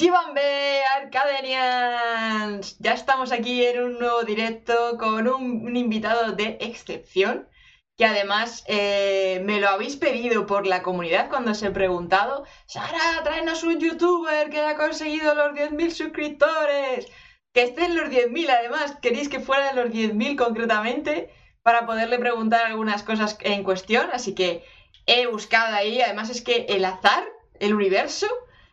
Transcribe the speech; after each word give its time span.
Jibambe 0.00 0.82
Arcadenians, 0.96 2.78
ya 2.78 2.94
estamos 2.94 3.32
aquí 3.32 3.66
en 3.66 3.82
un 3.82 3.98
nuevo 3.98 4.22
directo 4.22 4.96
con 4.96 5.28
un, 5.28 5.76
invitado 5.76 6.32
de 6.32 6.56
excepción 6.62 7.46
que 7.98 8.06
además 8.06 8.64
eh, 8.66 9.42
me 9.44 9.60
lo 9.60 9.68
habéis 9.68 9.96
pedido 9.96 10.46
por 10.46 10.66
la 10.66 10.82
comunidad 10.82 11.28
cuando 11.28 11.50
os 11.50 11.62
he 11.62 11.70
preguntado, 11.70 12.46
Sara, 12.64 13.22
tráenos 13.24 13.62
un 13.62 13.78
youtuber 13.78 14.48
que 14.48 14.60
haya 14.60 14.74
conseguido 14.78 15.34
los 15.34 15.52
10.000 15.52 15.90
suscriptores, 15.90 17.06
que 17.52 17.64
esté 17.64 17.84
en 17.84 17.94
los 17.94 18.08
10.000 18.08 18.48
además, 18.48 18.96
queréis 19.02 19.28
que 19.28 19.40
fuera 19.40 19.74
de 19.74 19.82
los 19.82 19.92
10.000 19.92 20.34
concretamente 20.38 21.28
para 21.62 21.84
poderle 21.84 22.18
preguntar 22.18 22.64
algunas 22.64 23.02
cosas 23.02 23.36
en 23.42 23.64
cuestión, 23.64 24.08
así 24.14 24.34
que 24.34 24.64
he 25.04 25.26
buscado 25.26 25.76
ahí, 25.76 26.00
además 26.00 26.30
es 26.30 26.40
que 26.40 26.64
el 26.70 26.86
azar, 26.86 27.28
el 27.58 27.74
universo, 27.74 28.28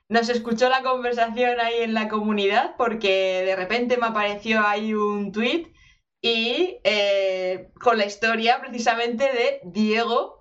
nos 0.09 0.29
escuchó 0.29 0.69
la 0.69 0.83
conversación 0.83 1.59
ahí 1.59 1.81
en 1.81 1.93
la 1.93 2.07
comunidad 2.07 2.75
porque 2.77 3.43
de 3.45 3.55
repente 3.55 3.97
me 3.97 4.07
apareció 4.07 4.65
ahí 4.65 4.93
un 4.93 5.31
tweet 5.31 5.73
y 6.21 6.79
eh, 6.83 7.69
con 7.79 7.97
la 7.97 8.05
historia 8.05 8.59
precisamente 8.61 9.25
de 9.25 9.59
Diego 9.63 10.39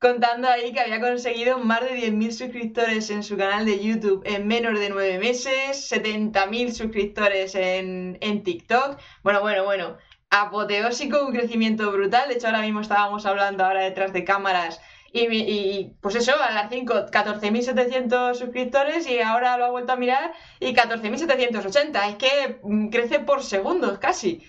contando 0.00 0.48
ahí 0.48 0.72
que 0.72 0.80
había 0.80 1.00
conseguido 1.00 1.58
más 1.58 1.80
de 1.80 1.96
10.000 1.96 2.30
suscriptores 2.30 3.10
en 3.10 3.24
su 3.24 3.36
canal 3.36 3.66
de 3.66 3.82
YouTube 3.82 4.22
en 4.24 4.46
menos 4.46 4.78
de 4.78 4.90
9 4.90 5.18
meses, 5.18 5.90
70.000 5.90 6.70
suscriptores 6.70 7.54
en, 7.56 8.16
en 8.20 8.44
TikTok. 8.44 8.98
Bueno, 9.24 9.40
bueno, 9.40 9.64
bueno, 9.64 9.98
apoteósico, 10.30 11.24
un 11.26 11.32
crecimiento 11.32 11.90
brutal. 11.90 12.28
De 12.28 12.34
hecho, 12.34 12.46
ahora 12.46 12.62
mismo 12.62 12.80
estábamos 12.80 13.26
hablando 13.26 13.64
ahora 13.64 13.82
detrás 13.82 14.12
de 14.12 14.24
cámaras 14.24 14.80
y, 15.12 15.94
pues 16.00 16.14
eso, 16.16 16.32
a 16.40 16.50
las 16.52 16.70
5, 16.70 17.06
14.700 17.10 18.34
suscriptores 18.34 19.06
y 19.08 19.20
ahora 19.20 19.56
lo 19.56 19.66
ha 19.66 19.70
vuelto 19.70 19.92
a 19.92 19.96
mirar 19.96 20.32
y 20.60 20.74
14.780. 20.74 22.08
Es 22.08 22.16
que 22.16 22.60
mm, 22.62 22.88
crece 22.90 23.20
por 23.20 23.42
segundos 23.42 23.98
casi. 23.98 24.42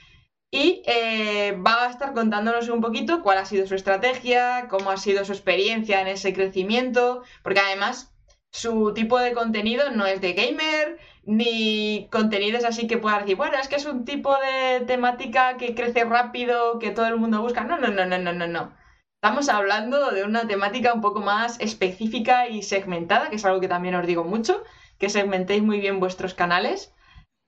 Y 0.52 0.82
eh, 0.88 1.54
va 1.66 1.86
a 1.86 1.90
estar 1.92 2.14
contándonos 2.14 2.70
un 2.70 2.82
poquito 2.82 3.22
cuál 3.22 3.38
ha 3.38 3.46
sido 3.46 3.68
su 3.68 3.76
estrategia, 3.76 4.68
cómo 4.70 4.90
ha 4.92 4.98
sido 4.98 5.24
su 5.26 5.32
experiencia 5.34 6.02
en 6.02 6.08
ese 6.08 6.34
crecimiento, 6.34 7.24
porque 7.44 7.60
además 7.60 8.14
su 8.52 8.94
tipo 8.96 9.20
de 9.20 9.34
contenido 9.34 9.92
no 9.92 10.06
es 10.08 10.22
de 10.22 10.34
gamer, 10.34 10.98
ni 11.24 12.08
contenidos 12.12 12.64
así 12.66 12.88
que 12.88 12.98
pueda 12.98 13.20
decir, 13.20 13.36
bueno, 13.36 13.58
es 13.62 13.68
que 13.68 13.76
es 13.76 13.86
un 13.86 14.06
tipo 14.06 14.36
de 14.38 14.86
temática 14.86 15.58
que 15.58 15.76
crece 15.76 16.04
rápido, 16.06 16.80
que 16.80 16.92
todo 16.92 17.06
el 17.08 17.18
mundo 17.18 17.42
busca. 17.42 17.64
No, 17.64 17.78
no, 17.78 17.90
no, 17.90 18.06
no, 18.08 18.18
no, 18.18 18.34
no, 18.34 18.48
no. 18.48 18.74
Estamos 19.22 19.50
hablando 19.50 20.12
de 20.12 20.24
una 20.24 20.48
temática 20.48 20.94
un 20.94 21.02
poco 21.02 21.20
más 21.20 21.60
específica 21.60 22.48
y 22.48 22.64
segmentada, 22.64 23.30
que 23.30 23.36
es 23.36 23.44
algo 23.44 23.60
que 23.60 23.68
también 23.68 23.96
os 23.96 24.08
digo 24.08 24.24
mucho, 24.24 24.64
que 24.98 25.10
segmentéis 25.10 25.62
muy 25.62 25.82
bien 25.82 26.00
vuestros 26.00 26.34
canales. 26.34 26.94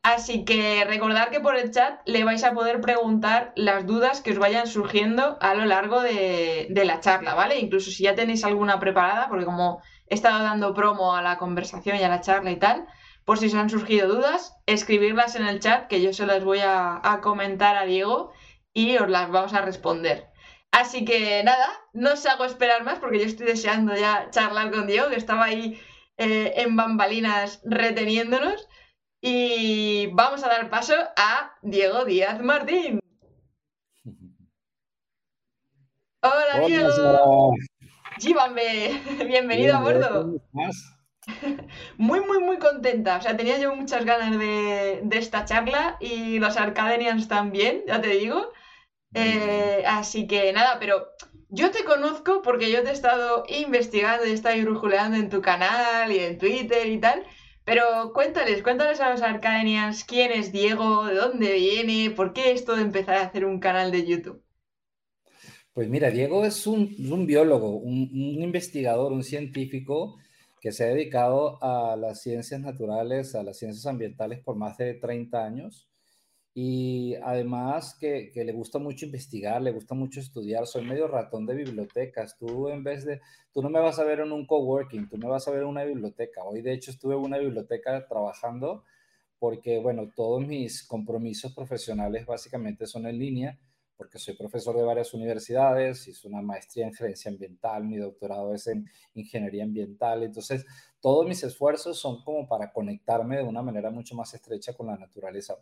Así 0.03 0.44
que 0.44 0.83
recordad 0.83 1.30
que 1.30 1.39
por 1.39 1.55
el 1.55 1.72
chat 1.72 2.02
le 2.05 2.25
vais 2.25 2.44
a 2.44 2.52
poder 2.53 2.81
preguntar 2.81 3.53
las 3.55 3.88
dudas 3.88 4.19
que 4.19 4.31
os 4.31 4.38
vayan 4.38 4.67
surgiendo 4.67 5.38
a 5.39 5.53
lo 5.53 5.63
largo 5.63 6.02
de, 6.02 6.67
la 6.83 7.00
charla, 7.00 7.36
¿vale? 7.36 7.59
Incluso 7.59 7.89
si 7.89 8.03
ya 8.03 8.16
tenéis 8.16 8.44
alguna 8.44 8.78
preparada, 8.81 9.30
porque 9.30 9.45
como 9.45 9.81
he 10.08 10.16
estado 10.16 10.44
dando 10.44 10.73
promo 10.73 11.16
a 11.16 11.22
la 11.22 11.38
conversación 11.38 11.95
y 11.95 12.03
a 12.03 12.09
la 12.09 12.19
charla 12.19 12.52
y 12.52 12.59
tal, 12.59 12.85
por 13.23 13.38
si 13.38 13.45
os 13.45 13.53
han 13.53 13.69
surgido 13.69 14.13
dudas, 14.13 14.58
escribirlas 14.66 15.38
en 15.38 15.47
el 15.47 15.61
chat 15.61 15.88
que 15.88 16.02
yo 16.02 16.11
se 16.11 16.25
las 16.25 16.44
voy 16.44 16.59
a, 16.59 17.00
a 17.02 17.22
comentar 17.22 17.78
a 17.78 17.85
Diego 17.85 18.33
y 18.73 18.97
os 18.97 19.09
las 19.09 19.31
vamos 19.31 19.53
a 19.53 19.61
responder. 19.61 20.31
Así 20.72 21.04
que 21.06 21.44
nada, 21.44 21.68
no 21.94 22.14
os 22.14 22.26
hago 22.26 22.46
esperar 22.46 22.84
más 22.84 23.00
porque 23.00 23.20
yo 23.20 23.26
estoy 23.26 23.46
deseando 23.48 23.96
ya 23.96 24.30
charlar 24.32 24.72
con 24.72 24.88
Diego, 24.88 25.09
que 25.09 25.18
estaba 25.18 25.46
ahí 25.46 25.80
eh, 26.18 26.54
en 26.58 26.76
bambalinas 26.76 27.62
reteniéndonos. 27.66 28.68
Y 29.22 30.08
vamos 30.14 30.44
a 30.44 30.48
dar 30.48 30.70
paso 30.70 30.96
a 31.16 31.56
Diego 31.62 32.06
Díaz 32.06 32.42
Martín. 32.42 33.00
Hola, 36.24 36.66
Diego. 36.66 37.53
Llévame, 38.20 39.02
bienvenido 39.28 39.76
a 39.76 39.82
bordo. 39.82 40.42
Muy, 41.98 42.20
muy, 42.22 42.40
muy 42.40 42.58
contenta. 42.58 43.18
O 43.18 43.22
sea, 43.22 43.38
tenía 43.38 43.59
yo 43.59 43.76
muchas 43.76 44.06
ganas 44.06 44.38
de, 44.38 45.02
de 45.03 45.18
esta 45.18 45.46
charla 45.46 45.98
y 46.00 46.40
los 46.40 46.58
Arcadenians 46.58 47.28
también, 47.28 47.84
ya 47.88 48.02
te 48.02 48.09
digo. 48.09 48.52
Eh, 49.13 49.83
así 49.85 50.27
que 50.27 50.53
nada, 50.53 50.77
pero 50.79 51.07
yo 51.49 51.72
te 51.72 51.83
conozco 51.83 52.41
porque 52.41 52.72
yo 52.72 52.81
te 52.83 52.89
he 52.89 52.94
estado 52.94 53.44
investigando 53.49 54.25
y 54.25 54.31
he 54.31 54.33
estado 54.33 54.61
brujuleando 54.61 55.17
en 55.17 55.29
tu 55.29 55.41
canal 55.41 56.11
y 56.11 56.19
en 56.19 56.38
Twitter 56.38 56.88
y 56.88 56.99
tal. 56.99 57.23
Pero 57.66 58.11
cuéntales, 58.13 58.63
cuéntales 58.63 58.99
a 59.01 59.11
los 59.11 59.22
Arcadenians 59.22 60.03
quién 60.03 60.31
es 60.31 60.51
Diego, 60.51 61.05
de 61.05 61.16
dónde 61.16 61.53
viene, 61.53 62.09
por 62.11 62.33
qué 62.33 62.51
esto 62.51 62.75
de 62.75 62.81
empezar 62.81 63.17
a 63.17 63.23
hacer 63.23 63.45
un 63.45 63.59
canal 63.59 63.91
de 63.91 64.05
YouTube. 64.05 64.44
Pues 65.73 65.88
mira, 65.88 66.09
Diego 66.09 66.43
es 66.43 66.66
un, 66.67 66.95
biólogo, 67.25 67.78
un, 67.78 68.09
un, 68.11 68.43
investigador, 68.43 69.11
un 69.11 69.23
científico 69.23 70.17
que 70.59 70.72
se 70.72 70.83
ha 70.83 70.88
dedicado 70.88 71.63
a 71.63 71.95
las 71.95 72.22
ciencias 72.22 72.59
naturales, 72.59 73.35
a 73.35 73.43
las 73.43 73.57
ciencias 73.57 73.85
ambientales 73.85 74.39
por 74.39 74.55
más 74.55 74.78
de 74.78 74.95
30 74.95 75.45
años 75.45 75.91
y 76.53 77.16
además 77.23 77.95
que, 78.00 78.31
le 78.35 78.51
gusta 78.51 78.78
mucho 78.79 79.06
investigar, 79.06 79.62
le 79.62 79.72
gusta 79.72 79.95
mucho 79.95 80.19
estudiar. 80.19 80.67
Soy 80.67 80.84
medio 80.85 81.07
ratón 81.07 81.45
de 81.45 81.56
bibliotecas. 81.56 82.38
Tú 82.38 82.67
en 82.69 82.84
vez 82.84 83.06
de, 83.06 83.22
tú 83.53 83.62
no 83.62 83.69
me 83.69 83.79
vas 83.79 84.00
a 84.00 84.03
ver 84.03 84.19
en 84.19 84.31
un 84.31 84.45
coworking, 84.45 85.07
tú 85.07 85.17
me 85.17 85.28
vas 85.28 85.47
a 85.47 85.51
ver 85.51 85.61
en 85.61 85.67
una 85.67 85.84
biblioteca. 85.84 86.44
Hoy 86.44 86.61
de 86.61 86.73
hecho 86.73 86.91
estuve 86.91 87.16
en 87.16 87.22
una 87.22 87.38
biblioteca 87.38 88.06
trabajando 88.07 88.84
porque, 89.40 89.79
bueno, 89.79 90.11
todos 90.16 90.45
mis 90.45 90.84
compromisos 90.84 91.53
profesionales 91.53 92.25
básicamente 92.25 92.85
son 92.85 93.07
en 93.07 93.17
línea 93.17 93.59
porque 94.01 94.17
soy 94.17 94.34
profesor 94.34 94.75
de 94.75 94.81
varias 94.81 95.13
universidades, 95.13 96.07
hice 96.07 96.28
una 96.28 96.41
maestría 96.41 96.88
en 96.88 96.94
gerencia 96.94 97.29
ambiental, 97.29 97.84
mi 97.84 97.97
doctorado 97.97 98.51
es 98.51 98.66
en 98.66 98.90
ingeniería 99.13 99.63
ambiental, 99.63 100.23
entonces 100.23 100.66
todos 101.00 101.28
mis 101.28 101.44
esfuerzos 101.44 102.00
son 102.00 102.23
como 102.23 102.47
para 102.47 102.73
conectarme 102.73 103.38
de 103.38 103.44
una 103.44 103.61
manera 103.61 103.91
mucho 103.91 104.16
más 104.16 104.34
estrecha 104.34 104.73
con 104.73 104.88
la 104.88 104.97
naturaleza. 104.97 105.56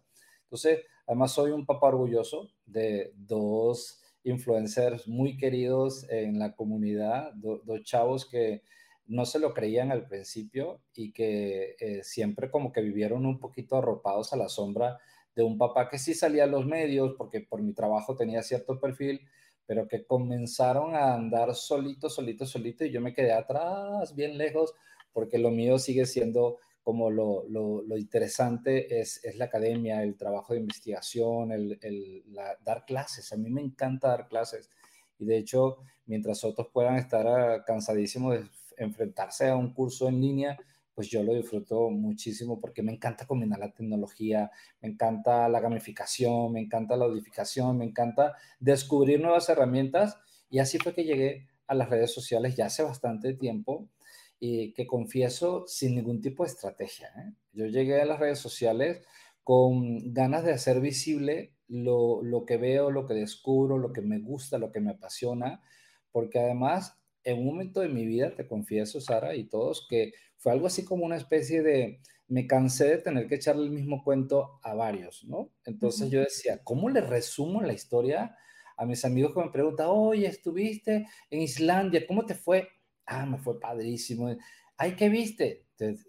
Entonces, 0.49 0.79
además 1.05 1.31
soy 1.31 1.51
un 1.51 1.67
papá 1.67 1.89
orgulloso 1.89 2.49
de 2.65 3.13
dos 3.15 4.01
influencers 4.23 5.07
muy 5.07 5.37
queridos 5.37 6.09
en 6.09 6.39
la 6.39 6.55
comunidad, 6.55 7.33
dos 7.35 7.83
chavos 7.83 8.25
que 8.27 8.63
no 9.05 9.25
se 9.25 9.37
lo 9.37 9.53
creían 9.53 9.91
al 9.91 10.07
principio 10.07 10.81
y 10.95 11.11
que 11.13 11.75
eh, 11.79 12.03
siempre 12.03 12.49
como 12.49 12.71
que 12.71 12.81
vivieron 12.81 13.27
un 13.27 13.39
poquito 13.39 13.77
arropados 13.77 14.33
a 14.33 14.37
la 14.37 14.49
sombra 14.49 14.97
de 15.35 15.43
un 15.43 15.59
papá 15.59 15.87
que 15.87 15.99
sí 15.99 16.15
salía 16.15 16.45
a 16.45 16.47
los 16.47 16.65
medios 16.65 17.13
porque 17.15 17.41
por 17.41 17.61
mi 17.61 17.73
trabajo 17.73 18.15
tenía 18.15 18.41
cierto 18.41 18.79
perfil, 18.79 19.21
pero 19.67 19.87
que 19.87 20.03
comenzaron 20.03 20.95
a 20.95 21.13
andar 21.13 21.53
solito, 21.53 22.09
solito, 22.09 22.47
solito 22.47 22.85
y 22.85 22.91
yo 22.91 23.01
me 23.01 23.13
quedé 23.13 23.33
atrás, 23.33 24.15
bien 24.15 24.35
lejos, 24.35 24.73
porque 25.13 25.37
lo 25.37 25.51
mío 25.51 25.77
sigue 25.77 26.07
siendo 26.07 26.57
como 26.83 27.11
lo, 27.11 27.45
lo, 27.47 27.97
interesante 27.97 28.99
es, 28.99 29.23
es, 29.23 29.35
la 29.37 29.45
academia, 29.45 30.01
el 30.01 30.15
trabajo 30.15 30.53
de 30.53 30.59
investigación, 30.59 31.51
el, 31.51 31.77
el 31.81 32.23
dar 32.65 32.85
clases. 32.85 33.31
A 33.31 33.37
mí 33.37 33.49
me 33.49 33.61
encanta 33.61 34.09
dar 34.09 34.27
clases. 34.27 34.69
Y 35.19 35.25
de 35.25 35.37
hecho, 35.37 35.77
mientras 36.05 36.43
otros 36.43 36.69
puedan 36.73 36.95
estar 36.95 37.27
ah, 37.27 37.63
cansadísimos 37.65 38.39
de 38.39 38.49
enfrentarse 38.77 39.49
a 39.49 39.55
un 39.55 39.73
curso 39.73 40.07
en 40.07 40.21
línea, 40.21 40.57
pues 40.95 41.09
yo 41.09 41.23
lo 41.23 41.33
disfruto 41.33 41.89
muchísimo 41.89 42.59
porque 42.59 42.81
me 42.81 42.91
encanta 42.91 43.27
combinar 43.27 43.59
la 43.59 43.71
tecnología, 43.71 44.51
me 44.81 44.89
encanta 44.89 45.47
la 45.47 45.59
gamificación, 45.59 46.51
me 46.51 46.61
encanta 46.61 46.97
la 46.97 47.05
audificación, 47.05 47.77
me 47.77 47.85
encanta 47.85 48.35
descubrir 48.59 49.21
nuevas 49.21 49.47
herramientas. 49.49 50.17
Y 50.49 50.59
así 50.59 50.77
fue 50.77 50.93
que 50.93 51.03
llegué 51.03 51.47
a 51.67 51.75
las 51.75 51.89
redes 51.89 52.11
sociales 52.11 52.55
ya 52.55 52.65
hace 52.65 52.83
bastante 52.83 53.33
tiempo 53.33 53.87
y 54.39 54.73
que 54.73 54.87
confieso 54.87 55.65
sin 55.67 55.95
ningún 55.95 56.21
tipo 56.21 56.43
de 56.43 56.49
estrategia. 56.49 57.07
¿eh? 57.17 57.33
Yo 57.53 57.65
llegué 57.65 58.01
a 58.01 58.05
las 58.05 58.19
redes 58.19 58.39
sociales 58.39 59.01
con 59.43 60.13
ganas 60.13 60.43
de 60.43 60.53
hacer 60.53 60.79
visible 60.79 61.55
lo, 61.67 62.23
lo, 62.23 62.45
que 62.45 62.57
veo, 62.57 62.91
lo 62.91 63.05
que 63.05 63.13
descubro, 63.13 63.77
lo 63.77 63.91
que 63.91 64.01
me 64.01 64.19
gusta, 64.19 64.57
lo 64.57 64.71
que 64.71 64.79
me 64.79 64.91
apasiona, 64.91 65.61
porque 66.11 66.39
además 66.39 66.99
en 67.23 67.39
un 67.39 67.45
momento 67.45 67.81
de 67.81 67.89
mi 67.89 68.05
vida, 68.05 68.33
te 68.35 68.47
confieso, 68.47 69.01
Sara, 69.01 69.35
y 69.35 69.45
todos, 69.45 69.87
que 69.89 70.13
fue 70.37 70.51
algo 70.51 70.67
así 70.67 70.85
como 70.85 71.05
una 71.05 71.17
especie 71.17 71.61
de, 71.61 71.99
me 72.27 72.47
cansé 72.47 72.85
de 72.85 72.97
tener 72.99 73.27
que 73.27 73.35
echarle 73.35 73.63
el 73.63 73.71
mismo 73.71 74.03
cuento 74.03 74.59
a 74.63 74.73
varios, 74.73 75.25
¿no? 75.25 75.51
Entonces 75.65 76.09
yo 76.09 76.21
decía, 76.21 76.63
¿cómo 76.63 76.89
le 76.89 77.01
resumo 77.01 77.61
la 77.61 77.73
historia 77.73 78.35
a 78.77 78.85
mis 78.85 79.03
amigos 79.03 79.33
que 79.33 79.41
me 79.41 79.51
preguntan, 79.51 79.87
oye, 79.89 80.27
estuviste 80.27 81.07
en 81.29 81.41
Islandia, 81.41 82.05
¿cómo 82.07 82.25
te 82.25 82.35
fue? 82.35 82.67
Ah, 83.09 83.25
me 83.25 83.37
fue 83.37 83.59
padrísimo. 83.59 84.35
Ay, 84.77 84.95
¿qué 84.95 85.09
viste? 85.09 85.65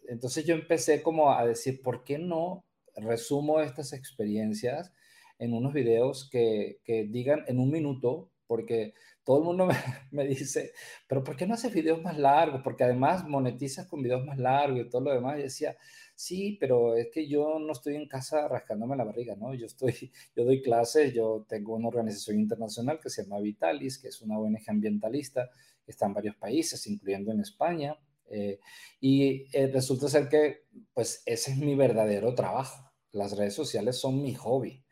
Entonces 0.08 0.44
yo 0.44 0.54
empecé 0.54 1.02
como 1.02 1.32
a 1.32 1.44
decir, 1.46 1.82
¿por 1.82 2.04
qué 2.04 2.18
no 2.18 2.64
resumo 2.96 3.60
estas 3.60 3.92
experiencias 3.92 4.92
en 5.38 5.54
unos 5.54 5.72
videos 5.72 6.28
que, 6.30 6.80
que 6.84 7.04
digan 7.04 7.44
en 7.48 7.58
un 7.58 7.70
minuto? 7.70 8.30
Porque 8.46 8.94
todo 9.24 9.38
el 9.38 9.44
mundo 9.44 9.68
me, 10.10 10.26
dice, 10.26 10.72
pero 11.08 11.24
¿por 11.24 11.36
qué 11.36 11.46
no 11.46 11.54
haces 11.54 11.72
videos 11.72 12.02
más 12.02 12.18
largos? 12.18 12.60
Porque 12.62 12.84
además 12.84 13.26
monetizas 13.26 13.86
con 13.86 14.02
videos 14.02 14.24
más 14.24 14.38
largos 14.38 14.80
y 14.80 14.90
todo 14.90 15.02
lo 15.02 15.14
demás. 15.14 15.38
Y 15.38 15.42
decía, 15.42 15.76
sí, 16.14 16.56
pero 16.60 16.96
es 16.96 17.08
que 17.12 17.28
yo 17.28 17.58
no 17.58 17.72
estoy 17.72 17.96
en 17.96 18.08
casa 18.08 18.46
rascándome 18.48 18.96
la 18.96 19.04
barriga, 19.04 19.36
¿no? 19.36 19.54
Yo 19.54 19.66
estoy, 19.66 20.12
yo 20.36 20.44
doy 20.44 20.62
clases, 20.62 21.14
yo 21.14 21.46
tengo 21.48 21.74
una 21.74 21.88
organización 21.88 22.40
internacional 22.40 23.00
que 23.00 23.08
se 23.08 23.22
llama 23.22 23.40
Vitalis, 23.40 23.98
que 23.98 24.08
es 24.08 24.20
una 24.20 24.38
ONG 24.38 24.68
ambientalista 24.68 25.48
está 25.90 26.06
en 26.06 26.14
varios 26.14 26.36
países, 26.36 26.86
incluyendo 26.86 27.32
en 27.32 27.40
España. 27.40 27.98
Eh, 28.30 28.60
y 29.00 29.46
eh, 29.52 29.66
resulta 29.72 30.08
ser 30.08 30.28
que, 30.28 30.64
pues, 30.94 31.22
ese 31.26 31.52
es 31.52 31.58
mi 31.58 31.74
verdadero 31.74 32.34
trabajo. 32.34 32.92
Las 33.12 33.36
redes 33.36 33.54
sociales 33.54 33.96
son 33.96 34.22
mi 34.22 34.34
hobby. 34.34 34.84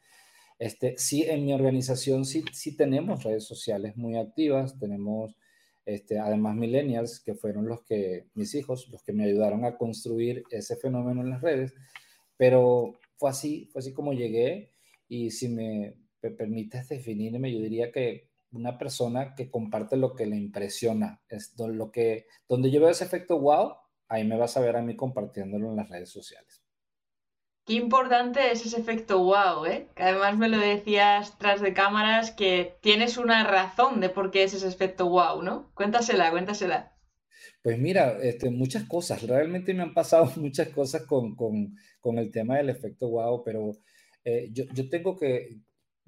Este, 0.58 0.96
sí, 0.98 1.22
en 1.22 1.44
mi 1.44 1.52
organización 1.52 2.24
sí, 2.24 2.44
sí 2.52 2.76
tenemos 2.76 3.22
redes 3.22 3.44
sociales 3.44 3.96
muy 3.96 4.16
activas, 4.16 4.78
tenemos 4.78 5.36
este, 5.88 6.18
además 6.18 6.56
millennials, 6.56 7.20
que 7.20 7.34
fueron 7.34 7.66
los 7.66 7.82
que, 7.82 8.26
mis 8.34 8.54
hijos, 8.54 8.88
los 8.90 9.02
que 9.02 9.12
me 9.12 9.24
ayudaron 9.24 9.64
a 9.64 9.78
construir 9.78 10.42
ese 10.50 10.76
fenómeno 10.76 11.22
en 11.22 11.30
las 11.30 11.40
redes, 11.40 11.74
pero 12.36 12.98
fue 13.16 13.30
así, 13.30 13.70
fue 13.72 13.80
así 13.80 13.94
como 13.94 14.12
llegué 14.12 14.72
y 15.08 15.30
si 15.30 15.48
me, 15.48 15.96
permites 16.20 16.88
definirme, 16.88 17.52
yo 17.52 17.60
diría 17.60 17.90
que 17.90 18.27
una 18.50 18.78
persona 18.78 19.34
que 19.34 19.50
comparte 19.50 19.96
lo 19.96 20.14
que 20.14 20.26
le 20.26 20.36
impresiona, 20.36 21.22
es 21.28 21.54
lo 21.58 21.90
que, 21.90 22.26
donde 22.48 22.70
yo 22.70 22.80
veo 22.80 22.90
ese 22.90 23.04
efecto 23.04 23.38
wow, 23.38 23.74
ahí 24.08 24.24
me 24.24 24.36
vas 24.36 24.56
a 24.56 24.60
ver 24.60 24.76
a 24.76 24.82
mí 24.82 24.96
compartiéndolo 24.96 25.70
en 25.70 25.76
las 25.76 25.88
redes 25.88 26.10
sociales. 26.10 26.64
Qué 27.68 27.74
importante 27.74 28.50
es 28.50 28.64
ese 28.64 28.80
efecto 28.80 29.22
wow, 29.22 29.66
¿eh? 29.66 29.90
Que 29.94 30.02
además 30.02 30.38
me 30.38 30.48
lo 30.48 30.56
decías 30.56 31.36
tras 31.36 31.60
de 31.60 31.74
cámaras 31.74 32.30
que 32.30 32.78
tienes 32.80 33.18
una 33.18 33.44
razón 33.44 34.00
de 34.00 34.08
por 34.08 34.30
qué 34.30 34.44
es 34.44 34.54
ese 34.54 34.68
efecto 34.68 35.10
wow, 35.10 35.42
¿no? 35.42 35.70
Cuéntasela, 35.74 36.30
cuéntasela. 36.30 36.96
Pues 37.62 37.78
mira, 37.78 38.16
este, 38.22 38.48
muchas 38.48 38.84
cosas. 38.84 39.22
Realmente 39.22 39.74
me 39.74 39.82
han 39.82 39.92
pasado 39.92 40.32
muchas 40.36 40.68
cosas 40.70 41.02
con, 41.04 41.36
con, 41.36 41.76
con 42.00 42.18
el 42.18 42.30
tema 42.30 42.56
del 42.56 42.70
efecto 42.70 43.10
wow, 43.10 43.44
pero 43.44 43.72
eh, 44.24 44.48
yo, 44.50 44.64
yo, 44.72 44.88
tengo 44.88 45.18
que 45.18 45.58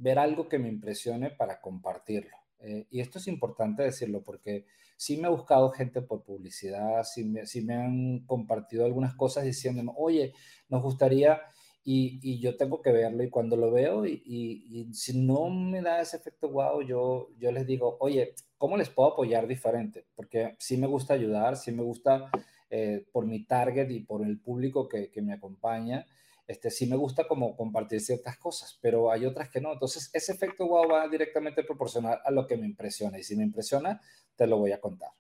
ver 0.00 0.18
algo 0.18 0.48
que 0.48 0.58
me 0.58 0.68
impresione 0.68 1.30
para 1.30 1.60
compartirlo. 1.60 2.36
Eh, 2.60 2.86
y 2.90 3.00
esto 3.00 3.18
es 3.18 3.28
importante 3.28 3.82
decirlo 3.82 4.22
porque 4.22 4.66
sí 4.96 5.16
me 5.16 5.28
ha 5.28 5.30
buscado 5.30 5.70
gente 5.70 6.02
por 6.02 6.24
publicidad, 6.24 7.04
sí 7.04 7.24
me, 7.24 7.46
sí 7.46 7.62
me 7.62 7.74
han 7.74 8.26
compartido 8.26 8.84
algunas 8.84 9.14
cosas 9.14 9.44
diciéndome, 9.44 9.92
oye, 9.96 10.34
nos 10.68 10.82
gustaría, 10.82 11.40
y, 11.82 12.20
y, 12.22 12.38
yo 12.40 12.58
tengo 12.58 12.82
que 12.82 12.92
verlo, 12.92 13.22
y 13.22 13.30
cuando 13.30 13.56
lo 13.56 13.70
veo, 13.70 14.04
y, 14.04 14.22
y, 14.26 14.92
si 14.92 15.18
no 15.18 15.48
me 15.48 15.80
da 15.80 16.02
ese 16.02 16.18
efecto 16.18 16.50
wow, 16.50 16.82
yo, 16.82 17.30
yo 17.38 17.50
les 17.50 17.66
digo, 17.66 17.96
oye, 18.00 18.34
¿cómo 18.58 18.76
les 18.76 18.90
puedo 18.90 19.12
apoyar 19.12 19.46
diferente? 19.46 20.04
Porque 20.14 20.56
sí 20.58 20.76
me 20.76 20.86
gusta 20.86 21.14
ayudar, 21.14 21.56
sí 21.56 21.72
me 21.72 21.82
gusta 21.82 22.30
eh, 22.68 23.06
por 23.10 23.24
mi 23.26 23.44
target 23.46 23.90
y 23.90 24.00
por 24.00 24.22
el 24.22 24.38
público 24.38 24.86
que, 24.86 25.10
que 25.10 25.22
me 25.22 25.32
acompaña. 25.32 26.06
Este, 26.50 26.68
sí 26.68 26.86
me 26.86 26.96
gusta 26.96 27.28
como 27.28 27.54
compartir 27.54 28.00
ciertas 28.00 28.36
cosas, 28.36 28.76
pero 28.82 29.12
hay 29.12 29.24
otras 29.24 29.50
que 29.50 29.60
no. 29.60 29.72
Entonces, 29.72 30.10
ese 30.12 30.32
efecto 30.32 30.66
wow 30.66 30.88
va 30.88 31.06
directamente 31.06 31.62
proporcional 31.62 32.18
a 32.24 32.30
lo 32.32 32.44
que 32.48 32.56
me 32.56 32.66
impresiona. 32.66 33.20
Y 33.20 33.22
si 33.22 33.36
me 33.36 33.44
impresiona, 33.44 34.00
te 34.34 34.48
lo 34.48 34.58
voy 34.58 34.72
a 34.72 34.80
contar. 34.80 35.10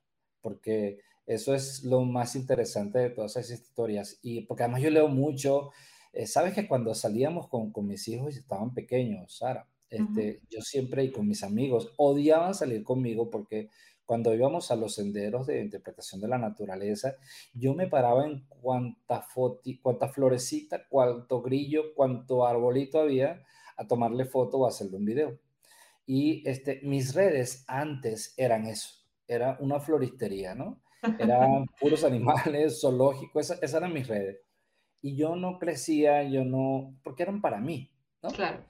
Porque 0.40 0.98
eso 1.26 1.54
es 1.54 1.84
lo 1.84 2.02
más 2.02 2.34
interesante 2.34 2.98
de 2.98 3.10
todas 3.10 3.36
esas 3.36 3.60
historias. 3.60 4.18
Y 4.22 4.40
porque 4.40 4.64
además 4.64 4.82
yo 4.82 4.90
leo 4.90 5.06
mucho, 5.06 5.70
eh, 6.12 6.26
sabes 6.26 6.52
que 6.52 6.66
cuando 6.66 6.96
salíamos 6.96 7.46
con, 7.46 7.70
con, 7.70 7.86
mis 7.86 8.08
hijos 8.08 8.36
estaban 8.36 8.74
pequeños, 8.74 9.36
Sara, 9.36 9.68
este, 9.88 10.40
yo 10.50 10.62
siempre 10.62 11.04
y 11.04 11.12
con 11.12 11.28
mis 11.28 11.44
amigos 11.44 11.92
odiaban 11.96 12.56
salir 12.56 12.82
conmigo 12.82 13.30
porque 13.30 13.70
cuando 14.10 14.34
íbamos 14.34 14.72
a 14.72 14.74
los 14.74 14.96
senderos 14.96 15.46
de 15.46 15.60
interpretación 15.60 16.20
de 16.20 16.26
la 16.26 16.36
naturaleza, 16.36 17.14
yo 17.54 17.74
me 17.74 17.86
paraba 17.86 18.26
en 18.26 18.44
cuánta, 18.48 19.24
cuánta 19.80 20.08
florecita, 20.08 20.88
cuánto 20.88 21.40
grillo, 21.40 21.94
cuánto 21.94 22.44
arbolito 22.44 22.98
había 22.98 23.44
a 23.76 23.86
tomarle 23.86 24.24
foto 24.24 24.58
o 24.58 24.66
hacerle 24.66 24.96
un 24.96 25.04
video. 25.04 25.38
Y 26.06 26.42
este, 26.48 26.80
mis 26.82 27.14
redes 27.14 27.64
antes 27.68 28.34
eran 28.36 28.66
eso, 28.66 28.88
era 29.28 29.56
una 29.60 29.78
floristería, 29.78 30.56
¿no? 30.56 30.82
Eran 31.20 31.66
puros 31.80 32.02
animales, 32.02 32.80
zoológicos, 32.80 33.44
esas, 33.44 33.62
esas 33.62 33.76
eran 33.76 33.92
mis 33.92 34.08
redes 34.08 34.40
y 35.00 35.14
yo 35.14 35.36
no 35.36 35.60
crecía, 35.60 36.24
yo 36.24 36.44
no, 36.44 36.98
porque 37.04 37.22
eran 37.22 37.40
para 37.40 37.60
mí, 37.60 37.92
¿no? 38.24 38.30
Claro. 38.30 38.64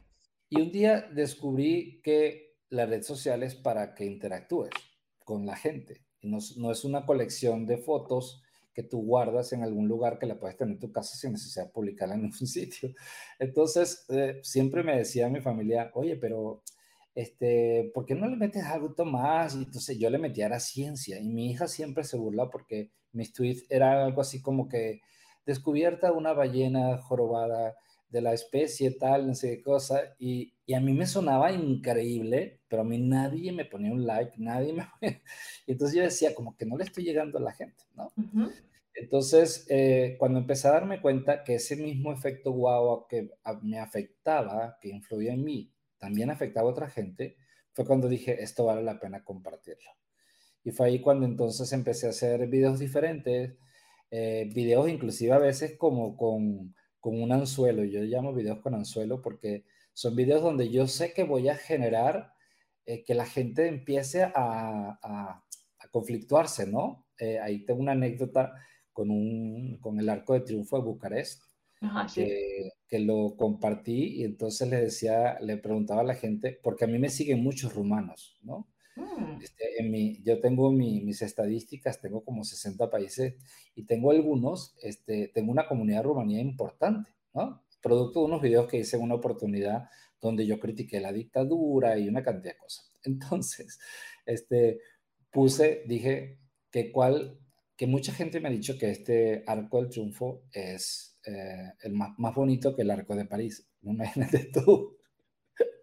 Y 0.51 0.61
un 0.61 0.71
día 0.71 1.01
descubrí 1.01 2.03
que 2.03 2.59
la 2.69 2.85
red 2.85 3.01
social 3.01 3.43
es 3.43 3.55
para 3.55 3.95
que 3.95 4.05
interactúes 4.05 4.69
con 5.31 5.47
la 5.47 5.55
gente. 5.55 6.03
Y 6.21 6.29
no, 6.29 6.39
es 6.73 6.85
una 6.85 7.07
colección 7.07 7.65
de 7.65 7.79
fotos 7.79 8.43
que 8.75 8.83
tú 8.83 9.01
guardas 9.03 9.53
en 9.53 9.63
algún 9.63 9.87
lugar 9.87 10.19
que 10.19 10.27
la 10.27 10.41
puedes 10.41 10.57
tener 10.57 10.75
en 10.75 10.81
tu 10.81 10.91
casa 10.91 11.17
sin 11.17 11.31
necesidad 11.31 11.67
de 11.67 11.71
publicarla 11.71 12.17
en 12.17 12.25
un 12.25 12.33
sitio. 12.33 12.91
Entonces, 13.39 14.07
eh, 14.09 14.41
siempre 14.43 14.83
me 14.83 14.97
decía 14.97 15.29
mi 15.29 15.41
familia, 15.41 15.93
oye, 15.95 16.17
pero, 16.17 16.65
este, 17.15 17.93
¿por 17.95 18.07
qué 18.07 18.17
no 18.17 18.27
le 18.27 18.35
metes 18.35 18.65
algo 18.65 18.93
más? 19.05 19.55
Y 19.55 19.59
entonces 19.59 19.97
yo 20.01 20.11
le 20.11 20.19
metía 20.19 20.47
a 20.47 20.51
la 20.51 20.59
ciencia 20.59 21.21
y 21.21 21.29
mi 21.29 21.49
hija 21.53 21.69
siempre 21.69 22.03
se 22.03 22.17
burla 22.17 22.51
porque 22.51 22.91
mis 23.13 23.33
tweets 23.33 23.67
eran 23.71 23.99
algo 23.99 24.21
así 24.21 24.43
como 24.43 24.69
que, 24.69 25.01
descubierta 25.47 26.13
una 26.13 26.33
ballena 26.33 26.99
jorobada 26.99 27.77
de 28.11 28.21
la 28.21 28.35
especie 28.35 28.91
tal, 28.91 29.29
no 29.29 29.35
sé 29.35 29.57
qué 29.57 29.63
cosa, 29.63 30.15
y, 30.19 30.53
y, 30.67 30.75
a 30.75 30.81
mí 30.81 30.93
me 30.93 31.07
sonaba 31.07 31.53
increíble, 31.53 32.61
pero 32.69 32.83
a 32.83 32.85
mí 32.85 32.99
nadie 32.99 33.53
me 33.53 33.65
ponía 33.65 33.93
un 33.93 34.05
like, 34.05 34.35
nadie 34.39 34.73
me... 34.73 34.87
Entonces 35.67 35.97
yo 35.97 36.03
decía, 36.03 36.35
como 36.35 36.57
que 36.57 36.67
no 36.67 36.77
le 36.77 36.85
estoy 36.85 37.05
llegando 37.05 37.39
a 37.39 37.43
la 37.43 37.53
gente, 37.53 37.85
¿no? 37.95 38.13
Entonces, 38.95 39.67
eh, 39.71 40.17
cuando 40.19 40.41
empecé 40.41 40.69
a 40.69 40.73
darme 40.73 41.01
cuenta 41.01 41.45
que 41.45 41.55
ese 41.55 41.77
mismo 41.77 42.13
efecto 42.13 42.53
guau 42.53 43.07
que 43.09 43.31
me 43.63 43.79
afectaba, 43.79 44.77
que 44.81 44.89
influía 44.89 45.33
en 45.33 45.45
mí, 45.45 45.73
también 45.99 46.31
afectaba 46.31 46.69
a 46.69 46.73
otra 46.73 46.91
gente, 46.91 47.37
fue 47.73 47.87
cuando 47.87 48.09
dije, 48.09 48.43
esto 48.43 48.65
vale 48.65 48.83
la 48.83 48.99
pena 48.99 49.25
compartirlo. 49.25 49.91
Y 50.65 50.73
fue 50.73 50.89
ahí 50.89 51.01
cuando 51.01 51.27
entonces 51.27 51.73
empecé 51.73 52.07
a 52.07 52.11
hacer 52.11 52.49
videos 52.49 52.79
diferentes, 52.81 53.57
eh, 54.11 54.51
videos 54.53 54.89
inclusive 54.89 55.33
a 55.33 55.39
veces 55.39 55.77
como 55.79 56.17
con, 56.17 56.75
con 57.01 57.21
un 57.21 57.33
anzuelo. 57.33 57.85
Yo 57.85 58.03
llamo 58.03 58.33
videos 58.33 58.61
con 58.61 58.75
anzuelo 58.75 59.21
porque 59.21 59.65
son 59.93 60.15
videos 60.15 60.43
donde 60.43 60.69
yo 60.71 60.87
sé 60.87 61.13
que 61.13 61.25
voy 61.25 61.49
a 61.49 61.57
generar 61.57 62.33
eh, 62.87 63.05
que 63.05 63.15
la 63.15 63.27
gente 63.27 63.67
empiece 63.67 64.23
a, 64.23 64.31
a, 64.35 65.45
a 65.79 65.89
conflictuarse, 65.91 66.67
¿no? 66.67 67.07
Eh, 67.19 67.39
ahí 67.39 67.65
tengo 67.65 67.81
una 67.81 67.93
anécdota 67.93 68.55
con, 68.93 69.11
un, 69.11 69.79
con 69.81 69.99
el 69.99 70.09
Arco 70.09 70.35
de 70.35 70.41
Triunfo 70.41 70.79
de 70.79 70.85
Bucarest, 70.85 71.43
Ajá, 71.81 72.09
sí. 72.09 72.25
que, 72.25 72.71
que, 72.89 72.99
lo 72.99 73.37
compartí 73.37 74.21
y 74.21 74.25
entonces 74.25 74.69
le 74.69 74.77
decía, 74.77 75.39
le 75.41 75.57
preguntaba 75.57 76.03
a 76.03 76.05
la 76.05 76.15
gente, 76.15 76.59
porque 76.63 76.85
a 76.85 76.89
mí 76.89 76.99
me 76.99 77.09
siguen 77.09 77.43
muchos 77.43 77.75
rumanos, 77.75 78.39
¿no? 78.43 78.69
Mm. 78.97 79.41
Este, 79.43 80.23
yo 80.23 80.41
tengo 80.41 80.73
mi, 80.73 81.01
mis 81.01 81.23
estadísticas, 81.23 82.01
tengo 82.01 82.25
como 82.25 82.45
60 82.45 82.91
países 82.91 83.35
y 83.75 83.85
tengo 83.85 84.11
algunos, 84.11 84.75
este, 84.83 85.29
tengo 85.29 85.53
una 85.53 85.67
comunidad 85.69 86.05
rumanía 86.05 86.41
importante, 86.41 87.11
¿no? 87.35 87.63
Producto 87.83 88.21
de 88.21 88.27
unos 88.27 88.43
videos 88.43 88.69
que 88.69 88.79
hice 88.79 88.97
en 88.97 89.03
una 89.03 89.15
oportunidad 89.15 89.89
donde 90.21 90.47
yo 90.47 90.61
critiqué 90.61 91.01
la 91.01 91.13
dictadura 91.13 91.99
y 91.99 92.09
una 92.09 92.23
cantidad 92.23 92.53
de 92.55 92.59
cosas. 92.59 92.95
Entonces, 93.05 93.79
este, 94.27 94.81
puse, 95.31 95.83
dije 95.87 96.39
que 96.71 96.93
cuál, 96.93 97.39
que 97.77 97.87
mucha 97.87 98.13
gente 98.13 98.41
me 98.41 98.49
ha 98.49 98.53
dicho 98.53 98.77
que 98.79 98.91
este 98.91 99.45
Arco 99.47 99.81
del 99.81 99.91
Triunfo 99.91 100.45
es 100.53 101.19
eh, 101.25 101.73
el 101.83 101.93
más, 101.93 102.11
más 102.19 102.35
bonito 102.35 102.75
que 102.75 102.83
el 102.83 102.91
Arco 102.91 103.17
de 103.17 103.25
París. 103.25 103.67
Imagínate 103.83 104.51
tú. 104.53 105.00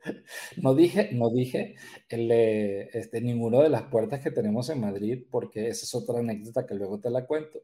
No 0.58 0.76
dije, 0.76 1.10
no 1.14 1.30
dije 1.30 1.76
el, 2.10 2.32
este, 2.32 3.22
ninguno 3.22 3.62
de 3.62 3.70
las 3.70 3.84
puertas 3.84 4.22
que 4.22 4.32
tenemos 4.32 4.70
en 4.70 4.82
Madrid, 4.82 5.26
porque 5.30 5.68
esa 5.68 5.86
es 5.86 5.96
otra 5.96 6.20
anécdota 6.20 6.66
que 6.66 6.76
luego 6.76 7.00
te 7.00 7.10
la 7.10 7.26
cuento, 7.26 7.62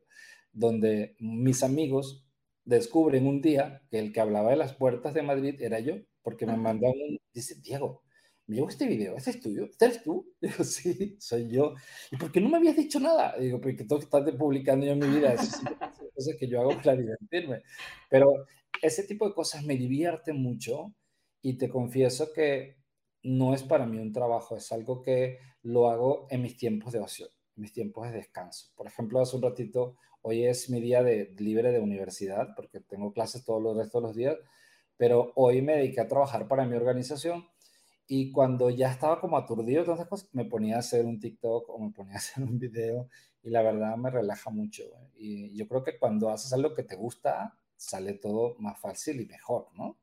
donde 0.52 1.16
mis 1.20 1.64
amigos 1.64 2.26
descubren 2.66 3.28
un 3.28 3.42
día 3.42 3.82
que 3.90 4.00
el 4.00 4.14
que 4.14 4.22
hablaba 4.22 4.52
de 4.52 4.58
las 4.58 4.74
puertas 4.74 5.14
de 5.14 5.24
Madrid 5.24 5.62
era 5.62 5.80
yo, 5.80 5.96
porque 6.22 6.46
me 6.46 6.58
mandaron 6.58 6.96
un, 6.98 7.20
dice, 7.34 7.56
Diego, 7.62 8.04
me 8.48 8.56
llegó 8.56 8.70
este 8.70 8.88
video, 8.88 9.16
¿este 9.16 9.32
es 9.32 9.40
tuyo? 9.40 9.66
¿Este 9.66 9.86
eres 9.86 10.04
tú? 10.04 10.34
Digo, 10.42 10.64
sí, 10.64 11.16
soy 11.20 11.50
yo. 11.50 11.76
¿Y 12.12 12.18
por 12.18 12.32
qué 12.32 12.42
no 12.42 12.50
me 12.50 12.58
habías 12.58 12.76
dicho 12.76 13.00
nada? 13.00 13.36
Digo, 13.40 13.60
porque 13.62 13.86
todo 13.86 14.00
estás 14.00 14.30
publicando 14.36 14.86
yo 14.86 14.94
en 14.94 15.00
mi 15.00 15.08
vida, 15.08 15.34
eso 15.34 15.60
cosas 16.14 16.36
que 16.40 16.48
yo 16.48 16.62
hago 16.62 16.76
para 16.82 16.96
divertirme. 16.96 17.64
Pero 18.10 18.46
ese 18.82 19.04
tipo 19.04 19.28
de 19.28 19.34
cosas 19.34 19.64
me 19.64 19.76
divierten 19.76 20.42
mucho 20.42 20.94
y 21.44 21.58
te 21.60 21.70
confieso 21.70 22.34
que 22.34 22.78
no 23.22 23.54
es 23.54 23.64
para 23.64 23.86
mí 23.86 24.00
un 24.00 24.14
trabajo, 24.14 24.56
es 24.58 24.72
algo 24.72 25.02
que 25.04 25.40
lo 25.62 25.90
hago 25.90 26.26
en 26.32 26.42
mis 26.42 26.58
tiempos 26.58 26.94
de 26.94 27.00
ocio, 27.00 27.28
mis 27.56 27.74
tiempos 27.74 28.10
de 28.10 28.18
descanso. 28.18 28.72
Por 28.76 28.88
ejemplo, 28.88 29.22
hace 29.22 29.36
un 29.36 29.44
ratito, 29.44 29.98
hoy 30.22 30.46
es 30.46 30.70
mi 30.70 30.82
día 30.82 31.04
de, 31.04 31.36
libre 31.38 31.72
de 31.72 31.80
universidad, 31.80 32.56
porque 32.56 32.80
tengo 32.80 33.14
clases 33.14 33.44
todos 33.46 33.62
los 33.62 33.78
restos 33.78 34.02
de 34.02 34.08
los 34.08 34.16
días, 34.16 34.38
pero 34.98 35.34
hoy 35.36 35.62
me 35.62 35.76
dediqué 35.76 36.02
a 36.02 36.08
trabajar 36.08 36.48
para 36.48 36.66
mi 36.66 36.76
organización 36.76 37.46
Y 38.08 38.32
cuando 38.34 38.70
ya 38.70 38.92
estaba 38.92 39.22
como 39.22 39.38
aturdido 39.38 39.84
de 39.84 39.88
cosas, 39.88 40.30
me 40.34 40.46
ponía 40.46 40.78
a 40.78 40.80
hacer 40.80 41.06
un 41.06 41.20
TikTok 41.20 41.70
o 41.70 41.80
me 41.80 41.92
ponía 41.94 42.16
a 42.16 42.18
hacer 42.20 42.44
un 42.46 42.60
video 42.60 43.10
y 43.44 43.50
la 43.52 43.64
verdad 43.64 43.98
me 43.98 44.12
relaja 44.12 44.52
mucho. 44.52 44.84
Y 45.16 45.56
yo 45.58 45.68
creo 45.68 45.84
que 45.84 46.00
cuando 46.00 46.30
haces 46.30 46.54
algo 46.54 46.76
que 46.76 46.84
te 46.84 46.96
gusta, 46.98 47.58
sale 47.78 48.14
todo 48.16 48.56
más 48.60 48.80
fácil 48.80 49.22
y 49.22 49.26
mejor, 49.28 49.70
¿no? 49.76 49.98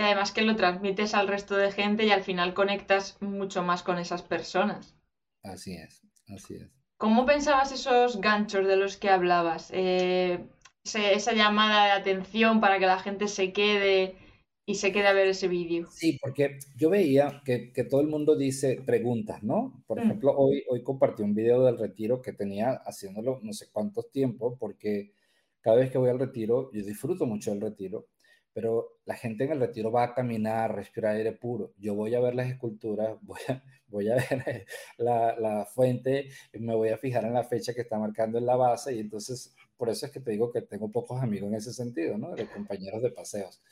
Y 0.00 0.02
además 0.02 0.32
que 0.32 0.40
lo 0.40 0.56
transmites 0.56 1.12
al 1.12 1.28
resto 1.28 1.58
de 1.58 1.72
gente 1.72 2.06
y 2.06 2.10
al 2.10 2.22
final 2.22 2.54
conectas 2.54 3.18
mucho 3.20 3.62
más 3.62 3.82
con 3.82 3.98
esas 3.98 4.22
personas. 4.22 4.96
Así 5.42 5.74
es, 5.74 6.00
así 6.26 6.54
es. 6.54 6.70
¿Cómo 6.96 7.26
pensabas 7.26 7.70
esos 7.70 8.18
ganchos 8.18 8.66
de 8.66 8.76
los 8.76 8.96
que 8.96 9.10
hablabas? 9.10 9.70
Eh, 9.74 10.42
esa 10.84 11.34
llamada 11.34 11.84
de 11.84 11.90
atención 11.90 12.62
para 12.62 12.78
que 12.78 12.86
la 12.86 12.98
gente 12.98 13.28
se 13.28 13.52
quede 13.52 14.16
y 14.64 14.76
se 14.76 14.90
quede 14.90 15.06
a 15.06 15.12
ver 15.12 15.26
ese 15.26 15.48
vídeo. 15.48 15.86
Sí, 15.90 16.16
porque 16.18 16.60
yo 16.78 16.88
veía 16.88 17.42
que, 17.44 17.70
que, 17.70 17.84
todo 17.84 18.00
el 18.00 18.08
mundo 18.08 18.36
dice 18.36 18.80
preguntas, 18.86 19.42
¿no? 19.42 19.84
Por 19.86 19.98
mm. 19.98 20.02
ejemplo, 20.02 20.34
hoy, 20.34 20.64
hoy 20.70 20.82
compartí 20.82 21.22
un 21.22 21.34
video 21.34 21.62
del 21.64 21.76
retiro 21.76 22.22
que 22.22 22.32
tenía 22.32 22.70
haciéndolo 22.86 23.40
no 23.42 23.52
sé 23.52 23.66
cuántos 23.70 24.10
tiempos, 24.10 24.56
porque 24.58 25.12
cada 25.60 25.76
vez 25.76 25.90
que 25.90 25.98
voy 25.98 26.08
al 26.08 26.18
retiro, 26.18 26.70
yo 26.72 26.82
disfruto 26.82 27.26
mucho 27.26 27.50
del 27.50 27.60
retiro, 27.60 28.06
pero 28.52 28.98
la 29.04 29.14
gente 29.14 29.44
en 29.44 29.52
el 29.52 29.60
retiro 29.60 29.92
va 29.92 30.04
a 30.04 30.14
caminar, 30.14 30.74
respirar 30.74 31.16
aire 31.16 31.32
puro. 31.32 31.72
Yo 31.78 31.94
voy 31.94 32.14
a 32.14 32.20
ver 32.20 32.34
las 32.34 32.48
esculturas, 32.48 33.16
voy 33.22 33.40
a, 33.48 33.62
voy 33.88 34.08
a 34.08 34.16
ver 34.16 34.66
la, 34.98 35.38
la 35.38 35.66
fuente, 35.66 36.28
me 36.52 36.74
voy 36.74 36.90
a 36.90 36.98
fijar 36.98 37.24
en 37.24 37.34
la 37.34 37.44
fecha 37.44 37.74
que 37.74 37.82
está 37.82 37.98
marcando 37.98 38.38
en 38.38 38.46
la 38.46 38.56
base 38.56 38.94
y 38.94 39.00
entonces 39.00 39.54
por 39.76 39.88
eso 39.88 40.06
es 40.06 40.12
que 40.12 40.20
te 40.20 40.32
digo 40.32 40.52
que 40.52 40.62
tengo 40.62 40.90
pocos 40.90 41.22
amigos 41.22 41.48
en 41.48 41.54
ese 41.54 41.72
sentido, 41.72 42.18
¿no? 42.18 42.34
De 42.34 42.46
compañeros 42.46 43.02
de 43.02 43.10
paseos. 43.10 43.62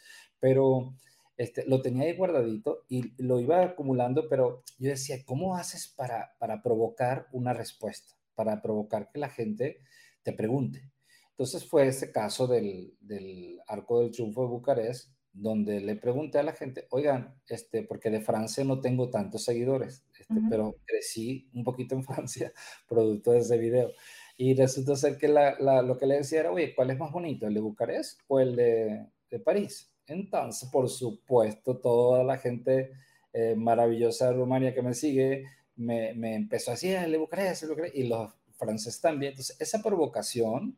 Pero 0.41 0.95
este, 1.37 1.65
lo 1.67 1.83
tenía 1.83 2.05
ahí 2.05 2.17
guardadito 2.17 2.85
y 2.89 3.13
lo 3.23 3.39
iba 3.39 3.63
acumulando, 3.63 4.29
pero 4.29 4.65
yo 4.79 4.91
decía, 4.91 5.19
¿cómo 5.25 5.55
haces 5.55 5.87
para, 5.87 6.35
para 6.39 6.63
provocar 6.63 7.29
una 7.33 7.53
respuesta? 7.53 8.15
Para 8.35 8.61
provocar 8.61 9.11
que 9.13 9.21
la 9.21 9.29
gente 9.29 9.81
te 10.23 10.33
pregunte. 10.33 10.91
Entonces 11.39 11.65
fue 11.65 11.87
ese 11.87 12.11
caso 12.11 12.49
del, 12.49 12.97
del 13.01 13.61
Arco 13.69 14.01
del 14.01 14.11
Triunfo 14.11 14.43
de 14.43 14.49
Bucarest, 14.49 15.13
donde 15.33 15.81
le 15.81 15.95
pregunté 15.95 16.41
a 16.41 16.43
la 16.43 16.53
gente, 16.53 16.89
oigan, 16.91 17.41
este, 17.47 17.85
porque 17.85 18.11
de 18.11 18.21
Francia 18.21 18.65
no 18.65 18.81
tengo 18.81 19.09
tantos 19.09 19.45
seguidores, 19.45 20.05
este, 20.19 20.35
pero 20.51 20.75
crecí 20.85 21.49
un 21.55 21.63
poquito 21.63 21.95
en 21.95 22.03
Francia 22.05 22.53
producto 22.89 23.31
de 23.31 23.39
ese 23.39 23.57
video. 23.57 23.93
Y 24.37 24.57
resultó 24.57 24.97
ser 24.97 25.17
que 25.17 25.29
lo 25.29 25.97
que 25.97 26.07
le 26.07 26.17
decía 26.17 26.41
era, 26.41 26.51
oye, 26.51 26.75
¿cuál 26.75 26.91
es 26.91 26.99
más 26.99 27.13
bonito, 27.13 27.47
el 27.47 27.55
de 27.55 27.61
Bucarest 27.61 28.19
o 28.27 28.41
el 28.41 28.57
de, 28.57 29.07
de 29.31 29.39
París? 29.39 29.93
Entonces, 30.09 30.69
por 30.69 30.89
supuesto, 30.89 31.79
toda 31.79 32.25
la 32.25 32.39
gente 32.39 32.91
eh, 33.33 33.55
maravillosa 33.55 34.27
de 34.27 34.33
Rumania 34.33 34.75
que 34.75 34.83
me 34.83 34.93
sigue 34.93 35.45
me, 35.77 36.15
me 36.15 36.35
empezó 36.35 36.73
a 36.73 36.75
decir, 36.75 36.97
ah, 36.97 37.05
el 37.05 37.13
de 37.13 37.19
Bucarest, 37.19 37.63
el 37.63 37.69
de 37.69 37.75
Bucarest, 37.77 37.97
y 37.97 38.09
los 38.09 38.33
franceses 38.57 39.01
también. 39.01 39.35
Entonces, 39.35 39.57
esa 39.61 39.81
provocación 39.81 40.77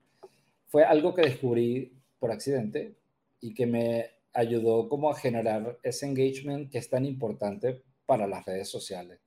fue 0.71 0.85
algo 0.85 1.15
que 1.15 1.23
descubrí 1.23 2.01
por 2.21 2.31
accidente 2.31 2.97
y 3.41 3.55
que 3.55 3.67
me 3.67 4.07
ayudó 4.33 4.89
como 4.89 5.11
a 5.11 5.17
generar 5.17 5.79
ese 5.83 6.07
engagement 6.07 6.71
que 6.71 6.79
es 6.79 6.89
tan 6.89 7.05
importante 7.05 7.83
para 8.07 8.29
las 8.29 8.45
redes 8.45 8.69
sociales. 8.69 9.21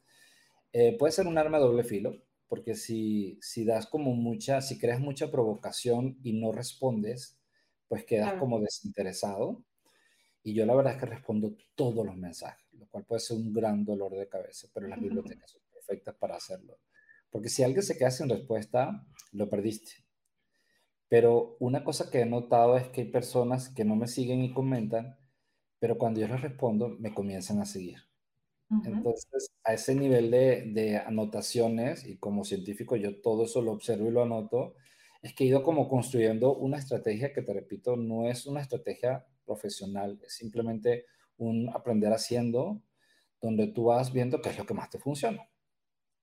Eh, 0.72 0.96
puede 0.98 1.12
ser 1.12 1.28
un 1.28 1.38
arma 1.38 1.58
de 1.58 1.66
doble 1.66 1.84
filo, 1.84 2.16
porque 2.48 2.76
si, 2.76 3.38
si 3.42 3.66
das 3.66 3.88
como 3.88 4.16
mucha, 4.16 4.62
si 4.62 4.80
creas 4.80 5.02
mucha 5.02 5.30
provocación 5.30 6.18
y 6.24 6.32
no 6.32 6.54
respondes, 6.54 7.38
pues 7.90 8.06
quedas 8.06 8.36
como 8.36 8.62
desinteresado. 8.62 9.66
Y 10.44 10.54
yo 10.54 10.66
la 10.66 10.76
verdad 10.76 10.94
es 10.94 11.00
que 11.00 11.06
respondo 11.08 11.58
todos 11.76 12.06
los 12.06 12.16
mensajes, 12.16 12.66
lo 12.74 12.88
cual 12.88 13.04
puede 13.04 13.20
ser 13.20 13.36
un 13.38 13.54
gran 13.54 13.84
dolor 13.84 14.16
de 14.16 14.30
cabeza, 14.30 14.70
pero 14.74 14.88
las 14.88 15.00
bibliotecas 15.00 15.52
son 15.52 15.62
perfectas 15.74 16.16
para 16.16 16.38
hacerlo. 16.38 16.78
Porque 17.30 17.50
si 17.50 17.64
alguien 17.64 17.84
se 17.84 17.98
queda 17.98 18.12
sin 18.12 18.30
respuesta, 18.30 19.06
lo 19.34 19.50
perdiste. 19.50 20.03
Pero 21.14 21.58
una 21.60 21.84
cosa 21.84 22.10
que 22.10 22.22
he 22.22 22.26
notado 22.26 22.76
es 22.76 22.88
que 22.88 23.02
hay 23.02 23.08
personas 23.08 23.70
que 23.70 23.86
no 23.86 23.96
me 23.96 24.08
siguen 24.08 24.42
y 24.42 24.52
comentan, 24.52 25.16
pero 25.78 26.00
cuando 26.00 26.20
yo 26.20 26.28
les 26.28 26.42
respondo, 26.42 26.90
me 26.98 27.14
comienzan 27.14 27.60
a 27.60 27.66
seguir. 27.66 28.00
Entonces, 28.84 29.52
a 29.64 29.76
ese 29.76 29.94
nivel 29.94 30.32
de, 30.32 30.64
de, 30.74 30.98
anotaciones, 30.98 32.04
y 32.08 32.18
como 32.18 32.44
científico 32.44 32.96
yo 32.96 33.22
todo 33.22 33.44
eso 33.44 33.62
lo 33.62 33.74
observo 33.74 34.08
y 34.08 34.12
lo 34.12 34.24
anoto, 34.24 34.74
es 35.22 35.36
que 35.36 35.44
he 35.44 35.48
ido 35.50 35.62
como 35.62 35.88
construyendo 35.88 36.56
una 36.56 36.80
estrategia 36.80 37.32
que, 37.32 37.44
te 37.44 37.54
repito, 37.54 37.96
no 37.96 38.28
es 38.28 38.48
una 38.48 38.62
estrategia 38.62 39.24
profesional, 39.46 40.20
es 40.26 40.34
simplemente 40.34 41.06
un 41.38 41.70
aprender 41.76 42.12
haciendo, 42.12 42.82
donde 43.40 43.68
tú 43.68 43.84
vas 43.84 44.12
viendo 44.12 44.42
qué 44.42 44.50
es 44.50 44.58
lo 44.58 44.66
que 44.66 44.74
más 44.74 44.90
te 44.90 44.98
funciona. 44.98 45.48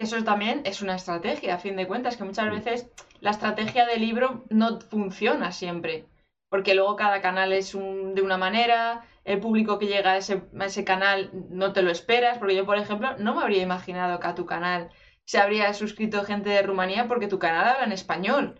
Eso 0.00 0.24
también 0.24 0.62
es 0.64 0.80
una 0.80 0.96
estrategia, 0.96 1.54
a 1.54 1.58
fin 1.58 1.76
de 1.76 1.86
cuentas, 1.86 2.16
que 2.16 2.24
muchas 2.24 2.50
veces 2.50 2.88
la 3.20 3.32
estrategia 3.32 3.84
del 3.84 4.00
libro 4.00 4.46
no 4.48 4.80
funciona 4.80 5.52
siempre, 5.52 6.06
porque 6.48 6.74
luego 6.74 6.96
cada 6.96 7.20
canal 7.20 7.52
es 7.52 7.74
un, 7.74 8.14
de 8.14 8.22
una 8.22 8.38
manera, 8.38 9.04
el 9.24 9.40
público 9.40 9.78
que 9.78 9.88
llega 9.88 10.12
a 10.12 10.16
ese, 10.16 10.42
ese, 10.58 10.84
canal 10.84 11.30
no 11.50 11.74
te 11.74 11.82
lo 11.82 11.90
esperas, 11.90 12.38
porque 12.38 12.56
yo, 12.56 12.64
por 12.64 12.78
ejemplo, 12.78 13.14
no 13.18 13.34
me 13.34 13.42
habría 13.42 13.62
imaginado 13.62 14.18
que 14.20 14.26
a 14.26 14.34
tu 14.34 14.46
canal 14.46 14.88
se 15.26 15.36
habría 15.36 15.74
suscrito 15.74 16.24
gente 16.24 16.48
de 16.48 16.62
Rumanía 16.62 17.06
porque 17.06 17.28
tu 17.28 17.38
canal 17.38 17.68
habla 17.68 17.84
en 17.84 17.92
español. 17.92 18.58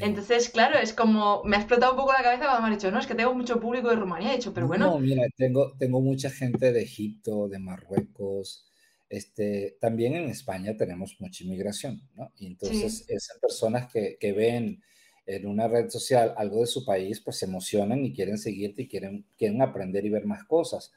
Entonces, 0.00 0.48
claro, 0.48 0.78
es 0.78 0.94
como, 0.94 1.42
me 1.44 1.56
ha 1.56 1.60
explotado 1.60 1.92
un 1.92 1.98
poco 1.98 2.12
la 2.12 2.22
cabeza 2.22 2.44
cuando 2.44 2.62
me 2.62 2.68
han 2.68 2.78
dicho, 2.78 2.90
no, 2.90 2.98
es 2.98 3.06
que 3.06 3.14
tengo 3.14 3.34
mucho 3.34 3.60
público 3.60 3.90
de 3.90 3.96
Rumanía, 3.96 4.32
he 4.32 4.36
dicho, 4.36 4.54
pero 4.54 4.66
bueno. 4.66 4.86
No, 4.86 4.98
mira, 4.98 5.22
tengo, 5.36 5.72
tengo 5.78 6.00
mucha 6.00 6.30
gente 6.30 6.72
de 6.72 6.82
Egipto, 6.82 7.48
de 7.48 7.58
Marruecos, 7.58 8.70
este, 9.08 9.76
también 9.80 10.14
en 10.14 10.28
España 10.28 10.76
tenemos 10.76 11.16
mucha 11.20 11.44
inmigración, 11.44 12.02
¿no? 12.14 12.32
Y 12.38 12.46
entonces 12.46 13.04
esas 13.08 13.38
personas 13.38 13.90
que, 13.92 14.16
que 14.20 14.32
ven 14.32 14.82
en 15.28 15.46
una 15.46 15.68
red 15.68 15.90
social 15.90 16.34
algo 16.38 16.60
de 16.60 16.66
su 16.66 16.84
país, 16.86 17.20
pues 17.20 17.36
se 17.36 17.44
emocionan 17.44 18.04
y 18.04 18.14
quieren 18.14 18.38
seguirte 18.38 18.82
y 18.82 18.88
quieren, 18.88 19.26
quieren 19.36 19.60
aprender 19.60 20.04
y 20.06 20.10
ver 20.10 20.24
más 20.24 20.44
cosas. 20.44 20.90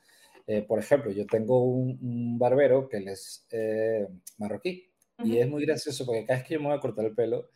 Eh, 0.48 0.62
por 0.62 0.80
ejemplo, 0.80 1.12
yo 1.12 1.25
tengo 1.25 1.63
un, 1.63 2.39
barbero 2.39 2.88
que 2.88 2.98
él 2.98 3.10
es 3.10 3.46
eh, 3.51 4.08
marroquí 4.38 4.89
y 5.24 5.38
es 5.38 5.48
muy 5.50 5.65
gracioso 5.65 6.06
porque 6.06 6.25
cada 6.25 6.39
vez 6.39 6.48
que 6.48 6.53
yo 6.56 6.62
me 6.62 6.68
voy 6.68 6.77
a 6.77 6.80
cortar 6.80 7.06
el 7.06 7.13
pelo, 7.13 7.50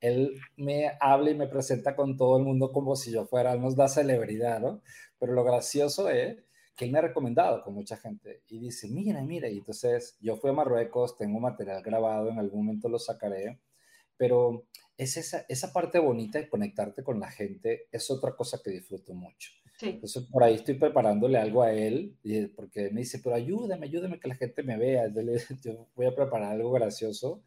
él 0.00 0.40
me 0.56 0.90
habla 1.00 1.30
y 1.30 1.34
me 1.34 1.46
presenta 1.46 1.94
con 1.94 2.16
todo 2.16 2.38
el 2.38 2.44
mundo 2.44 2.72
como 2.72 2.96
si 2.96 3.12
yo 3.12 3.26
fuera, 3.26 3.52
él 3.52 3.60
nos 3.60 3.76
da 3.76 3.86
celebridad, 3.88 4.58
¿no? 4.58 4.82
Pero 5.18 5.34
lo 5.34 5.44
gracioso 5.44 6.08
es 6.08 6.38
que 6.76 6.84
él 6.84 6.92
me 6.92 6.98
ha 6.98 7.02
recomendado 7.02 7.62
con 7.62 7.74
mucha 7.74 7.96
gente 7.96 8.42
y 8.48 8.58
dice, 8.58 8.88
mira, 8.88 9.22
mira, 9.22 9.48
y 9.48 9.58
entonces 9.58 10.16
yo 10.20 10.36
fui 10.36 10.50
a 10.50 10.54
Marruecos, 10.54 11.16
tengo 11.16 11.40
material 11.40 11.82
grabado, 11.82 12.30
en 12.30 12.38
algún 12.38 12.66
momento 12.66 12.88
lo 12.88 12.98
sacaré, 12.98 13.60
pero 14.16 14.66
es 14.96 15.16
esa, 15.16 15.44
esa 15.48 15.72
parte 15.72 15.98
bonita 15.98 16.38
de 16.38 16.48
conectarte 16.48 17.02
con 17.02 17.20
la 17.20 17.30
gente, 17.30 17.88
es 17.90 18.10
otra 18.10 18.34
cosa 18.34 18.60
que 18.62 18.70
disfruto 18.70 19.14
mucho. 19.14 19.50
Entonces, 19.80 20.22
por 20.30 20.44
ahí 20.44 20.54
estoy 20.54 20.74
preparándole 20.74 21.38
algo 21.38 21.62
a 21.62 21.72
él, 21.72 22.16
porque 22.54 22.90
me 22.90 23.00
dice, 23.00 23.18
pero 23.18 23.34
ayúdame, 23.34 23.86
ayúdame 23.86 24.20
que 24.20 24.28
la 24.28 24.36
gente 24.36 24.62
me 24.62 24.76
vea. 24.76 25.08
Yo 25.64 25.88
voy 25.96 26.06
a 26.06 26.14
preparar 26.14 26.52
algo 26.52 26.70
gracioso, 26.70 27.42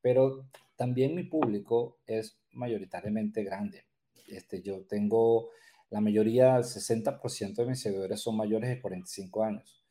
pero 0.00 0.48
también 0.76 1.14
mi 1.14 1.24
público 1.24 1.98
es 2.06 2.40
mayoritariamente 2.52 3.44
grande. 3.44 3.84
Este, 4.26 4.60
yo 4.60 4.82
tengo 4.82 5.50
la 5.90 6.00
mayoría, 6.00 6.56
el 6.56 6.64
60% 6.64 7.54
de 7.54 7.66
mis 7.66 7.80
seguidores 7.80 8.20
son 8.20 8.36
mayores 8.36 8.70
de 8.70 8.80
45 8.80 9.44
años. 9.44 9.84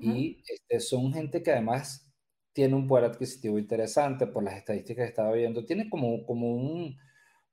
Y 0.00 0.42
este, 0.48 0.80
son 0.80 1.12
gente 1.12 1.42
que 1.42 1.52
además 1.52 2.10
tiene 2.52 2.74
un 2.74 2.88
poder 2.88 3.04
adquisitivo 3.04 3.58
interesante 3.58 4.26
por 4.26 4.42
las 4.42 4.56
estadísticas 4.56 5.04
que 5.04 5.10
estaba 5.10 5.32
viendo, 5.32 5.64
tiene 5.64 5.88
como, 5.88 6.24
como 6.24 6.54
un, 6.54 6.96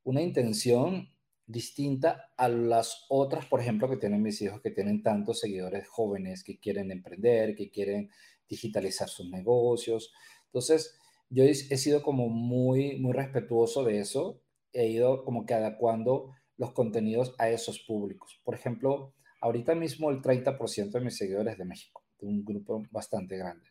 una 0.03 0.21
intención 0.21 1.09
distinta 1.45 2.31
a 2.37 2.47
las 2.47 3.05
otras, 3.09 3.45
por 3.45 3.59
ejemplo, 3.59 3.89
que 3.89 3.97
tienen 3.97 4.21
mis 4.21 4.41
hijos, 4.41 4.61
que 4.61 4.71
tienen 4.71 5.03
tantos 5.03 5.39
seguidores 5.39 5.87
jóvenes 5.87 6.43
que 6.43 6.59
quieren 6.59 6.91
emprender, 6.91 7.55
que 7.55 7.69
quieren 7.69 8.09
digitalizar 8.47 9.09
sus 9.09 9.29
negocios. 9.29 10.13
Entonces, 10.45 10.97
yo 11.29 11.43
he, 11.43 11.53
sido 11.53 12.03
como 12.03 12.29
muy, 12.29 12.99
muy 12.99 13.13
respetuoso 13.13 13.83
de 13.83 13.99
eso, 13.99 14.41
he 14.73 14.87
ido 14.87 15.23
como 15.23 15.45
que 15.45 15.53
adecuando 15.53 16.31
los 16.57 16.71
contenidos 16.73 17.33
a 17.37 17.49
esos 17.49 17.79
públicos. 17.79 18.39
Por 18.43 18.55
ejemplo, 18.55 19.13
ahorita 19.41 19.75
mismo 19.75 20.09
el 20.11 20.21
30% 20.21 20.91
de 20.91 21.01
mis 21.01 21.17
seguidores 21.17 21.57
de 21.57 21.65
México, 21.65 22.05
de 22.19 22.27
un 22.27 22.43
grupo 22.43 22.83
bastante 22.91 23.37
grande. 23.37 23.67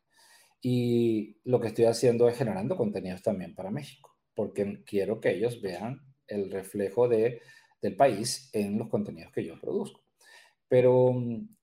Y 0.63 1.39
lo 1.45 1.61
que 1.61 1.69
estoy 1.69 1.87
haciendo 1.87 2.29
es 2.29 2.37
generando 2.37 2.77
contenidos 2.77 3.23
también 3.23 3.55
para 3.55 3.71
México, 3.71 4.17
porque 4.35 4.83
quiero 4.85 5.21
que 5.21 5.31
ellos 5.31 5.63
vean 5.63 6.01
el 6.27 6.51
reflejo 6.51 7.09
de, 7.09 7.41
del 7.81 7.97
país 7.97 8.51
en 8.53 8.79
los 8.79 8.89
contenidos 8.89 9.33
que 9.33 9.45
yo 9.45 9.59
produzco. 9.59 10.03
Pero, 10.69 11.15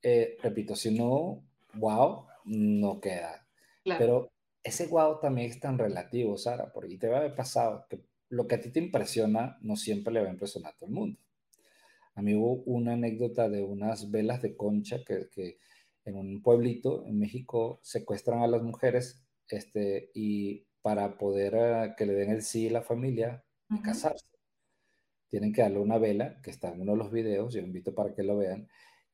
eh, 0.01 0.37
repito, 0.41 0.75
si 0.75 0.97
no, 0.97 1.45
wow, 1.75 2.25
no 2.45 2.99
queda. 2.99 3.47
Pero 3.83 4.31
ese 4.63 4.87
wow 4.87 5.19
también 5.19 5.49
es 5.49 5.59
tan 5.59 5.77
relativo, 5.77 6.37
Sara, 6.37 6.71
porque 6.73 6.97
te 6.97 7.07
va 7.07 7.17
a 7.17 7.19
haber 7.19 7.35
pasado 7.35 7.85
que 7.89 8.01
lo 8.29 8.47
que 8.47 8.55
a 8.55 8.61
ti 8.61 8.71
te 8.71 8.79
impresiona 8.79 9.57
no 9.61 9.75
siempre 9.75 10.13
le 10.13 10.21
va 10.21 10.27
a 10.27 10.33
impresionar 10.33 10.73
a 10.73 10.77
todo 10.77 10.89
el 10.89 10.95
mundo. 10.95 11.19
A 12.15 12.21
mí 12.21 12.33
hubo 12.33 12.63
una 12.65 12.93
anécdota 12.93 13.47
de 13.49 13.63
unas 13.63 14.09
velas 14.09 14.41
de 14.41 14.55
concha 14.55 15.03
que, 15.05 15.29
que 15.29 15.59
en 16.07 16.15
un 16.15 16.41
pueblito 16.41 17.05
en 17.05 17.19
México, 17.19 17.79
secuestran 17.83 18.41
a 18.41 18.47
las 18.47 18.63
mujeres 18.63 19.21
este, 19.49 20.09
y 20.13 20.65
para 20.81 21.17
poder 21.17 21.53
eh, 21.55 21.93
que 21.97 22.05
le 22.05 22.13
den 22.13 22.31
el 22.31 22.43
sí 22.43 22.69
a 22.69 22.71
la 22.71 22.81
familia 22.81 23.43
y 23.69 23.81
casarse. 23.81 24.25
Tienen 25.27 25.51
que 25.51 25.61
darle 25.61 25.79
una 25.79 25.97
vela, 25.97 26.39
que 26.41 26.49
está 26.49 26.69
en 26.69 26.81
uno 26.81 26.93
de 26.93 26.97
los 26.97 27.11
videos, 27.11 27.53
yo 27.53 27.59
invito 27.59 27.93
para 27.93 28.13
que 28.13 28.23
lo 28.23 28.37
vean, 28.37 28.69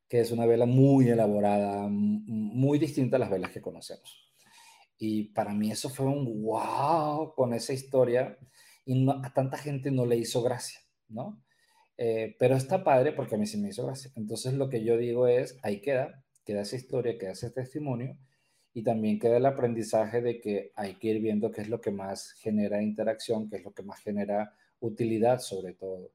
que 0.07 0.19
es 0.19 0.31
una 0.31 0.45
vela 0.45 0.67
muy 0.67 1.09
elaborada, 1.09 1.87
muy 1.89 2.77
distinta 2.77 3.17
a 3.17 3.19
las 3.19 3.31
velas 3.31 3.51
que 3.51 3.61
conocemos. 3.61 4.31
Y 4.99 5.29
para 5.29 5.55
mí 5.55 5.71
eso 5.71 5.89
fue 5.89 6.05
un 6.05 6.43
wow 6.43 7.33
con 7.33 7.55
esa 7.55 7.73
historia 7.73 8.37
y 8.85 9.07
a 9.09 9.33
tanta 9.33 9.57
gente 9.57 9.91
no 9.91 10.05
le 10.05 10.17
hizo 10.17 10.41
gracia, 10.41 10.79
¿no? 11.07 11.41
Eh, 11.97 12.35
pero 12.39 12.55
está 12.55 12.83
padre 12.83 13.13
porque 13.13 13.35
a 13.35 13.37
mí 13.37 13.45
sí 13.45 13.57
me 13.57 13.69
hizo 13.69 13.85
gracia. 13.85 14.11
Entonces 14.15 14.53
lo 14.53 14.69
que 14.69 14.83
yo 14.83 14.97
digo 14.97 15.27
es, 15.27 15.59
ahí 15.63 15.81
queda, 15.81 16.23
queda 16.43 16.61
esa 16.61 16.75
historia, 16.75 17.17
queda 17.17 17.31
ese 17.31 17.51
testimonio 17.51 18.17
y 18.73 18.83
también 18.83 19.19
queda 19.19 19.37
el 19.37 19.45
aprendizaje 19.45 20.21
de 20.21 20.41
que 20.41 20.71
hay 20.75 20.95
que 20.95 21.09
ir 21.09 21.21
viendo 21.21 21.51
qué 21.51 21.61
es 21.61 21.69
lo 21.69 21.79
que 21.81 21.91
más 21.91 22.31
genera 22.33 22.81
interacción, 22.81 23.49
qué 23.49 23.57
es 23.57 23.63
lo 23.63 23.73
que 23.73 23.83
más 23.83 23.99
genera 23.99 24.53
utilidad 24.79 25.39
sobre 25.39 25.73
todo. 25.73 26.11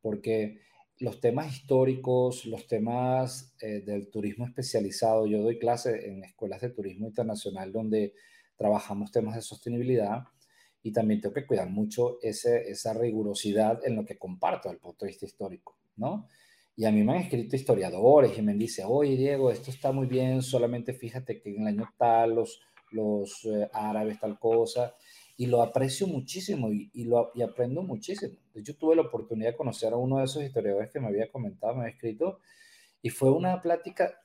Porque 0.00 0.60
los 0.98 1.20
temas 1.20 1.52
históricos, 1.54 2.44
los 2.46 2.66
temas 2.66 3.54
eh, 3.60 3.80
del 3.80 4.10
turismo 4.10 4.46
especializado, 4.46 5.26
yo 5.26 5.40
doy 5.42 5.58
clase 5.58 6.08
en 6.08 6.24
escuelas 6.24 6.60
de 6.60 6.70
turismo 6.70 7.06
internacional 7.06 7.72
donde 7.72 8.14
trabajamos 8.56 9.10
temas 9.10 9.36
de 9.36 9.42
sostenibilidad 9.42 10.24
y 10.82 10.92
también 10.92 11.20
tengo 11.20 11.34
que 11.34 11.46
cuidar 11.46 11.68
mucho 11.68 12.18
ese, 12.22 12.70
esa 12.70 12.94
rigurosidad 12.94 13.86
en 13.86 13.96
lo 13.96 14.04
que 14.04 14.18
comparto 14.18 14.68
desde 14.68 14.76
el 14.76 14.80
punto 14.80 15.04
de 15.04 15.10
vista 15.10 15.26
histórico, 15.26 15.76
¿no? 15.96 16.26
Y 16.76 16.86
a 16.86 16.92
mí 16.92 17.02
me 17.02 17.12
han 17.12 17.18
escrito 17.18 17.56
historiadores 17.56 18.36
y 18.38 18.42
me 18.42 18.54
dicen, 18.54 18.86
oye 18.88 19.16
Diego, 19.16 19.50
esto 19.50 19.70
está 19.70 19.92
muy 19.92 20.06
bien, 20.06 20.40
solamente 20.40 20.94
fíjate 20.94 21.40
que 21.40 21.50
en 21.50 21.62
el 21.62 21.68
año 21.68 21.90
tal 21.98 22.36
los, 22.36 22.62
los 22.92 23.44
eh, 23.44 23.68
árabes 23.72 24.18
tal 24.18 24.38
cosa, 24.38 24.94
y 25.36 25.46
lo 25.46 25.62
aprecio 25.62 26.06
muchísimo 26.06 26.70
y, 26.70 26.90
y, 26.92 27.04
lo, 27.04 27.32
y 27.34 27.42
aprendo 27.42 27.82
muchísimo. 27.82 28.34
De 28.54 28.60
hecho, 28.60 28.76
tuve 28.76 28.94
la 28.96 29.02
oportunidad 29.02 29.50
de 29.50 29.56
conocer 29.56 29.92
a 29.92 29.96
uno 29.96 30.18
de 30.18 30.24
esos 30.24 30.42
historiadores 30.42 30.90
que 30.90 31.00
me 31.00 31.08
había 31.08 31.30
comentado, 31.30 31.74
me 31.74 31.82
había 31.82 31.94
escrito, 31.94 32.40
y 33.02 33.08
fue 33.08 33.30
una 33.30 33.60
plática 33.62 34.19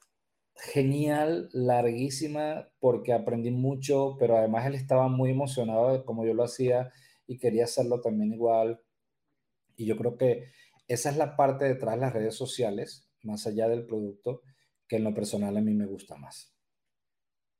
genial, 0.56 1.50
larguísima, 1.54 2.70
porque 2.80 3.14
aprendí 3.14 3.52
mucho, 3.52 4.16
pero 4.20 4.38
además 4.38 4.66
él 4.66 4.76
estaba 4.76 5.08
muy 5.08 5.32
emocionado 5.32 5.92
de 5.92 6.04
cómo 6.04 6.26
yo 6.26 6.34
lo 6.34 6.44
hacía 6.44 6.92
y 7.28 7.38
quería 7.38 7.66
hacerlo 7.66 8.02
también 8.02 8.34
igual. 8.34 8.82
Y 9.76 9.86
yo 9.86 9.98
creo 9.98 10.18
que 10.18 10.52
esa 10.88 11.10
es 11.10 11.18
la 11.18 11.36
parte 11.36 11.66
detrás 11.66 11.96
de 11.96 12.02
las 12.02 12.14
redes 12.14 12.36
sociales, 12.36 13.10
más 13.24 13.46
allá 13.48 13.68
del 13.68 13.86
producto, 13.86 14.42
que 14.88 14.98
en 14.98 15.04
lo 15.04 15.14
personal 15.14 15.58
a 15.58 15.62
mí 15.62 15.74
me 15.74 15.86
gusta 15.86 16.16
más. 16.16 16.54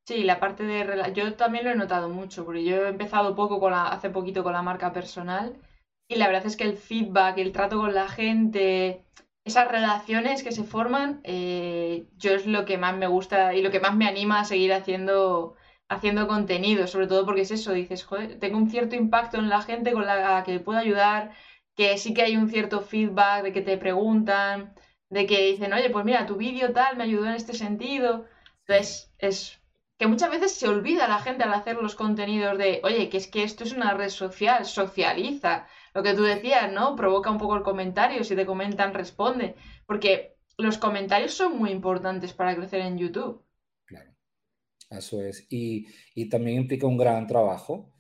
Sí, 0.08 0.24
la 0.24 0.40
parte 0.40 0.64
de... 0.64 1.14
Yo 1.14 1.36
también 1.36 1.66
lo 1.66 1.72
he 1.72 1.76
notado 1.76 2.10
mucho, 2.10 2.46
porque 2.46 2.64
yo 2.64 2.86
he 2.86 2.90
empezado 2.90 3.36
poco 3.36 3.60
con 3.60 3.72
la... 3.72 3.88
hace 3.88 4.12
poquito 4.12 4.44
con 4.44 4.54
la 4.54 4.62
marca 4.62 4.94
personal 4.94 5.60
y 6.08 6.16
la 6.16 6.28
verdad 6.28 6.46
es 6.46 6.56
que 6.56 6.66
el 6.66 6.78
feedback, 6.78 7.38
el 7.40 7.52
trato 7.52 7.78
con 7.80 7.94
la 7.94 8.08
gente, 8.08 9.04
esas 9.46 9.72
relaciones 9.72 10.44
que 10.44 10.52
se 10.52 10.64
forman, 10.64 11.22
eh, 11.24 12.08
yo 12.18 12.32
es 12.34 12.46
lo 12.48 12.66
que 12.66 12.78
más 12.78 12.98
me 12.98 13.08
gusta 13.08 13.54
y 13.54 13.62
lo 13.62 13.72
que 13.72 13.80
más 13.80 13.96
me 13.96 14.08
anima 14.08 14.40
a 14.40 14.46
seguir 14.46 14.74
haciendo, 14.74 15.56
haciendo 15.88 16.28
contenido, 16.28 16.88
sobre 16.88 17.08
todo 17.08 17.26
porque 17.26 17.42
es 17.42 17.52
eso, 17.52 17.72
dices, 17.72 18.04
joder, 18.04 18.40
tengo 18.40 18.58
un 18.58 18.70
cierto 18.70 18.96
impacto 18.96 19.38
en 19.38 19.50
la 19.50 19.62
gente 19.62 19.94
con 19.94 20.06
la 20.08 20.44
que 20.44 20.60
puedo 20.60 20.80
ayudar, 20.80 21.32
que 21.76 21.98
sí 21.98 22.14
que 22.14 22.24
hay 22.24 22.38
un 22.38 22.50
cierto 22.50 22.82
feedback 22.82 23.44
de 23.44 23.54
que 23.54 23.62
te 23.62 23.78
preguntan, 23.78 24.74
de 25.10 25.26
que 25.28 25.46
dicen, 25.52 25.74
oye, 25.74 25.90
pues 25.92 26.06
mira, 26.06 26.26
tu 26.26 26.36
vídeo 26.38 26.74
tal 26.74 26.98
me 26.98 27.04
ayudó 27.04 27.28
en 27.28 27.36
este 27.36 27.54
sentido. 27.54 28.26
Entonces, 28.68 29.14
es 29.20 29.62
que 30.00 30.08
muchas 30.08 30.32
veces 30.32 30.56
se 30.56 30.68
olvida 30.68 31.08
la 31.08 31.20
gente 31.20 31.44
al 31.44 31.54
hacer 31.54 31.78
los 31.78 31.96
contenidos 31.96 32.58
de, 32.58 32.82
oye, 32.84 33.10
que 33.10 33.18
es 33.18 33.28
que 33.28 33.44
esto 33.44 33.64
es 33.64 33.74
una 33.74 33.94
red 33.94 34.10
social, 34.10 34.66
socializa, 34.66 35.68
lo 35.96 36.04
que 36.04 36.14
tú 36.14 36.24
decías, 36.24 36.72
¿no? 36.74 36.94
Provoca 36.96 37.32
un 37.32 37.38
poco 37.38 37.56
el 37.56 37.64
comentario, 37.64 38.26
si 38.26 38.36
te 38.36 38.46
comentan, 38.46 38.94
responde. 38.94 39.56
Porque 39.86 40.36
los 40.58 40.78
comentarios 40.78 41.34
son 41.34 41.58
muy 41.58 41.72
importantes 41.72 42.34
para 42.34 42.54
crecer 42.54 42.82
en 42.82 42.98
YouTube. 42.98 43.42
Claro, 43.86 44.12
eso 44.90 45.22
es. 45.24 45.48
Y, 45.50 45.88
también 46.30 46.58
implica 46.58 46.86
un 46.86 46.98
gran 46.98 47.26
trabajo. 47.26 47.94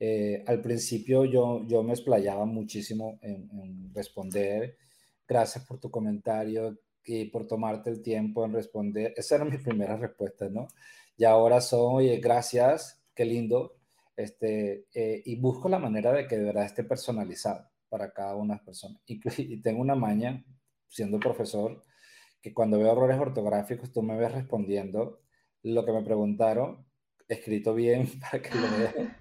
Eh, 0.00 0.42
al 0.46 0.62
principio 0.62 1.26
yo, 1.26 1.66
yo 1.66 1.82
me 1.82 1.92
explayaba 1.92 2.46
muchísimo 2.46 3.18
en, 3.20 3.92
responder. 3.92 4.78
Gracias 5.28 5.66
por 5.66 5.78
tu 5.78 5.90
comentario 5.90 6.78
y 7.04 7.26
por 7.26 7.46
tomarte 7.46 7.90
el 7.90 8.00
tiempo 8.00 8.46
en 8.46 8.54
responder. 8.54 9.12
Esa 9.14 9.34
era 9.34 9.44
mi 9.44 9.58
primera 9.58 9.96
respuesta, 9.98 10.48
¿no? 10.48 10.68
Y 11.18 11.24
ahora 11.24 11.60
son, 11.60 11.96
oye, 11.96 12.16
gracias, 12.16 13.04
qué 13.14 13.26
lindo, 13.26 13.76
este, 14.16 14.86
eh, 14.94 15.22
y 15.24 15.36
busco 15.36 15.68
la 15.68 15.78
manera 15.78 16.12
de 16.12 16.26
que 16.26 16.36
de 16.36 16.44
verdad 16.44 16.64
esté 16.64 16.84
personalizado 16.84 17.68
para 17.88 18.12
cada 18.12 18.36
una 18.36 18.54
de 18.54 18.58
las 18.58 18.66
personas. 18.66 19.02
Y, 19.06 19.20
y, 19.54 19.60
tengo 19.60 19.80
una 19.80 19.94
maña, 19.94 20.44
siendo 20.88 21.18
profesor, 21.20 21.82
que 22.40 22.52
cuando 22.52 22.78
veo 22.78 22.92
errores 22.92 23.18
ortográficos, 23.18 23.92
tú 23.92 24.02
me 24.02 24.16
ves 24.16 24.32
respondiendo 24.32 25.20
lo 25.62 25.84
que 25.84 25.92
me 25.92 26.02
preguntaron, 26.02 26.86
escrito 27.28 27.74
bien 27.74 28.08
para 28.20 28.42
que 28.42 28.54
lo 28.54 28.68
vean. 28.78 29.16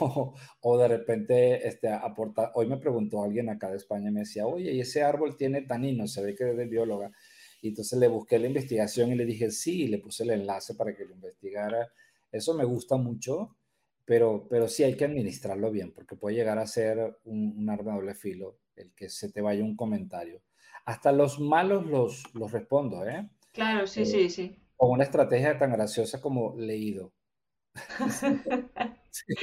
O, 0.00 0.34
o, 0.60 0.78
de 0.78 0.88
repente 0.88 1.68
este, 1.68 1.88
aporta, 1.88 2.50
hoy 2.54 2.66
me 2.66 2.78
preguntó 2.78 3.22
alguien 3.22 3.50
acá 3.50 3.70
de 3.70 3.76
España, 3.76 4.10
me 4.10 4.20
decía, 4.20 4.46
oye, 4.46 4.72
¿y 4.72 4.80
ese 4.80 5.02
árbol 5.02 5.36
tiene 5.36 5.62
tanino? 5.62 6.06
Se 6.06 6.22
ve 6.22 6.34
que 6.34 6.50
es 6.50 6.56
de 6.56 6.64
bióloga. 6.64 7.10
Y 7.60 7.68
entonces 7.68 7.98
le 7.98 8.08
busqué 8.08 8.38
la 8.38 8.46
investigación 8.46 9.12
y 9.12 9.16
le 9.16 9.26
dije 9.26 9.50
sí, 9.50 9.82
y 9.82 9.88
le 9.88 9.98
puse 9.98 10.22
el 10.24 10.30
enlace 10.30 10.74
para 10.74 10.94
que 10.96 11.04
lo 11.04 11.14
investigara. 11.14 11.92
Eso 12.30 12.54
me 12.54 12.64
gusta 12.64 12.96
mucho 12.96 13.56
pero, 14.04 14.46
pero 14.48 14.68
sí 14.68 14.84
hay 14.84 14.96
que 14.96 15.04
administrarlo 15.04 15.70
bien, 15.70 15.92
porque 15.92 16.16
puede 16.16 16.36
llegar 16.36 16.58
a 16.58 16.66
ser 16.66 17.18
un, 17.24 17.54
un 17.56 17.70
arma 17.70 17.92
de 17.92 17.98
doble 17.98 18.14
filo 18.14 18.58
el 18.76 18.92
que 18.94 19.08
se 19.08 19.30
te 19.30 19.40
vaya 19.40 19.64
un 19.64 19.76
comentario. 19.76 20.42
Hasta 20.84 21.12
los 21.12 21.38
malos 21.40 21.86
los, 21.86 22.22
los 22.34 22.50
respondo, 22.52 23.06
¿eh? 23.06 23.28
Claro, 23.52 23.86
sí, 23.86 24.04
sí, 24.04 24.30
sí. 24.30 24.56
Con 24.76 24.90
una 24.90 25.04
estrategia 25.04 25.58
tan 25.58 25.72
graciosa 25.72 26.20
como 26.20 26.56
leído. 26.56 27.12
sí, 29.10 29.34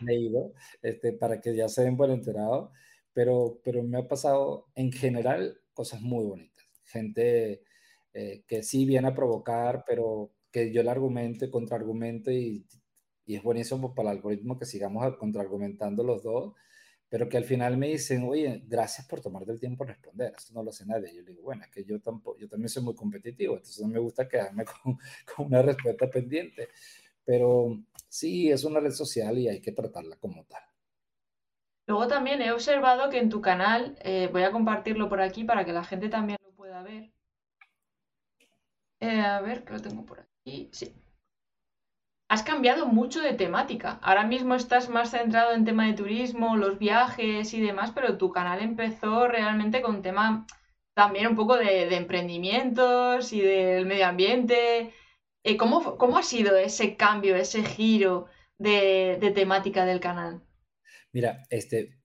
leído, 0.00 0.52
este, 0.82 1.12
para 1.12 1.40
que 1.40 1.54
ya 1.54 1.68
se 1.68 1.82
den 1.82 1.96
por 1.96 2.10
enterado. 2.10 2.72
Pero, 3.12 3.60
pero 3.62 3.82
me 3.84 3.98
ha 3.98 4.08
pasado 4.08 4.66
en 4.74 4.90
general 4.90 5.60
cosas 5.72 6.00
muy 6.00 6.24
bonitas. 6.24 6.64
Gente 6.84 7.62
eh, 8.12 8.42
que 8.46 8.62
sí 8.62 8.84
viene 8.86 9.08
a 9.08 9.14
provocar, 9.14 9.84
pero 9.86 10.32
que 10.50 10.72
yo 10.72 10.82
le 10.82 10.90
argumento 10.90 11.44
y 11.44 11.50
contraargumento 11.50 12.30
y 12.32 12.66
y 13.26 13.36
es 13.36 13.42
buenísimo 13.42 13.94
para 13.94 14.10
el 14.10 14.18
algoritmo 14.18 14.58
que 14.58 14.66
sigamos 14.66 15.16
contraargumentando 15.16 16.02
los 16.02 16.22
dos, 16.22 16.54
pero 17.08 17.28
que 17.28 17.36
al 17.36 17.44
final 17.44 17.76
me 17.76 17.88
dicen, 17.88 18.24
oye, 18.28 18.62
gracias 18.66 19.06
por 19.06 19.20
tomarte 19.20 19.52
el 19.52 19.60
tiempo 19.60 19.84
de 19.84 19.92
responder, 19.92 20.34
esto 20.36 20.52
no 20.54 20.62
lo 20.62 20.70
hace 20.70 20.84
nadie. 20.84 21.14
Yo 21.14 21.22
le 21.22 21.30
digo, 21.30 21.42
bueno, 21.42 21.62
es 21.64 21.70
que 21.70 21.84
yo, 21.84 22.00
tampoco, 22.00 22.38
yo 22.38 22.48
también 22.48 22.68
soy 22.68 22.82
muy 22.82 22.94
competitivo, 22.94 23.54
entonces 23.54 23.80
no 23.80 23.88
me 23.88 23.98
gusta 23.98 24.28
quedarme 24.28 24.64
con, 24.82 24.98
con 25.34 25.46
una 25.46 25.62
respuesta 25.62 26.08
pendiente, 26.10 26.68
pero 27.24 27.78
sí, 28.08 28.50
es 28.50 28.64
una 28.64 28.80
red 28.80 28.90
social 28.90 29.38
y 29.38 29.48
hay 29.48 29.60
que 29.60 29.72
tratarla 29.72 30.16
como 30.16 30.44
tal. 30.44 30.62
Luego 31.86 32.08
también 32.08 32.40
he 32.40 32.50
observado 32.50 33.10
que 33.10 33.18
en 33.18 33.28
tu 33.28 33.42
canal, 33.42 33.96
eh, 34.00 34.28
voy 34.32 34.42
a 34.42 34.52
compartirlo 34.52 35.08
por 35.08 35.20
aquí 35.20 35.44
para 35.44 35.64
que 35.66 35.72
la 35.72 35.84
gente 35.84 36.08
también 36.08 36.38
lo 36.42 36.50
pueda 36.52 36.82
ver. 36.82 37.12
Eh, 39.00 39.20
a 39.20 39.40
ver, 39.42 39.64
que 39.64 39.74
lo 39.74 39.80
tengo 39.80 40.06
por 40.06 40.20
aquí. 40.20 40.70
Sí 40.72 40.94
has 42.28 42.42
cambiado 42.42 42.86
mucho 42.86 43.20
de 43.20 43.34
temática. 43.34 43.98
Ahora 44.02 44.26
mismo 44.26 44.54
estás 44.54 44.88
más 44.88 45.10
centrado 45.10 45.52
en 45.52 45.64
tema 45.64 45.86
de 45.86 45.94
turismo, 45.94 46.56
los 46.56 46.78
viajes 46.78 47.52
y 47.54 47.60
demás, 47.60 47.92
pero 47.94 48.18
tu 48.18 48.32
canal 48.32 48.60
empezó 48.60 49.28
realmente 49.28 49.82
con 49.82 50.02
tema 50.02 50.46
también 50.94 51.26
un 51.26 51.36
poco 51.36 51.56
de, 51.56 51.94
emprendimientos 51.94 53.32
y 53.32 53.40
del 53.40 53.86
medio 53.86 54.06
ambiente. 54.06 54.92
Eh, 55.42 55.56
¿Cómo, 55.56 55.98
¿Cómo, 55.98 56.16
ha 56.16 56.22
sido 56.22 56.56
ese 56.56 56.96
cambio, 56.96 57.36
ese 57.36 57.62
giro 57.64 58.26
de, 58.58 59.32
temática 59.34 59.84
del 59.84 60.00
canal? 60.00 60.42
Mira, 61.12 61.42
este, 61.50 62.00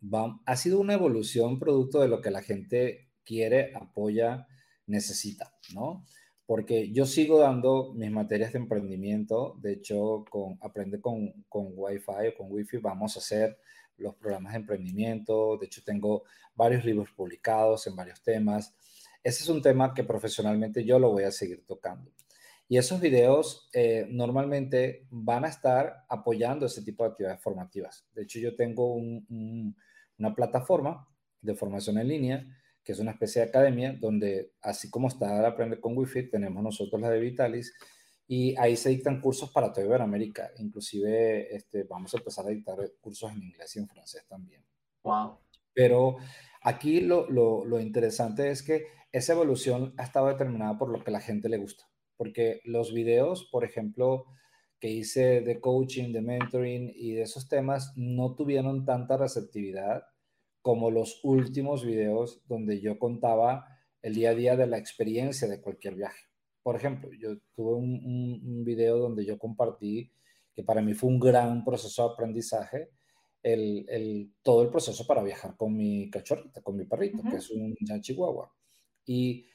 ha 0.45 0.55
sido 0.55 0.79
una 0.79 0.93
evolución 0.93 1.59
producto 1.59 2.01
de 2.01 2.09
lo 2.09 2.21
que 2.21 2.31
la 2.31 2.43
gente 2.43 3.09
quiere, 3.23 3.71
apoya, 3.75 4.47
necesita, 4.85 5.53
¿no? 5.73 6.05
Porque 6.49 6.91
yo 6.91 7.05
sigo 7.05 7.37
dando 7.37 7.93
mis 7.93 8.09
materias 8.09 8.53
de 8.53 8.57
emprendimiento, 8.57 9.55
de 9.61 9.73
hecho, 9.73 10.25
Aprende 10.61 10.99
con, 10.99 11.45
con 11.47 11.73
Wi-Fi 11.75 12.29
o 12.29 12.35
con 12.35 12.51
Wi-Fi 12.51 12.77
vamos 12.77 13.15
a 13.15 13.19
hacer 13.19 13.59
los 13.97 14.15
programas 14.15 14.53
de 14.53 14.57
emprendimiento, 14.61 15.57
de 15.57 15.67
hecho 15.67 15.83
tengo 15.83 16.23
varios 16.55 16.83
libros 16.83 17.11
publicados 17.11 17.85
en 17.85 17.95
varios 17.95 18.23
temas. 18.23 18.73
Ese 19.23 19.43
es 19.43 19.49
un 19.49 19.61
tema 19.61 19.93
que 19.93 20.03
profesionalmente 20.03 20.83
yo 20.83 20.97
lo 20.97 21.11
voy 21.11 21.25
a 21.25 21.31
seguir 21.31 21.67
tocando. 21.67 22.11
Y 22.67 22.79
esos 22.79 22.99
videos 22.99 23.69
eh, 23.71 24.07
normalmente 24.09 25.05
van 25.11 25.45
a 25.45 25.49
estar 25.49 26.03
apoyando 26.09 26.65
ese 26.65 26.81
tipo 26.81 27.03
de 27.03 27.11
actividades 27.11 27.43
formativas. 27.43 28.07
De 28.15 28.23
hecho, 28.23 28.39
yo 28.39 28.55
tengo 28.55 28.95
una 28.95 30.33
plataforma 30.33 31.07
de 31.43 31.53
formación 31.53 31.99
en 31.99 32.07
línea 32.07 32.58
que 32.83 32.93
es 32.93 32.99
una 32.99 33.11
especie 33.11 33.41
de 33.41 33.49
academia 33.49 33.93
donde, 33.93 34.53
así 34.61 34.89
como 34.89 35.07
está 35.07 35.45
Aprender 35.47 35.79
con 35.79 35.97
Wi-Fi, 35.97 36.29
tenemos 36.29 36.63
nosotros 36.63 37.01
la 37.01 37.09
de 37.09 37.19
Vitalis, 37.19 37.73
Y 38.27 38.55
ahí 38.57 38.75
se 38.75 38.89
dictan 38.89 39.21
cursos 39.21 39.51
para 39.51 39.71
toda 39.73 39.87
Iberoamérica. 39.87 40.51
Inclusive 40.59 41.55
este, 41.55 41.83
vamos 41.83 42.13
a 42.13 42.17
empezar 42.17 42.45
a 42.45 42.49
dictar 42.49 42.77
cursos 43.01 43.31
en 43.31 43.41
inglés 43.41 43.75
y 43.75 43.79
en 43.79 43.87
francés 43.87 44.25
también. 44.27 44.63
Wow. 45.03 45.39
Pero 45.73 46.17
aquí 46.61 47.01
lo, 47.01 47.29
lo, 47.29 47.65
lo 47.65 47.79
interesante 47.79 48.49
es 48.51 48.61
que 48.61 48.85
esa 49.11 49.33
evolución 49.33 49.93
ha 49.97 50.03
estado 50.03 50.27
determinada 50.27 50.77
por 50.77 50.89
lo 50.89 51.03
que 51.03 51.09
a 51.09 51.13
la 51.13 51.21
gente 51.21 51.49
le 51.49 51.57
gusta. 51.57 51.85
Porque 52.17 52.61
los 52.65 52.93
videos, 52.93 53.49
por 53.51 53.63
ejemplo, 53.63 54.25
que 54.79 54.89
hice 54.89 55.41
de 55.41 55.59
coaching, 55.59 56.13
de 56.13 56.21
mentoring 56.21 56.91
y 56.95 57.13
de 57.13 57.23
esos 57.23 57.47
temas, 57.49 57.93
no 57.95 58.35
tuvieron 58.35 58.85
tanta 58.85 59.17
receptividad 59.17 60.03
como 60.69 60.91
los 60.91 61.19
últimos 61.23 61.83
videos 61.83 62.43
donde 62.47 62.79
yo 62.79 62.99
contaba 62.99 63.65
el 64.03 64.13
día 64.13 64.29
a 64.29 64.35
día 64.35 64.55
de 64.55 64.67
la 64.67 64.77
experiencia 64.77 65.47
de 65.47 65.59
cualquier 65.59 65.95
viaje. 65.95 66.27
Por 66.61 66.75
ejemplo, 66.75 67.09
yo 67.19 67.39
tuve 67.55 67.73
un, 67.73 68.39
un, 68.45 68.63
video 68.63 68.99
donde 68.99 69.25
yo 69.25 69.39
compartí 69.39 70.11
que 70.53 70.63
para 70.63 70.83
mí 70.83 70.93
fue 70.93 71.09
un 71.09 71.19
gran 71.19 71.65
proceso 71.65 72.07
de 72.07 72.13
aprendizaje, 72.13 72.91
el, 73.41 73.83
el, 73.89 74.31
todo 74.43 74.61
el 74.61 74.69
proceso 74.69 75.07
para 75.07 75.23
viajar 75.23 75.57
con 75.57 75.75
mi 75.75 76.07
cachorrita, 76.11 76.61
con 76.61 76.77
mi 76.77 76.85
perrito, 76.85 77.23
que 77.27 77.37
es 77.37 77.49
un 77.49 77.75
Jan 77.83 78.01
Chihuahua. 78.01 78.53
Y 79.07 79.47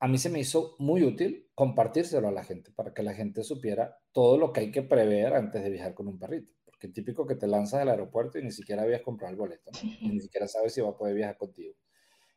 a 0.00 0.06
mí 0.06 0.18
se 0.18 0.28
me 0.28 0.40
hizo 0.40 0.76
muy 0.78 1.02
útil 1.02 1.48
compartírselo 1.54 2.28
a 2.28 2.32
la 2.32 2.44
gente 2.44 2.72
para 2.72 2.92
que 2.92 3.02
la 3.02 3.14
gente 3.14 3.42
supiera 3.42 3.96
todo 4.12 4.36
lo 4.36 4.52
que 4.52 4.60
hay 4.60 4.70
que 4.70 4.82
prever 4.82 5.32
antes 5.32 5.62
de 5.62 5.70
viajar 5.70 5.94
con 5.94 6.08
un 6.08 6.18
perrito. 6.18 6.52
Porque 6.82 6.88
es 6.88 6.94
típico 6.94 7.24
que 7.24 7.36
te 7.36 7.46
lanzas 7.46 7.78
del 7.78 7.90
aeropuerto 7.90 8.40
y 8.40 8.42
ni 8.42 8.50
siquiera 8.50 8.82
habías 8.82 9.02
comprado 9.02 9.30
el 9.30 9.38
boleto, 9.38 9.70
y 10.00 10.08
ni 10.08 10.20
siquiera 10.20 10.48
sabes 10.48 10.74
si 10.74 10.80
va 10.80 10.88
a 10.90 10.96
poder 10.96 11.14
viajar 11.14 11.36
contigo. 11.36 11.76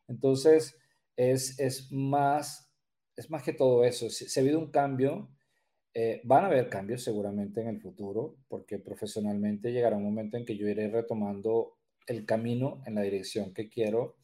Entonces, 0.07 0.77
es, 1.15 1.59
es, 1.59 1.91
más, 1.91 2.71
es 3.15 3.27
más 3.31 3.41
que 3.41 3.53
todo 3.53 3.83
eso. 3.83 4.07
Si, 4.11 4.39
ha 4.39 4.43
habido 4.43 4.59
un 4.59 4.69
cambio, 4.69 5.31
eh, 5.95 6.21
van 6.25 6.43
a 6.43 6.47
haber 6.47 6.69
cambios 6.69 7.01
seguramente 7.03 7.59
en 7.61 7.69
el 7.69 7.81
futuro, 7.81 8.35
porque 8.47 8.77
profesionalmente 8.77 9.71
llegará 9.71 9.97
un 9.97 10.03
momento 10.03 10.37
en 10.37 10.45
que 10.45 10.57
yo 10.57 10.67
iré 10.67 10.89
retomando 10.89 11.79
el 12.05 12.23
camino 12.27 12.83
en 12.85 12.93
la 12.93 13.01
dirección 13.01 13.51
que 13.51 13.67
quiero, 13.67 14.15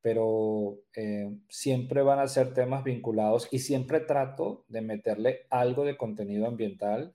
pero 0.00 0.82
eh, 0.94 1.36
siempre 1.48 2.02
van 2.02 2.20
a 2.20 2.28
ser 2.28 2.54
temas 2.54 2.84
vinculados 2.84 3.48
y 3.50 3.58
siempre 3.58 3.98
trato 3.98 4.64
de 4.68 4.82
meterle 4.82 5.46
algo 5.50 5.84
de 5.84 5.96
contenido 5.96 6.46
ambiental 6.46 7.12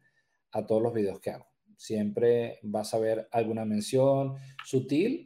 a 0.52 0.66
todos 0.66 0.82
los 0.82 0.94
videos 0.94 1.22
que 1.22 1.30
hago. 1.30 1.53
Siempre 1.78 2.60
vas 2.64 2.94
a 2.94 3.00
ver 3.00 3.28
alguna 3.32 3.66
mención 3.66 4.36
sutil, 4.66 5.24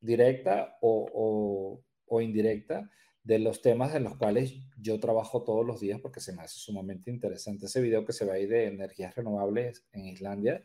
directa 0.00 0.78
o, 0.80 1.80
o 2.06 2.20
indirecta 2.20 2.90
de 3.24 3.38
los 3.38 3.62
temas 3.62 3.94
en 3.94 4.04
los 4.04 4.16
cuales 4.16 4.54
yo 4.76 4.98
trabajo 4.98 5.44
todos 5.44 5.64
los 5.64 5.80
días 5.80 6.00
porque 6.00 6.20
se 6.20 6.32
me 6.32 6.42
hace 6.42 6.58
sumamente 6.58 7.10
interesante. 7.10 7.66
Ese 7.66 7.80
video 7.80 8.04
que 8.04 8.12
se 8.12 8.24
ve 8.24 8.32
ahí 8.32 8.46
de 8.46 8.66
energías 8.66 9.14
renovables 9.14 9.84
en 9.92 10.06
Islandia 10.06 10.62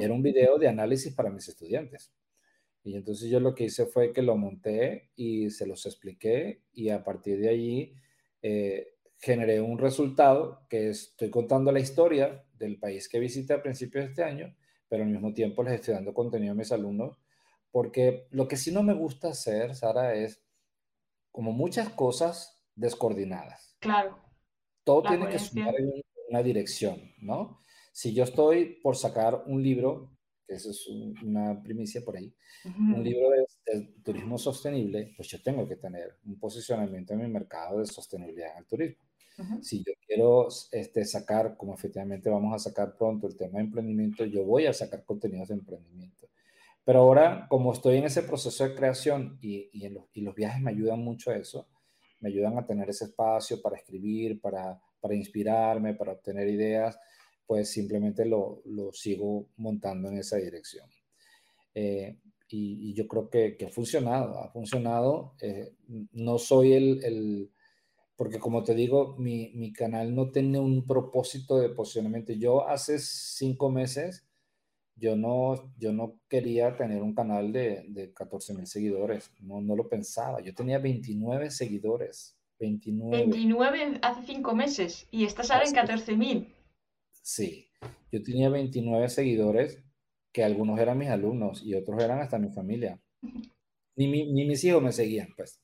era 0.00 0.12
un 0.12 0.22
video 0.22 0.58
de 0.58 0.68
análisis 0.68 1.14
para 1.14 1.30
mis 1.30 1.48
estudiantes. 1.48 2.12
Y 2.82 2.96
entonces 2.96 3.30
yo 3.30 3.38
lo 3.38 3.54
que 3.54 3.64
hice 3.64 3.86
fue 3.86 4.12
que 4.12 4.22
lo 4.22 4.36
monté 4.36 5.10
y 5.14 5.50
se 5.50 5.66
los 5.66 5.86
expliqué 5.86 6.62
y 6.72 6.88
a 6.88 7.04
partir 7.04 7.38
de 7.38 7.48
allí 7.48 7.94
eh, 8.42 8.94
generé 9.18 9.60
un 9.60 9.78
resultado 9.78 10.66
que 10.68 10.90
estoy 10.90 11.30
contando 11.30 11.70
la 11.70 11.80
historia 11.80 12.44
del 12.58 12.78
país 12.78 13.08
que 13.08 13.18
visité 13.18 13.54
a 13.54 13.62
principios 13.62 14.04
de 14.04 14.10
este 14.10 14.24
año, 14.24 14.54
pero 14.88 15.04
al 15.04 15.10
mismo 15.10 15.32
tiempo 15.32 15.62
les 15.62 15.74
estoy 15.74 15.94
dando 15.94 16.14
contenido 16.14 16.52
a 16.52 16.56
mis 16.56 16.72
alumnos 16.72 17.18
porque 17.70 18.26
lo 18.30 18.48
que 18.48 18.56
sí 18.56 18.72
no 18.72 18.82
me 18.82 18.94
gusta 18.94 19.28
hacer, 19.28 19.74
Sara, 19.74 20.14
es 20.14 20.42
como 21.30 21.52
muchas 21.52 21.90
cosas 21.90 22.64
descoordinadas. 22.74 23.76
Claro. 23.78 24.18
Todo 24.84 25.02
tiene 25.02 25.28
que 25.28 25.38
sumar 25.38 25.74
en 25.78 26.02
una 26.30 26.42
dirección, 26.42 27.12
¿no? 27.20 27.60
Si 27.92 28.14
yo 28.14 28.24
estoy 28.24 28.80
por 28.82 28.96
sacar 28.96 29.44
un 29.46 29.62
libro, 29.62 30.16
que 30.46 30.54
eso 30.54 30.70
es 30.70 30.86
una 31.22 31.62
primicia 31.62 32.02
por 32.02 32.16
ahí, 32.16 32.34
un 32.64 33.04
libro 33.04 33.30
de, 33.30 33.94
turismo 34.02 34.38
sostenible, 34.38 35.12
pues 35.14 35.28
yo 35.28 35.42
tengo 35.42 35.68
que 35.68 35.76
tener 35.76 36.18
un 36.24 36.38
posicionamiento 36.38 37.12
en 37.12 37.20
mi 37.20 37.28
mercado 37.28 37.80
de 37.80 37.86
sostenibilidad 37.86 38.52
en 38.52 38.58
el 38.58 38.66
turismo. 38.66 39.04
Si 39.62 39.78
yo 39.78 39.92
quiero 40.06 40.48
este, 40.72 41.04
sacar, 41.04 41.56
como 41.56 41.74
efectivamente 41.74 42.28
vamos 42.28 42.54
a 42.54 42.58
sacar 42.58 42.96
pronto 42.96 43.26
el 43.26 43.36
tema 43.36 43.58
de 43.58 43.64
emprendimiento, 43.64 44.24
yo 44.24 44.44
voy 44.44 44.66
a 44.66 44.72
sacar 44.72 45.04
contenidos 45.04 45.48
de 45.48 45.54
emprendimiento. 45.54 46.28
Pero 46.84 47.00
ahora, 47.00 47.46
como 47.48 47.72
estoy 47.72 47.98
en 47.98 48.04
ese 48.04 48.22
proceso 48.22 48.64
de 48.64 48.74
creación 48.74 49.38
y, 49.42 49.68
y, 49.72 49.88
los, 49.90 50.04
y, 50.14 50.22
los, 50.22 50.34
viajes 50.34 50.62
me 50.62 50.70
ayudan 50.70 51.00
mucho 51.00 51.30
a 51.30 51.36
eso, 51.36 51.68
me 52.20 52.30
ayudan 52.30 52.58
a 52.58 52.66
tener 52.66 52.88
ese 52.88 53.04
espacio 53.04 53.60
para 53.60 53.76
escribir, 53.76 54.40
para, 54.40 54.80
para 55.00 55.14
inspirarme, 55.14 55.94
para 55.94 56.12
obtener 56.12 56.48
ideas, 56.48 56.98
pues 57.46 57.70
simplemente 57.70 58.24
lo, 58.24 58.62
lo 58.64 58.92
sigo 58.92 59.48
montando 59.56 60.08
en 60.08 60.18
esa 60.18 60.36
dirección. 60.36 60.88
Eh, 61.74 62.16
y, 62.48 62.90
y, 62.90 62.94
yo 62.94 63.06
creo 63.06 63.28
que, 63.28 63.56
que, 63.56 63.66
ha 63.66 63.70
funcionado, 63.70 64.38
ha 64.38 64.50
funcionado. 64.50 65.34
Eh, 65.42 65.74
no 66.12 66.38
soy 66.38 66.72
el, 66.72 67.04
el, 67.04 67.50
porque 68.18 68.40
como 68.40 68.64
te 68.64 68.74
digo, 68.74 69.14
mi, 69.16 69.52
mi 69.54 69.72
canal 69.72 70.12
no 70.12 70.32
tiene 70.32 70.58
un 70.58 70.84
propósito 70.84 71.56
de 71.58 71.68
posicionamiento. 71.68 72.32
Yo 72.32 72.68
hace 72.68 72.98
cinco 72.98 73.70
meses 73.70 74.28
yo 74.96 75.14
no, 75.14 75.72
yo 75.78 75.92
no 75.92 76.18
quería 76.28 76.76
tener 76.76 77.02
un 77.02 77.14
canal 77.14 77.52
de, 77.52 77.84
de 77.90 78.12
14 78.12 78.54
mil 78.54 78.66
seguidores, 78.66 79.30
no, 79.40 79.60
no 79.60 79.76
lo 79.76 79.88
pensaba. 79.88 80.40
Yo 80.40 80.52
tenía 80.52 80.78
29 80.78 81.50
seguidores. 81.52 82.36
29. 82.58 83.16
29 83.16 84.00
hace 84.02 84.26
cinco 84.26 84.56
meses 84.56 85.06
y 85.12 85.24
estás 85.24 85.52
ahora 85.52 85.66
en 85.66 85.74
14 85.74 86.16
mil. 86.16 86.52
Sí, 87.12 87.70
yo 88.10 88.20
tenía 88.24 88.48
29 88.48 89.08
seguidores 89.08 89.80
que 90.32 90.42
algunos 90.42 90.80
eran 90.80 90.98
mis 90.98 91.08
alumnos 91.08 91.62
y 91.62 91.76
otros 91.76 92.02
eran 92.02 92.18
hasta 92.18 92.40
mi 92.40 92.50
familia. 92.50 93.00
Ni, 93.94 94.08
ni 94.32 94.44
mis 94.44 94.64
hijos 94.64 94.82
me 94.82 94.90
seguían, 94.90 95.28
pues. 95.36 95.60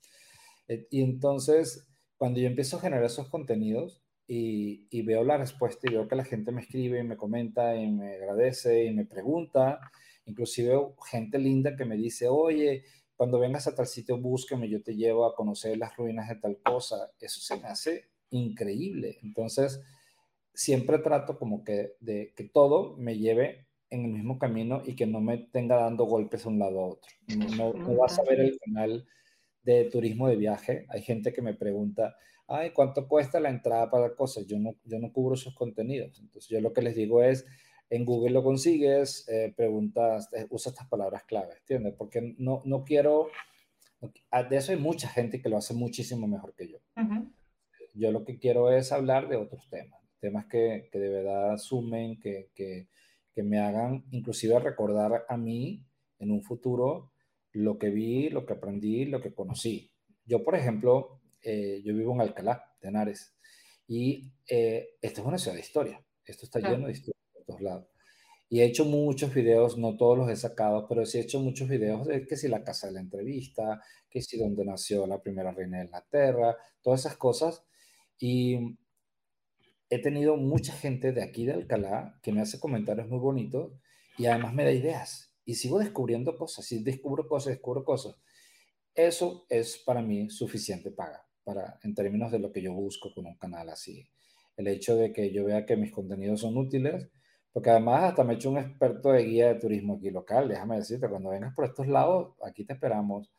Eh, 0.69 0.87
y 0.91 1.03
entonces, 1.03 1.85
cuando 2.25 2.41
yo 2.41 2.47
empiezo 2.47 2.79
a 2.79 2.81
generar 2.81 3.05
esos 3.05 3.29
contenidos, 3.29 4.03
y, 4.27 5.03
veo 5.03 5.23
la 5.25 5.37
respuesta 5.37 5.87
y 5.87 5.93
veo 5.93 6.09
que 6.09 6.17
la 6.17 6.25
gente 6.25 6.53
me 6.53 6.63
escribe 6.63 7.01
y 7.01 7.03
me 7.03 7.19
comenta 7.19 7.77
y 7.77 7.87
me 7.93 8.15
agradece 8.15 8.87
y 8.87 8.95
me 8.95 9.05
pregunta. 9.05 9.79
Inclusive 10.25 10.75
gente 11.05 11.39
linda 11.39 11.77
que 11.77 11.85
me 11.85 11.99
dice, 11.99 12.27
oye, 12.29 12.85
cuando 13.15 13.39
vengas 13.39 13.67
a 13.67 13.75
tal 13.75 13.87
sitio, 13.87 14.17
búsqueme, 14.17 14.71
yo 14.71 14.83
te 14.83 14.97
llevo 14.97 15.27
a 15.27 15.35
conocer 15.35 15.77
las 15.77 15.95
ruinas 15.99 16.27
de 16.31 16.37
tal 16.37 16.57
cosa. 16.63 17.11
Eso 17.21 17.43
se 17.43 17.61
me 17.61 17.69
hace 17.69 18.09
increíble. 18.31 19.19
Entonces, 19.23 19.83
siempre 20.55 21.01
trato 21.01 21.39
como 21.39 21.63
que 21.63 21.93
de 22.01 22.33
que 22.35 22.45
todo 22.45 22.97
me 22.97 23.19
lleve 23.19 23.67
en 23.91 24.07
el 24.07 24.13
mismo 24.13 24.39
camino 24.39 24.81
y 24.87 24.97
que 24.97 25.07
no 25.07 25.21
me 25.21 25.37
tenga 25.37 25.77
dando 25.77 26.07
golpes 26.07 26.45
de 26.45 26.49
un 26.49 26.59
lado 26.59 26.81
a 26.81 26.87
otro. 26.87 27.13
No, 27.55 27.75
no 27.75 27.97
vas 27.99 28.19
a 28.19 28.23
ver 28.23 28.41
el 28.41 28.59
canal 28.65 29.07
de 29.65 29.85
turismo 29.87 30.29
de 30.29 30.37
viaje. 30.37 30.87
Hay 30.89 31.03
gente 31.03 31.33
que 31.33 31.43
me 31.43 31.55
pregunta, 31.55 32.17
ay, 32.47 32.71
¿cuánto 32.71 33.09
cuesta 33.09 33.41
la 33.41 33.51
entrada 33.51 33.91
para 33.91 34.15
cosas? 34.15 34.47
Yo 34.47 34.59
no, 34.59 34.77
yo 34.85 34.99
no 34.99 35.13
cubro 35.13 35.35
esos 35.35 35.55
contenidos. 35.55 36.21
Entonces, 36.21 36.49
yo 36.49 36.61
lo 36.61 36.73
que 36.73 36.83
les 36.83 36.95
digo 36.95 37.23
es, 37.23 37.47
en 37.91 38.05
Google 38.05 38.33
lo 38.33 38.43
consigues, 38.43 39.29
eh, 39.29 39.53
preguntas, 39.57 40.29
eh, 40.33 40.47
usa 40.51 40.71
estas 40.71 40.89
palabras 40.89 41.25
clave, 41.25 41.55
¿entiendes? 41.59 41.95
Porque 41.97 42.35
no, 42.39 42.63
no 42.65 42.85
quiero, 42.85 43.29
ah, 44.31 44.43
de 44.43 44.57
eso 44.57 44.73
hay 44.73 44.79
mucha 44.79 45.09
gente 45.09 45.41
que 45.41 45.49
lo 45.49 45.57
hace 45.57 45.75
muchísimo 45.75 46.27
mejor 46.27 46.55
que 46.55 46.69
yo. 46.69 46.79
Yo 47.95 48.11
lo 48.11 48.25
que 48.25 48.39
quiero 48.39 48.71
es 48.71 48.91
hablar 48.91 49.29
de 49.29 49.37
otros 49.37 49.69
temas, 49.71 50.01
temas 50.19 50.47
que, 50.47 50.89
que 50.91 50.99
de 50.99 51.09
verdad 51.09 51.57
sumen, 51.59 52.19
que, 52.19 52.51
que, 52.55 52.89
que 53.33 53.43
me 53.43 53.59
hagan 53.59 54.05
inclusive 54.11 54.59
recordar 54.59 55.25
a 55.29 55.37
mí 55.37 55.85
en 56.19 56.31
un 56.33 56.43
futuro 56.43 57.13
lo 57.55 57.79
que 57.79 57.91
vi, 57.91 58.29
lo 58.29 58.45
que 58.45 58.53
aprendí, 58.53 59.07
lo 59.07 59.21
que 59.21 59.33
conocí. 59.33 59.91
Yo, 60.27 60.45
por 60.45 60.57
ejemplo, 60.57 61.21
eh, 61.43 61.83
yo 61.85 61.95
vivo 61.95 62.13
en 62.15 62.21
Alcalá, 62.21 62.77
de 62.81 62.89
Henares, 62.89 63.35
y 63.87 64.33
eh, 64.49 64.97
esta 65.01 65.21
es 65.21 65.27
una 65.27 65.39
ciudad 65.39 65.55
de 65.55 65.63
historia. 65.63 66.05
Esto 66.25 66.47
está 66.47 66.59
lleno 66.59 66.87
de 66.87 66.93
historia 66.93 67.21
por 67.33 67.45
todos 67.45 67.61
lados. 67.61 67.89
Y 68.49 68.61
he 68.61 68.65
hecho 68.65 68.85
muchos 68.85 69.33
videos, 69.35 69.79
no 69.79 69.97
todos 69.97 70.19
los 70.19 70.31
he 70.31 70.37
sacado, 70.37 70.87
pero 70.89 71.07
sí 71.07 71.19
he 71.19 71.23
hecho 71.23 71.41
muchos 71.41 71.69
videos 71.69 72.07
de 72.07 72.27
que 72.27 72.37
si 72.37 72.49
la 72.49 72.65
casa 72.65 72.89
de 72.89 72.95
la 72.95 73.01
entrevista, 73.01 73.81
que 74.11 74.21
si 74.23 74.39
donde 74.39 74.65
nació 74.65 75.07
la 75.07 75.23
primera 75.23 75.53
reina 75.53 75.79
de 75.79 75.85
Inglaterra, 75.85 76.57
todas 76.83 77.01
esas 77.01 77.17
cosas. 77.17 77.65
Y 78.19 78.79
he 79.91 80.01
tenido 80.01 80.37
mucha 80.37 80.73
gente 80.73 81.13
de 81.13 81.23
aquí 81.23 81.47
de 81.47 81.53
Alcalá 81.53 82.19
que 82.23 82.33
me 82.33 82.41
hace 82.41 82.59
comentarios 82.59 83.09
muy 83.09 83.19
bonitos 83.19 83.73
y 84.19 84.27
además 84.27 84.55
me 84.55 84.65
da 84.65 84.73
ideas. 84.73 85.34
Y 85.45 85.55
sigo 85.55 85.79
descubriendo 85.79 86.37
cosas, 86.37 86.71
y 86.73 86.83
descubro 86.83 87.27
cosas, 87.27 87.55
descubro 87.55 87.85
cosas. 87.85 88.17
Eso 88.95 89.47
es 89.49 89.77
para 89.79 90.03
mí 90.03 90.31
suficiente 90.31 90.91
paga 90.91 91.25
para, 91.45 91.79
en 91.83 91.95
términos 91.95 92.33
de 92.33 92.39
lo 92.39 92.51
que 92.51 92.63
yo 92.63 92.73
busco 92.73 93.13
con 93.15 93.27
un 93.27 93.37
canal 93.37 93.69
así. 93.69 94.09
El 94.57 94.69
hecho 94.69 94.97
de 94.97 95.13
que 95.13 95.33
yo 95.33 95.45
vea 95.45 95.67
que 95.67 95.77
mis 95.77 95.93
contenidos 95.93 96.41
son 96.41 96.57
útiles, 96.57 97.09
porque 97.53 97.71
además 97.71 98.05
hasta 98.05 98.25
me 98.25 98.33
he 98.33 98.37
hecho 98.37 98.51
un 98.51 98.59
experto 98.59 99.13
de 99.13 99.25
guía 99.25 99.49
de 99.49 99.61
turismo 99.61 99.97
aquí 99.97 100.11
local. 100.11 100.49
Déjame 100.49 100.77
decirte, 100.77 101.09
cuando 101.09 101.31
vengas 101.31 101.55
por 101.55 101.67
estos 101.67 101.87
lados, 101.87 102.35
aquí 102.45 102.65
te 102.65 102.73
esperamos. 102.73 103.31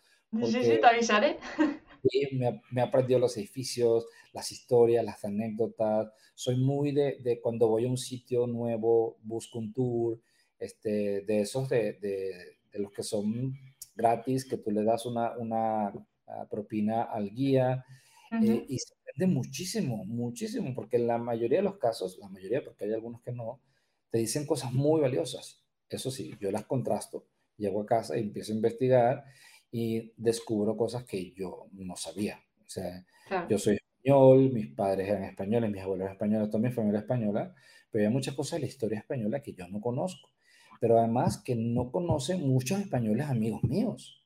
Sí, 0.43 0.63
sí, 0.63 0.77
te 0.79 0.85
avisaré. 0.85 1.37
me, 2.33 2.61
me 2.71 2.81
aprendido 2.81 3.19
los 3.19 3.35
edificios, 3.37 4.05
las 4.33 4.51
historias, 4.51 5.03
las 5.03 5.23
anécdotas. 5.25 6.11
Soy 6.33 6.57
muy 6.57 6.91
de, 6.91 7.17
de, 7.21 7.41
cuando 7.41 7.67
voy 7.67 7.85
a 7.85 7.89
un 7.89 7.97
sitio 7.97 8.47
nuevo, 8.47 9.17
busco 9.23 9.59
un 9.59 9.73
tour, 9.73 10.19
este, 10.59 11.21
de 11.21 11.41
esos 11.41 11.69
de, 11.69 11.93
de, 11.93 12.57
de 12.71 12.79
los 12.79 12.91
que 12.91 13.03
son 13.03 13.53
gratis, 13.95 14.45
que 14.45 14.57
tú 14.57 14.71
le 14.71 14.83
das 14.83 15.05
una, 15.05 15.37
una 15.37 15.87
ah, 16.27 16.47
propina 16.49 17.03
al 17.03 17.31
guía. 17.31 17.85
Uh 18.31 18.35
-huh. 18.35 18.49
eh, 18.49 18.65
y 18.69 18.79
se 18.79 18.93
aprende 18.95 19.33
muchísimo, 19.33 20.03
muchísimo, 20.05 20.73
porque 20.75 20.97
en 20.97 21.07
la 21.07 21.17
mayoría 21.17 21.59
de 21.59 21.63
los 21.63 21.77
casos, 21.77 22.17
la 22.19 22.27
mayoría, 22.29 22.63
porque 22.63 22.85
hay 22.85 22.93
algunos 22.93 23.21
que 23.21 23.31
no, 23.31 23.61
te 24.09 24.19
dicen 24.19 24.45
cosas 24.45 24.73
muy 24.73 25.01
valiosas. 25.01 25.63
Eso 25.89 26.11
sí, 26.11 26.33
yo 26.39 26.51
las 26.51 26.65
contrasto. 26.65 27.27
Llego 27.57 27.81
a 27.81 27.85
casa 27.85 28.17
y 28.17 28.21
empiezo 28.21 28.51
a 28.51 28.55
investigar 28.55 29.23
y 29.71 30.13
descubro 30.17 30.75
cosas 30.75 31.05
que 31.05 31.31
yo 31.31 31.67
no 31.73 31.95
sabía. 31.95 32.39
O 32.65 32.69
sea, 32.69 33.05
claro. 33.27 33.47
yo 33.49 33.57
soy 33.57 33.75
español, 33.75 34.51
mis 34.51 34.67
padres 34.67 35.09
eran 35.09 35.23
españoles, 35.23 35.71
mis 35.71 35.81
abuelos 35.81 36.09
españoles, 36.09 36.49
toda 36.49 36.63
mi 36.63 36.71
familia 36.71 37.01
española, 37.01 37.53
pero 37.91 38.05
hay 38.05 38.11
muchas 38.11 38.35
cosas 38.35 38.57
de 38.57 38.61
la 38.61 38.67
historia 38.67 38.99
española 38.99 39.41
que 39.41 39.53
yo 39.53 39.67
no 39.67 39.79
conozco. 39.79 40.29
Pero 40.79 40.99
además 40.99 41.41
que 41.43 41.55
no 41.55 41.91
conocen 41.91 42.47
muchos 42.47 42.79
españoles 42.79 43.27
amigos 43.27 43.63
míos. 43.63 44.25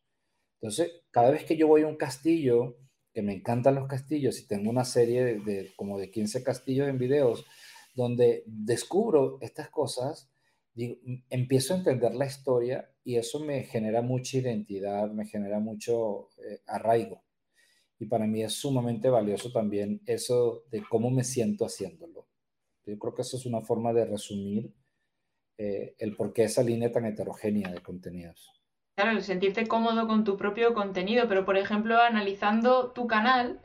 Entonces, 0.62 0.92
cada 1.12 1.32
vez 1.32 1.46
que 1.46 1.58
yo 1.58 1.68
voy 1.68 1.84
a 1.84 1.88
un 1.88 1.96
castillo, 1.96 2.78
que 3.14 3.22
me 3.22 3.34
encantan 3.34 3.76
los 3.76 3.88
castillos 3.88 4.40
y 4.40 4.48
tengo 4.48 4.70
una 4.70 4.86
serie 4.86 5.24
de, 5.24 5.40
de 5.40 5.72
como 5.76 5.98
de 5.98 6.12
15 6.12 6.44
castillos 6.44 6.88
en 6.88 6.98
videos, 6.98 7.46
donde 7.96 8.44
descubro 8.46 9.38
estas 9.42 9.70
cosas, 9.70 10.30
digo, 10.74 10.98
empiezo 11.30 11.74
a 11.74 11.78
entender 11.78 12.16
la 12.16 12.26
historia 12.26 12.90
y 13.04 13.18
eso 13.18 13.40
me 13.40 13.64
genera 13.64 14.02
mucha 14.02 14.38
identidad, 14.38 15.12
me 15.12 15.26
genera 15.26 15.60
mucho 15.60 16.30
eh, 16.38 16.62
arraigo. 16.68 17.24
Y 18.00 18.06
para 18.06 18.26
mí 18.26 18.44
es 18.44 18.54
sumamente 18.54 19.10
valioso 19.10 19.52
también 19.52 20.02
eso 20.06 20.64
de 20.72 20.84
cómo 20.90 21.10
me 21.12 21.24
siento 21.24 21.66
haciéndolo. 21.66 22.28
Yo 22.86 22.98
creo 22.98 23.14
que 23.14 23.24
eso 23.24 23.38
es 23.38 23.46
una 23.46 23.62
forma 23.62 23.94
de 23.94 24.06
resumir 24.06 24.74
eh, 25.60 25.94
el 26.00 26.16
por 26.16 26.32
qué 26.32 26.46
esa 26.46 26.64
línea 26.64 26.90
tan 26.90 27.06
heterogénea 27.06 27.70
de 27.70 27.82
contenidos. 27.82 28.50
Claro, 28.96 29.12
el 29.12 29.22
sentirte 29.22 29.68
cómodo 29.68 30.08
con 30.08 30.24
tu 30.24 30.38
propio 30.38 30.74
contenido, 30.74 31.28
pero 31.28 31.44
por 31.44 31.58
ejemplo, 31.58 32.00
analizando 32.00 32.92
tu 32.92 33.08
canal, 33.08 33.60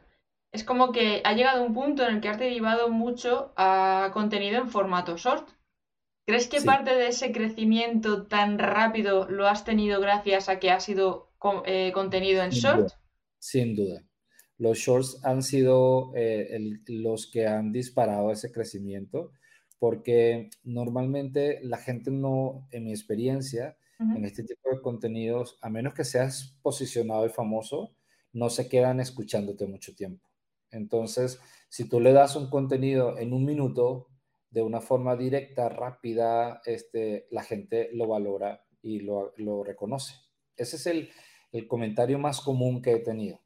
es 0.51 0.65
como 0.65 0.91
que 0.91 1.23
ha 1.25 1.35
llegado 1.35 1.65
un 1.65 1.73
punto 1.73 2.05
en 2.05 2.17
el 2.17 2.21
que 2.21 2.29
has 2.29 2.39
derivado 2.41 2.89
mucho 2.89 3.53
a 3.57 4.11
contenido 4.13 4.61
en 4.61 4.71
formato 4.71 5.17
short. 5.17 5.49
¿Crees 6.27 6.49
que 6.49 6.59
sí. 6.59 6.67
parte 6.67 6.97
de 6.97 7.07
ese 7.07 7.31
crecimiento 7.31 8.27
tan 8.27 8.59
rápido 8.59 9.31
lo 9.31 9.47
has 9.47 9.65
tenido 9.65 10.01
gracias 10.01 10.49
a 10.49 10.59
que 10.59 10.73
ha 10.73 10.81
sido 10.81 11.31
eh, 11.65 11.93
contenido 11.93 12.43
en 12.43 12.51
sin 12.51 12.61
short? 12.61 12.79
Duda, 12.81 13.01
sin 13.39 13.77
duda. 13.77 14.03
Los 14.59 14.79
shorts 14.79 15.25
han 15.25 15.45
sido 15.45 16.13
eh, 16.17 16.57
el, 16.57 16.83
los 16.89 17.31
que 17.31 17.47
han 17.47 17.71
disparado 17.71 18.33
ese 18.33 18.51
crecimiento 18.51 19.31
porque 19.85 20.49
normalmente 20.63 21.61
la 21.63 21.77
gente 21.77 22.11
no, 22.11 22.67
en 22.71 22.85
mi 22.85 22.91
experiencia, 22.93 23.77
uh 23.99 24.05
-huh. 24.05 24.17
en 24.17 24.25
este 24.25 24.43
tipo 24.43 24.71
de 24.71 24.81
contenidos, 24.81 25.59
a 25.61 25.69
menos 25.69 25.93
que 25.93 26.05
seas 26.05 26.57
posicionado 26.63 27.27
y 27.27 27.29
famoso, 27.29 27.95
no 28.33 28.49
se 28.49 28.67
quedan 28.67 28.99
escuchándote 28.99 29.67
mucho 29.67 29.95
tiempo. 29.95 30.27
Entonces, 30.71 31.39
si 31.69 31.87
tú 31.87 32.01
le 32.01 32.15
das 32.15 32.35
un 32.35 32.49
contenido 32.49 33.19
en 33.19 33.35
un 33.35 33.45
minuto, 33.45 34.09
de 34.49 34.63
una 34.63 34.81
forma 34.81 35.17
directa, 35.17 35.69
rápida, 35.69 36.63
este, 36.65 37.27
la 37.31 37.43
gente 37.43 37.91
lo 37.93 38.07
valora 38.07 38.65
y 38.81 39.01
lo, 39.01 39.35
lo 39.37 39.65
reconoce. 39.65 40.15
Ese 40.57 40.77
es 40.77 40.87
el, 40.87 41.11
el, 41.53 41.69
comentario 41.69 42.19
más 42.19 42.41
común 42.41 42.81
que 42.81 42.93
he 42.93 43.01
tenido. 43.01 43.39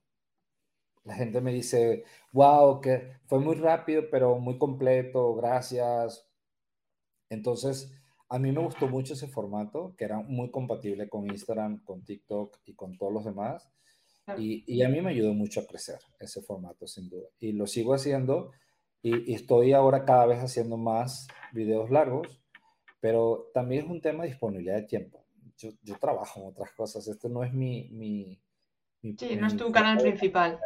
La 1.02 1.14
gente 1.14 1.40
me 1.40 1.52
dice, 1.52 2.04
wow, 2.30 2.80
que 2.80 3.16
fue 3.26 3.40
muy 3.40 3.56
rápido, 3.56 4.04
pero 4.08 4.38
muy 4.38 4.56
completo, 4.56 5.34
gracias. 5.34 6.27
Entonces, 7.30 7.92
a 8.28 8.38
mí 8.38 8.52
me 8.52 8.62
gustó 8.62 8.88
mucho 8.88 9.14
ese 9.14 9.26
formato, 9.26 9.94
que 9.96 10.04
era 10.04 10.20
muy 10.20 10.50
compatible 10.50 11.08
con 11.08 11.30
Instagram, 11.30 11.82
con 11.84 12.04
TikTok 12.04 12.58
y 12.66 12.74
con 12.74 12.96
todos 12.98 13.12
los 13.12 13.24
demás. 13.24 13.68
Y, 14.36 14.62
y, 14.66 14.82
a 14.82 14.90
mí 14.90 15.00
me 15.00 15.10
ayudó 15.10 15.32
mucho 15.32 15.60
a 15.60 15.66
crecer 15.66 15.98
ese 16.20 16.42
formato, 16.42 16.86
sin 16.86 17.08
duda. 17.08 17.28
Y 17.40 17.52
lo 17.52 17.66
sigo 17.66 17.94
haciendo 17.94 18.52
y, 19.00 19.32
y, 19.32 19.34
estoy 19.34 19.72
ahora 19.72 20.04
cada 20.04 20.26
vez 20.26 20.40
haciendo 20.40 20.76
más 20.76 21.26
videos 21.52 21.90
largos, 21.90 22.28
pero 23.00 23.50
también 23.54 23.86
es 23.86 23.90
un 23.90 24.02
tema 24.02 24.24
de 24.24 24.30
disponibilidad 24.30 24.76
de 24.76 24.82
tiempo. 24.82 25.24
Yo, 25.56 25.70
yo 25.82 25.98
trabajo 25.98 26.40
en 26.40 26.48
otras 26.48 26.72
cosas, 26.72 27.08
este 27.08 27.30
no 27.30 27.42
es 27.42 27.54
mi... 27.54 27.88
mi, 27.90 28.38
mi 29.00 29.16
sí, 29.16 29.34
no 29.36 29.46
es 29.46 29.56
tu 29.56 29.72
canal 29.72 29.96
principal. 29.96 30.60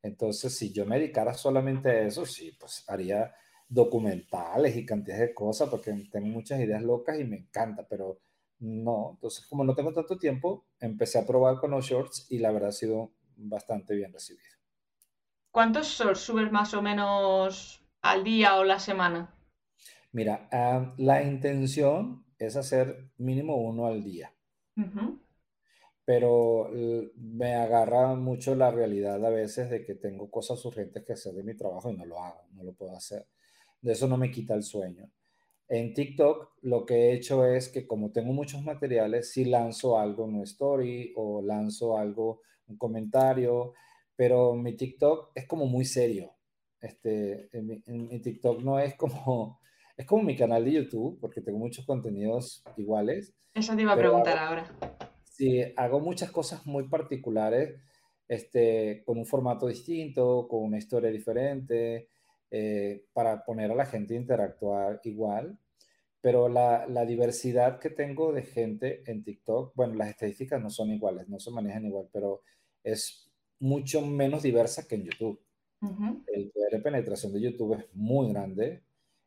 Entonces, 0.00 0.56
si 0.56 0.72
yo 0.72 0.86
me 0.86 0.98
dedicara 1.00 1.34
solamente 1.34 1.88
a 1.88 2.06
eso, 2.06 2.24
sí, 2.24 2.56
pues 2.60 2.84
haría 2.86 3.34
documentales 3.68 4.76
y 4.76 4.86
cantidad 4.86 5.18
de 5.18 5.34
cosas, 5.34 5.68
porque 5.68 5.92
tengo 6.10 6.26
muchas 6.26 6.60
ideas 6.60 6.82
locas 6.82 7.18
y 7.18 7.24
me 7.24 7.38
encanta, 7.38 7.86
pero 7.88 8.20
no, 8.60 9.12
entonces 9.14 9.46
como 9.46 9.64
no 9.64 9.74
tengo 9.74 9.92
tanto 9.92 10.18
tiempo, 10.18 10.66
empecé 10.80 11.18
a 11.18 11.26
probar 11.26 11.58
con 11.58 11.72
los 11.72 11.84
shorts 11.84 12.26
y 12.30 12.38
la 12.38 12.52
verdad 12.52 12.70
ha 12.70 12.72
sido 12.72 13.12
bastante 13.36 13.94
bien 13.94 14.12
recibido. 14.12 14.54
¿Cuántos 15.50 15.88
shorts 15.88 16.20
subes 16.20 16.50
más 16.50 16.74
o 16.74 16.82
menos 16.82 17.84
al 18.02 18.24
día 18.24 18.56
o 18.56 18.64
la 18.64 18.78
semana? 18.78 19.34
Mira, 20.12 20.48
uh, 20.52 21.00
la 21.02 21.22
intención 21.22 22.24
es 22.38 22.56
hacer 22.56 23.10
mínimo 23.18 23.56
uno 23.56 23.86
al 23.86 24.02
día. 24.02 24.32
Uh 24.76 24.82
-huh. 24.82 25.20
Pero 26.04 26.70
me 27.16 27.54
agarra 27.54 28.14
mucho 28.14 28.54
la 28.54 28.70
realidad 28.70 29.24
a 29.24 29.30
veces 29.30 29.70
de 29.70 29.84
que 29.84 29.94
tengo 29.94 30.30
cosas 30.30 30.62
urgentes 30.64 31.02
que 31.04 31.14
hacer 31.14 31.32
de 31.32 31.42
mi 31.42 31.56
trabajo 31.56 31.90
y 31.90 31.96
no 31.96 32.04
lo 32.04 32.20
hago, 32.20 32.42
no 32.52 32.62
lo 32.62 32.74
puedo 32.74 32.94
hacer. 32.94 33.26
De 33.84 33.92
eso 33.92 34.08
no 34.08 34.16
me 34.16 34.30
quita 34.30 34.54
el 34.54 34.62
sueño. 34.62 35.10
En 35.68 35.92
TikTok 35.92 36.54
lo 36.62 36.86
que 36.86 36.94
he 36.94 37.12
hecho 37.12 37.44
es 37.44 37.68
que 37.68 37.86
como 37.86 38.12
tengo 38.12 38.32
muchos 38.32 38.62
materiales, 38.62 39.30
sí 39.30 39.44
lanzo 39.44 39.98
algo 39.98 40.24
en 40.24 40.36
una 40.36 40.44
story 40.44 41.12
o 41.16 41.42
lanzo 41.42 41.98
algo, 41.98 42.40
un 42.66 42.78
comentario, 42.78 43.74
pero 44.16 44.54
mi 44.54 44.74
TikTok 44.74 45.32
es 45.34 45.46
como 45.46 45.66
muy 45.66 45.84
serio. 45.84 46.32
Este, 46.80 47.54
en 47.54 47.66
mi, 47.66 47.82
en 47.84 48.08
mi 48.08 48.20
TikTok 48.20 48.62
no 48.62 48.78
es 48.78 48.94
como, 48.94 49.60
es 49.98 50.06
como 50.06 50.22
mi 50.22 50.34
canal 50.34 50.64
de 50.64 50.72
YouTube, 50.72 51.20
porque 51.20 51.42
tengo 51.42 51.58
muchos 51.58 51.84
contenidos 51.84 52.64
iguales. 52.78 53.34
Eso 53.52 53.76
te 53.76 53.82
iba 53.82 53.92
a 53.92 53.98
preguntar 53.98 54.38
hago, 54.38 54.48
ahora. 54.48 54.96
Sí, 55.24 55.60
hago 55.76 56.00
muchas 56.00 56.30
cosas 56.30 56.64
muy 56.64 56.88
particulares, 56.88 57.78
este, 58.28 59.02
con 59.04 59.18
un 59.18 59.26
formato 59.26 59.66
distinto, 59.66 60.48
con 60.48 60.62
una 60.62 60.78
historia 60.78 61.10
diferente, 61.10 62.08
eh, 62.56 63.06
para 63.12 63.44
poner 63.44 63.72
a 63.72 63.74
la 63.74 63.84
gente 63.84 64.14
a 64.14 64.16
interactuar 64.16 65.00
igual, 65.02 65.58
pero 66.20 66.48
la, 66.48 66.86
la, 66.86 67.04
diversidad 67.04 67.80
que 67.80 67.90
tengo 67.90 68.32
de 68.32 68.44
gente 68.44 69.02
en 69.10 69.24
TikTok, 69.24 69.74
bueno, 69.74 69.94
las 69.94 70.10
estadísticas 70.10 70.62
no 70.62 70.70
son 70.70 70.92
iguales, 70.92 71.28
no 71.28 71.40
se 71.40 71.50
manejan 71.50 71.84
igual, 71.84 72.08
pero 72.12 72.42
es 72.84 73.28
mucho 73.58 74.02
menos 74.06 74.44
diversa 74.44 74.86
que 74.86 74.94
en 74.94 75.02
YouTube. 75.02 75.40
Uh 75.82 75.88
-huh. 75.88 76.24
El 76.28 76.52
poder 76.52 76.74
de 76.74 76.78
penetración 76.78 77.32
de 77.32 77.40
YouTube 77.40 77.74
es 77.74 77.86
muy 77.92 78.28
grande 78.32 78.84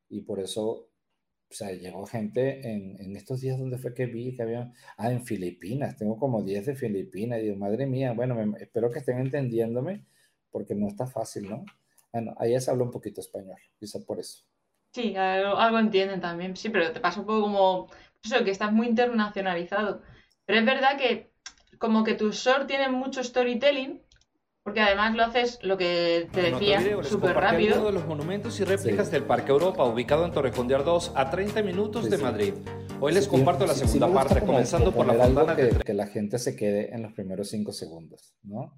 y 0.07 0.21
por 0.21 0.39
eso, 0.39 0.89
o 1.49 1.53
sea, 1.53 1.73
llegó 1.73 2.05
gente 2.05 2.65
en, 2.71 2.95
en 3.01 3.17
estos 3.17 3.41
días 3.41 3.59
donde 3.59 3.77
fue 3.77 3.93
que 3.93 4.05
vi 4.05 4.37
que 4.37 4.43
había, 4.43 4.71
ah, 4.95 5.11
en 5.11 5.25
Filipinas, 5.25 5.97
tengo 5.97 6.17
como 6.17 6.43
10 6.43 6.67
de 6.67 6.75
Filipinas, 6.75 7.39
y 7.39 7.43
digo, 7.43 7.57
madre 7.57 7.87
mía, 7.87 8.13
bueno, 8.13 8.35
me, 8.35 8.57
espero 8.63 8.89
que 8.89 8.99
estén 8.99 9.19
entendiéndome 9.19 10.05
porque 10.49 10.75
no 10.75 10.87
está 10.87 11.07
fácil, 11.07 11.49
¿no? 11.49 11.65
Bueno, 12.11 12.33
ahí 12.37 12.59
se 12.59 12.71
habla 12.71 12.83
un 12.83 12.91
poquito 12.91 13.21
español, 13.21 13.57
quizá 13.79 13.99
por 14.05 14.19
eso. 14.19 14.43
Sí, 14.93 15.15
algo, 15.15 15.57
algo, 15.57 15.79
entienden 15.79 16.21
también, 16.21 16.55
sí, 16.55 16.69
pero 16.69 16.91
te 16.91 16.99
pasa 16.99 17.19
un 17.19 17.25
poco 17.25 17.41
como, 17.41 17.87
eso, 18.23 18.43
que 18.43 18.51
estás 18.51 18.71
muy 18.71 18.87
internacionalizado. 18.87 20.01
Pero 20.45 20.59
es 20.59 20.65
verdad 20.65 20.97
que 20.97 21.31
como 21.77 22.03
que 22.03 22.15
tu 22.15 22.31
short 22.31 22.67
tiene 22.67 22.89
mucho 22.89 23.23
storytelling, 23.23 24.01
porque 24.63 24.81
además 24.81 25.15
lo 25.15 25.23
haces, 25.23 25.59
lo 25.61 25.77
que 25.77 26.27
te 26.31 26.51
decía, 26.51 26.81
súper 27.03 27.35
rápido. 27.35 27.77
uno 27.77 27.85
de 27.85 27.91
los 27.93 28.05
monumentos 28.05 28.59
y 28.59 28.63
réplicas 28.63 29.07
sí. 29.07 29.13
del 29.13 29.23
Parque 29.23 29.51
Europa, 29.51 29.83
ubicado 29.83 30.25
en 30.25 30.31
Torrejón 30.31 30.67
de 30.67 30.75
Ardoz, 30.75 31.11
a 31.15 31.29
30 31.29 31.61
minutos 31.61 32.05
sí, 32.05 32.11
de 32.11 32.17
Madrid. 32.17 32.53
Hoy 32.99 33.13
les 33.13 33.27
comparto 33.27 33.65
la 33.67 33.73
segunda 33.73 34.11
parte, 34.11 34.41
comenzando 34.41 34.91
por 34.91 35.05
la 35.05 35.13
fontana 35.13 35.55
que, 35.55 35.63
de... 35.63 35.79
Que 35.83 35.93
la 35.93 36.07
gente 36.07 36.39
se 36.39 36.55
quede 36.55 36.93
en 36.93 37.03
los 37.03 37.13
primeros 37.13 37.49
5 37.49 37.71
segundos, 37.71 38.35
¿no? 38.41 38.73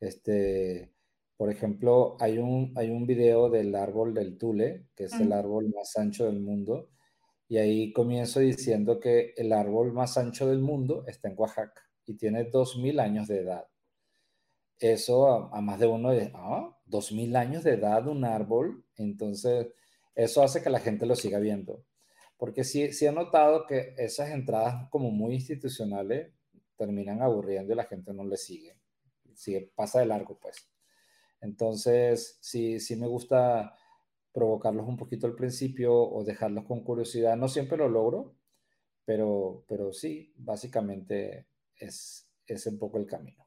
Este 0.00 0.95
por 1.36 1.50
ejemplo, 1.50 2.16
hay 2.20 2.38
un, 2.38 2.72
hay 2.76 2.90
un 2.90 3.06
video 3.06 3.50
del 3.50 3.74
árbol 3.74 4.14
del 4.14 4.38
Tule, 4.38 4.88
que 4.94 5.04
es 5.04 5.14
el 5.20 5.32
árbol 5.32 5.68
más 5.74 5.96
ancho 5.96 6.26
del 6.26 6.40
mundo, 6.40 6.90
y 7.48 7.58
ahí 7.58 7.92
comienzo 7.92 8.40
diciendo 8.40 9.00
que 9.00 9.34
el 9.36 9.52
árbol 9.52 9.92
más 9.92 10.18
ancho 10.18 10.48
del 10.48 10.60
mundo 10.60 11.04
está 11.06 11.28
en 11.28 11.34
Oaxaca 11.38 11.82
y 12.06 12.16
tiene 12.16 12.50
2.000 12.50 13.00
años 13.00 13.28
de 13.28 13.40
edad. 13.40 13.68
Eso 14.78 15.28
a, 15.28 15.56
a 15.56 15.60
más 15.60 15.78
de 15.80 15.86
uno 15.86 16.10
de, 16.12 16.30
ah, 16.34 16.76
2.000 16.86 17.36
años 17.36 17.64
de 17.64 17.72
edad 17.74 18.06
un 18.08 18.24
árbol, 18.24 18.84
entonces 18.96 19.68
eso 20.14 20.42
hace 20.42 20.62
que 20.62 20.70
la 20.70 20.80
gente 20.80 21.06
lo 21.06 21.16
siga 21.16 21.38
viendo. 21.38 21.84
Porque 22.38 22.64
sí, 22.64 22.92
sí 22.92 23.06
he 23.06 23.12
notado 23.12 23.66
que 23.66 23.94
esas 23.98 24.30
entradas 24.30 24.88
como 24.90 25.10
muy 25.10 25.34
institucionales 25.34 26.32
terminan 26.76 27.22
aburriendo 27.22 27.72
y 27.72 27.76
la 27.76 27.84
gente 27.84 28.12
no 28.12 28.24
le 28.24 28.36
sigue 28.36 28.78
sigue, 29.36 29.70
pasa 29.74 30.00
de 30.00 30.06
largo, 30.06 30.38
pues. 30.38 30.68
Entonces, 31.46 32.38
sí, 32.40 32.80
sí 32.80 32.96
me 32.96 33.06
gusta 33.06 33.76
provocarlos 34.32 34.86
un 34.86 34.96
poquito 34.98 35.26
al 35.26 35.34
principio 35.34 35.94
o 35.94 36.24
dejarlos 36.24 36.64
con 36.66 36.82
curiosidad. 36.84 37.36
No 37.36 37.48
siempre 37.48 37.78
lo 37.78 37.88
logro, 37.88 38.34
pero, 39.04 39.64
pero 39.68 39.92
sí, 39.92 40.32
básicamente 40.36 41.46
es, 41.76 42.28
es 42.46 42.66
un 42.66 42.78
poco 42.78 42.98
el 42.98 43.06
camino. 43.06 43.46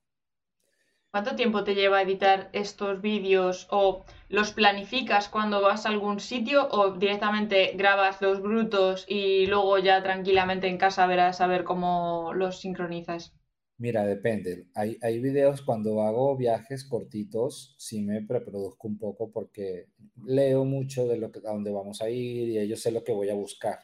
¿Cuánto 1.12 1.36
tiempo 1.36 1.64
te 1.64 1.76
lleva 1.76 2.02
editar 2.02 2.50
estos 2.54 3.02
vídeos 3.02 3.68
o 3.70 4.06
los 4.28 4.54
planificas 4.54 5.30
cuando 5.30 5.62
vas 5.62 5.86
a 5.86 5.90
algún 5.90 6.20
sitio 6.20 6.68
o 6.72 6.94
directamente 6.94 7.74
grabas 7.76 8.22
los 8.22 8.42
brutos 8.42 9.06
y 9.08 9.46
luego 9.48 9.78
ya 9.80 10.02
tranquilamente 10.02 10.68
en 10.68 10.78
casa 10.80 11.06
verás 11.08 11.42
a 11.42 11.48
ver 11.48 11.64
cómo 11.64 12.34
los 12.34 12.60
sincronizas? 12.62 13.39
Mira, 13.80 14.06
depende. 14.06 14.68
Hay, 14.76 14.98
hay 15.02 15.20
videos 15.20 15.62
cuando 15.62 16.02
hago 16.02 16.36
viajes 16.36 16.84
cortitos, 16.84 17.76
sí 17.78 18.02
me 18.02 18.22
preproduzco 18.22 18.90
un 18.90 18.98
poco 18.98 19.32
porque 19.32 19.88
leo 20.26 20.66
mucho 20.66 21.08
de 21.08 21.18
lo 21.18 21.32
que, 21.32 21.40
a 21.40 21.54
dónde 21.54 21.72
vamos 21.72 22.02
a 22.02 22.10
ir 22.10 22.50
y 22.50 22.68
yo 22.68 22.76
sé 22.76 22.92
lo 22.92 23.06
que 23.06 23.14
voy 23.14 23.30
a 23.30 23.36
buscar. 23.36 23.80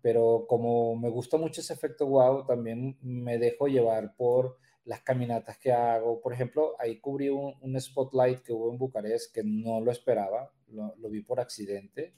Pero 0.00 0.46
como 0.48 0.96
me 0.96 1.10
gusta 1.10 1.36
mucho 1.36 1.60
ese 1.60 1.74
efecto 1.74 2.06
wow, 2.06 2.46
también 2.46 2.96
me 3.02 3.36
dejo 3.36 3.68
llevar 3.68 4.16
por 4.16 4.56
las 4.84 5.02
caminatas 5.02 5.58
que 5.58 5.72
hago. 5.72 6.22
Por 6.22 6.32
ejemplo, 6.32 6.74
ahí 6.78 6.98
cubrí 6.98 7.28
un, 7.28 7.78
spotlight 7.78 8.40
que 8.42 8.54
hubo 8.54 8.72
en 8.72 8.78
Bucarest 8.78 9.34
que 9.34 9.44
no 9.44 9.82
lo 9.82 9.92
esperaba, 9.92 10.50
lo 10.68 11.10
vi 11.10 11.20
por 11.20 11.38
accidente 11.38 12.14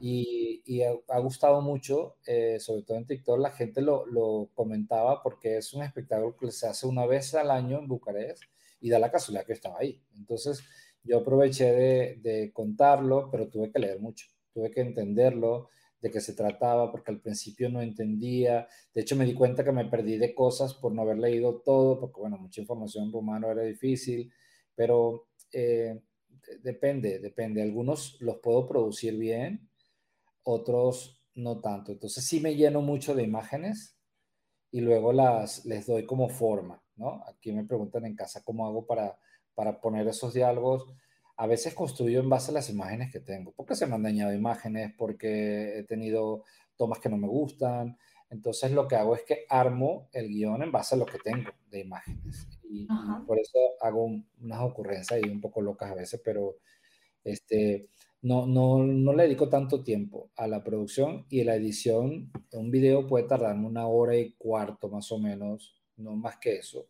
y, 0.00 0.82
ha, 0.82 1.18
gustado 1.18 1.60
mucho, 1.60 2.16
eh, 2.26 2.58
sobre 2.60 2.82
todo 2.82 2.96
en 2.96 3.06
TikTok, 3.06 3.38
la 3.38 3.50
gente 3.50 3.82
lo, 3.82 4.06
lo, 4.06 4.50
comentaba 4.54 5.22
porque 5.22 5.58
es 5.58 5.74
un 5.74 5.82
espectáculo 5.82 6.36
que 6.36 6.50
se 6.52 6.66
hace 6.66 6.86
una 6.86 7.06
vez 7.06 7.34
al 7.34 7.50
año 7.50 7.78
en 7.78 7.88
Bucarest 7.88 8.42
y 8.80 8.90
da 8.90 8.98
la 8.98 9.10
casualidad 9.10 9.46
que 9.46 9.52
estaba 9.54 9.78
ahí. 9.80 10.00
Entonces 10.16 10.62
yo 11.02 11.18
aproveché 11.18 11.72
de, 11.72 12.20
de 12.22 12.52
contarlo, 12.52 13.28
pero 13.30 13.48
tuve 13.48 13.70
que 13.70 13.80
leer 13.80 14.00
mucho, 14.00 14.26
tuve 14.52 14.70
que 14.70 14.80
entenderlo, 14.80 15.68
de 16.04 16.10
qué 16.10 16.20
se 16.20 16.34
trataba, 16.34 16.92
porque 16.92 17.10
al 17.10 17.20
principio 17.20 17.70
no 17.70 17.80
entendía. 17.80 18.68
De 18.94 19.00
hecho, 19.00 19.16
me 19.16 19.24
di 19.24 19.32
cuenta 19.32 19.64
que 19.64 19.72
me 19.72 19.86
perdí 19.86 20.18
de 20.18 20.34
cosas 20.34 20.74
por 20.74 20.92
no 20.92 21.00
haber 21.00 21.16
leído 21.16 21.62
todo, 21.64 21.98
porque, 21.98 22.20
bueno, 22.20 22.36
mucha 22.36 22.60
información 22.60 23.06
en 23.06 23.12
rumano 23.12 23.50
era 23.50 23.62
difícil, 23.62 24.30
pero 24.74 25.28
eh, 25.50 25.98
depende, 26.62 27.18
depende. 27.18 27.62
Algunos 27.62 28.20
los 28.20 28.38
puedo 28.38 28.66
producir 28.66 29.16
bien, 29.16 29.68
otros 30.42 31.22
no 31.34 31.60
tanto. 31.60 31.92
Entonces 31.92 32.24
sí 32.24 32.40
me 32.40 32.54
lleno 32.54 32.80
mucho 32.80 33.14
de 33.14 33.22
imágenes 33.22 33.96
y 34.70 34.80
luego 34.80 35.12
las 35.12 35.64
les 35.64 35.86
doy 35.86 36.06
como 36.06 36.28
forma, 36.28 36.82
¿no? 36.96 37.22
Aquí 37.26 37.52
me 37.52 37.64
preguntan 37.64 38.06
en 38.06 38.16
casa 38.16 38.42
cómo 38.44 38.66
hago 38.66 38.86
para, 38.86 39.18
para 39.54 39.80
poner 39.80 40.06
esos 40.08 40.34
diálogos. 40.34 40.86
A 41.36 41.46
veces 41.46 41.74
construyo 41.74 42.20
en 42.20 42.28
base 42.28 42.50
a 42.50 42.54
las 42.54 42.70
imágenes 42.70 43.12
que 43.12 43.20
tengo, 43.20 43.52
porque 43.52 43.74
se 43.74 43.86
me 43.86 43.94
han 43.94 44.02
dañado 44.02 44.32
imágenes, 44.32 44.92
porque 44.96 45.78
he 45.78 45.84
tenido 45.84 46.44
tomas 46.76 47.00
que 47.00 47.08
no 47.08 47.16
me 47.16 47.28
gustan. 47.28 47.98
Entonces 48.34 48.72
lo 48.72 48.88
que 48.88 48.96
hago 48.96 49.14
es 49.14 49.22
que 49.22 49.46
armo 49.48 50.08
el 50.12 50.28
guion 50.28 50.60
en 50.62 50.72
base 50.72 50.96
a 50.96 50.98
lo 50.98 51.06
que 51.06 51.18
tengo 51.18 51.52
de 51.70 51.80
imágenes 51.80 52.48
y, 52.68 52.88
por 53.26 53.38
eso 53.38 53.58
hago 53.80 54.10
unas 54.40 54.60
ocurrencias 54.60 55.12
ahí 55.12 55.30
un 55.30 55.40
poco 55.40 55.62
locas 55.62 55.92
a 55.92 55.94
veces, 55.94 56.20
pero 56.24 56.56
este, 57.22 57.88
no, 58.22 58.44
no, 58.46 58.82
no 58.82 59.12
le 59.12 59.22
dedico 59.22 59.48
tanto 59.48 59.84
tiempo 59.84 60.32
a 60.34 60.48
la 60.48 60.64
producción 60.64 61.26
y 61.30 61.44
la 61.44 61.54
edición. 61.54 62.32
Un 62.52 62.72
video 62.72 63.06
puede 63.06 63.28
tardarme 63.28 63.68
una 63.68 63.86
hora 63.86 64.16
y 64.16 64.32
cuarto 64.32 64.88
más 64.88 65.12
o 65.12 65.18
menos, 65.20 65.80
no 65.96 66.16
más 66.16 66.38
que 66.38 66.56
eso. 66.56 66.88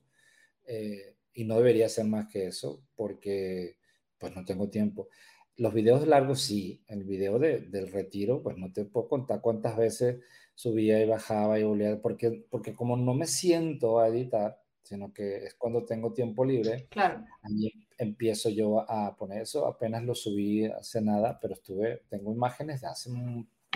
Eh, 0.66 1.16
y 1.34 1.44
no 1.44 1.58
debería 1.58 1.90
ser 1.90 2.06
más 2.06 2.26
que 2.28 2.46
eso 2.46 2.82
porque 2.96 3.76
pues 4.16 4.34
no 4.34 4.46
tengo 4.46 4.70
tiempo. 4.70 5.08
Los 5.56 5.74
videos 5.74 6.06
largos 6.06 6.40
sí, 6.40 6.82
el 6.88 7.04
video 7.04 7.38
de, 7.38 7.60
del 7.60 7.92
retiro, 7.92 8.42
pues 8.42 8.56
no 8.56 8.72
te 8.72 8.86
puedo 8.86 9.08
contar 9.08 9.42
cuántas 9.42 9.76
veces 9.76 10.20
subía 10.54 11.02
y 11.02 11.06
bajaba 11.06 11.58
y 11.58 11.64
volvía, 11.64 12.00
porque, 12.00 12.46
porque 12.50 12.74
como 12.74 12.96
no 12.96 13.14
me 13.14 13.26
siento 13.26 13.98
a 13.98 14.08
editar, 14.08 14.60
sino 14.82 15.12
que 15.12 15.44
es 15.46 15.54
cuando 15.54 15.84
tengo 15.84 16.12
tiempo 16.12 16.44
libre. 16.44 16.86
Claro. 16.90 17.24
Ahí 17.42 17.72
empiezo 17.98 18.50
yo 18.50 18.80
a 18.88 19.16
poner 19.16 19.42
eso. 19.42 19.66
Apenas 19.66 20.04
lo 20.04 20.14
subí 20.14 20.66
hace 20.66 21.00
nada, 21.00 21.38
pero 21.40 21.54
estuve, 21.54 22.02
tengo 22.08 22.32
imágenes 22.32 22.82
de 22.82 22.88
hace 22.88 23.10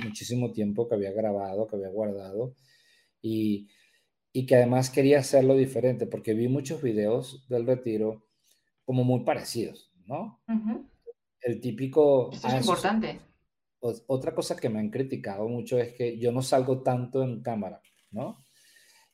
muchísimo 0.02 0.52
tiempo 0.52 0.88
que 0.88 0.94
había 0.94 1.12
grabado, 1.12 1.66
que 1.66 1.76
había 1.76 1.88
guardado 1.88 2.54
y, 3.22 3.68
y 4.32 4.46
que 4.46 4.56
además 4.56 4.90
quería 4.90 5.18
hacerlo 5.20 5.56
diferente 5.56 6.06
porque 6.06 6.34
vi 6.34 6.48
muchos 6.48 6.82
videos 6.82 7.46
del 7.48 7.66
retiro 7.66 8.24
como 8.84 9.02
muy 9.04 9.20
parecidos, 9.20 9.92
¿no? 10.06 10.40
El 11.40 11.60
típico... 11.60 12.30
Eso 12.32 12.48
es 12.48 12.54
ah, 12.54 12.58
importante. 12.58 13.20
Otra 13.80 14.34
cosa 14.34 14.56
que 14.56 14.68
me 14.68 14.80
han 14.80 14.90
criticado 14.90 15.48
mucho 15.48 15.78
es 15.78 15.94
que 15.94 16.18
yo 16.18 16.32
no 16.32 16.42
salgo 16.42 16.82
tanto 16.82 17.22
en 17.22 17.42
cámara, 17.42 17.80
¿no? 18.10 18.44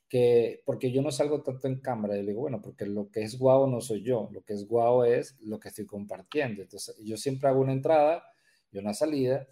que, 0.09 0.61
porque 0.65 0.91
yo 0.91 1.01
no 1.01 1.11
salgo 1.11 1.41
tanto 1.41 1.67
en 1.67 1.79
cámara, 1.79 2.15
y 2.15 2.21
le 2.21 2.29
digo, 2.29 2.41
bueno, 2.41 2.61
porque 2.61 2.85
lo 2.85 3.09
que 3.09 3.23
es 3.23 3.37
guau 3.37 3.67
no 3.67 3.81
soy 3.81 4.03
yo, 4.03 4.29
lo 4.31 4.43
que 4.43 4.53
es 4.53 4.67
guau 4.67 5.03
es 5.03 5.37
lo 5.41 5.59
que 5.59 5.69
estoy 5.69 5.85
compartiendo. 5.85 6.61
Entonces, 6.61 6.95
yo 7.03 7.17
siempre 7.17 7.49
hago 7.49 7.61
una 7.61 7.73
entrada 7.73 8.23
y 8.71 8.77
una 8.77 8.93
salida, 8.93 9.47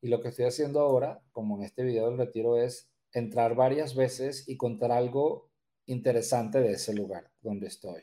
y 0.00 0.08
lo 0.08 0.20
que 0.20 0.28
estoy 0.28 0.46
haciendo 0.46 0.80
ahora, 0.80 1.22
como 1.32 1.58
en 1.58 1.64
este 1.64 1.82
video 1.84 2.08
del 2.08 2.18
retiro, 2.18 2.56
es 2.56 2.90
entrar 3.12 3.54
varias 3.54 3.94
veces 3.94 4.48
y 4.48 4.56
contar 4.56 4.92
algo 4.92 5.50
interesante 5.86 6.60
de 6.60 6.72
ese 6.72 6.94
lugar 6.94 7.30
donde 7.42 7.66
estoy. 7.66 8.02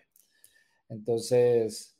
Entonces, 0.89 1.97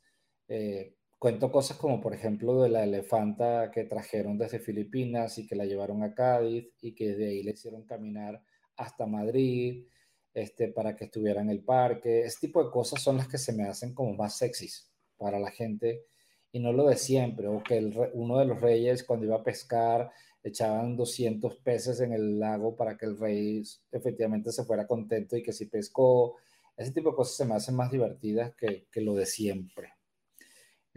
eh, 0.48 0.96
cuento 1.20 1.52
cosas 1.52 1.78
como, 1.78 2.00
por 2.00 2.14
ejemplo, 2.14 2.62
de 2.62 2.70
la 2.70 2.84
elefanta 2.84 3.72
que 3.72 3.86
trajeron 3.86 4.38
desde 4.38 4.60
Filipinas 4.60 5.38
y 5.38 5.48
que 5.48 5.56
la 5.56 5.66
llevaron 5.66 6.04
a 6.04 6.14
Cádiz 6.14 6.70
y 6.82 6.94
que 6.94 7.16
de 7.16 7.30
ahí 7.30 7.44
le 7.44 7.52
hicieron 7.52 7.84
caminar 7.86 8.42
hasta 8.76 9.06
Madrid, 9.08 9.88
este, 10.34 10.68
para 10.70 10.96
que 10.96 11.06
estuviera 11.06 11.42
en 11.42 11.50
el 11.50 11.64
parque. 11.64 12.22
Ese 12.22 12.48
tipo 12.48 12.64
de 12.64 12.72
cosas 12.72 13.02
son 13.02 13.18
las 13.18 13.28
que 13.28 13.40
se 13.40 13.54
me 13.54 13.64
hacen 13.64 13.94
como 13.94 14.14
más 14.14 14.38
sexys 14.38 14.92
para 15.18 15.40
la 15.40 15.52
gente 15.52 16.06
y 16.52 16.60
no 16.60 16.72
lo 16.72 16.88
de 16.88 16.96
siempre, 16.96 17.48
o 17.48 17.62
que 17.62 17.80
uno 18.14 18.40
de 18.40 18.46
los 18.46 18.62
reyes 18.62 19.04
cuando 19.04 19.26
iba 19.26 19.36
a 19.36 19.44
pescar 19.44 20.10
echaban 20.44 20.96
200 20.96 21.58
peces 21.58 22.00
en 22.00 22.14
el 22.14 22.40
lago 22.40 22.76
para 22.76 22.98
que 22.98 23.06
el 23.06 23.18
rey 23.18 23.64
efectivamente 23.92 24.52
se 24.52 24.64
fuera 24.64 24.88
contento 24.88 25.36
y 25.36 25.44
que 25.44 25.52
si 25.52 25.66
pescó, 25.66 26.38
ese 26.78 26.92
tipo 26.92 27.10
de 27.10 27.16
cosas 27.16 27.36
se 27.36 27.46
me 27.46 27.56
hacen 27.56 27.76
más 27.76 27.92
divertidas 27.92 28.54
que, 28.56 28.88
que 28.92 29.02
lo 29.02 29.16
de 29.16 29.26
siempre. 29.26 29.97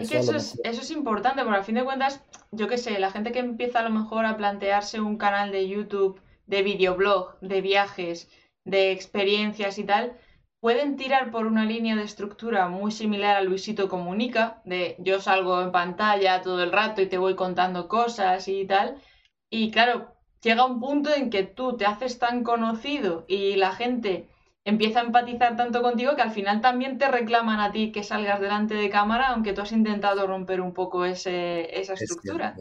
Es 0.01 0.11
que 0.11 0.19
eso 0.19 0.35
es, 0.35 0.61
eso 0.65 0.81
es 0.81 0.91
importante, 0.91 1.43
porque 1.43 1.59
al 1.59 1.65
fin 1.65 1.75
de 1.75 1.85
cuentas, 1.85 2.25
yo 2.51 2.69
qué 2.69 2.79
sé, 2.79 2.99
la 2.99 3.11
gente 3.11 3.33
que 3.33 3.41
empieza 3.41 3.81
a 3.81 3.83
lo 3.83 3.91
mejor 3.91 4.25
a 4.25 4.37
plantearse 4.37 5.01
un 5.01 5.19
canal 5.19 5.53
de 5.53 5.69
YouTube 5.69 6.21
de 6.47 6.63
videoblog, 6.63 7.39
de 7.41 7.61
viajes, 7.61 8.29
de 8.65 8.93
experiencias 8.93 9.79
y 9.79 9.85
tal, 9.85 10.17
pueden 10.61 10.97
tirar 10.97 11.31
por 11.31 11.47
una 11.47 11.65
línea 11.65 11.97
de 11.97 12.05
estructura 12.05 12.69
muy 12.69 12.93
similar 12.93 13.37
a 13.37 13.43
Luisito 13.43 13.89
Comunica, 13.89 14.63
de 14.65 14.97
yo 14.99 15.21
salgo 15.21 15.61
en 15.61 15.71
pantalla 15.71 16.43
todo 16.43 16.63
el 16.63 16.73
rato 16.73 17.03
y 17.03 17.07
te 17.07 17.19
voy 17.19 17.35
contando 17.35 17.89
cosas 17.89 18.49
y 18.49 18.67
tal. 18.67 18.97
Y 19.51 19.71
claro, 19.71 20.15
llega 20.43 20.65
un 20.65 20.81
punto 20.81 21.11
en 21.15 21.29
que 21.29 21.43
tú 21.43 21.77
te 21.77 21.85
haces 21.85 22.19
tan 22.19 22.43
conocido 22.43 23.27
y 23.29 23.57
la 23.57 23.73
gente 23.73 24.30
empieza 24.65 25.01
a 25.01 25.05
empatizar 25.05 25.57
tanto 25.57 25.83
contigo 25.83 26.17
que 26.17 26.23
al 26.23 26.33
final 26.33 26.61
también 26.61 26.99
te 26.99 27.11
reclaman 27.11 27.61
a 27.61 27.73
ti 27.73 27.93
que 27.93 28.03
salgas 28.03 28.41
delante 28.41 28.75
de 28.75 28.91
cámara, 28.91 29.29
aunque 29.29 29.53
tú 29.53 29.63
has 29.63 29.73
intentado 29.73 30.27
romper 30.27 30.61
un 30.61 30.75
poco 30.75 31.05
ese, 31.05 31.79
esa 31.79 31.95
estructura. 31.95 32.57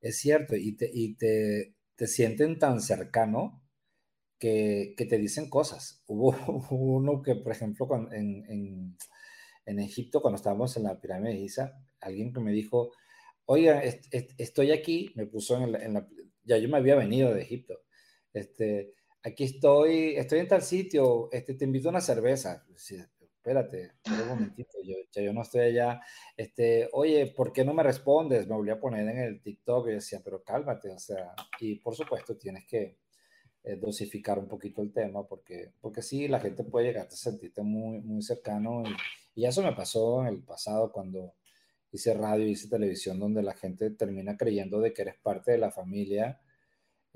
Es 0.00 0.18
cierto, 0.18 0.56
y, 0.56 0.76
te, 0.76 0.90
y 0.92 1.14
te, 1.16 1.74
te 1.94 2.06
sienten 2.06 2.58
tan 2.58 2.80
cercano 2.80 3.62
que, 4.38 4.94
que 4.96 5.06
te 5.06 5.18
dicen 5.18 5.48
cosas. 5.48 6.02
Hubo, 6.06 6.34
uno 6.70 7.22
que, 7.22 7.36
por 7.36 7.52
ejemplo, 7.52 7.88
en, 8.12 8.44
en, 8.48 8.96
en, 9.64 9.78
Egipto, 9.80 10.20
cuando 10.20 10.36
estábamos 10.36 10.76
en 10.76 10.84
la 10.84 11.00
pirámide 11.00 11.32
de 11.32 11.38
Giza, 11.38 11.72
alguien 12.00 12.32
que 12.32 12.40
me 12.40 12.52
dijo, 12.52 12.92
oiga, 13.46 13.82
estoy 13.82 14.72
aquí, 14.72 15.12
me 15.14 15.26
puso 15.26 15.56
en 15.56 15.72
la, 15.72 15.78
en 15.78 15.94
la, 15.94 16.06
ya 16.44 16.58
yo 16.58 16.68
me 16.68 16.76
había 16.76 16.96
venido 16.96 17.32
de 17.32 17.42
Egipto, 17.42 17.80
este, 18.32 18.94
aquí 19.26 19.44
estoy, 19.44 20.16
estoy 20.16 20.38
en 20.40 20.48
tal 20.48 20.62
sitio, 20.62 21.28
este, 21.32 21.54
te 21.54 21.64
invito 21.64 21.88
a 21.88 21.90
una 21.90 22.00
cerveza. 22.00 22.64
espérate, 23.18 23.92
un 24.06 24.28
momentito, 24.28 24.78
yo 24.82 25.32
no 25.32 25.42
estoy 25.42 25.62
allá. 25.62 26.00
Este, 26.36 26.88
oye, 26.92 27.26
¿por 27.36 27.52
qué 27.52 27.64
no 27.64 27.74
me 27.74 27.82
respondes? 27.82 28.46
Me 28.46 28.54
volví 28.54 28.70
a 28.70 28.78
poner 28.78 29.08
en 29.08 29.18
el 29.18 29.42
TikTok 29.42 29.88
y 29.88 29.92
decía, 29.92 30.20
pero 30.24 30.42
cálmate, 30.44 30.90
o 30.90 30.98
sea, 30.98 31.34
y 31.60 31.76
por 31.76 31.96
supuesto 31.96 32.36
tienes 32.36 32.66
que 32.66 32.98
eh, 33.64 33.76
dosificar 33.76 34.38
un 34.38 34.46
poquito 34.46 34.80
el 34.80 34.92
tema, 34.92 35.26
porque, 35.26 35.72
porque 35.80 36.02
sí, 36.02 36.28
la 36.28 36.38
gente 36.38 36.62
puede 36.62 36.86
llegar 36.86 37.06
a 37.08 37.10
sentirte 37.10 37.62
muy, 37.62 38.00
muy 38.00 38.22
cercano 38.22 38.84
y, 39.34 39.40
y 39.42 39.46
eso 39.46 39.62
me 39.62 39.72
pasó 39.72 40.22
en 40.22 40.28
el 40.28 40.42
pasado 40.44 40.92
cuando 40.92 41.34
hice 41.90 42.14
radio, 42.14 42.46
hice 42.46 42.68
televisión, 42.68 43.18
donde 43.18 43.42
la 43.42 43.54
gente 43.54 43.90
termina 43.90 44.36
creyendo 44.36 44.80
de 44.80 44.92
que 44.92 45.02
eres 45.02 45.16
parte 45.16 45.52
de 45.52 45.58
la 45.58 45.72
familia 45.72 46.40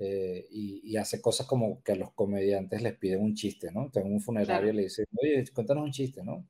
eh, 0.03 0.47
y, 0.49 0.97
hace 0.97 1.21
cosas 1.21 1.45
como 1.45 1.83
que 1.83 1.91
a 1.91 1.95
los 1.95 2.11
comediantes 2.13 2.81
les 2.81 2.97
piden 2.97 3.21
un 3.21 3.35
chiste, 3.35 3.71
¿no? 3.71 3.91
Tengo 3.91 4.07
un 4.07 4.19
funerario 4.19 4.71
y 4.71 4.75
le 4.75 4.81
dicen, 4.83 5.05
oye, 5.21 5.43
cuéntanos 5.53 5.83
un 5.83 5.91
chiste, 5.91 6.23
¿no? 6.23 6.47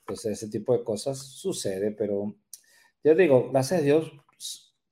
Entonces, 0.00 0.32
ese 0.32 0.50
tipo 0.50 0.76
de 0.76 0.82
cosas 0.82 1.18
sucede, 1.18 1.92
pero 1.92 2.34
yo 3.04 3.14
digo, 3.14 3.50
gracias 3.52 3.80
a 3.80 3.84
Dios, 3.84 4.10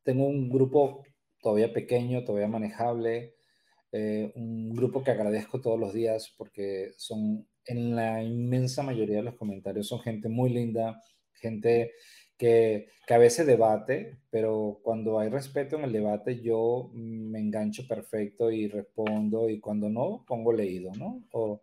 tengo 0.05 0.29
un 0.29 0.49
grupo 0.49 1.03
todavía 1.43 1.73
pequeño, 1.73 2.25
todavía 2.25 2.47
manejable, 2.47 3.35
eh, 3.91 4.31
un 4.37 4.77
grupo 4.77 5.03
que 5.03 5.11
agradezco 5.11 5.61
todos 5.61 5.81
los 5.81 5.93
días 5.93 6.33
porque 6.39 6.93
son, 6.99 7.49
en 7.65 7.97
la 7.97 8.23
inmensa 8.23 8.85
mayoría 8.85 9.17
de 9.17 9.23
los 9.25 9.35
comentarios, 9.35 9.89
son 9.89 9.99
gente 10.01 10.29
muy 10.29 10.51
linda, 10.51 11.03
gente 11.33 11.95
que, 12.39 12.89
que, 13.07 13.15
a 13.15 13.19
veces 13.19 13.47
debate, 13.47 14.21
pero 14.31 14.81
cuando 14.83 15.19
hay 15.19 15.29
respeto 15.29 15.77
en 15.77 15.85
el 15.85 15.93
debate 15.93 16.41
yo 16.41 16.91
me 16.95 17.41
engancho 17.41 17.87
perfecto 17.87 18.51
y 18.51 18.69
respondo 18.69 19.51
y 19.51 19.61
cuando 19.61 19.91
no, 19.91 20.25
pongo 20.27 20.53
leído, 20.53 20.93
¿no? 20.97 21.25
O 21.33 21.63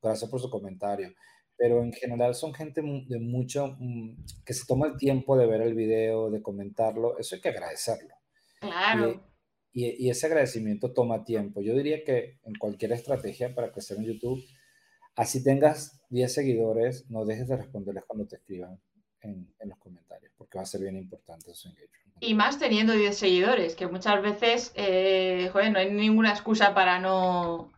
gracias 0.00 0.30
por 0.30 0.40
su 0.40 0.48
comentario. 0.48 1.12
Pero 1.56 1.82
en 1.82 1.92
general 1.92 2.34
son 2.34 2.54
gente 2.54 2.82
de 2.82 3.18
mucho, 3.18 3.76
mm, 3.78 4.24
que 4.46 4.54
se 4.54 4.64
toma 4.66 4.86
el 4.86 4.96
tiempo 4.96 5.36
de 5.36 5.46
ver 5.46 5.60
el 5.60 5.74
video, 5.74 6.30
de 6.30 6.40
comentarlo, 6.40 7.18
eso 7.18 7.34
hay 7.34 7.40
que 7.40 7.48
agradecerlo. 7.48 8.14
Claro. 8.60 9.28
Y, 9.72 10.06
y, 10.06 10.10
ese 10.10 10.26
agradecimiento 10.26 10.92
toma 10.92 11.24
tiempo. 11.24 11.62
Yo 11.62 11.74
diría 11.74 12.04
que 12.04 12.38
en 12.44 12.54
cualquier 12.54 12.92
estrategia 12.92 13.54
para 13.54 13.72
crecer 13.72 13.98
en 13.98 14.04
YouTube, 14.04 14.42
así 15.16 15.42
tengas 15.42 16.00
10 16.10 16.32
seguidores, 16.32 17.10
no 17.10 17.24
dejes 17.24 17.48
de 17.48 17.56
responderles 17.56 18.04
cuando 18.06 18.26
te 18.26 18.36
escriban 18.36 18.78
en, 19.22 19.54
los 19.64 19.78
comentarios, 19.78 20.32
porque 20.36 20.58
va 20.58 20.62
a 20.62 20.66
ser 20.66 20.80
bien 20.80 20.96
importante 20.96 21.54
su 21.54 21.68
engagement. 21.68 22.16
Y 22.20 22.34
más 22.34 22.58
teniendo 22.58 22.92
10 22.92 23.16
seguidores, 23.16 23.74
que 23.74 23.86
muchas 23.86 24.22
veces, 24.22 24.72
eh, 24.74 25.48
joder, 25.52 25.72
no 25.72 25.78
hay 25.78 25.90
ninguna 25.90 26.30
excusa 26.30 26.74
para 26.74 26.98
no, 26.98 27.72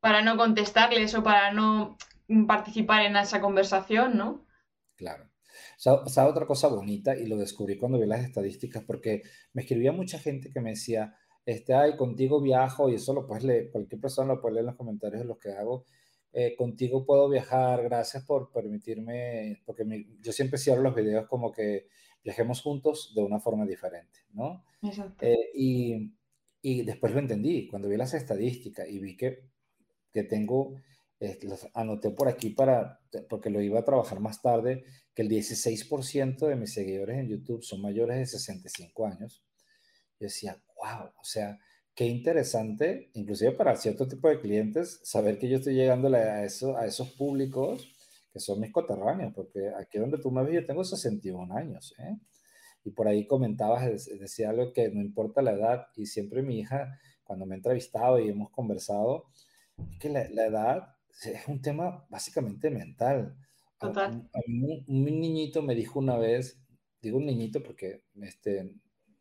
para 0.00 0.22
no 0.22 0.36
contestarles 0.36 1.14
o 1.14 1.22
para 1.22 1.52
no 1.52 1.96
participar 2.46 3.04
en 3.04 3.16
esa 3.16 3.40
conversación, 3.40 4.16
¿no? 4.16 4.46
Claro. 4.96 5.28
O 5.86 6.08
sea, 6.08 6.26
otra 6.26 6.46
cosa 6.46 6.68
bonita, 6.68 7.16
y 7.16 7.26
lo 7.26 7.36
descubrí 7.36 7.76
cuando 7.76 7.98
vi 7.98 8.06
las 8.06 8.24
estadísticas, 8.24 8.82
porque 8.84 9.22
me 9.52 9.62
escribía 9.62 9.92
mucha 9.92 10.18
gente 10.18 10.50
que 10.50 10.60
me 10.60 10.70
decía, 10.70 11.14
este, 11.44 11.74
ay, 11.74 11.96
contigo 11.96 12.40
viajo, 12.40 12.88
y 12.88 12.94
eso 12.94 13.12
lo 13.12 13.26
puedes 13.26 13.44
leer, 13.44 13.70
cualquier 13.70 14.00
persona 14.00 14.34
lo 14.34 14.40
puede 14.40 14.54
leer 14.54 14.62
en 14.62 14.66
los 14.68 14.76
comentarios 14.76 15.22
de 15.22 15.28
los 15.28 15.38
que 15.38 15.52
hago, 15.52 15.84
eh, 16.36 16.56
contigo 16.56 17.06
puedo 17.06 17.28
viajar, 17.28 17.84
gracias 17.84 18.24
por 18.24 18.50
permitirme, 18.50 19.62
porque 19.64 19.84
yo 20.20 20.32
siempre 20.32 20.58
cierro 20.58 20.82
los 20.82 20.92
videos 20.92 21.28
como 21.28 21.52
que 21.52 21.86
viajemos 22.24 22.60
juntos 22.60 23.12
de 23.14 23.22
una 23.22 23.38
forma 23.38 23.64
diferente, 23.64 24.18
¿no? 24.32 24.64
Exacto. 24.82 25.24
Eh, 25.24 25.50
y, 25.54 26.12
y, 26.60 26.82
después 26.82 27.12
lo 27.12 27.20
entendí, 27.20 27.68
cuando 27.68 27.88
vi 27.88 27.96
las 27.96 28.14
estadísticas 28.14 28.88
y 28.88 28.98
vi 28.98 29.16
que, 29.16 29.44
que 30.10 30.24
tengo, 30.24 30.74
eh, 31.20 31.38
los 31.42 31.68
anoté 31.72 32.10
por 32.10 32.26
aquí 32.26 32.50
para, 32.50 33.00
porque 33.28 33.48
lo 33.48 33.60
iba 33.60 33.78
a 33.78 33.84
trabajar 33.84 34.18
más 34.18 34.42
tarde, 34.42 34.82
que 35.14 35.22
el 35.22 35.28
16% 35.28 36.48
de 36.48 36.56
mis 36.56 36.74
seguidores 36.74 37.16
en 37.16 37.28
YouTube 37.28 37.62
son 37.62 37.80
mayores 37.80 38.18
de 38.18 38.26
65 38.26 39.06
años. 39.06 39.44
Yo 40.18 40.26
decía, 40.26 40.60
wow, 40.74 41.12
o 41.16 41.24
sea, 41.24 41.60
qué 41.94 42.06
interesante, 42.06 43.10
inclusive 43.14 43.52
para 43.52 43.76
cierto 43.76 44.08
tipo 44.08 44.28
de 44.28 44.40
clientes, 44.40 45.00
saber 45.02 45.38
que 45.38 45.48
yo 45.48 45.58
estoy 45.58 45.74
llegando 45.74 46.08
a, 46.08 46.44
eso, 46.44 46.76
a 46.76 46.86
esos 46.86 47.10
públicos 47.10 47.90
que 48.32 48.40
son 48.40 48.60
mis 48.60 48.72
coterráneos, 48.72 49.32
porque 49.32 49.70
aquí 49.78 49.98
donde 49.98 50.18
tú 50.18 50.30
me 50.32 50.42
ves 50.42 50.54
yo 50.54 50.66
tengo 50.66 50.82
61 50.82 51.54
años, 51.54 51.94
¿eh? 51.98 52.18
Y 52.84 52.90
por 52.90 53.06
ahí 53.06 53.26
comentabas, 53.26 54.06
decía 54.18 54.50
algo 54.50 54.72
que 54.72 54.90
no 54.90 55.00
importa 55.00 55.40
la 55.40 55.52
edad, 55.52 55.86
y 55.96 56.06
siempre 56.06 56.42
mi 56.42 56.58
hija, 56.58 56.98
cuando 57.22 57.46
me 57.46 57.54
ha 57.54 57.58
entrevistado 57.58 58.18
y 58.18 58.28
hemos 58.28 58.50
conversado, 58.50 59.26
es 59.90 59.98
que 59.98 60.08
la, 60.08 60.28
la 60.30 60.46
edad 60.46 60.96
es 61.22 61.46
un 61.46 61.62
tema 61.62 62.04
básicamente 62.10 62.70
mental. 62.70 63.36
Total. 63.78 64.28
un, 64.46 64.84
un, 64.86 65.04
niñito 65.04 65.62
me 65.62 65.74
dijo 65.74 65.98
una 65.98 66.16
vez, 66.16 66.58
digo 67.00 67.18
un 67.18 67.26
niñito 67.26 67.62
porque 67.62 68.02
este, 68.20 68.74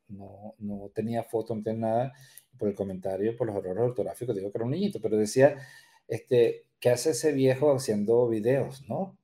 no, 0.08 0.56
no 0.60 0.90
tenía 0.94 1.24
foto, 1.24 1.56
no 1.56 1.64
tenía 1.64 1.88
nada, 1.88 2.14
por 2.58 2.70
el 2.70 2.76
comentario, 2.76 3.36
por 3.36 3.48
los 3.48 3.58
errores 3.58 3.90
ortográficos, 3.90 4.36
digo 4.36 4.52
que 4.52 4.58
era 4.58 4.66
un 4.66 4.72
niñito, 4.72 5.00
pero 5.02 5.18
decía, 5.18 5.58
este, 6.08 6.66
¿qué 6.80 6.90
hace 6.90 7.12
ese 7.12 7.32
viejo 7.32 7.74
haciendo 7.74 8.28
videos, 8.28 8.88
no? 8.88 9.18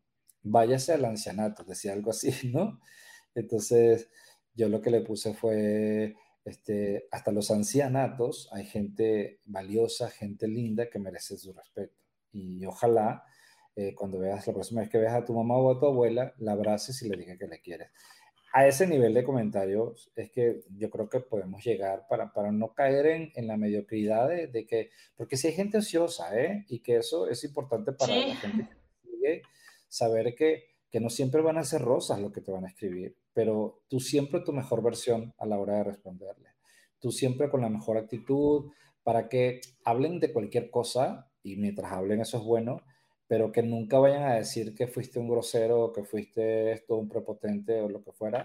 Váyase 0.43 0.93
al 0.93 1.05
ancianato, 1.05 1.63
decía 1.63 1.93
algo 1.93 2.11
así, 2.11 2.31
¿no? 2.53 2.79
Entonces, 3.35 4.09
yo 4.55 4.69
lo 4.69 4.81
que 4.81 4.91
le 4.91 5.01
puse 5.01 5.33
fue, 5.33 6.15
este, 6.45 7.07
hasta 7.11 7.31
los 7.31 7.51
ancianatos 7.51 8.49
hay 8.51 8.65
gente 8.65 9.39
valiosa, 9.45 10.09
gente 10.09 10.47
linda 10.47 10.89
que 10.89 10.99
merece 10.99 11.37
su 11.37 11.53
respeto. 11.53 11.95
Y 12.31 12.65
ojalá, 12.65 13.23
eh, 13.75 13.93
cuando 13.95 14.19
veas 14.19 14.45
la 14.47 14.53
próxima 14.53 14.81
vez 14.81 14.89
que 14.89 14.97
veas 14.97 15.13
a 15.13 15.25
tu 15.25 15.33
mamá 15.33 15.57
o 15.57 15.71
a 15.71 15.79
tu 15.79 15.85
abuela, 15.85 16.33
la 16.37 16.53
abraces 16.53 17.01
y 17.01 17.09
le 17.09 17.17
digas 17.17 17.37
que 17.37 17.47
le 17.47 17.61
quieres 17.61 17.89
a 18.51 18.67
ese 18.67 18.87
nivel 18.87 19.13
de 19.13 19.23
comentarios 19.23 20.11
es 20.15 20.31
que 20.31 20.61
yo 20.77 20.89
creo 20.89 21.09
que 21.09 21.19
podemos 21.19 21.63
llegar 21.63 22.07
para, 22.07 22.33
para 22.33 22.51
no 22.51 22.73
caer 22.73 23.05
en, 23.07 23.31
en 23.35 23.47
la 23.47 23.57
mediocridad 23.57 24.27
de, 24.29 24.47
de, 24.47 24.65
que, 24.65 24.89
porque 25.15 25.37
si 25.37 25.47
hay 25.47 25.53
gente 25.53 25.77
ociosa, 25.77 26.39
¿eh? 26.39 26.65
Y 26.67 26.79
que 26.79 26.97
eso 26.97 27.27
es 27.27 27.43
importante 27.43 27.91
para 27.91 28.15
la 28.15 28.35
gente 28.35 28.67
que 28.67 29.09
sigue, 29.09 29.41
saber 29.87 30.35
que, 30.35 30.65
que 30.89 30.99
no 30.99 31.09
siempre 31.09 31.41
van 31.41 31.57
a 31.57 31.63
ser 31.63 31.81
rosas 31.81 32.19
lo 32.19 32.31
que 32.31 32.41
te 32.41 32.51
van 32.51 32.65
a 32.65 32.69
escribir, 32.69 33.15
pero 33.33 33.83
tú 33.87 33.99
siempre 33.99 34.41
tu 34.41 34.51
mejor 34.51 34.81
versión 34.81 35.33
a 35.37 35.45
la 35.45 35.59
hora 35.59 35.77
de 35.77 35.83
responderle. 35.83 36.49
Tú 36.99 37.11
siempre 37.11 37.49
con 37.49 37.61
la 37.61 37.69
mejor 37.69 37.97
actitud, 37.97 38.71
para 39.03 39.29
que 39.29 39.61
hablen 39.85 40.19
de 40.19 40.33
cualquier 40.33 40.69
cosa 40.69 41.31
y 41.43 41.55
mientras 41.55 41.91
hablen 41.91 42.21
eso 42.21 42.37
es 42.37 42.43
bueno, 42.43 42.81
pero 43.29 43.51
que 43.51 43.61
nunca 43.61 43.99
vayan 43.99 44.23
a 44.23 44.33
decir 44.33 44.73
que 44.73 44.87
fuiste 44.87 45.19
un 45.19 45.29
grosero 45.29 45.81
o 45.81 45.93
que 45.93 46.03
fuiste 46.03 46.71
esto, 46.71 46.97
un 46.97 47.07
prepotente 47.07 47.79
o 47.79 47.87
lo 47.87 48.03
que 48.03 48.11
fuera, 48.11 48.43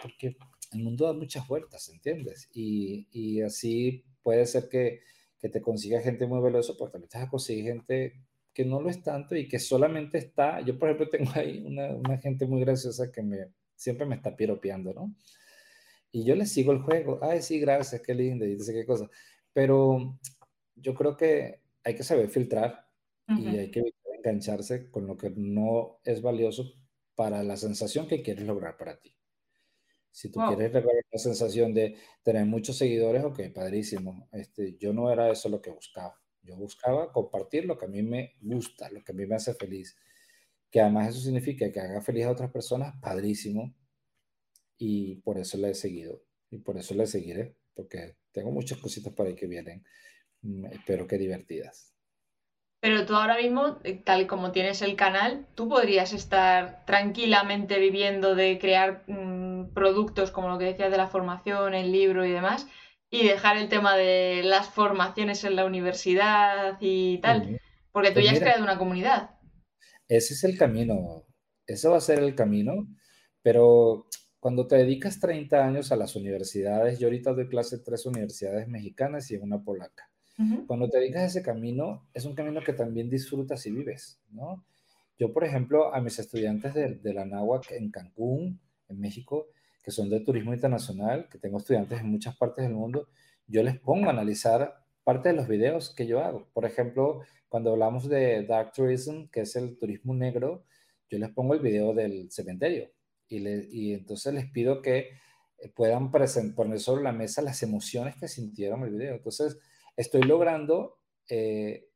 porque 0.00 0.36
el 0.70 0.84
mundo 0.84 1.04
da 1.04 1.12
muchas 1.12 1.48
vueltas, 1.48 1.88
¿entiendes? 1.88 2.48
Y, 2.54 3.08
y 3.10 3.42
así 3.42 4.04
puede 4.22 4.46
ser 4.46 4.68
que, 4.68 5.00
que 5.40 5.48
te 5.48 5.60
consiga 5.60 6.00
gente 6.00 6.28
muy 6.28 6.40
veloz, 6.40 6.72
porque 6.78 6.92
también 6.92 7.08
te 7.08 7.18
vas 7.18 7.26
a 7.26 7.30
conseguir 7.30 7.64
gente 7.64 8.20
que 8.54 8.64
no 8.64 8.80
lo 8.80 8.88
es 8.88 9.02
tanto 9.02 9.34
y 9.34 9.48
que 9.48 9.58
solamente 9.58 10.18
está, 10.18 10.60
yo 10.60 10.78
por 10.78 10.90
ejemplo 10.90 11.08
tengo 11.10 11.32
ahí 11.34 11.64
una, 11.66 11.88
una 11.96 12.16
gente 12.18 12.46
muy 12.46 12.60
graciosa 12.60 13.10
que 13.10 13.24
me, 13.24 13.48
siempre 13.74 14.06
me 14.06 14.14
está 14.14 14.36
piropeando, 14.36 14.94
¿no? 14.94 15.12
Y 16.12 16.24
yo 16.24 16.36
le 16.36 16.46
sigo 16.46 16.70
el 16.70 16.82
juego, 16.82 17.18
ay, 17.20 17.42
sí, 17.42 17.58
gracias, 17.58 18.00
qué 18.00 18.14
lindo, 18.14 18.44
y 18.44 18.54
dice 18.54 18.72
qué 18.72 18.86
cosa, 18.86 19.10
pero 19.52 20.20
yo 20.76 20.94
creo 20.94 21.16
que 21.16 21.62
hay 21.82 21.96
que 21.96 22.04
saber 22.04 22.28
filtrar 22.30 22.86
y 23.26 23.56
hay 23.56 23.70
que 23.72 23.82
engancharse 24.20 24.90
con 24.90 25.06
lo 25.06 25.16
que 25.16 25.30
no 25.30 26.00
es 26.04 26.22
valioso 26.22 26.72
para 27.14 27.42
la 27.42 27.56
sensación 27.56 28.06
que 28.06 28.22
quieres 28.22 28.46
lograr 28.46 28.76
para 28.76 28.98
ti. 28.98 29.14
Si 30.10 30.30
tú 30.30 30.40
quieres 30.48 30.72
lograr 30.72 31.04
la 31.12 31.18
sensación 31.18 31.72
de 31.72 31.96
tener 32.22 32.44
muchos 32.44 32.76
seguidores, 32.76 33.22
ok, 33.24 33.52
padrísimo. 33.54 34.28
Este, 34.32 34.76
yo 34.76 34.92
no 34.92 35.12
era 35.12 35.30
eso 35.30 35.48
lo 35.48 35.62
que 35.62 35.70
buscaba. 35.70 36.20
Yo 36.42 36.56
buscaba 36.56 37.12
compartir 37.12 37.64
lo 37.64 37.78
que 37.78 37.86
a 37.86 37.88
mí 37.88 38.02
me 38.02 38.34
gusta, 38.40 38.90
lo 38.90 39.04
que 39.04 39.12
a 39.12 39.14
mí 39.14 39.26
me 39.26 39.36
hace 39.36 39.54
feliz. 39.54 39.96
Que 40.70 40.80
además 40.80 41.10
eso 41.10 41.20
significa 41.20 41.70
que 41.70 41.80
haga 41.80 42.00
feliz 42.00 42.24
a 42.24 42.30
otras 42.32 42.50
personas, 42.50 42.94
padrísimo. 43.00 43.74
Y 44.78 45.16
por 45.16 45.38
eso 45.38 45.58
le 45.58 45.70
he 45.70 45.74
seguido. 45.74 46.24
Y 46.50 46.58
por 46.58 46.76
eso 46.76 46.94
le 46.94 47.06
seguiré, 47.06 47.56
porque 47.74 48.16
tengo 48.32 48.50
muchas 48.50 48.78
cositas 48.78 49.12
por 49.12 49.26
ahí 49.26 49.34
que 49.34 49.46
vienen. 49.46 49.84
Mm, 50.42 50.66
espero 50.66 51.06
que 51.06 51.18
divertidas. 51.18 51.94
Pero 52.80 53.04
tú 53.04 53.14
ahora 53.14 53.36
mismo, 53.36 53.78
eh, 53.84 54.00
tal 54.02 54.26
como 54.26 54.52
tienes 54.52 54.80
el 54.80 54.96
canal, 54.96 55.46
tú 55.54 55.68
podrías 55.68 56.14
estar 56.14 56.84
tranquilamente 56.86 57.78
viviendo 57.78 58.34
de 58.34 58.58
crear 58.58 59.04
mmm, 59.06 59.74
productos 59.74 60.30
como 60.30 60.48
lo 60.48 60.58
que 60.58 60.64
decías 60.64 60.90
de 60.90 60.96
la 60.96 61.06
formación, 61.06 61.74
el 61.74 61.92
libro 61.92 62.24
y 62.24 62.30
demás, 62.30 62.66
y 63.10 63.26
dejar 63.26 63.58
el 63.58 63.68
tema 63.68 63.96
de 63.96 64.42
las 64.44 64.70
formaciones 64.70 65.44
en 65.44 65.56
la 65.56 65.66
universidad 65.66 66.78
y 66.80 67.18
tal, 67.18 67.60
porque 67.92 68.10
tú 68.10 68.14
pues 68.14 68.26
ya 68.26 68.32
has 68.32 68.38
creado 68.38 68.64
una 68.64 68.78
comunidad. 68.78 69.30
Ese 70.08 70.34
es 70.34 70.44
el 70.44 70.56
camino, 70.56 71.26
ese 71.66 71.88
va 71.88 71.98
a 71.98 72.00
ser 72.00 72.20
el 72.20 72.34
camino, 72.34 72.88
pero 73.42 74.08
cuando 74.38 74.66
te 74.66 74.76
dedicas 74.76 75.20
30 75.20 75.64
años 75.64 75.92
a 75.92 75.96
las 75.96 76.16
universidades, 76.16 76.98
yo 76.98 77.08
ahorita 77.08 77.34
doy 77.34 77.48
clase 77.48 77.76
en 77.76 77.84
tres 77.84 78.06
universidades 78.06 78.66
mexicanas 78.68 79.30
y 79.30 79.34
en 79.34 79.42
una 79.42 79.62
polaca. 79.62 80.09
Cuando 80.66 80.88
te 80.88 80.98
dedicas 80.98 81.22
a 81.22 81.26
ese 81.26 81.42
camino, 81.42 82.08
es 82.14 82.24
un 82.24 82.34
camino 82.34 82.62
que 82.64 82.72
también 82.72 83.10
disfrutas 83.10 83.66
y 83.66 83.70
vives, 83.72 84.20
¿no? 84.30 84.64
Yo, 85.18 85.32
por 85.34 85.44
ejemplo, 85.44 85.94
a 85.94 86.00
mis 86.00 86.18
estudiantes 86.18 86.72
de, 86.72 86.94
de 86.94 87.14
la 87.14 87.26
NAWAC 87.26 87.72
en 87.72 87.90
Cancún, 87.90 88.58
en 88.88 89.00
México, 89.00 89.48
que 89.82 89.90
son 89.90 90.08
de 90.08 90.20
turismo 90.20 90.54
internacional, 90.54 91.28
que 91.28 91.38
tengo 91.38 91.58
estudiantes 91.58 92.00
en 92.00 92.10
muchas 92.10 92.36
partes 92.36 92.64
del 92.64 92.74
mundo, 92.74 93.08
yo 93.46 93.62
les 93.62 93.78
pongo 93.78 94.06
a 94.06 94.10
analizar 94.10 94.76
parte 95.04 95.30
de 95.30 95.34
los 95.34 95.48
videos 95.48 95.94
que 95.94 96.06
yo 96.06 96.20
hago. 96.20 96.48
Por 96.52 96.64
ejemplo, 96.64 97.20
cuando 97.48 97.72
hablamos 97.72 98.08
de 98.08 98.44
Dark 98.46 98.72
Tourism, 98.72 99.26
que 99.26 99.40
es 99.40 99.56
el 99.56 99.76
turismo 99.76 100.14
negro, 100.14 100.64
yo 101.10 101.18
les 101.18 101.30
pongo 101.30 101.54
el 101.54 101.60
video 101.60 101.92
del 101.92 102.30
cementerio 102.30 102.90
y, 103.28 103.40
le, 103.40 103.66
y 103.70 103.94
entonces 103.94 104.32
les 104.32 104.50
pido 104.50 104.82
que 104.82 105.08
puedan 105.74 106.10
poner 106.10 106.80
sobre 106.80 107.02
la 107.02 107.12
mesa 107.12 107.42
las 107.42 107.62
emociones 107.62 108.14
que 108.16 108.28
sintieron 108.28 108.84
el 108.84 108.90
video. 108.90 109.14
Entonces, 109.14 109.58
estoy 110.00 110.22
logrando 110.22 110.98
eh, 111.28 111.88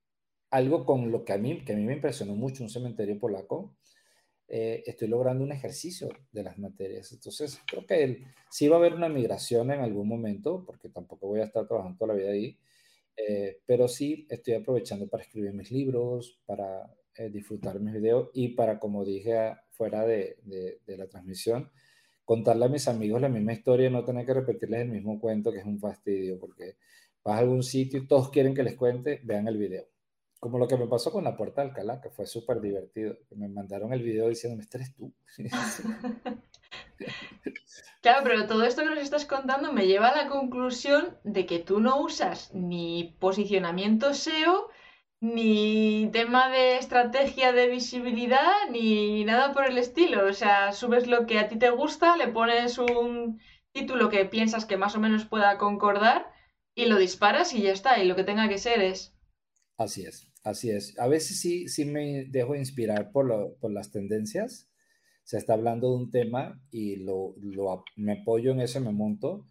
algo 0.51 0.85
con 0.85 1.11
lo 1.11 1.25
que 1.25 1.33
a 1.33 1.39
mí, 1.39 1.65
que 1.65 1.73
a 1.73 1.77
mí 1.77 1.85
me 1.85 1.95
impresionó 1.95 2.35
mucho, 2.37 2.63
un 2.63 2.69
cementerio 2.69 3.19
polaco, 3.19 3.77
eh, 4.47 4.83
estoy 4.87 5.09
logrando 5.09 5.43
un 5.43 5.53
ejercicio 5.53 6.11
de 6.31 6.43
las 6.43 6.59
materias. 6.59 7.11
Entonces, 7.13 7.59
creo 7.67 7.87
que 7.87 8.25
sí 8.51 8.69
va 8.69 8.77
a 8.77 8.79
haber 8.79 8.95
una 8.95 9.09
migración 9.09 9.71
en 9.73 9.81
algún 9.81 10.07
momento, 10.07 10.65
porque 10.67 10.91
tampoco 10.91 11.29
voy 11.29 11.41
a 11.41 11.45
estar 11.45 11.67
trabajando 11.67 11.97
toda 11.99 12.15
la 12.15 12.21
vida 12.21 12.31
ahí, 12.31 12.59
eh, 13.17 13.63
pero 13.65 13.89
sí 13.89 14.27
estoy 14.29 14.55
aprovechando 14.55 15.09
para 15.09 15.23
escribir 15.23 15.55
mis 15.55 15.71
libros, 15.71 16.41
para 16.45 16.95
eh, 17.17 17.31
disfrutar 17.31 17.81
mis 17.81 17.95
videos 17.95 18.31
y 18.35 18.49
para, 18.51 18.79
como 18.79 19.05
dije 19.05 19.55
fuera 19.71 20.05
de, 20.05 20.37
de, 20.45 20.97
la 20.99 21.09
transmisión, 21.09 21.71
contarle 22.25 22.67
a 22.67 22.69
mis 22.69 22.87
amigos 22.87 23.21
la 23.21 23.29
misma 23.29 23.55
historia 23.55 23.89
y 23.89 23.91
no 23.91 24.05
tener 24.05 24.27
que 24.27 24.35
repetirles 24.35 24.83
el 24.83 24.89
mismo 24.91 25.19
cuento, 25.19 25.51
que 25.51 25.59
es 25.59 25.65
un 25.65 25.81
fastidio, 25.81 26.39
porque 26.39 26.77
vas 27.25 27.37
a 27.37 27.39
algún 27.39 27.63
sitio 27.63 27.99
y 27.99 28.07
todos 28.07 28.31
quieren 28.31 28.55
que 28.55 28.63
les 28.63 28.77
cuente, 28.77 29.21
vean 29.25 29.49
el 29.49 29.57
video. 29.57 29.87
Como 30.39 30.59
lo 30.59 30.69
que 30.69 30.77
me 30.77 30.87
pasó 30.87 31.11
con 31.11 31.25
la 31.25 31.37
puerta 31.37 31.63
Alcalá, 31.63 32.03
que 32.03 32.11
fue 32.11 32.27
súper 32.27 32.61
divertido. 32.61 33.17
Me 33.35 33.49
mandaron 33.49 33.95
el 33.95 34.03
video 34.03 34.29
diciéndome, 34.29 34.63
este 34.63 34.79
eres 34.79 34.95
tú. 34.95 35.13
Claro, 38.03 38.21
pero 38.23 38.47
todo 38.47 38.65
esto 38.65 38.83
que 38.83 38.91
nos 38.91 38.99
estás 38.99 39.25
contando 39.25 39.73
me 39.73 39.87
lleva 39.87 40.09
a 40.09 40.25
la 40.25 40.29
conclusión 40.29 41.17
de 41.25 41.47
que 41.47 41.59
tú 41.59 41.81
no 41.81 42.01
usas 42.01 42.53
ni 42.53 43.17
posicionamiento 43.19 44.13
SEO, 44.13 44.69
ni 45.21 46.11
tema 46.13 46.51
de 46.51 46.77
estrategia 46.77 47.53
de 47.53 47.69
visibilidad, 47.69 48.53
ni 48.71 49.25
nada 49.25 49.53
por 49.55 49.65
el 49.67 49.79
estilo. 49.79 50.27
O 50.27 50.35
sea, 50.35 50.73
subes 50.73 51.07
lo 51.07 51.27
que 51.27 51.39
a 51.39 51.49
ti 51.49 51.57
te 51.57 51.71
gusta, 51.71 52.17
le 52.19 52.29
pones 52.29 52.77
un 52.77 53.41
título 53.73 54.11
que 54.11 54.27
piensas 54.27 54.67
que 54.67 54.77
más 54.77 54.95
o 54.97 55.01
menos 55.01 55.25
pueda 55.25 55.57
concordar 55.57 56.34
y 56.75 56.87
lo 56.87 56.99
disparas 56.99 57.53
y 57.53 57.63
ya 57.63 57.73
está. 57.73 58.03
Y 58.03 58.07
lo 58.07 58.17
que 58.17 58.25
tenga 58.25 58.49
que 58.49 58.59
ser 58.59 58.81
es. 58.81 59.15
Así 59.77 60.05
es, 60.05 60.29
así 60.43 60.71
es. 60.71 60.99
A 60.99 61.09
veces 61.09 61.41
sí, 61.41 61.69
sí 61.69 61.85
me 61.85 62.25
dejo 62.27 62.55
inspirar 62.55 63.13
por, 63.13 63.57
por 63.61 63.73
las 63.73 63.91
tendencias 63.91 64.69
se 65.25 65.39
está 65.39 65.55
hablando 65.55 65.91
de 65.91 65.97
un 65.97 66.11
tema 66.11 66.61
y 66.71 66.97
lo, 66.97 67.35
me 67.97 68.13
apoyo 68.21 68.53
en 68.53 68.61
eso, 68.61 68.81
me 68.81 68.93
monto, 68.93 69.47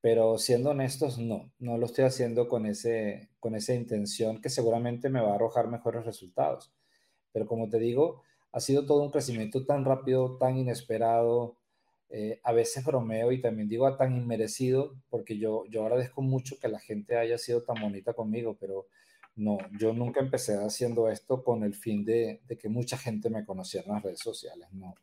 pero 0.00 0.38
siendo 0.38 0.70
honestos, 0.70 1.18
no, 1.18 1.50
no 1.58 1.78
lo 1.78 1.86
estoy 1.86 2.04
haciendo 2.04 2.46
con, 2.46 2.66
ese, 2.66 3.30
con 3.40 3.54
esa 3.54 3.74
intención 3.74 4.40
que 4.42 4.50
seguramente 4.50 5.08
me 5.08 5.22
va 5.22 5.32
a 5.32 5.34
arrojar 5.36 5.68
mejores 5.68 6.04
resultados. 6.04 6.72
Pero 7.32 7.46
como 7.46 7.70
te 7.70 7.78
digo, 7.78 8.22
ha 8.52 8.60
sido 8.60 8.84
todo 8.84 9.02
un 9.02 9.10
crecimiento 9.10 9.64
tan 9.64 9.84
rápido, 9.86 10.36
tan 10.36 10.58
inesperado, 10.58 11.56
eh, 12.08 12.40
a 12.44 12.52
veces 12.52 12.84
bromeo 12.84 13.32
y 13.32 13.40
también 13.40 13.68
digo 13.68 13.86
a 13.86 13.96
tan 13.96 14.16
inmerecido, 14.16 14.96
porque 15.10 15.38
yo, 15.38 15.64
yo 15.68 15.82
agradezco 15.82 16.22
mucho 16.22 16.58
que 16.58 16.68
la 16.68 16.78
gente 16.78 17.16
haya 17.16 17.38
sido 17.38 17.62
tan 17.62 17.80
bonita 17.80 18.12
conmigo, 18.14 18.56
pero 18.58 18.86
no, 19.36 19.58
yo 19.78 19.92
nunca 19.92 20.20
empecé 20.20 20.54
haciendo 20.54 21.08
esto 21.08 21.42
con 21.42 21.64
el 21.64 21.74
fin 21.74 22.04
de, 22.04 22.40
de 22.46 22.56
que 22.56 22.68
mucha 22.68 22.96
gente 22.96 23.30
me 23.30 23.44
conociera 23.44 23.86
en 23.88 23.94
las 23.94 24.02
redes 24.02 24.20
sociales, 24.20 24.68
no. 24.72 24.94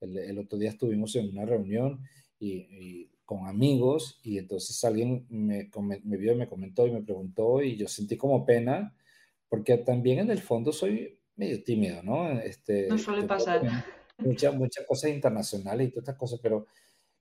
El, 0.00 0.38
otro 0.38 0.58
día 0.58 0.70
estuvimos 0.70 1.14
en 1.14 1.30
una 1.30 1.46
reunión 1.46 2.00
y, 2.40 3.08
con 3.24 3.46
amigos 3.46 4.20
y 4.24 4.36
entonces 4.36 4.82
alguien 4.84 5.26
me, 5.30 5.70
me 6.02 6.16
vio, 6.16 6.34
me 6.34 6.48
comentó 6.48 6.86
y 6.86 6.90
me 6.90 7.02
preguntó 7.02 7.62
y 7.62 7.76
yo 7.76 7.86
sentí 7.86 8.16
como 8.16 8.44
pena 8.44 8.94
porque 9.48 9.78
también 9.78 10.18
en 10.18 10.30
el 10.30 10.40
fondo 10.40 10.72
soy 10.72 11.18
medio 11.36 11.62
tímido, 11.62 12.02
¿no? 12.02 12.30
Este, 12.40 12.88
no 12.88 12.98
suele 12.98 13.24
pasar. 13.24 13.62
Muchas, 14.24 14.54
muchas 14.54 14.86
cosas 14.86 15.10
internacionales 15.10 15.88
y 15.88 15.90
todas 15.90 16.02
estas 16.04 16.16
cosas, 16.16 16.40
pero 16.42 16.66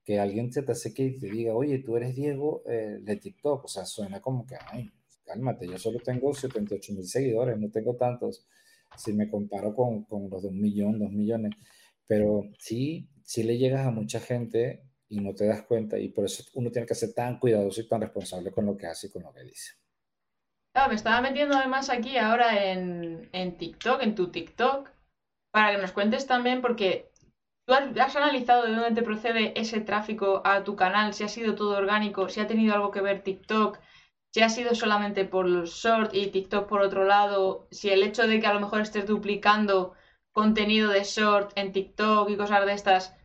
que 0.04 0.20
alguien 0.20 0.52
se 0.52 0.64
te 0.64 0.72
acerque 0.72 1.04
y 1.04 1.20
te 1.20 1.28
diga, 1.28 1.54
oye, 1.54 1.80
tú 1.80 1.96
eres 1.98 2.16
Diego 2.16 2.64
eh, 2.68 2.98
de 3.02 3.16
TikTok, 3.18 3.66
o 3.66 3.68
sea, 3.68 3.86
suena 3.86 4.20
como 4.20 4.46
que, 4.46 4.56
ay, 4.72 4.92
cálmate, 5.24 5.68
yo 5.68 5.78
solo 5.78 6.00
tengo 6.00 6.34
78 6.34 6.94
mil 6.94 7.08
seguidores, 7.08 7.58
no 7.60 7.70
tengo 7.70 7.96
tantos, 7.96 8.48
si 8.98 9.14
me 9.14 9.30
comparo 9.30 9.76
con, 9.76 10.04
con 10.06 10.30
los 10.30 10.42
de 10.42 10.50
un 10.50 10.60
millón, 10.60 11.00
dos 11.00 11.12
millones 11.12 11.56
pero 12.12 12.44
sí, 12.60 13.08
sí 13.24 13.42
le 13.42 13.58
llegas 13.58 13.88
a 13.88 13.90
mucha 13.90 14.20
gente 14.20 14.84
y 15.08 15.22
no 15.22 15.34
te 15.34 15.46
das 15.46 15.62
cuenta 15.62 15.98
y 15.98 16.10
por 16.10 16.26
eso 16.26 16.44
uno 16.56 16.70
tiene 16.70 16.86
que 16.86 16.94
ser 16.94 17.14
tan 17.14 17.40
cuidadoso 17.40 17.80
y 17.80 17.88
tan 17.88 18.02
responsable 18.02 18.52
con 18.52 18.66
lo 18.66 18.76
que 18.76 18.86
hace 18.86 19.08
y 19.08 19.12
con 19.12 19.24
lo 19.24 19.32
que 19.32 19.46
dice. 19.46 19.76
me 20.90 20.96
estaba 20.96 21.22
metiendo 21.22 21.56
además 21.56 21.90
aquí 21.90 22.18
ahora 22.18 22.70
en, 22.70 23.30
en 23.32 23.58
TikTok, 23.58 24.02
en 24.02 24.16
tu 24.16 24.30
TikTok, 24.30 24.90
para 25.52 25.72
que 25.72 25.82
nos 25.82 25.92
cuentes 25.92 26.28
también, 26.28 26.62
porque 26.62 27.12
tú 27.66 27.74
has, 27.74 28.16
analizado 28.16 28.66
de 28.66 28.76
dónde 28.76 29.00
te 29.00 29.06
procede 29.06 29.60
ese 29.60 29.82
tráfico 29.82 30.42
a 30.46 30.64
tu 30.64 30.76
canal, 30.76 31.14
si 31.14 31.24
ha 31.24 31.28
sido 31.28 31.56
todo 31.56 31.78
orgánico, 31.78 32.30
si 32.30 32.40
ha 32.40 32.48
tenido 32.48 32.74
algo 32.74 32.92
que 32.92 33.02
ver 33.02 33.24
TikTok, 33.24 33.80
si 34.34 34.42
ha 34.42 34.50
sido 34.50 34.76
solamente 34.76 35.26
por 35.26 35.48
los 35.48 35.72
short 35.72 36.14
y 36.14 36.28
TikTok 36.28 36.68
por 36.68 36.82
otro 36.82 37.04
lado, 37.04 37.68
si 37.72 37.90
el 37.90 38.04
hecho 38.04 38.28
de 38.28 38.40
que 38.40 38.48
a 38.48 38.54
lo 38.54 38.62
mejor 38.62 38.82
estés 38.82 39.06
duplicando 39.06 39.94
contenido 40.32 40.90
de 40.90 41.04
short 41.04 41.52
en 41.56 41.74
TikTok 41.74 42.30
y 42.30 42.38
cosas 42.38 42.66
de 42.66 42.74
estas 42.74 43.16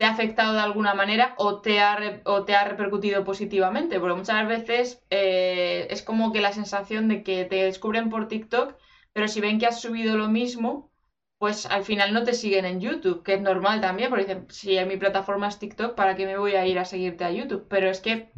te 0.00 0.06
ha 0.06 0.12
afectado 0.12 0.54
de 0.54 0.60
alguna 0.60 0.94
manera 0.94 1.34
o 1.36 1.60
te 1.60 1.80
ha, 1.80 2.22
o 2.24 2.44
te 2.44 2.54
ha 2.54 2.64
repercutido 2.64 3.22
positivamente, 3.22 4.00
porque 4.00 4.16
muchas 4.16 4.48
veces 4.48 5.04
eh, 5.10 5.88
es 5.90 6.02
como 6.02 6.32
que 6.32 6.40
la 6.40 6.54
sensación 6.54 7.06
de 7.06 7.22
que 7.22 7.44
te 7.44 7.64
descubren 7.64 8.08
por 8.08 8.26
TikTok, 8.26 8.76
pero 9.12 9.28
si 9.28 9.42
ven 9.42 9.58
que 9.58 9.66
has 9.66 9.80
subido 9.82 10.16
lo 10.16 10.28
mismo, 10.28 10.89
pues 11.40 11.64
al 11.64 11.84
final 11.84 12.12
no 12.12 12.22
te 12.22 12.34
siguen 12.34 12.66
en 12.66 12.80
YouTube, 12.80 13.22
que 13.22 13.32
es 13.32 13.40
normal 13.40 13.80
también, 13.80 14.10
porque 14.10 14.26
dicen, 14.26 14.46
si 14.50 14.76
en 14.76 14.86
mi 14.86 14.98
plataforma 14.98 15.48
es 15.48 15.58
TikTok, 15.58 15.94
¿para 15.94 16.14
qué 16.14 16.26
me 16.26 16.36
voy 16.36 16.52
a 16.52 16.66
ir 16.66 16.78
a 16.78 16.84
seguirte 16.84 17.24
a 17.24 17.32
YouTube? 17.32 17.66
Pero 17.66 17.88
es 17.88 18.00
que 18.00 18.30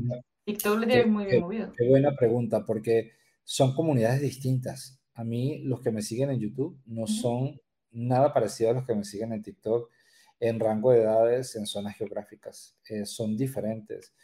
TikTok 0.44 0.78
lo 0.78 0.86
tiene 0.86 1.06
muy 1.06 1.24
bien 1.24 1.40
movido. 1.40 1.72
Qué 1.76 1.88
buena 1.88 2.14
pregunta, 2.14 2.64
porque 2.64 3.10
son 3.42 3.74
comunidades 3.74 4.20
distintas. 4.20 5.00
A 5.14 5.24
mí 5.24 5.58
los 5.64 5.80
que 5.80 5.90
me 5.90 6.00
siguen 6.00 6.30
en 6.30 6.38
YouTube 6.38 6.80
no 6.86 7.08
son 7.08 7.60
nada 7.90 8.32
parecido 8.32 8.70
a 8.70 8.74
los 8.74 8.86
que 8.86 8.94
me 8.94 9.02
siguen 9.02 9.32
en 9.32 9.42
TikTok 9.42 9.90
en 10.38 10.60
rango 10.60 10.92
de 10.92 11.00
edades, 11.00 11.56
en 11.56 11.66
zonas 11.66 11.96
geográficas. 11.96 12.76
Eh, 12.88 13.04
son 13.04 13.36
diferentes. 13.36 14.14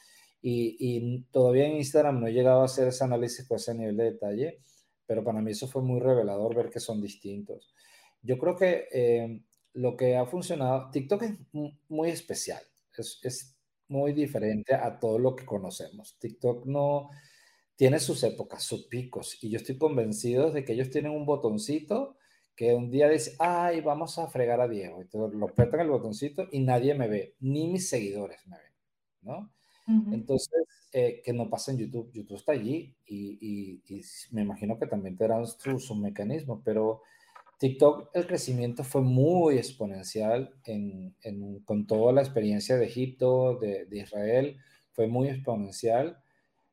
Y, 0.41 1.25
todavía 1.33 1.67
en 1.67 1.79
Instagram 1.79 2.21
no 2.21 2.29
he 2.29 2.33
llegado 2.33 2.63
a 2.63 2.67
hacer 2.67 2.87
ese 2.87 3.03
análisis 3.03 3.45
con 3.49 3.57
ese 3.57 3.75
nivel 3.75 3.97
de 3.97 4.05
detalle, 4.05 4.61
pero 5.05 5.25
para 5.25 5.41
mí 5.41 5.51
eso 5.51 5.67
fue 5.67 5.83
muy 5.83 5.99
revelador 5.99 6.55
ver 6.55 6.71
que 6.71 6.79
son 6.79 7.03
distintos. 7.03 7.75
Yo 8.23 8.39
creo 8.39 8.57
que 8.57 8.89
eh, 8.93 9.43
lo 9.75 9.97
que 9.97 10.17
ha 10.17 10.27
funcionado, 10.27 10.91
TikTok 10.91 11.23
es 11.23 11.35
muy 11.89 12.11
especial, 12.11 12.63
es, 12.97 13.21
es 13.23 13.57
muy 13.89 14.13
diferente 14.13 14.75
a 14.75 14.99
todo 14.99 15.19
lo 15.19 15.35
que 15.35 15.47
conocemos. 15.47 16.19
TikTok 16.19 16.67
no 16.67 17.11
tiene 17.77 18.01
sus 18.01 18.23
épocas, 18.25 18.65
sus 18.65 18.87
picos, 18.87 19.43
y 19.43 19.51
yo 19.51 19.59
estoy 19.59 19.79
convencido 19.79 20.51
de 20.51 20.65
que 20.65 20.73
ellos 20.73 20.91
tienen 20.91 21.13
un 21.13 21.25
botoncito 21.25 22.17
que 22.59 22.75
un 22.75 22.91
día 22.91 23.09
dice, 23.09 23.37
ay, 23.39 23.81
vamos 23.83 24.19
a 24.19 24.27
fregar 24.27 24.61
a 24.61 24.67
Diego. 24.67 25.01
Entonces 25.01 25.39
lo 25.39 25.47
apretan 25.47 25.79
el 25.79 25.91
botoncito 25.91 26.49
y 26.51 26.59
nadie 26.59 26.93
me 26.93 27.07
ve, 27.07 27.37
ni 27.39 27.69
mis 27.69 27.89
seguidores 27.89 28.45
me 28.49 28.57
ven, 28.57 28.73
¿no? 29.23 29.53
Entonces, 30.13 30.65
eh, 30.93 31.23
que 31.25 31.33
no 31.33 31.49
pasa 31.49 31.71
en 31.71 31.79
YouTube. 31.79 32.11
YouTube 32.13 32.37
está 32.37 32.53
allí 32.53 32.95
y, 33.07 33.81
y, 33.87 34.03
me 34.33 34.43
imagino 34.43 34.79
que 34.79 34.87
también 34.87 35.17
tendrán 35.17 35.47
su, 35.47 35.79
su 35.79 35.95
mecanismo, 35.95 36.61
pero 36.65 37.03
TikTok, 37.59 38.11
el 38.15 38.27
crecimiento 38.27 38.85
fue 38.85 39.03
muy 39.03 39.57
exponencial 39.57 40.55
en, 40.65 41.17
con 41.65 41.87
toda 41.87 42.13
la 42.13 42.23
experiencia 42.23 42.77
de 42.77 42.87
Egipto, 42.87 43.59
de, 43.61 43.85
de 43.87 43.99
Israel, 43.99 44.59
fue 44.93 45.09
muy 45.09 45.29
exponencial. 45.29 46.23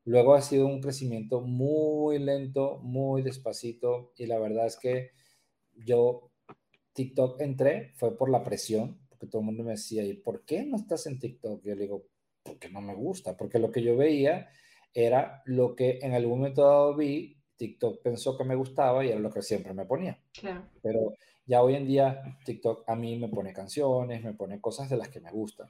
Luego 0.04 0.36
ha 0.36 0.42
sido 0.42 0.68
un 0.68 0.82
crecimiento 0.82 1.42
muy 1.42 2.20
lento, 2.20 2.80
muy 2.84 3.24
despacito 3.24 4.14
y 4.16 4.28
la 4.28 4.38
verdad 4.38 4.68
es 4.68 4.78
que 4.78 5.12
yo 5.74 6.32
TikTok 6.94 7.42
entré, 7.42 7.92
fue 7.96 8.18
por 8.18 8.30
la 8.30 8.44
presión, 8.44 9.00
porque 9.10 9.28
todo 9.28 9.42
el 9.42 9.48
mundo 9.48 9.64
me 9.64 9.72
decía, 9.72 10.04
¿y 10.04 10.14
por 10.14 10.46
qué 10.46 10.64
no 10.66 10.78
estás 10.78 11.08
en 11.08 11.20
TikTok? 11.20 11.64
Yo 11.64 11.76
le 11.76 11.82
digo, 11.82 12.06
porque 12.42 12.70
no 12.70 12.82
me 12.82 12.94
gusta, 12.94 13.36
porque 13.36 13.60
lo 13.60 13.72
que 13.72 13.82
yo 13.82 13.98
veía 13.98 14.50
era 14.94 15.42
lo 15.46 15.76
que 15.76 16.00
en 16.02 16.14
algún 16.14 16.40
momento 16.40 16.62
dado 16.62 16.96
vi, 16.96 17.35
TikTok 17.58 18.02
pensó 18.02 18.38
que 18.38 18.44
me 18.44 18.56
gustaba 18.56 19.06
y 19.06 19.10
era 19.10 19.20
lo 19.20 19.32
que 19.32 19.42
siempre 19.42 19.74
me 19.74 19.86
ponía. 19.86 20.20
Claro. 20.34 20.68
Pero 20.82 21.14
ya 21.46 21.62
hoy 21.62 21.76
en 21.76 21.88
día 21.88 22.38
TikTok 22.46 22.84
a 22.88 22.96
mí 22.96 23.18
me 23.18 23.30
pone 23.30 23.54
canciones, 23.54 24.24
me 24.24 24.34
pone 24.34 24.60
cosas 24.62 24.90
de 24.90 24.98
las 24.98 25.10
que 25.10 25.20
me 25.20 25.32
gustan. 25.32 25.70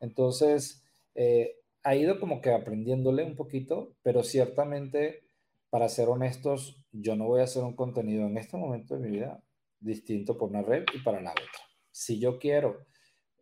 Entonces, 0.00 0.84
eh, 1.14 1.56
ha 1.82 1.94
ido 1.94 2.20
como 2.20 2.40
que 2.40 2.52
aprendiéndole 2.52 3.24
un 3.24 3.36
poquito, 3.36 3.94
pero 4.02 4.22
ciertamente 4.22 5.24
para 5.70 5.88
ser 5.88 6.08
honestos, 6.08 6.84
yo 6.90 7.14
no 7.16 7.26
voy 7.26 7.40
a 7.40 7.44
hacer 7.44 7.62
un 7.62 7.76
contenido 7.76 8.26
en 8.26 8.36
este 8.36 8.56
momento 8.56 8.94
de 8.96 9.00
mi 9.00 9.16
vida 9.16 9.42
distinto 9.78 10.36
por 10.36 10.50
una 10.50 10.62
red 10.62 10.84
y 10.92 10.98
para 10.98 11.20
la 11.20 11.30
otra. 11.30 11.64
Si 11.90 12.18
yo 12.18 12.38
quiero 12.38 12.86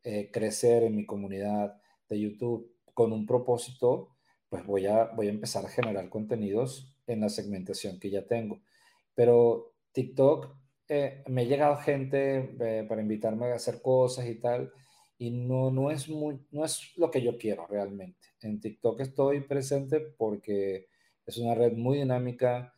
eh, 0.04 0.30
crecer 0.30 0.82
en 0.82 0.94
mi 0.94 1.06
comunidad 1.06 1.80
de 2.08 2.20
YouTube 2.20 2.74
con 2.94 3.12
un 3.12 3.26
propósito, 3.26 4.16
pues 4.48 4.64
voy 4.66 4.86
a, 4.86 5.06
voy 5.06 5.28
a 5.28 5.30
empezar 5.30 5.64
a 5.64 5.70
generar 5.70 6.08
contenidos 6.08 6.94
en 7.12 7.20
la 7.20 7.28
segmentación 7.28 7.98
que 7.98 8.10
ya 8.10 8.26
tengo. 8.26 8.60
Pero 9.14 9.74
TikTok, 9.92 10.54
eh, 10.88 11.22
me 11.26 11.42
ha 11.42 11.44
llegado 11.44 11.76
gente 11.76 12.54
eh, 12.60 12.86
para 12.88 13.02
invitarme 13.02 13.46
a 13.46 13.56
hacer 13.56 13.82
cosas 13.82 14.26
y 14.26 14.36
tal, 14.36 14.72
y 15.18 15.30
no, 15.30 15.70
no, 15.70 15.90
es 15.90 16.08
muy, 16.08 16.38
no 16.50 16.64
es 16.64 16.96
lo 16.96 17.10
que 17.10 17.22
yo 17.22 17.36
quiero 17.36 17.66
realmente. 17.66 18.28
En 18.40 18.60
TikTok 18.60 19.00
estoy 19.00 19.40
presente 19.40 20.00
porque 20.00 20.86
es 21.26 21.36
una 21.38 21.54
red 21.54 21.72
muy 21.72 21.98
dinámica, 21.98 22.72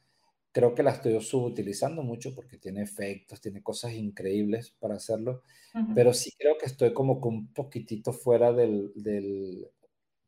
creo 0.51 0.75
que 0.75 0.83
la 0.83 0.91
estoy 0.91 1.21
subutilizando 1.21 2.03
mucho 2.03 2.35
porque 2.35 2.59
tiene 2.59 2.83
efectos, 2.83 3.41
tiene 3.41 3.63
cosas 3.63 3.93
increíbles 3.93 4.71
para 4.71 4.95
hacerlo, 4.95 5.43
pero 5.95 6.13
sí 6.13 6.33
creo 6.37 6.59
que 6.59 6.67
estoy 6.67 6.93
como 6.93 7.21
con 7.21 7.35
un 7.35 7.53
poquitito 7.53 8.13
fuera 8.13 8.53
del, 8.53 8.91
del 8.97 9.69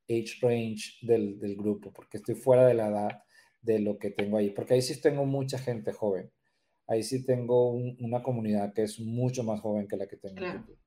age 0.08 0.38
range 0.40 0.98
del, 1.02 1.40
del, 1.40 1.56
grupo, 1.56 1.92
porque 1.92 2.18
estoy 2.18 2.36
fuera 2.36 2.66
de 2.66 2.74
la 2.74 2.88
edad 2.88 3.22
de 3.62 3.78
lo 3.78 3.98
que 3.98 4.10
tengo 4.10 4.36
ahí, 4.36 4.50
porque 4.50 4.74
ahí 4.74 4.82
sí 4.82 5.00
tengo 5.00 5.24
mucha 5.24 5.58
gente 5.58 5.92
joven, 5.92 6.30
ahí 6.86 7.02
sí 7.02 7.24
tengo 7.24 7.70
una 7.72 8.22
comunidad 8.22 8.74
que 8.74 8.82
es 8.82 9.00
mucho 9.00 9.44
más 9.44 9.60
joven 9.60 9.88
que 9.88 9.96
la 9.96 10.06
que 10.06 10.16
tengo 10.16 10.36
en 10.38 10.52
YouTube. 10.52 10.78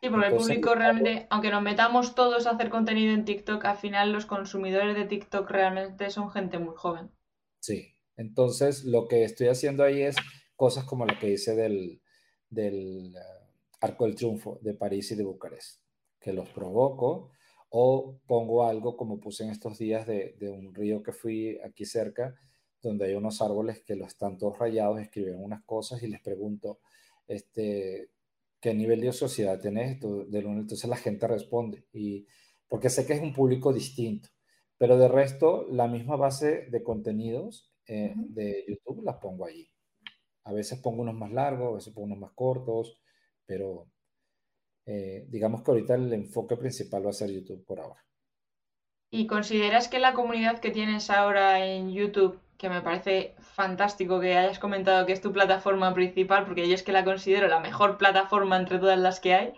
Sí, 0.00 0.10
porque 0.10 0.26
el 0.26 0.36
público 0.36 0.74
realmente, 0.74 1.26
aunque 1.30 1.50
nos 1.50 1.62
metamos 1.62 2.14
todos 2.14 2.46
a 2.46 2.50
hacer 2.50 2.68
contenido 2.68 3.14
en 3.14 3.24
TikTok, 3.24 3.64
al 3.64 3.76
final 3.76 4.12
los 4.12 4.26
consumidores 4.26 4.94
de 4.94 5.06
TikTok 5.06 5.50
realmente 5.50 6.10
son 6.10 6.30
gente 6.30 6.58
muy 6.58 6.74
joven. 6.76 7.10
Sí, 7.60 7.96
entonces 8.16 8.84
lo 8.84 9.08
que 9.08 9.24
estoy 9.24 9.48
haciendo 9.48 9.82
ahí 9.82 10.02
es 10.02 10.16
cosas 10.56 10.84
como 10.84 11.06
la 11.06 11.18
que 11.18 11.30
hice 11.30 11.56
del, 11.56 12.02
del 12.50 13.14
eh, 13.16 13.18
Arco 13.80 14.04
del 14.04 14.14
Triunfo 14.14 14.58
de 14.62 14.74
París 14.74 15.10
y 15.10 15.16
de 15.16 15.24
Bucarest, 15.24 15.80
que 16.20 16.32
los 16.32 16.50
provoco 16.50 17.30
o 17.76 18.20
pongo 18.28 18.68
algo 18.68 18.96
como 18.96 19.18
puse 19.18 19.42
en 19.42 19.50
estos 19.50 19.78
días 19.78 20.06
de, 20.06 20.36
de 20.38 20.48
un 20.48 20.72
río 20.72 21.02
que 21.02 21.10
fui 21.10 21.58
aquí 21.64 21.84
cerca, 21.84 22.36
donde 22.80 23.06
hay 23.06 23.14
unos 23.14 23.42
árboles 23.42 23.82
que 23.82 23.96
los 23.96 24.06
están 24.06 24.38
todos 24.38 24.56
rayados, 24.60 25.00
escriben 25.00 25.42
unas 25.42 25.64
cosas 25.64 26.00
y 26.04 26.06
les 26.06 26.20
pregunto, 26.20 26.78
este, 27.26 28.10
qué 28.60 28.74
nivel 28.74 29.00
de 29.00 29.12
sociedad 29.12 29.60
tenés, 29.60 29.98
entonces 30.00 30.88
la 30.88 30.94
gente 30.94 31.26
responde, 31.26 31.84
y 31.92 32.28
porque 32.68 32.90
sé 32.90 33.06
que 33.06 33.14
es 33.14 33.20
un 33.20 33.34
público 33.34 33.72
distinto, 33.72 34.28
pero 34.78 34.96
de 34.96 35.08
resto 35.08 35.66
la 35.68 35.88
misma 35.88 36.14
base 36.14 36.68
de 36.70 36.84
contenidos 36.84 37.72
eh, 37.88 38.14
de 38.16 38.66
YouTube 38.68 39.02
las 39.02 39.16
pongo 39.16 39.46
allí. 39.46 39.68
A 40.44 40.52
veces 40.52 40.78
pongo 40.78 41.02
unos 41.02 41.16
más 41.16 41.32
largos, 41.32 41.72
a 41.72 41.74
veces 41.74 41.92
pongo 41.92 42.06
unos 42.06 42.18
más 42.18 42.32
cortos, 42.34 43.00
pero 43.46 43.88
eh, 44.86 45.24
digamos 45.28 45.62
que 45.62 45.70
ahorita 45.70 45.94
el 45.94 46.12
enfoque 46.12 46.56
principal 46.56 47.06
va 47.06 47.10
a 47.10 47.14
ser 47.14 47.30
YouTube 47.30 47.64
por 47.64 47.80
ahora. 47.80 48.04
¿Y 49.10 49.26
consideras 49.26 49.88
que 49.88 49.98
la 49.98 50.14
comunidad 50.14 50.58
que 50.58 50.70
tienes 50.70 51.10
ahora 51.10 51.64
en 51.64 51.92
YouTube 51.92 52.40
que 52.58 52.68
me 52.68 52.82
parece 52.82 53.34
fantástico 53.40 54.20
que 54.20 54.36
hayas 54.36 54.58
comentado 54.58 55.06
que 55.06 55.12
es 55.12 55.20
tu 55.20 55.32
plataforma 55.32 55.92
principal, 55.92 56.44
porque 56.44 56.68
yo 56.68 56.74
es 56.74 56.82
que 56.82 56.92
la 56.92 57.04
considero 57.04 57.48
la 57.48 57.60
mejor 57.60 57.98
plataforma 57.98 58.56
entre 58.56 58.78
todas 58.78 58.98
las 58.98 59.20
que 59.20 59.34
hay. 59.34 59.52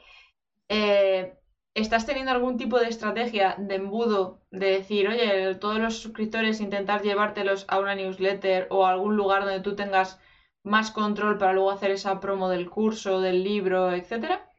Eh, 0.68 1.38
¿Estás 1.74 2.06
teniendo 2.06 2.32
algún 2.32 2.56
tipo 2.56 2.78
de 2.80 2.88
estrategia 2.88 3.54
de 3.58 3.74
embudo 3.74 4.40
de 4.50 4.70
decir, 4.70 5.08
oye, 5.08 5.54
todos 5.56 5.78
los 5.78 5.98
suscriptores 5.98 6.60
intentar 6.60 7.02
llevártelos 7.02 7.66
a 7.68 7.78
una 7.78 7.94
newsletter 7.94 8.66
o 8.70 8.86
a 8.86 8.90
algún 8.90 9.14
lugar 9.16 9.44
donde 9.44 9.60
tú 9.60 9.76
tengas 9.76 10.18
más 10.62 10.90
control 10.90 11.38
para 11.38 11.52
luego 11.52 11.70
hacer 11.70 11.90
esa 11.90 12.18
promo 12.18 12.48
del 12.48 12.70
curso, 12.70 13.20
del 13.20 13.44
libro, 13.44 13.92
etcétera? 13.92 14.50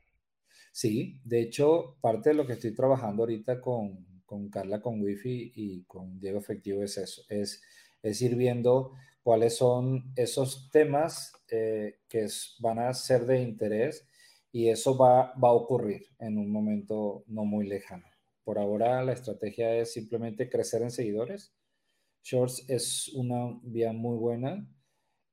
Sí, 0.80 1.20
de 1.24 1.42
hecho, 1.42 1.98
parte 2.02 2.30
de 2.30 2.36
lo 2.36 2.46
que 2.46 2.54
estoy 2.54 2.74
trabajando 2.76 3.24
ahorita 3.24 3.60
con, 3.62 4.22
con 4.26 4.50
Carla, 4.50 4.82
con 4.82 5.02
Wifi 5.02 5.54
y 5.56 5.84
con 5.86 6.20
Diego 6.20 6.38
Efectivo 6.40 6.84
es 6.84 6.98
eso, 6.98 7.24
es 7.30 7.64
es 8.02 8.22
ir 8.22 8.36
viendo 8.36 8.94
cuáles 9.24 9.58
son 9.58 10.14
esos 10.16 10.70
temas 10.72 11.34
eh, 11.50 12.00
que 12.08 12.28
van 12.60 12.80
a 12.80 12.94
ser 12.94 13.26
de 13.26 13.42
interés 13.42 14.08
y 14.52 14.70
eso 14.70 14.98
va, 14.98 15.34
va 15.34 15.50
a 15.50 15.54
ocurrir 15.54 16.06
en 16.20 16.38
un 16.38 16.52
momento 16.52 17.24
no 17.28 17.44
muy 17.44 17.68
lejano. 17.68 18.06
Por 18.44 18.60
ahora 18.60 19.04
la 19.04 19.14
estrategia 19.14 19.76
es 19.76 19.92
simplemente 19.94 20.50
crecer 20.50 20.82
en 20.82 20.92
seguidores. 20.92 21.54
Shorts 22.24 22.70
es 22.70 23.10
una 23.10 23.60
vía 23.64 23.92
muy 23.94 24.18
buena. 24.18 24.68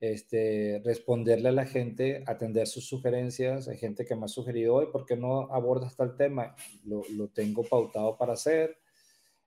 Este, 0.05 0.83
responderle 0.85 1.49
a 1.49 1.53
la 1.53 1.65
gente, 1.65 2.25
atender 2.27 2.67
sus 2.67 2.87
sugerencias. 2.87 3.69
Hay 3.69 3.79
gente 3.79 4.05
que 4.05 4.15
me 4.15 4.27
ha 4.27 4.29
sugerido 4.29 4.75
hoy, 4.75 4.89
¿por 4.93 5.07
qué 5.07 5.17
no 5.17 5.51
abordas 5.51 5.97
tal 5.97 6.15
tema? 6.15 6.55
Lo, 6.85 7.05
lo 7.13 7.29
tengo 7.29 7.65
pautado 7.65 8.19
para 8.19 8.35
hacer, 8.35 8.77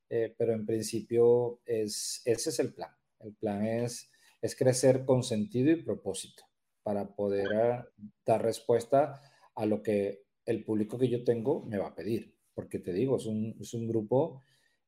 eh, 0.10 0.34
pero 0.36 0.54
en 0.54 0.66
principio 0.66 1.62
es, 1.64 2.24
ese 2.26 2.50
es 2.50 2.58
el 2.58 2.74
plan. 2.74 2.90
El 3.20 3.36
plan 3.36 3.64
es, 3.68 4.10
es 4.42 4.56
crecer 4.56 5.06
con 5.06 5.22
sentido 5.22 5.70
y 5.70 5.84
propósito 5.84 6.44
para 6.82 7.16
poder 7.16 7.54
ah, 7.54 7.88
dar 8.26 8.42
respuesta 8.42 9.22
a 9.54 9.66
lo 9.68 9.84
que 9.84 10.24
el 10.44 10.64
público 10.64 10.98
que 10.98 11.08
yo 11.08 11.24
tengo 11.24 11.68
me 11.68 11.78
va 11.78 11.90
a 11.90 11.96
pedir. 11.96 12.34
Porque 12.56 12.80
te 12.80 12.94
digo, 12.94 13.18
es 13.18 13.28
un, 13.28 13.56
es 13.62 13.76
un 13.76 13.88
grupo 13.88 14.42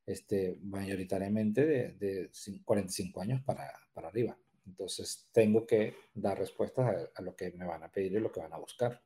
este, 0.04 0.58
mayoritariamente 0.62 1.64
de, 1.64 1.92
de 1.92 2.30
45 2.64 3.20
años 3.20 3.40
para, 3.44 3.72
para, 3.92 4.08
arriba. 4.08 4.36
Entonces 4.66 5.28
tengo 5.32 5.66
que 5.66 5.94
dar 6.14 6.38
respuestas 6.38 7.10
a, 7.14 7.22
lo 7.22 7.34
que 7.34 7.50
me 7.52 7.66
van 7.66 7.82
a 7.82 7.90
pedir 7.90 8.12
y 8.12 8.20
lo 8.20 8.30
que 8.30 8.40
van 8.40 8.52
a 8.52 8.58
buscar. 8.58 9.02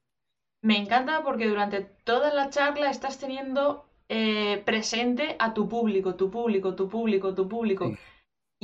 Me 0.61 0.77
encanta 0.77 1.23
porque 1.23 1.47
durante 1.47 1.83
toda 1.83 2.33
la 2.33 2.51
charla 2.51 2.91
estás 2.91 3.19
teniendo 3.19 3.91
eh, 4.09 4.63
presente 4.65 5.37
a 5.39 5.55
tu 5.55 5.69
público, 5.69 6.15
tu 6.15 6.31
público, 6.31 6.75
tu 6.75 6.89
público, 6.89 7.35
tu 7.35 7.49
público. 7.49 7.93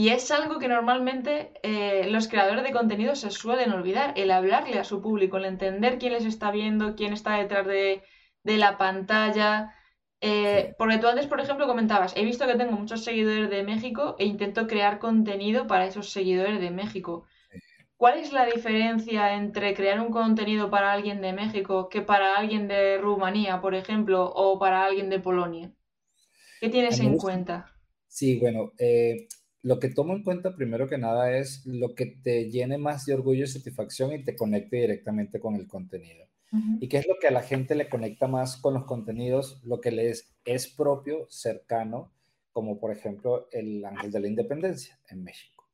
Y 0.00 0.08
es 0.08 0.30
algo 0.30 0.58
que 0.58 0.68
normalmente 0.68 1.52
eh, 1.62 2.08
los 2.10 2.26
creadores 2.26 2.64
de 2.64 2.72
contenido 2.72 3.14
se 3.14 3.30
suelen 3.30 3.70
olvidar, 3.70 4.14
el 4.16 4.30
hablarle 4.30 4.78
a 4.78 4.84
su 4.84 5.02
público, 5.02 5.36
el 5.36 5.44
entender 5.44 5.98
quién 5.98 6.14
les 6.14 6.24
está 6.24 6.50
viendo, 6.50 6.94
quién 6.96 7.12
está 7.12 7.36
detrás 7.36 7.66
de, 7.66 8.02
la 8.44 8.78
pantalla. 8.78 9.74
Eh, 10.22 10.74
porque 10.76 10.98
tú 10.98 11.06
antes, 11.06 11.26
por 11.26 11.40
ejemplo, 11.40 11.66
comentabas, 11.66 12.14
he 12.16 12.24
visto 12.24 12.46
que 12.46 12.56
tengo 12.56 12.72
muchos 12.72 13.04
seguidores 13.04 13.48
de 13.48 13.62
México 13.62 14.16
e 14.18 14.26
intento 14.26 14.66
crear 14.66 14.98
contenido 14.98 15.66
para 15.66 15.86
esos 15.86 16.10
seguidores 16.10 16.60
de 16.60 16.70
México. 16.70 17.24
¿Cuál 17.96 18.18
es 18.18 18.32
la 18.32 18.46
diferencia 18.46 19.34
entre 19.34 19.74
crear 19.74 20.00
un 20.00 20.10
contenido 20.10 20.70
para 20.70 20.92
alguien 20.92 21.20
de 21.20 21.34
México 21.34 21.90
que 21.90 22.00
para 22.00 22.36
alguien 22.36 22.66
de 22.66 22.96
Rumanía, 22.96 23.60
por 23.60 23.74
ejemplo, 23.74 24.24
o 24.34 24.58
para 24.58 24.84
alguien 24.86 25.10
de 25.10 25.20
Polonia? 25.20 25.70
¿Qué 26.60 26.70
tienes 26.70 27.00
en 27.00 27.18
cuenta? 27.18 27.74
Sí, 28.08 28.38
bueno, 28.38 28.72
eh, 28.78 29.28
lo 29.62 29.78
que 29.78 29.90
tomo 29.90 30.14
en 30.14 30.22
cuenta 30.22 30.56
primero 30.56 30.88
que 30.88 30.96
nada 30.96 31.36
es 31.36 31.66
lo 31.66 31.94
que 31.94 32.06
te 32.06 32.50
llene 32.50 32.78
más 32.78 33.04
de 33.04 33.12
orgullo 33.12 33.44
y 33.44 33.48
satisfacción 33.48 34.12
y 34.12 34.24
te 34.24 34.34
conecte 34.34 34.76
directamente 34.76 35.38
con 35.38 35.54
el 35.54 35.66
contenido. 35.66 36.29
¿Y 36.80 36.88
qué 36.88 36.98
es 36.98 37.06
lo 37.06 37.14
que 37.20 37.28
a 37.28 37.30
la 37.30 37.42
gente 37.42 37.76
le 37.76 37.88
conecta 37.88 38.26
más 38.26 38.56
con 38.56 38.74
los 38.74 38.84
contenidos? 38.84 39.62
Lo 39.64 39.80
que 39.80 39.92
les 39.92 40.34
es 40.44 40.66
propio, 40.68 41.26
cercano, 41.28 42.12
como 42.50 42.80
por 42.80 42.90
ejemplo 42.90 43.48
el 43.52 43.84
Ángel 43.84 44.10
de 44.10 44.20
la 44.20 44.26
Independencia 44.26 44.98
en 45.08 45.22
México. 45.22 45.68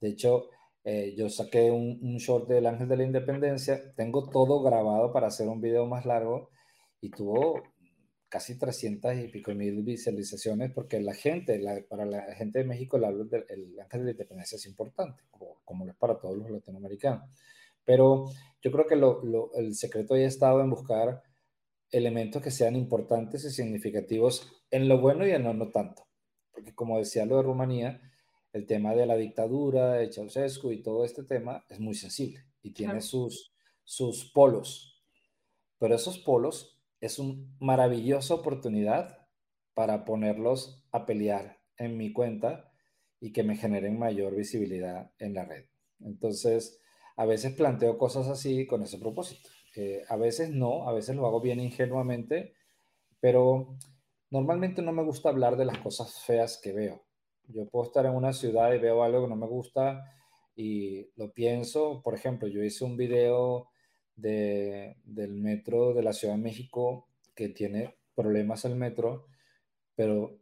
De 0.00 0.08
hecho, 0.08 0.48
eh, 0.84 1.14
yo 1.16 1.28
saqué 1.28 1.70
un, 1.70 1.98
un, 2.00 2.16
short 2.16 2.48
del 2.48 2.66
Ángel 2.66 2.88
de 2.88 2.96
la 2.96 3.04
Independencia, 3.04 3.92
tengo 3.94 4.30
todo 4.30 4.62
grabado 4.62 5.12
para 5.12 5.26
hacer 5.26 5.48
un 5.48 5.60
video 5.60 5.86
más 5.86 6.06
largo 6.06 6.50
y 7.00 7.10
tuvo 7.10 7.62
casi 8.28 8.58
300 8.58 9.16
y 9.18 9.28
pico 9.28 9.54
mil 9.54 9.82
visualizaciones, 9.82 10.72
porque 10.72 11.00
la 11.00 11.14
gente, 11.14 11.58
para 11.88 12.04
la 12.04 12.34
gente 12.34 12.58
de 12.58 12.64
México, 12.64 12.96
el, 12.96 13.04
ángel 13.04 13.28
de 13.30 14.04
la 14.04 14.10
independencia 14.10 14.56
es 14.56 14.66
importante, 14.66 15.22
como, 15.30 15.84
lo 15.84 15.92
es 15.92 15.96
para 15.96 16.18
todos 16.18 16.36
los 16.36 16.50
latinoamericanos. 16.50 17.30
Pero 17.84 18.26
yo 18.66 18.72
creo 18.72 18.88
que 18.88 18.96
lo, 18.96 19.52
el 19.54 19.76
secreto 19.76 20.14
ha 20.14 20.18
estado 20.18 20.60
en 20.60 20.70
buscar 20.70 21.22
elementos 21.92 22.42
que 22.42 22.50
sean 22.50 22.74
importantes 22.74 23.44
y 23.44 23.50
significativos 23.50 24.50
en 24.72 24.88
lo 24.88 25.00
bueno 25.00 25.24
y 25.24 25.30
en 25.30 25.44
lo 25.44 25.54
no 25.54 25.70
tanto. 25.70 26.08
Porque 26.50 26.74
como 26.74 26.98
decía 26.98 27.26
lo 27.26 27.36
de 27.36 27.44
Rumanía, 27.44 28.02
el 28.52 28.66
tema 28.66 28.92
de 28.96 29.06
la 29.06 29.14
dictadura, 29.14 29.92
de 29.92 30.12
Ceausescu 30.12 30.72
y 30.72 30.82
todo 30.82 31.04
este 31.04 31.22
tema 31.22 31.64
es 31.68 31.78
muy 31.78 31.94
sensible 31.94 32.44
y 32.60 32.72
tiene 32.72 33.00
sus, 33.02 33.54
sus 33.84 34.32
polos. 34.32 35.00
Pero 35.78 35.94
esos 35.94 36.18
polos 36.18 36.82
es 37.00 37.20
una 37.20 37.46
maravillosa 37.60 38.34
oportunidad 38.34 39.28
para 39.74 40.04
ponerlos 40.04 40.84
a 40.90 41.06
pelear 41.06 41.60
en 41.76 41.96
mi 41.96 42.12
cuenta 42.12 42.72
y 43.20 43.32
que 43.32 43.44
me 43.44 43.54
generen 43.54 43.96
mayor 43.96 44.34
visibilidad 44.34 45.12
en 45.20 45.34
la 45.34 45.44
red. 45.44 45.66
Entonces, 46.00 46.80
a 47.16 47.24
veces 47.24 47.54
planteo 47.54 47.98
cosas 47.98 48.28
así 48.28 48.66
con 48.66 48.82
ese 48.82 48.98
propósito. 48.98 49.48
A 50.08 50.16
veces 50.16 50.50
no, 50.50 50.88
a 50.88 50.92
veces 50.92 51.16
lo 51.16 51.26
hago 51.26 51.40
bien 51.40 51.60
ingenuamente, 51.60 52.54
pero 53.20 53.76
normalmente 54.30 54.82
no 54.82 54.92
me 54.92 55.02
gusta 55.02 55.28
hablar 55.28 55.56
de 55.56 55.66
las 55.66 55.78
cosas 55.78 56.22
feas 56.24 56.58
que 56.62 56.72
veo. 56.72 57.02
Yo 57.48 57.68
puedo 57.68 57.86
estar 57.86 58.06
en 58.06 58.14
una 58.14 58.32
ciudad 58.32 58.72
y 58.72 58.78
veo 58.78 59.02
algo 59.02 59.22
que 59.22 59.28
no 59.28 59.36
me 59.36 59.46
gusta 59.46 60.02
y 60.54 61.10
lo 61.16 61.32
pienso. 61.32 62.02
Por 62.02 62.14
ejemplo, 62.14 62.48
yo 62.48 62.62
hice 62.62 62.84
un 62.84 62.96
video 62.96 63.68
de, 64.14 64.96
del 65.04 65.34
metro 65.34 65.92
de 65.94 66.02
la 66.02 66.12
Ciudad 66.12 66.34
de 66.34 66.42
México 66.42 67.08
que 67.34 67.50
tiene 67.50 67.96
problemas 68.14 68.64
el 68.64 68.76
metro, 68.76 69.26
pero 69.94 70.38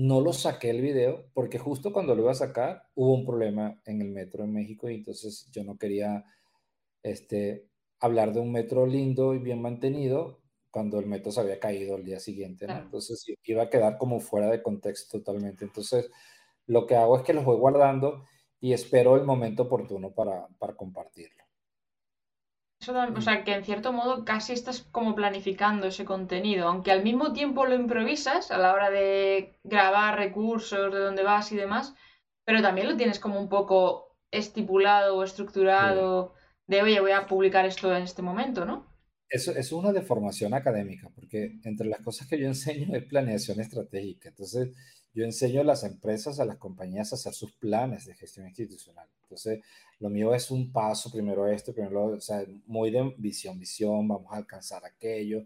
no 0.00 0.22
lo 0.22 0.32
saqué 0.32 0.70
el 0.70 0.80
video 0.80 1.26
porque 1.34 1.58
justo 1.58 1.92
cuando 1.92 2.14
lo 2.14 2.22
iba 2.22 2.30
a 2.30 2.34
sacar 2.34 2.84
hubo 2.94 3.12
un 3.12 3.26
problema 3.26 3.82
en 3.84 4.00
el 4.00 4.10
metro 4.10 4.44
en 4.44 4.52
México 4.54 4.88
y 4.88 4.94
entonces 4.94 5.50
yo 5.52 5.62
no 5.62 5.76
quería 5.76 6.24
este, 7.02 7.68
hablar 8.00 8.32
de 8.32 8.40
un 8.40 8.50
metro 8.50 8.86
lindo 8.86 9.34
y 9.34 9.38
bien 9.38 9.60
mantenido 9.60 10.40
cuando 10.70 10.98
el 10.98 11.06
metro 11.06 11.30
se 11.30 11.40
había 11.40 11.60
caído 11.60 11.96
el 11.96 12.04
día 12.06 12.18
siguiente. 12.18 12.64
Entonces 12.64 13.26
iba 13.44 13.64
a 13.64 13.68
quedar 13.68 13.98
como 13.98 14.20
fuera 14.20 14.48
de 14.48 14.62
contexto 14.62 15.18
totalmente. 15.18 15.66
Entonces 15.66 16.10
lo 16.66 16.86
que 16.86 16.96
hago 16.96 17.18
es 17.18 17.22
que 17.22 17.34
los 17.34 17.44
voy 17.44 17.58
guardando 17.58 18.24
y 18.58 18.72
espero 18.72 19.16
el 19.16 19.24
momento 19.24 19.64
oportuno 19.64 20.14
para, 20.14 20.48
para 20.58 20.76
compartirlo. 20.76 21.44
Eso, 22.80 22.94
o 23.14 23.20
sea, 23.20 23.44
que 23.44 23.52
en 23.52 23.64
cierto 23.64 23.92
modo 23.92 24.24
casi 24.24 24.54
estás 24.54 24.80
como 24.80 25.14
planificando 25.14 25.86
ese 25.86 26.06
contenido, 26.06 26.66
aunque 26.66 26.90
al 26.90 27.02
mismo 27.02 27.34
tiempo 27.34 27.66
lo 27.66 27.74
improvisas 27.74 28.50
a 28.50 28.56
la 28.56 28.72
hora 28.72 28.90
de 28.90 29.58
grabar 29.64 30.16
recursos, 30.16 30.90
de 30.90 30.98
dónde 30.98 31.22
vas 31.22 31.52
y 31.52 31.56
demás, 31.56 31.94
pero 32.46 32.62
también 32.62 32.88
lo 32.88 32.96
tienes 32.96 33.18
como 33.18 33.38
un 33.38 33.50
poco 33.50 34.16
estipulado 34.30 35.16
o 35.16 35.24
estructurado 35.24 36.34
de, 36.66 36.82
oye, 36.82 37.00
voy 37.00 37.10
a 37.10 37.26
publicar 37.26 37.66
esto 37.66 37.94
en 37.94 38.04
este 38.04 38.22
momento, 38.22 38.64
¿no? 38.64 38.86
Eso, 39.28 39.52
es 39.52 39.72
una 39.72 39.92
deformación 39.92 40.54
académica, 40.54 41.10
porque 41.14 41.60
entre 41.64 41.86
las 41.86 42.00
cosas 42.00 42.28
que 42.28 42.38
yo 42.38 42.46
enseño 42.46 42.96
es 42.96 43.04
planeación 43.04 43.60
estratégica. 43.60 44.30
Entonces, 44.30 44.70
yo 45.12 45.24
enseño 45.24 45.60
a 45.60 45.64
las 45.64 45.84
empresas, 45.84 46.38
a 46.40 46.44
las 46.44 46.56
compañías 46.56 47.12
a 47.12 47.16
hacer 47.16 47.32
sus 47.32 47.52
planes 47.52 48.06
de 48.06 48.14
gestión 48.14 48.46
institucional. 48.46 49.08
Entonces, 49.22 49.60
lo 49.98 50.08
mío 50.08 50.34
es 50.34 50.50
un 50.50 50.72
paso, 50.72 51.10
primero 51.10 51.46
esto, 51.46 51.72
primero, 51.72 52.06
o 52.06 52.20
sea, 52.20 52.44
muy 52.66 52.90
de 52.90 53.14
visión, 53.18 53.58
visión, 53.58 54.06
vamos 54.08 54.32
a 54.32 54.36
alcanzar 54.36 54.84
aquello. 54.84 55.44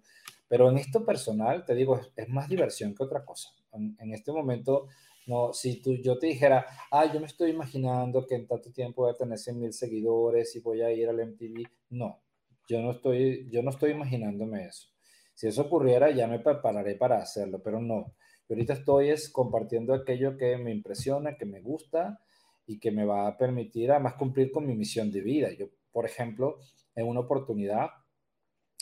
Pero 0.49 0.71
en 0.71 0.79
esto 0.79 1.05
personal, 1.05 1.65
te 1.65 1.75
digo, 1.75 2.01
es, 2.15 2.29
más 2.29 2.49
diversión 2.49 2.95
que 2.95 3.03
otra 3.03 3.25
cosa. 3.25 3.51
En, 3.73 3.97
en, 3.99 4.13
este 4.13 4.33
momento, 4.33 4.89
no, 5.27 5.53
si 5.53 5.81
tú, 5.81 5.95
yo 5.95 6.19
te 6.19 6.29
dijera, 6.29 6.67
ah, 6.91 7.11
yo 7.13 7.21
me 7.21 7.27
estoy 7.27 7.51
imaginando 7.51 8.27
que 8.27 8.37
en 8.37 8.47
tanto 8.47 8.71
tiempo 8.71 9.03
voy 9.03 9.13
a 9.13 9.17
tener 9.17 9.39
100 9.39 9.59
mil 9.59 9.73
seguidores 9.73 10.55
y 10.55 10.61
voy 10.61 10.83
a 10.83 10.93
ir 10.93 11.09
al 11.09 11.21
MTV, 11.21 11.65
no, 11.91 12.23
yo 12.69 12.81
no 12.81 12.93
estoy, 12.93 13.49
yo 13.51 13.63
no 13.63 13.71
estoy 13.71 13.93
imaginándome 13.93 14.67
eso. 14.67 14.89
Si 15.35 15.49
eso 15.49 15.63
ocurriera, 15.63 16.11
ya 16.11 16.29
me 16.29 16.39
prepararé 16.39 16.95
para 16.95 17.19
hacerlo, 17.19 17.61
pero 17.63 17.81
no. 17.81 18.15
Yo 18.49 18.55
ahorita 18.55 18.75
estoy 18.75 19.11
es 19.11 19.31
compartiendo 19.31 19.95
aquello 19.95 20.37
que 20.37 20.57
me 20.59 20.73
impresiona, 20.73 21.37
que 21.37 21.47
me 21.47 21.61
gusta, 21.61 22.21
y 22.67 22.79
que 22.79 22.91
me 22.91 23.05
va 23.05 23.27
a 23.27 23.37
permitir 23.37 23.91
además 23.91 24.15
cumplir 24.15 24.51
con 24.51 24.67
mi 24.67 24.75
misión 24.75 25.11
de 25.13 25.21
vida. 25.21 25.53
Yo, 25.53 25.67
por 25.93 26.07
ejemplo, 26.07 26.59
en 26.95 27.07
una 27.07 27.21
oportunidad 27.21 27.91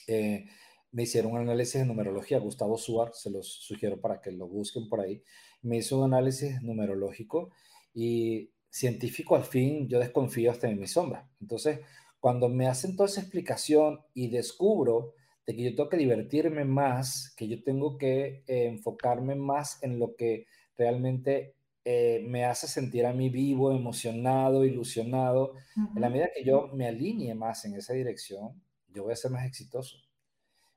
eh, 0.06 0.46
me 0.92 1.04
hicieron 1.04 1.32
un 1.32 1.38
análisis 1.38 1.80
de 1.80 1.86
numerología, 1.86 2.38
Gustavo 2.38 2.76
Suar, 2.76 3.12
se 3.14 3.30
los 3.30 3.46
sugiero 3.48 4.00
para 4.00 4.20
que 4.20 4.30
lo 4.30 4.46
busquen 4.46 4.88
por 4.88 5.00
ahí, 5.00 5.22
me 5.62 5.78
hizo 5.78 5.98
un 5.98 6.12
análisis 6.12 6.62
numerológico 6.62 7.50
y 7.94 8.50
científico 8.68 9.36
al 9.36 9.44
fin 9.44 9.86
yo 9.88 9.98
desconfío 9.98 10.50
hasta 10.50 10.68
en 10.68 10.78
mi 10.78 10.86
sombra. 10.86 11.28
Entonces, 11.40 11.80
cuando 12.20 12.48
me 12.48 12.68
hacen 12.68 12.94
toda 12.94 13.08
esa 13.08 13.20
explicación 13.20 14.00
y 14.14 14.28
descubro 14.28 15.14
de 15.46 15.56
que 15.56 15.62
yo 15.62 15.74
tengo 15.74 15.88
que 15.88 15.96
divertirme 15.96 16.64
más, 16.64 17.34
que 17.36 17.48
yo 17.48 17.62
tengo 17.62 17.98
que 17.98 18.44
eh, 18.46 18.66
enfocarme 18.66 19.34
más 19.34 19.82
en 19.82 19.98
lo 19.98 20.14
que 20.14 20.46
realmente 20.76 21.56
eh, 21.84 22.24
me 22.28 22.44
hace 22.44 22.68
sentir 22.68 23.06
a 23.06 23.12
mí 23.12 23.28
vivo, 23.28 23.72
emocionado, 23.72 24.64
ilusionado. 24.64 25.54
En 25.76 26.00
la 26.00 26.10
medida 26.10 26.30
que 26.34 26.44
yo 26.44 26.68
me 26.68 26.86
alinee 26.86 27.34
más 27.34 27.64
en 27.64 27.74
esa 27.74 27.92
dirección, 27.92 28.62
yo 28.88 29.02
voy 29.02 29.12
a 29.12 29.16
ser 29.16 29.32
más 29.32 29.46
exitoso. 29.46 29.96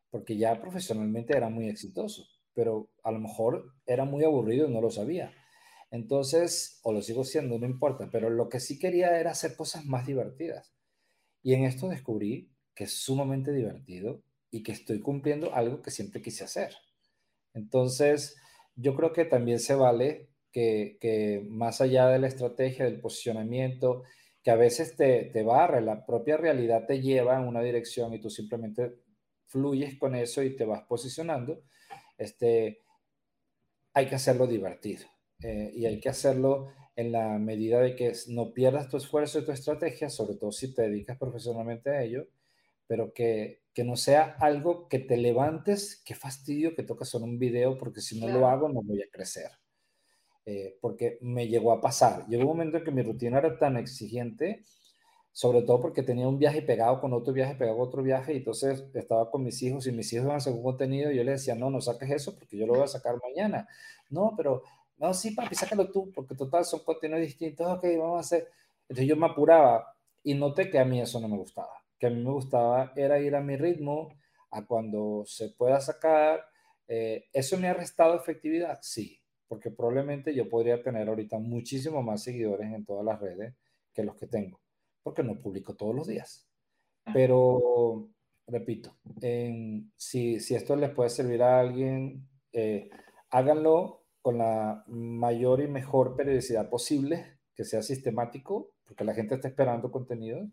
Porque 0.10 0.38
ya 0.38 0.60
profesionalmente 0.60 1.36
era 1.36 1.50
muy 1.50 1.68
exitoso, 1.68 2.26
pero 2.54 2.90
a 3.04 3.12
lo 3.12 3.20
mejor 3.20 3.74
era 3.86 4.06
muy 4.06 4.24
aburrido 4.24 4.68
y 4.68 4.74
no 4.74 4.82
lo 4.82 4.90
sabía. 4.90 5.32
Entonces, 5.92 6.80
o 6.84 6.92
lo 6.92 7.02
sigo 7.02 7.24
siendo, 7.24 7.60
no 7.60 7.66
importa, 7.66 8.10
pero 8.12 8.30
lo 8.30 8.50
que 8.50 8.60
sí 8.60 8.80
quería 8.80 9.20
era 9.20 9.32
hacer 9.32 9.56
cosas 9.56 9.86
más 9.86 10.08
divertidas. 10.08 10.74
Y 11.44 11.54
en 11.54 11.66
esto 11.66 11.88
descubrí 11.88 12.52
que 12.74 12.86
es 12.86 12.94
sumamente 12.94 13.52
divertido 13.52 14.24
y 14.52 14.64
que 14.64 14.72
estoy 14.72 15.02
cumpliendo 15.02 15.54
algo 15.54 15.82
que 15.82 15.92
siempre 15.92 16.22
quise 16.22 16.44
hacer. 16.44 16.76
Entonces, 17.54 18.38
yo 18.76 18.96
creo 18.96 19.14
que 19.14 19.26
también 19.26 19.60
se 19.60 19.76
vale 19.76 20.30
que, 20.52 21.46
más 21.50 21.82
allá 21.82 22.08
de 22.08 22.20
la 22.20 22.28
estrategia, 22.28 22.86
del 22.86 23.02
posicionamiento, 23.02 24.04
que 24.42 24.52
a 24.52 24.56
veces 24.56 24.96
te, 24.96 25.26
te 25.34 25.44
barre, 25.44 25.82
la 25.82 26.06
propia 26.06 26.38
realidad 26.38 26.86
te 26.86 27.02
lleva 27.02 27.38
en 27.38 27.48
una 27.48 27.62
dirección 27.62 28.14
y 28.14 28.22
tú 28.22 28.30
simplemente 28.30 28.96
fluyes 29.48 29.98
con 29.98 30.16
eso 30.16 30.44
y 30.44 30.56
te 30.56 30.66
vas 30.66 30.84
posicionando, 30.84 31.64
este, 32.18 32.84
hay 33.94 34.08
que 34.08 34.16
hacerlo 34.16 34.48
divertido 34.48 35.08
eh, 35.42 35.72
y 35.74 35.86
hay 35.86 36.00
que 36.00 36.10
hacerlo 36.10 36.72
en 36.96 37.12
la 37.12 37.38
medida 37.40 37.82
de 37.82 37.96
que 37.96 38.14
no 38.28 38.54
pierdas 38.54 38.90
tu 38.90 38.98
esfuerzo 38.98 39.40
y 39.40 39.46
tu 39.46 39.52
estrategia, 39.52 40.10
sobre 40.10 40.38
todo 40.38 40.52
si 40.52 40.74
te 40.74 40.84
dedicas 40.84 41.18
profesionalmente 41.18 41.90
a 41.90 42.04
ello, 42.04 42.28
pero 42.88 43.14
que, 43.14 43.65
que 43.76 43.84
no 43.84 43.98
sea 43.98 44.38
algo 44.40 44.88
que 44.88 45.00
te 45.00 45.18
levantes, 45.18 46.02
qué 46.06 46.16
fastidio 46.16 46.76
que 46.76 46.84
tocas 46.84 47.14
en 47.14 47.24
un 47.24 47.38
video, 47.38 47.78
porque 47.78 48.00
si 48.00 48.20
no 48.20 48.30
lo 48.30 48.48
hago 48.48 48.70
no 48.70 48.82
voy 48.82 49.02
a 49.04 49.12
crecer. 49.12 49.52
Eh, 50.46 50.78
porque 50.80 51.18
me 51.22 51.50
llegó 51.50 51.74
a 51.74 51.82
pasar. 51.82 52.26
Llegó 52.28 52.44
un 52.44 52.58
momento 52.58 52.78
en 52.78 52.86
que 52.86 52.92
mi 52.92 53.02
rutina 53.02 53.40
era 53.40 53.60
tan 53.60 53.76
exigente, 53.76 54.64
sobre 55.34 55.64
todo 55.64 55.82
porque 55.82 56.04
tenía 56.04 56.26
un 56.26 56.40
viaje 56.40 56.62
pegado 56.62 57.02
con 57.02 57.12
otro 57.12 57.34
viaje, 57.34 57.56
pegado 57.56 57.78
con 57.78 57.88
otro 57.90 58.02
viaje, 58.02 58.34
y 58.34 58.38
entonces 58.38 58.86
estaba 58.94 59.30
con 59.30 59.44
mis 59.44 59.62
hijos 59.62 59.86
y 59.88 59.92
mis 59.92 60.14
hijos 60.14 60.24
iban 60.24 60.36
a 60.36 60.38
hacer 60.38 60.54
un 60.54 60.64
contenido 60.64 61.12
y 61.12 61.18
yo 61.18 61.26
le 61.26 61.32
decía, 61.32 61.54
no, 61.56 61.70
no 61.70 61.82
saques 61.82 62.10
eso 62.10 62.34
porque 62.34 62.58
yo 62.58 62.66
lo 62.66 62.76
voy 62.76 62.84
a 62.84 62.88
sacar 62.88 63.16
mañana. 63.22 63.68
No, 64.10 64.34
pero, 64.38 64.64
no, 64.98 65.14
sí, 65.14 65.32
papi, 65.32 65.54
sácalo 65.54 65.92
tú, 65.92 66.14
porque 66.16 66.34
total 66.36 66.64
son 66.64 66.80
contenidos 66.86 67.24
distintos, 67.24 67.68
ok, 67.68 67.84
vamos 68.00 68.18
a 68.18 68.22
hacer. 68.22 68.48
Entonces 68.84 69.06
yo 69.06 69.18
me 69.18 69.26
apuraba 69.26 69.98
y 70.24 70.34
noté 70.34 70.70
que 70.70 70.80
a 70.80 70.86
mí 70.86 71.02
eso 71.02 71.20
no 71.20 71.28
me 71.28 71.38
gustaba, 71.38 71.74
que 72.06 72.14
a 72.14 72.16
mí 72.16 72.24
me 72.24 72.32
gustaba 72.32 72.94
era 72.96 73.20
ir 73.20 73.36
a 73.36 73.42
mi 73.42 73.58
ritmo, 73.58 74.10
a 74.52 74.64
cuando 74.66 75.24
se 75.26 75.50
pueda 75.50 75.80
sacar. 75.82 76.46
Eh, 76.88 77.26
¿Eso 77.34 77.58
me 77.58 77.68
ha 77.68 77.74
restado 77.74 78.16
efectividad? 78.16 78.78
Sí, 78.84 79.20
porque 79.48 79.72
probablemente 79.72 80.36
yo 80.36 80.48
podría 80.48 80.84
tener 80.84 81.10
ahorita 81.10 81.40
muchísimo 81.40 82.04
más 82.04 82.22
seguidores 82.24 82.72
en 82.72 82.86
todas 82.86 83.04
las 83.04 83.20
redes 83.20 83.56
que 83.92 84.04
los 84.04 84.16
que 84.18 84.28
tengo, 84.28 84.60
porque 85.02 85.24
no 85.24 85.40
publico 85.42 85.76
todos 85.76 85.96
los 85.96 86.06
días. 86.06 86.48
Ah. 87.06 87.12
Pero, 87.12 88.10
repito, 88.46 88.96
si, 89.98 90.40
si, 90.40 90.54
esto 90.54 90.76
les 90.76 90.92
puede 90.92 91.10
servir 91.10 91.42
a 91.42 91.60
alguien, 91.60 92.28
eh, 92.54 92.92
háganlo 93.32 94.04
con 94.22 94.38
la 94.38 94.84
mayor 94.88 95.60
y 95.62 95.68
mejor 95.68 96.16
periodicidad 96.16 96.70
posible, 96.70 97.40
que 97.56 97.64
sea 97.64 97.82
sistemático, 97.82 98.74
porque 98.86 99.04
la 99.04 99.16
gente 99.16 99.34
está 99.34 99.48
esperando 99.48 99.92
contenido, 99.92 100.48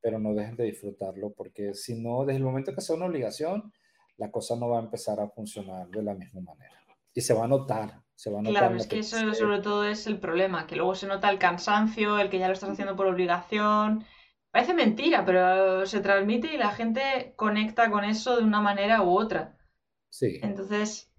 pero 0.00 0.18
no 0.18 0.34
dejen 0.34 0.56
de 0.56 0.64
disfrutarlo, 0.64 1.32
porque 1.32 1.74
si 1.74 2.00
no, 2.00 2.24
desde 2.24 2.38
el 2.38 2.44
momento 2.44 2.74
que 2.74 2.80
sea 2.80 2.96
una 2.96 3.06
obligación, 3.06 3.72
la 4.16 4.30
cosa 4.30 4.56
no 4.56 4.68
va 4.68 4.78
a 4.78 4.82
empezar 4.82 5.20
a 5.20 5.28
funcionar 5.28 5.88
de 5.88 6.02
la 6.02 6.14
misma 6.14 6.40
manera. 6.42 6.76
Y 7.12 7.22
se 7.22 7.34
va 7.34 7.44
a 7.44 7.48
notar, 7.48 8.02
claro, 8.44 8.76
es 8.76 8.86
que 8.86 9.00
eso 9.00 9.34
sobre 9.34 9.60
todo 9.60 9.84
es 9.84 10.06
el 10.06 10.20
problema, 10.20 10.66
que 10.66 10.76
luego 10.76 10.94
se 10.94 11.06
nota 11.06 11.30
el 11.30 11.38
cansancio, 11.38 12.18
el 12.18 12.30
que 12.30 12.38
ya 12.38 12.46
lo 12.46 12.52
estás 12.52 12.70
haciendo 12.70 12.96
por 12.96 13.06
obligación. 13.06 14.04
Parece 14.52 14.74
mentira, 14.74 15.24
pero 15.24 15.86
se 15.86 16.00
transmite 16.00 16.54
y 16.54 16.58
la 16.58 16.70
gente 16.70 17.32
conecta 17.36 17.90
con 17.90 18.04
eso 18.04 18.36
de 18.36 18.44
una 18.44 18.60
manera 18.60 19.02
u 19.02 19.18
otra. 19.18 19.56
Sí. 20.10 20.38
Entonces. 20.42 21.12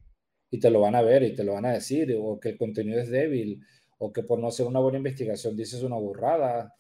Y 0.50 0.60
te 0.60 0.70
lo 0.70 0.82
van 0.82 0.96
a 0.96 1.02
ver 1.02 1.24
y 1.24 1.34
te 1.34 1.44
lo 1.44 1.54
van 1.54 1.66
a 1.66 1.72
decir, 1.72 2.16
o 2.20 2.40
que 2.40 2.50
el 2.50 2.58
contenido 2.58 3.00
es 3.00 3.10
débil, 3.10 3.66
o 3.98 4.12
que 4.12 4.24
por 4.24 4.40
no 4.40 4.48
hacer 4.48 4.66
una 4.66 4.80
buena 4.80 4.98
investigación 4.98 5.56
dices 5.56 5.84
una 5.84 5.98
burrada. 5.98 6.76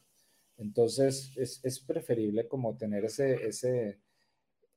Entonces 0.61 1.33
es, 1.37 1.59
es 1.63 1.79
preferible 1.79 2.47
como 2.47 2.77
tener 2.77 3.05
ese, 3.05 3.47
ese, 3.47 3.99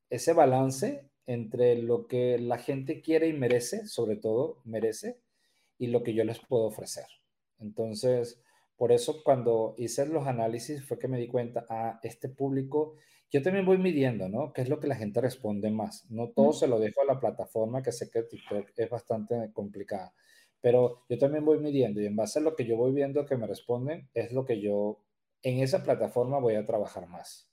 ese 0.09 0.33
balance 0.33 1.09
entre 1.27 1.75
lo 1.81 2.07
que 2.07 2.37
la 2.39 2.57
gente 2.57 3.01
quiere 3.01 3.27
y 3.27 3.33
merece, 3.33 3.87
sobre 3.87 4.15
todo 4.15 4.61
merece, 4.63 5.19
y 5.77 5.87
lo 5.87 6.03
que 6.03 6.13
yo 6.13 6.23
les 6.23 6.39
puedo 6.39 6.65
ofrecer. 6.65 7.05
Entonces, 7.59 8.41
por 8.75 8.91
eso 8.91 9.23
cuando 9.23 9.75
hice 9.77 10.05
los 10.05 10.27
análisis 10.27 10.85
fue 10.85 10.99
que 10.99 11.07
me 11.07 11.19
di 11.19 11.27
cuenta, 11.27 11.65
a 11.69 11.89
ah, 11.89 11.99
este 12.03 12.29
público, 12.29 12.95
yo 13.31 13.41
también 13.41 13.65
voy 13.65 13.77
midiendo, 13.77 14.29
¿no? 14.29 14.53
¿Qué 14.53 14.61
es 14.61 14.69
lo 14.69 14.79
que 14.79 14.87
la 14.87 14.95
gente 14.95 15.21
responde 15.21 15.71
más? 15.71 16.09
No 16.09 16.29
todo 16.29 16.53
se 16.53 16.67
lo 16.67 16.79
dejo 16.79 17.01
a 17.01 17.05
la 17.05 17.19
plataforma, 17.19 17.81
que 17.81 17.91
sé 17.91 18.09
que 18.09 18.23
TikTok 18.23 18.71
es 18.75 18.89
bastante 18.89 19.51
complicada, 19.53 20.13
pero 20.61 21.03
yo 21.09 21.17
también 21.17 21.45
voy 21.45 21.59
midiendo 21.59 22.01
y 22.01 22.05
en 22.05 22.15
base 22.15 22.39
a 22.39 22.41
lo 22.41 22.55
que 22.55 22.65
yo 22.65 22.77
voy 22.77 22.91
viendo 22.93 23.25
que 23.25 23.37
me 23.37 23.47
responden, 23.47 24.09
es 24.13 24.31
lo 24.31 24.45
que 24.45 24.61
yo 24.61 24.99
en 25.41 25.59
esa 25.59 25.83
plataforma 25.83 26.39
voy 26.39 26.55
a 26.55 26.65
trabajar 26.65 27.07
más. 27.07 27.49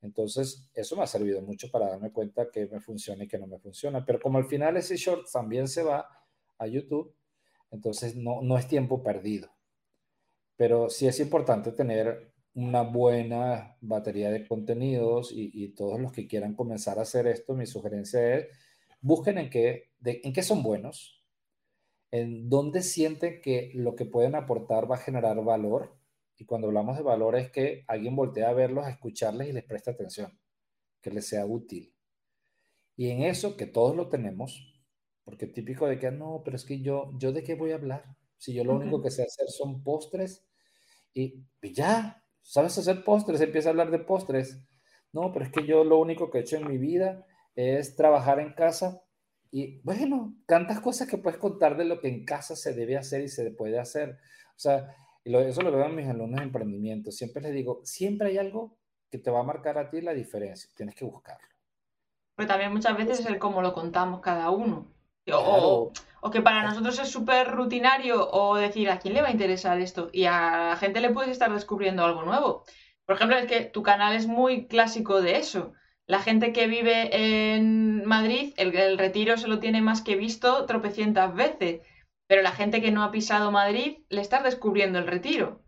Entonces, 0.00 0.70
eso 0.74 0.96
me 0.96 1.02
ha 1.02 1.06
servido 1.06 1.42
mucho 1.42 1.70
para 1.70 1.88
darme 1.88 2.12
cuenta 2.12 2.50
que 2.50 2.66
me 2.66 2.80
funciona 2.80 3.24
y 3.24 3.28
que 3.28 3.38
no 3.38 3.46
me 3.46 3.58
funciona. 3.58 4.04
Pero 4.04 4.20
como 4.20 4.38
al 4.38 4.44
final 4.44 4.76
ese 4.76 4.96
short 4.96 5.26
también 5.32 5.66
se 5.66 5.82
va 5.82 6.08
a 6.58 6.66
YouTube, 6.66 7.14
entonces, 7.70 8.16
no, 8.16 8.42
no 8.42 8.56
es 8.56 8.66
tiempo 8.66 9.02
perdido. 9.02 9.50
Pero 10.56 10.88
sí 10.88 11.06
es 11.06 11.20
importante 11.20 11.72
tener 11.72 12.32
una 12.54 12.82
buena 12.82 13.76
batería 13.80 14.30
de 14.30 14.46
contenidos 14.46 15.30
y, 15.32 15.68
todos 15.74 16.00
los 16.00 16.12
que 16.12 16.26
quieran 16.26 16.54
comenzar 16.54 16.98
a 16.98 17.02
hacer 17.02 17.28
esto, 17.28 17.54
mi 17.54 17.66
sugerencia 17.66 18.36
es, 18.36 18.46
busquen 19.00 19.38
en 19.38 19.50
qué, 19.50 19.92
en 20.04 20.32
qué 20.32 20.42
son 20.42 20.62
buenos, 20.64 21.24
en 22.10 22.48
dónde 22.48 22.82
sienten 22.82 23.40
que 23.40 23.70
lo 23.74 23.94
que 23.94 24.06
pueden 24.06 24.34
aportar 24.34 24.90
va 24.90 24.96
a 24.96 24.98
generar 24.98 25.42
valor. 25.44 25.96
Y 26.38 26.46
cuando 26.46 26.68
hablamos 26.68 26.96
de 26.96 27.02
valor 27.02 27.36
es 27.36 27.50
que 27.50 27.84
alguien 27.88 28.16
voltea 28.16 28.50
a 28.50 28.54
verlos, 28.54 28.86
a 28.86 28.90
escucharles 28.90 29.48
y 29.48 29.52
les 29.52 29.64
preste 29.64 29.90
atención, 29.90 30.38
que 31.02 31.10
les 31.10 31.26
sea 31.26 31.44
útil. 31.44 31.92
Y 32.96 33.10
en 33.10 33.22
eso, 33.22 33.56
que 33.56 33.66
todos 33.66 33.96
lo 33.96 34.08
tenemos, 34.08 34.74
porque 35.24 35.46
típico 35.46 35.86
de 35.88 35.98
que, 35.98 36.10
no, 36.10 36.42
pero 36.44 36.56
es 36.56 36.64
que 36.64 36.80
yo, 36.80 37.12
¿yo 37.18 37.32
de 37.32 37.42
qué 37.44 37.54
voy 37.54 37.72
a 37.72 37.76
hablar? 37.76 38.16
Si 38.38 38.54
yo 38.54 38.64
lo 38.64 38.76
único 38.76 39.02
que 39.02 39.10
sé 39.10 39.24
hacer 39.24 39.48
son 39.48 39.82
postres 39.82 40.46
Y, 41.14 41.44
ya, 41.74 42.24
¿sabes 42.42 42.78
hacer 42.78 43.04
postres? 43.04 43.40
Empieza 43.40 43.70
a 43.70 43.72
hablar 43.72 43.90
de 43.90 44.00
postres. 44.00 44.60
No, 45.12 45.32
pero 45.32 45.44
es 45.46 45.52
que 45.52 45.66
yo 45.66 45.84
lo 45.84 45.98
único 45.98 46.30
que 46.30 46.38
he 46.38 46.40
hecho 46.42 46.56
en 46.56 46.68
mi 46.68 46.78
vida 46.78 47.26
es 47.56 47.96
trabajar 47.96 48.40
en 48.40 48.54
casa. 48.54 49.02
Y 49.50 49.80
bueno, 49.82 50.36
tantas 50.46 50.80
cosas 50.80 51.08
que 51.08 51.18
puedes 51.18 51.40
contar 51.40 51.76
de 51.76 51.86
lo 51.86 52.00
que 52.00 52.08
en 52.08 52.24
casa 52.24 52.56
se 52.56 52.74
debe 52.74 52.96
hacer 52.96 53.22
y 53.22 53.28
se 53.28 53.50
puede 53.52 53.78
hacer. 53.78 54.18
O 54.56 54.60
sea, 54.60 54.94
eso 55.36 55.62
lo 55.62 55.72
veo 55.72 55.86
en 55.86 55.94
mis 55.94 56.08
alumnos 56.08 56.40
de 56.40 56.46
emprendimiento. 56.46 57.10
Siempre 57.10 57.42
les 57.42 57.52
digo, 57.52 57.80
siempre 57.84 58.28
hay 58.28 58.38
algo 58.38 58.78
que 59.10 59.18
te 59.18 59.30
va 59.30 59.40
a 59.40 59.44
marcar 59.44 59.78
a 59.78 59.90
ti 59.90 60.00
la 60.00 60.14
diferencia. 60.14 60.70
Tienes 60.74 60.94
que 60.94 61.04
buscarlo. 61.04 61.46
Pero 62.34 62.48
también 62.48 62.72
muchas 62.72 62.96
veces 62.96 63.20
es 63.20 63.26
el 63.26 63.38
cómo 63.38 63.62
lo 63.62 63.74
contamos 63.74 64.20
cada 64.20 64.50
uno. 64.50 64.92
O, 65.30 65.92
o, 66.22 66.30
que 66.30 66.40
para 66.40 66.62
nosotros 66.62 66.98
es 66.98 67.10
súper 67.10 67.50
rutinario 67.50 68.30
o 68.30 68.56
decir, 68.56 68.88
¿a 68.90 68.98
quién 68.98 69.12
le 69.12 69.20
va 69.20 69.28
a 69.28 69.32
interesar 69.32 69.78
esto? 69.78 70.08
Y 70.12 70.24
a 70.24 70.68
la 70.70 70.76
gente 70.76 71.00
le 71.00 71.10
puedes 71.10 71.30
estar 71.30 71.52
descubriendo 71.52 72.04
algo 72.04 72.22
nuevo. 72.22 72.64
Por 73.04 73.16
ejemplo, 73.16 73.36
es 73.36 73.46
que 73.46 73.62
tu 73.62 73.82
canal 73.82 74.14
es 74.14 74.26
muy 74.26 74.66
clásico 74.66 75.20
de 75.20 75.36
eso. 75.36 75.72
La 76.06 76.20
gente 76.20 76.52
que 76.52 76.66
vive 76.66 77.54
en 77.54 78.04
Madrid, 78.06 78.54
el, 78.56 78.74
el 78.74 78.96
retiro 78.96 79.36
se 79.36 79.48
lo 79.48 79.58
tiene 79.58 79.82
más 79.82 80.00
que 80.00 80.16
visto 80.16 80.64
tropecientas 80.64 81.34
veces. 81.34 81.82
Pero 82.28 82.42
la 82.42 82.52
gente 82.52 82.80
que 82.80 82.92
no 82.92 83.02
ha 83.02 83.10
pisado 83.10 83.50
Madrid 83.50 83.98
le 84.08 84.20
estás 84.20 84.44
descubriendo 84.44 84.98
el 85.00 85.08
retiro. 85.08 85.64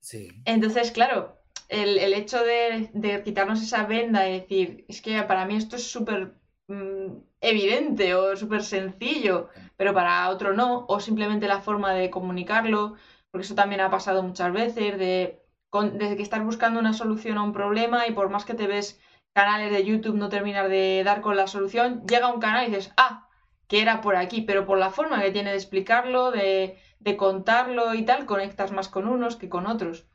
Sí. 0.00 0.30
Entonces, 0.46 0.90
claro, 0.90 1.44
el, 1.68 2.14
hecho 2.14 2.38
de, 2.42 3.22
quitarnos 3.24 3.62
esa 3.62 3.84
venda 3.86 4.28
y 4.28 4.40
decir, 4.40 4.84
es 4.88 5.00
que 5.00 5.22
para 5.22 5.46
mí 5.46 5.56
esto 5.56 5.76
es 5.76 5.90
súper 5.90 6.34
mm, 6.68 7.16
evidente 7.40 8.14
o 8.14 8.36
súper 8.36 8.62
sencillo, 8.62 9.48
pero 9.76 9.94
para 9.94 10.28
otro 10.30 10.54
no, 10.54 10.86
o 10.88 11.00
simplemente 11.00 11.48
la 11.48 11.60
forma 11.60 11.92
de 11.94 12.10
comunicarlo, 12.10 12.96
porque 13.30 13.44
eso 13.44 13.54
también 13.54 13.80
ha 13.80 13.90
pasado 13.90 14.22
muchas 14.22 14.52
veces, 14.52 14.98
de, 14.98 15.42
que 15.72 16.22
estás 16.22 16.44
buscando 16.44 16.78
una 16.78 16.92
solución 16.92 17.38
a 17.38 17.42
un 17.42 17.52
problema 17.52 18.06
y 18.06 18.12
por 18.12 18.30
más 18.30 18.44
que 18.44 18.54
te 18.54 18.68
ves 18.68 19.00
canales 19.34 19.72
de 19.72 19.84
YouTube 19.84 20.14
no 20.14 20.28
terminar 20.28 20.68
de 20.68 21.02
dar 21.04 21.20
con 21.20 21.36
la 21.36 21.48
solución, 21.48 22.06
llega 22.06 22.32
un 22.32 22.40
canal 22.40 22.64
y 22.64 22.70
dices, 22.70 22.92
ah, 22.96 23.28
que 23.68 23.80
era 23.80 24.00
por 24.00 24.16
aquí, 24.16 24.42
pero 24.42 24.66
por 24.66 24.78
la 24.78 24.90
forma 24.90 25.22
que 25.22 25.30
tiene 25.30 25.50
de 25.50 25.56
explicarlo, 25.56 26.30
de, 26.30 26.78
de 27.00 27.16
contarlo 27.16 27.94
y 27.94 28.04
tal, 28.04 28.26
conectas 28.26 28.72
más 28.72 28.88
con 28.88 29.08
unos 29.08 29.36
que 29.36 29.48
con 29.48 29.66
otros. 29.66 30.08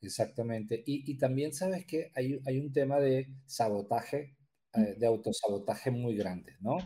Exactamente. 0.00 0.82
Y, 0.84 1.16
también 1.16 1.52
sabes 1.52 1.86
que 1.86 2.10
hay, 2.14 2.40
hay, 2.44 2.58
un 2.58 2.72
tema 2.72 2.98
de 2.98 3.28
sabotaje, 3.46 4.36
eh, 4.74 4.94
de 4.98 5.06
autosabotaje 5.06 5.90
muy 5.90 6.16
grande, 6.16 6.56
¿no? 6.60 6.76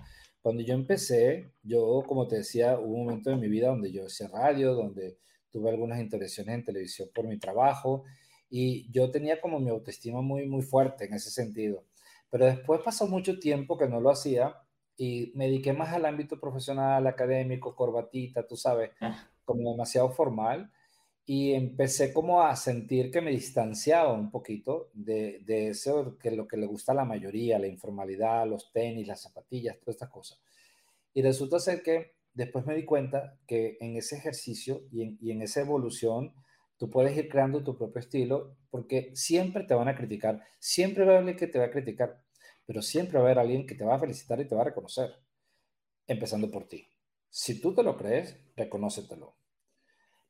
Cuando 0.42 0.62
yo 0.62 0.74
empecé, 0.74 1.52
yo, 1.62 2.04
como 2.06 2.28
te 2.28 2.36
decía, 2.36 2.78
hubo 2.78 2.94
un 2.94 3.06
momento 3.06 3.30
en 3.30 3.40
mi 3.40 3.48
vida 3.48 3.68
donde 3.68 3.90
yo 3.90 4.06
hacía 4.06 4.28
radio, 4.28 4.74
donde 4.74 5.18
tuve 5.50 5.70
algunas 5.70 5.98
intervenciones 5.98 6.54
en 6.54 6.64
televisión 6.64 7.08
por 7.14 7.26
mi 7.26 7.38
trabajo 7.38 8.04
y 8.48 8.90
yo 8.92 9.10
tenía 9.10 9.40
como 9.40 9.58
mi 9.58 9.70
autoestima 9.70 10.20
muy, 10.20 10.46
muy 10.46 10.62
fuerte 10.62 11.06
en 11.06 11.14
ese 11.14 11.30
sentido. 11.30 11.84
Pero 12.30 12.46
después 12.46 12.80
pasó 12.84 13.08
mucho 13.08 13.38
tiempo 13.38 13.78
que 13.78 13.88
no 13.88 14.00
lo 14.00 14.10
hacía 14.10 14.54
y 14.96 15.32
me 15.34 15.46
dediqué 15.46 15.72
más 15.72 15.92
al 15.92 16.06
ámbito 16.06 16.40
profesional, 16.40 17.06
académico, 17.06 17.74
corbatita, 17.74 18.46
tú 18.46 18.56
sabes, 18.56 18.90
ah. 19.00 19.28
como 19.44 19.72
demasiado 19.72 20.10
formal 20.10 20.70
y 21.28 21.54
empecé 21.54 22.12
como 22.12 22.40
a 22.40 22.54
sentir 22.54 23.10
que 23.10 23.20
me 23.20 23.32
distanciaba 23.32 24.12
un 24.12 24.30
poquito 24.30 24.90
de, 24.94 25.40
de 25.44 25.68
eso 25.68 26.16
que 26.18 26.30
lo 26.30 26.46
que 26.46 26.56
le 26.56 26.66
gusta 26.66 26.92
a 26.92 26.94
la 26.94 27.04
mayoría, 27.04 27.58
la 27.58 27.66
informalidad, 27.66 28.46
los 28.46 28.70
tenis, 28.72 29.08
las 29.08 29.22
zapatillas, 29.22 29.78
todas 29.80 29.96
estas 29.96 30.10
cosas. 30.10 30.40
Y 31.12 31.22
resulta 31.22 31.58
ser 31.58 31.82
que 31.82 32.14
después 32.32 32.64
me 32.64 32.76
di 32.76 32.84
cuenta 32.84 33.38
que 33.46 33.76
en 33.80 33.96
ese 33.96 34.16
ejercicio 34.16 34.82
y 34.92 35.02
en, 35.02 35.18
y 35.20 35.32
en 35.32 35.42
esa 35.42 35.62
evolución 35.62 36.32
tú 36.76 36.90
puedes 36.90 37.16
ir 37.16 37.28
creando 37.28 37.64
tu 37.64 37.76
propio 37.76 38.00
estilo 38.00 38.56
porque 38.70 39.10
siempre 39.14 39.64
te 39.64 39.74
van 39.74 39.88
a 39.88 39.96
criticar, 39.96 40.42
siempre 40.60 41.04
va 41.04 41.14
a 41.14 41.18
haber 41.18 41.34
que 41.34 41.48
te 41.48 41.58
va 41.58 41.64
a 41.64 41.70
criticar, 41.70 42.22
pero 42.66 42.82
siempre 42.82 43.18
va 43.18 43.24
a 43.24 43.26
haber 43.26 43.38
alguien 43.38 43.66
que 43.66 43.74
te 43.74 43.84
va 43.84 43.94
a 43.94 44.00
felicitar 44.00 44.40
y 44.40 44.46
te 44.46 44.54
va 44.54 44.62
a 44.62 44.66
reconocer, 44.66 45.14
empezando 46.06 46.50
por 46.50 46.68
ti. 46.68 46.86
Si 47.30 47.60
tú 47.60 47.74
te 47.74 47.82
lo 47.82 47.96
crees, 47.96 48.36
reconócetelo. 48.56 49.36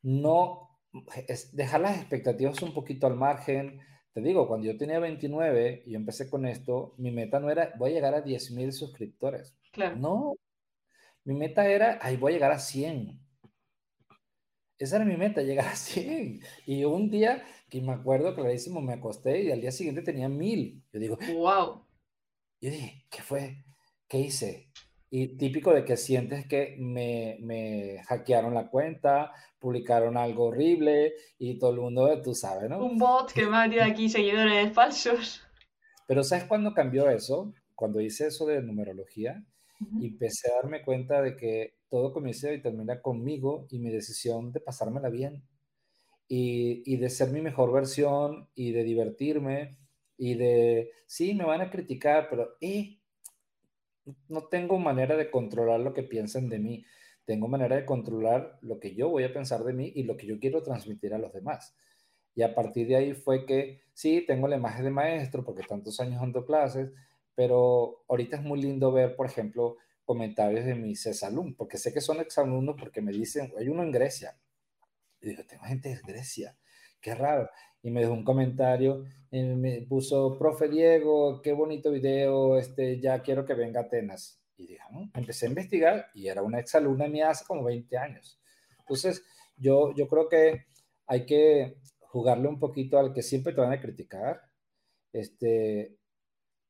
No 0.02 0.80
es 1.26 1.54
dejar 1.56 1.80
las 1.80 1.98
expectativas 1.98 2.62
un 2.62 2.74
poquito 2.74 3.06
al 3.06 3.16
margen. 3.16 3.80
Te 4.12 4.20
digo, 4.20 4.46
cuando 4.48 4.66
yo 4.66 4.76
tenía 4.76 4.98
29 4.98 5.84
y 5.86 5.94
empecé 5.94 6.30
con 6.30 6.46
esto, 6.46 6.94
mi 6.98 7.10
meta 7.10 7.40
no 7.40 7.50
era, 7.50 7.72
voy 7.78 7.90
a 7.90 7.94
llegar 7.94 8.14
a 8.14 8.24
10.000 8.24 8.72
suscriptores. 8.72 9.56
Claro. 9.72 9.96
No, 9.96 10.36
mi 11.24 11.34
meta 11.34 11.68
era, 11.68 11.98
ay, 12.02 12.16
voy 12.16 12.32
a 12.32 12.34
llegar 12.34 12.52
a 12.52 12.58
100. 12.58 13.20
Esa 14.78 14.96
era 14.96 15.04
mi 15.04 15.16
meta, 15.16 15.42
llegar 15.42 15.66
a 15.66 15.76
100. 15.76 16.40
Y 16.66 16.84
un 16.84 17.10
día, 17.10 17.44
que 17.68 17.80
me 17.80 17.92
acuerdo 17.92 18.34
clarísimo, 18.34 18.80
me 18.80 18.92
acosté 18.92 19.42
y 19.42 19.50
al 19.50 19.60
día 19.60 19.72
siguiente 19.72 20.02
tenía 20.02 20.28
1000. 20.28 20.82
Yo 20.92 21.00
digo, 21.00 21.18
wow. 21.34 21.85
Yo 22.60 22.70
dije, 22.70 23.04
¿qué 23.10 23.22
fue? 23.22 23.64
¿Qué 24.08 24.18
hice? 24.18 24.70
Y 25.10 25.36
típico 25.36 25.72
de 25.72 25.84
que 25.84 25.96
sientes 25.96 26.46
que 26.46 26.76
me, 26.78 27.36
me, 27.40 28.02
hackearon 28.04 28.54
la 28.54 28.68
cuenta, 28.68 29.32
publicaron 29.58 30.16
algo 30.16 30.46
horrible 30.46 31.14
y 31.38 31.58
todo 31.58 31.70
el 31.70 31.80
mundo, 31.80 32.20
tú 32.22 32.34
sabes, 32.34 32.68
¿no? 32.68 32.84
Un 32.84 32.98
bot 32.98 33.32
que 33.32 33.46
me 33.46 33.56
ha 33.56 33.66
metido 33.66 33.84
aquí 33.84 34.08
seguidores 34.08 34.72
falsos. 34.72 35.42
Pero 36.06 36.24
¿sabes 36.24 36.44
cuándo 36.44 36.72
cambió 36.74 37.08
eso? 37.10 37.52
Cuando 37.74 38.00
hice 38.00 38.28
eso 38.28 38.46
de 38.46 38.62
numerología, 38.62 39.44
y 40.00 40.08
empecé 40.08 40.50
a 40.50 40.56
darme 40.56 40.82
cuenta 40.82 41.20
de 41.20 41.36
que 41.36 41.74
todo 41.90 42.12
comienza 42.12 42.52
y 42.52 42.62
termina 42.62 43.00
conmigo 43.00 43.66
y 43.70 43.78
mi 43.78 43.90
decisión 43.90 44.52
de 44.52 44.60
pasármela 44.60 45.10
bien 45.10 45.42
y, 46.28 46.82
y 46.90 46.96
de 46.96 47.10
ser 47.10 47.30
mi 47.30 47.42
mejor 47.42 47.72
versión 47.72 48.48
y 48.54 48.72
de 48.72 48.84
divertirme 48.84 49.76
y 50.16 50.34
de, 50.34 50.90
sí, 51.06 51.34
me 51.34 51.44
van 51.44 51.60
a 51.60 51.70
criticar, 51.70 52.28
pero, 52.30 52.56
eh, 52.60 52.98
no 54.28 54.44
tengo 54.44 54.78
manera 54.78 55.16
de 55.16 55.30
controlar 55.30 55.80
lo 55.80 55.92
que 55.92 56.02
piensen 56.02 56.48
de 56.48 56.58
mí. 56.58 56.84
Tengo 57.24 57.48
manera 57.48 57.76
de 57.76 57.84
controlar 57.84 58.58
lo 58.62 58.78
que 58.78 58.94
yo 58.94 59.08
voy 59.08 59.24
a 59.24 59.32
pensar 59.32 59.64
de 59.64 59.72
mí 59.72 59.92
y 59.94 60.04
lo 60.04 60.16
que 60.16 60.26
yo 60.26 60.38
quiero 60.38 60.62
transmitir 60.62 61.12
a 61.12 61.18
los 61.18 61.32
demás. 61.32 61.74
Y 62.34 62.42
a 62.42 62.54
partir 62.54 62.86
de 62.86 62.96
ahí 62.96 63.14
fue 63.14 63.46
que 63.46 63.80
sí, 63.94 64.24
tengo 64.26 64.46
la 64.46 64.56
imagen 64.56 64.84
de 64.84 64.90
maestro 64.90 65.44
porque 65.44 65.62
tantos 65.62 65.98
años 66.00 66.22
ando 66.22 66.44
clases, 66.44 66.92
pero 67.34 68.04
ahorita 68.08 68.36
es 68.36 68.42
muy 68.42 68.60
lindo 68.60 68.92
ver, 68.92 69.16
por 69.16 69.26
ejemplo, 69.26 69.76
comentarios 70.04 70.64
de 70.64 70.74
mis 70.74 71.04
exalumnos, 71.06 71.56
porque 71.56 71.78
sé 71.78 71.92
que 71.92 72.00
son 72.00 72.20
exalumnos 72.20 72.76
porque 72.78 73.00
me 73.00 73.10
dicen, 73.10 73.52
hay 73.58 73.68
uno 73.68 73.82
en 73.82 73.90
Grecia. 73.90 74.38
Y 75.20 75.30
digo, 75.30 75.42
tengo 75.48 75.64
gente 75.64 75.88
de 75.88 76.00
Grecia, 76.06 76.56
qué 77.00 77.14
raro 77.14 77.50
y 77.86 77.90
me 77.92 78.00
dejó 78.00 78.14
un 78.14 78.24
comentario, 78.24 79.04
y 79.30 79.44
me 79.44 79.82
puso, 79.82 80.36
profe 80.36 80.68
Diego, 80.68 81.40
qué 81.40 81.52
bonito 81.52 81.92
video, 81.92 82.58
este, 82.58 82.98
ya 82.98 83.22
quiero 83.22 83.46
que 83.46 83.54
venga 83.54 83.78
a 83.78 83.84
Atenas. 83.84 84.42
Y 84.56 84.66
dije, 84.66 84.82
mm", 84.90 85.10
empecé 85.14 85.46
a 85.46 85.50
investigar 85.50 86.06
y 86.12 86.26
era 86.26 86.42
una 86.42 86.58
exalumna 86.58 87.06
mía 87.06 87.30
hace 87.30 87.44
como 87.44 87.62
20 87.62 87.96
años. 87.96 88.40
Entonces, 88.80 89.22
yo, 89.56 89.94
yo 89.94 90.08
creo 90.08 90.28
que 90.28 90.66
hay 91.06 91.26
que 91.26 91.76
jugarle 92.00 92.48
un 92.48 92.58
poquito 92.58 92.98
al 92.98 93.12
que 93.12 93.22
siempre 93.22 93.52
te 93.52 93.60
van 93.60 93.72
a 93.72 93.80
criticar. 93.80 94.42
Este, 95.12 95.96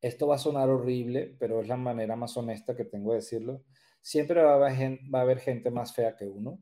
esto 0.03 0.27
va 0.27 0.35
a 0.35 0.39
sonar 0.39 0.69
horrible, 0.69 1.35
pero 1.39 1.62
es 1.62 1.69
la 1.69 1.79
manera 1.79 2.14
más 2.14 2.37
honesta 2.37 2.77
que 2.77 2.85
tengo 2.85 3.12
de 3.12 3.21
decirlo. 3.21 3.64
Siempre 4.03 4.43
va 4.43 4.67
a 4.67 5.21
haber 5.23 5.39
gente 5.39 5.71
más 5.71 5.95
fea 5.95 6.14
que 6.14 6.27
uno. 6.27 6.61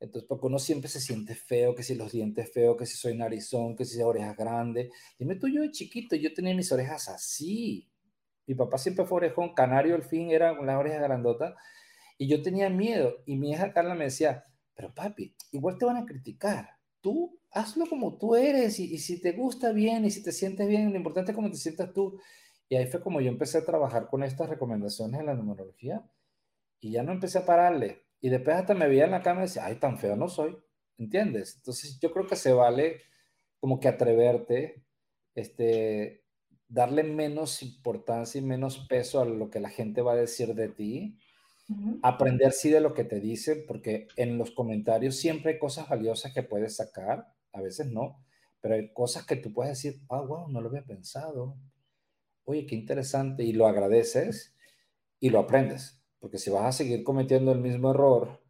Entonces, 0.00 0.28
porque 0.28 0.46
uno 0.46 0.58
siempre 0.58 0.88
se 0.88 1.00
siente 1.00 1.34
feo, 1.34 1.74
que 1.74 1.82
si 1.82 1.94
los 1.94 2.12
dientes 2.12 2.52
feos, 2.52 2.76
que 2.76 2.86
si 2.86 2.96
soy 2.96 3.16
narizón, 3.16 3.74
que 3.74 3.84
si 3.84 4.00
orejas 4.00 4.36
grandes. 4.36 4.90
Dime 5.18 5.34
tú, 5.36 5.48
yo 5.48 5.62
de 5.62 5.70
chiquito, 5.70 6.14
yo 6.16 6.32
tenía 6.32 6.54
mis 6.54 6.70
orejas 6.70 7.08
así. 7.08 7.90
Mi 8.46 8.54
papá 8.54 8.78
siempre 8.78 9.04
fue 9.04 9.16
orejón, 9.16 9.54
canario 9.54 9.94
al 9.96 10.04
fin, 10.04 10.30
era 10.30 10.56
con 10.56 10.66
las 10.66 10.78
orejas 10.78 11.02
grandotas. 11.02 11.54
Y 12.16 12.28
yo 12.28 12.42
tenía 12.42 12.70
miedo. 12.70 13.22
Y 13.26 13.36
mi 13.36 13.50
hija 13.50 13.72
Carla 13.72 13.94
me 13.94 14.04
decía, 14.04 14.44
pero 14.74 14.94
papi, 14.94 15.34
igual 15.52 15.78
te 15.78 15.84
van 15.84 15.96
a 15.96 16.06
criticar. 16.06 16.78
Tú 17.00 17.40
hazlo 17.50 17.86
como 17.86 18.18
tú 18.18 18.36
eres 18.36 18.78
y, 18.78 18.94
y 18.94 18.98
si 18.98 19.20
te 19.20 19.32
gusta 19.32 19.72
bien 19.72 20.04
y 20.04 20.10
si 20.10 20.22
te 20.22 20.32
sientes 20.32 20.68
bien, 20.68 20.90
lo 20.90 20.96
importante 20.96 21.32
es 21.32 21.36
cómo 21.36 21.50
te 21.50 21.56
sientas 21.56 21.92
tú. 21.92 22.20
Y 22.68 22.76
ahí 22.76 22.86
fue 22.86 23.02
como 23.02 23.20
yo 23.20 23.28
empecé 23.28 23.58
a 23.58 23.64
trabajar 23.64 24.08
con 24.08 24.22
estas 24.22 24.48
recomendaciones 24.48 25.20
en 25.20 25.26
la 25.26 25.34
numerología 25.34 26.04
y 26.80 26.92
ya 26.92 27.02
no 27.02 27.12
empecé 27.12 27.38
a 27.38 27.46
pararle 27.46 28.07
y 28.20 28.28
después 28.28 28.56
hasta 28.56 28.74
me 28.74 28.88
veía 28.88 29.04
en 29.04 29.12
la 29.12 29.22
cama 29.22 29.40
y 29.40 29.42
decía, 29.44 29.66
ay, 29.66 29.76
tan 29.76 29.98
feo 29.98 30.16
no 30.16 30.28
soy, 30.28 30.56
¿entiendes? 30.98 31.56
Entonces 31.56 31.98
yo 32.00 32.12
creo 32.12 32.26
que 32.26 32.36
se 32.36 32.52
vale 32.52 33.00
como 33.60 33.80
que 33.80 33.88
atreverte, 33.88 34.84
este, 35.34 36.24
darle 36.68 37.02
menos 37.02 37.62
importancia 37.62 38.40
y 38.40 38.44
menos 38.44 38.86
peso 38.88 39.20
a 39.20 39.24
lo 39.24 39.50
que 39.50 39.60
la 39.60 39.70
gente 39.70 40.02
va 40.02 40.12
a 40.12 40.16
decir 40.16 40.54
de 40.54 40.68
ti, 40.68 41.18
aprender 42.02 42.52
sí 42.52 42.70
de 42.70 42.80
lo 42.80 42.94
que 42.94 43.04
te 43.04 43.20
dicen, 43.20 43.64
porque 43.66 44.08
en 44.16 44.38
los 44.38 44.52
comentarios 44.52 45.16
siempre 45.16 45.52
hay 45.52 45.58
cosas 45.58 45.88
valiosas 45.88 46.32
que 46.32 46.42
puedes 46.42 46.76
sacar, 46.76 47.34
a 47.52 47.60
veces 47.60 47.86
no, 47.86 48.24
pero 48.60 48.74
hay 48.74 48.92
cosas 48.92 49.26
que 49.26 49.36
tú 49.36 49.52
puedes 49.52 49.82
decir, 49.82 50.00
ah, 50.08 50.20
wow, 50.20 50.48
no 50.48 50.60
lo 50.60 50.68
había 50.68 50.84
pensado, 50.84 51.56
oye, 52.44 52.66
qué 52.66 52.74
interesante, 52.74 53.44
y 53.44 53.52
lo 53.52 53.66
agradeces 53.66 54.56
y 55.20 55.30
lo 55.30 55.40
aprendes. 55.40 55.97
Porque 56.20 56.38
si 56.38 56.50
vas 56.50 56.64
a 56.64 56.72
seguir 56.72 57.04
cometiendo 57.04 57.52
el 57.52 57.58
mismo 57.58 57.90
error 57.90 58.40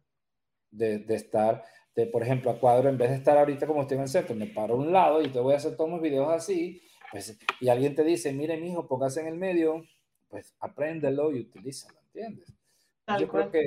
de, 0.71 1.03
estar, 1.09 1.63
de, 1.95 2.07
por 2.07 2.23
ejemplo, 2.23 2.51
a 2.51 2.59
cuadro, 2.59 2.89
en 2.89 2.97
vez 2.97 3.09
de 3.09 3.17
estar 3.17 3.37
ahorita 3.37 3.67
como 3.67 3.81
estoy 3.81 3.97
en 3.97 4.03
el 4.03 4.09
centro, 4.09 4.35
me 4.35 4.47
paro 4.47 4.75
a 4.75 4.77
un 4.77 4.91
lado 4.91 5.21
y 5.21 5.29
te 5.29 5.39
voy 5.39 5.53
a 5.53 5.57
hacer 5.57 5.75
todos 5.75 5.89
mis 5.89 6.01
videos 6.01 6.29
así, 6.29 6.81
pues, 7.11 7.37
y 7.59 7.69
alguien 7.69 7.95
te 7.95 8.03
dice, 8.03 8.33
mire, 8.33 8.57
mijo, 8.57 8.87
póngase 8.87 9.21
en 9.21 9.27
el 9.27 9.35
medio, 9.35 9.83
pues 10.27 10.55
apréndelo 10.59 11.31
y 11.31 11.41
utilízalo, 11.41 11.99
¿entiendes? 12.05 12.53
Yo 13.19 13.27
creo 13.27 13.49
que 13.49 13.65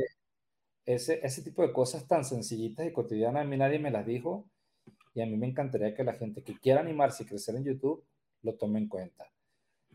ese, 0.86 1.20
ese 1.24 1.42
tipo 1.42 1.62
de 1.62 1.72
cosas 1.72 2.06
tan 2.06 2.24
sencillitas 2.24 2.86
y 2.86 2.92
cotidianas, 2.92 3.42
a 3.42 3.48
mí 3.48 3.56
nadie 3.56 3.78
me 3.78 3.90
las 3.90 4.06
dijo, 4.06 4.48
y 5.14 5.20
a 5.20 5.26
mí 5.26 5.36
me 5.36 5.46
encantaría 5.46 5.94
que 5.94 6.04
la 6.04 6.14
gente 6.14 6.42
que 6.42 6.58
quiera 6.58 6.80
animarse 6.80 7.22
y 7.22 7.26
crecer 7.26 7.56
en 7.56 7.64
YouTube 7.64 8.04
lo 8.42 8.54
tome 8.54 8.78
en 8.78 8.88
cuenta. 8.88 9.30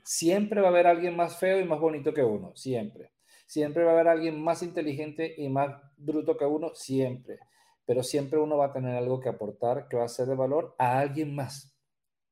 Siempre 0.03 0.61
va 0.61 0.67
a 0.67 0.71
haber 0.71 0.87
alguien 0.87 1.15
más 1.15 1.37
feo 1.37 1.59
y 1.59 1.65
más 1.65 1.79
bonito 1.79 2.13
que 2.13 2.23
uno, 2.23 2.55
siempre. 2.55 3.11
Siempre 3.47 3.85
va 3.85 3.91
a 3.91 3.93
haber 3.93 4.09
alguien 4.09 4.43
más 4.43 4.61
inteligente 4.61 5.33
y 5.37 5.47
más 5.47 5.81
bruto 5.95 6.35
que 6.35 6.45
uno, 6.45 6.75
siempre. 6.75 7.39
Pero 7.85 8.03
siempre 8.03 8.37
uno 8.37 8.57
va 8.57 8.65
a 8.65 8.73
tener 8.73 8.93
algo 8.93 9.21
que 9.21 9.29
aportar 9.29 9.87
que 9.87 9.95
va 9.95 10.03
a 10.03 10.09
ser 10.09 10.27
de 10.27 10.35
valor 10.35 10.75
a 10.77 10.99
alguien 10.99 11.33
más. 11.33 11.73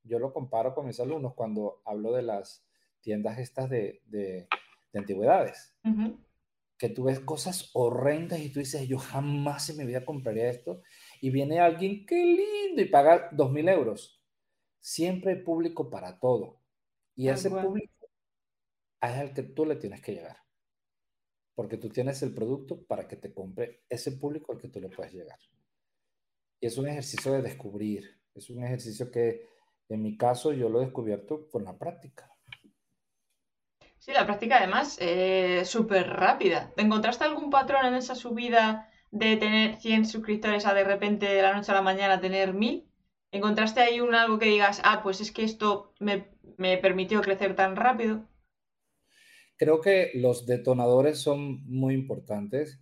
Yo 0.03 0.20
lo 0.20 0.34
comparo 0.34 0.76
con 0.76 0.86
mis 0.86 0.99
alumnos 0.99 1.34
cuando 1.34 1.82
hablo 1.86 2.11
de 2.11 2.22
las 2.22 2.68
tiendas 2.99 3.39
estas 3.39 3.70
de, 3.70 4.01
de, 4.07 4.49
antigüedades. 4.93 5.74
Que 6.78 6.89
tú 6.89 7.05
ves 7.05 7.22
cosas 7.22 7.70
horrendas 7.74 8.41
y 8.41 8.49
tú 8.49 8.59
dices, 8.59 8.86
yo 8.86 8.97
jamás 8.97 9.70
en 9.70 9.78
mi 9.78 9.86
vida 9.86 10.03
compraría 10.03 10.49
esto 10.49 10.82
y 11.22 11.30
viene 11.30 11.61
alguien, 11.61 12.05
qué 12.05 12.18
lindo, 12.18 12.82
y 12.82 12.89
paga 12.89 13.30
dos 13.32 13.49
mil 13.53 13.70
euros. 13.70 14.22
Siempre 14.82 15.32
hay 15.32 15.43
público 15.43 15.89
para 15.89 16.20
todo. 16.20 16.59
Y 17.16 17.30
ese 17.30 17.49
público 17.49 18.09
es 19.01 19.09
al 19.09 19.34
que 19.34 19.43
tú 19.43 19.66
le 19.66 19.78
tienes 19.78 20.01
que 20.01 20.13
llegar. 20.13 20.45
Porque 21.56 21.78
tú 21.78 21.89
tienes 21.89 22.22
el 22.22 22.34
producto 22.34 22.84
para 22.84 23.08
que 23.08 23.16
te 23.16 23.34
compre 23.34 23.86
ese 23.89 24.12
público 24.12 24.51
al 24.51 24.60
que 24.60 24.68
tú 24.68 24.80
le 24.80 24.89
puedes 24.89 25.14
llegar. 25.14 25.39
Y 26.60 26.68
es 26.68 26.78
un 26.78 26.88
ejercicio 26.88 27.32
de 27.32 27.41
descubrir. 27.41 28.20
Es 28.34 28.49
un 28.49 28.64
ejercicio 28.64 29.10
que, 29.10 29.47
en 29.89 30.01
mi 30.01 30.18
caso, 30.18 30.51
yo 30.51 30.70
lo 30.70 30.82
he 30.82 30.86
descubierto 30.86 31.47
con 31.49 31.64
la 31.64 31.78
práctica. 31.78 32.30
Sí, 34.06 34.12
la 34.12 34.26
práctica 34.28 34.58
además 34.58 34.97
es 34.99 35.68
súper 35.68 36.08
rápida. 36.08 36.72
¿Encontraste 36.78 37.24
algún 37.24 37.49
patrón 37.49 37.88
en 37.88 37.95
esa 37.95 38.14
subida 38.14 38.88
de 39.10 39.38
tener 39.38 39.78
100 39.78 40.06
suscriptores 40.06 40.68
a 40.68 40.76
de 40.76 40.84
repente 40.84 41.26
de 41.26 41.41
la 41.41 41.56
noche 41.56 41.72
a 41.72 41.76
la 41.76 41.82
mañana 41.82 42.22
tener 42.22 42.53
1000? 42.53 42.88
¿Encontraste 43.32 43.82
ahí 43.82 44.01
un 44.01 44.14
algo 44.14 44.38
que 44.38 44.45
digas, 44.45 44.80
ah, 44.84 45.01
pues 45.01 45.22
es 45.22 45.32
que 45.32 45.43
esto 45.43 45.93
me, 45.99 46.28
permitió 46.78 47.22
crecer 47.22 47.56
tan 47.56 47.76
rápido? 47.76 48.28
Creo 49.58 49.82
que 49.82 50.12
los 50.16 50.45
detonadores 50.45 51.20
son 51.20 51.66
muy 51.66 51.93
importantes. 51.93 52.80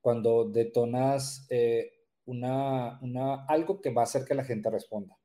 Cuando 0.00 0.50
detonas 0.50 1.46
eh, 1.50 1.92
una, 2.26 2.98
una, 3.02 3.44
algo 3.46 3.80
que 3.80 3.90
va 3.90 4.02
a 4.02 4.04
hacer 4.04 4.24
que 4.24 4.34
la 4.34 4.44
gente 4.44 4.70
responda. 4.70 5.18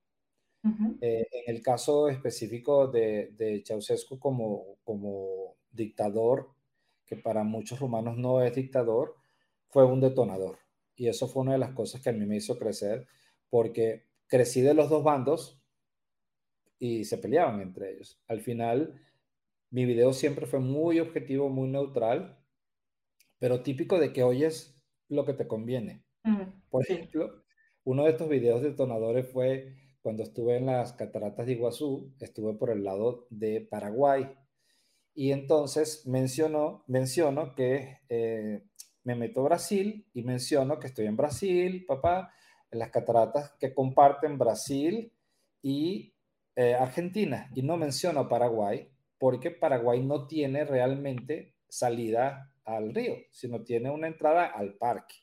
Eh, 1.02 1.26
en 1.32 1.56
el 1.56 1.62
caso 1.62 2.10
específico 2.10 2.88
de, 2.88 3.32
de 3.38 3.64
Ceausescu 3.66 4.20
como, 4.20 4.78
como 4.84 5.56
dictador, 5.72 6.50
que 7.06 7.16
para 7.16 7.43
muchos 7.43 7.80
rumanos 7.80 8.18
no 8.18 8.41
es 8.43 8.54
dictador, 8.54 9.16
fue 9.70 9.86
un 9.86 10.02
detonador. 10.02 10.60
Y 10.95 11.08
eso 11.08 11.28
fue 11.28 11.43
una 11.43 11.54
de 11.54 11.60
las 11.60 11.74
cosas 11.74 12.02
que 12.02 12.10
a 12.10 12.14
mí 12.14 12.26
me 12.26 12.36
hizo 12.36 12.58
crecer, 12.58 13.08
porque 13.50 14.08
crecí 14.28 14.62
de 14.62 14.74
los 14.74 14.89
dos 14.89 15.04
bandos 15.04 15.62
y 16.78 17.06
se 17.06 17.18
peleaban 17.18 17.62
entre 17.62 17.93
ellos. 17.93 18.22
Al 18.28 18.41
final, 18.41 19.02
mi 19.72 19.86
video 19.86 20.14
siempre 20.14 20.46
fue 20.46 20.60
muy 20.60 21.00
objetivo, 21.00 21.50
muy 21.50 21.70
neutral, 21.70 22.40
pero 23.38 23.62
típico 23.62 24.00
de 24.00 24.12
que 24.14 24.24
oyes 24.24 24.76
lo 25.08 25.26
que 25.26 25.34
te 25.34 25.48
conviene. 25.48 26.04
Por 26.70 26.84
ejemplo, 26.84 27.44
uno 27.84 28.04
de 28.04 28.12
estos 28.12 28.30
videos 28.30 28.62
detonadores 28.62 29.28
fue 29.32 29.76
cuando 30.02 30.24
estuve 30.24 30.58
en 30.58 30.68
las 30.68 30.94
cataratas 30.94 31.46
de 31.46 31.54
Iguazú, 31.54 32.14
estuve 32.20 32.54
por 32.54 32.70
el 32.70 32.84
lado 32.84 33.28
de 33.30 33.62
Paraguay. 33.62 34.30
Y 35.14 35.32
entonces 35.32 36.06
mencionó, 36.06 36.84
menciono 36.88 37.56
que 37.56 38.00
eh, 38.10 38.64
me 39.04 39.16
meto 39.16 39.42
a 39.42 39.46
Brasil 39.46 40.08
y 40.14 40.24
menciono 40.24 40.80
que 40.80 40.88
estoy 40.88 41.08
en 41.08 41.18
Brasil, 41.18 41.86
papá, 41.88 42.32
en 42.72 42.80
las 42.80 42.92
cataratas 42.92 43.52
que 43.60 43.74
comparten 43.74 44.38
Brasil 44.38 45.12
y 45.62 46.14
eh, 46.56 46.76
Argentina. 46.76 47.50
Y 47.56 47.64
no 47.64 47.78
menciono 47.78 48.30
Paraguay 48.30 48.90
porque 49.20 49.52
Paraguay 49.52 50.02
no 50.02 50.26
tiene 50.26 50.66
realmente 50.66 51.56
salida 51.68 52.52
al 52.64 52.94
río, 52.94 53.16
sino 53.32 53.64
tiene 53.64 53.92
una 53.92 54.08
entrada 54.08 54.46
al 54.46 54.76
parque. 54.76 55.16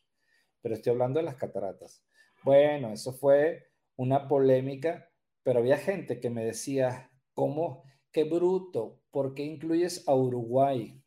Pero 0.60 0.74
estoy 0.74 0.92
hablando 0.92 1.18
de 1.18 1.24
las 1.24 1.36
cataratas. 1.36 2.04
Bueno, 2.44 2.92
eso 2.92 3.12
fue 3.12 3.64
una 3.96 4.28
polémica, 4.28 5.10
pero 5.42 5.60
había 5.60 5.78
gente 5.78 6.20
que 6.20 6.30
me 6.30 6.44
decía, 6.44 7.10
¿cómo? 7.32 7.84
Qué 8.12 8.24
bruto, 8.24 9.00
¿por 9.10 9.34
qué 9.34 9.44
incluyes 9.44 10.06
a 10.06 10.14
Uruguay? 10.14 11.02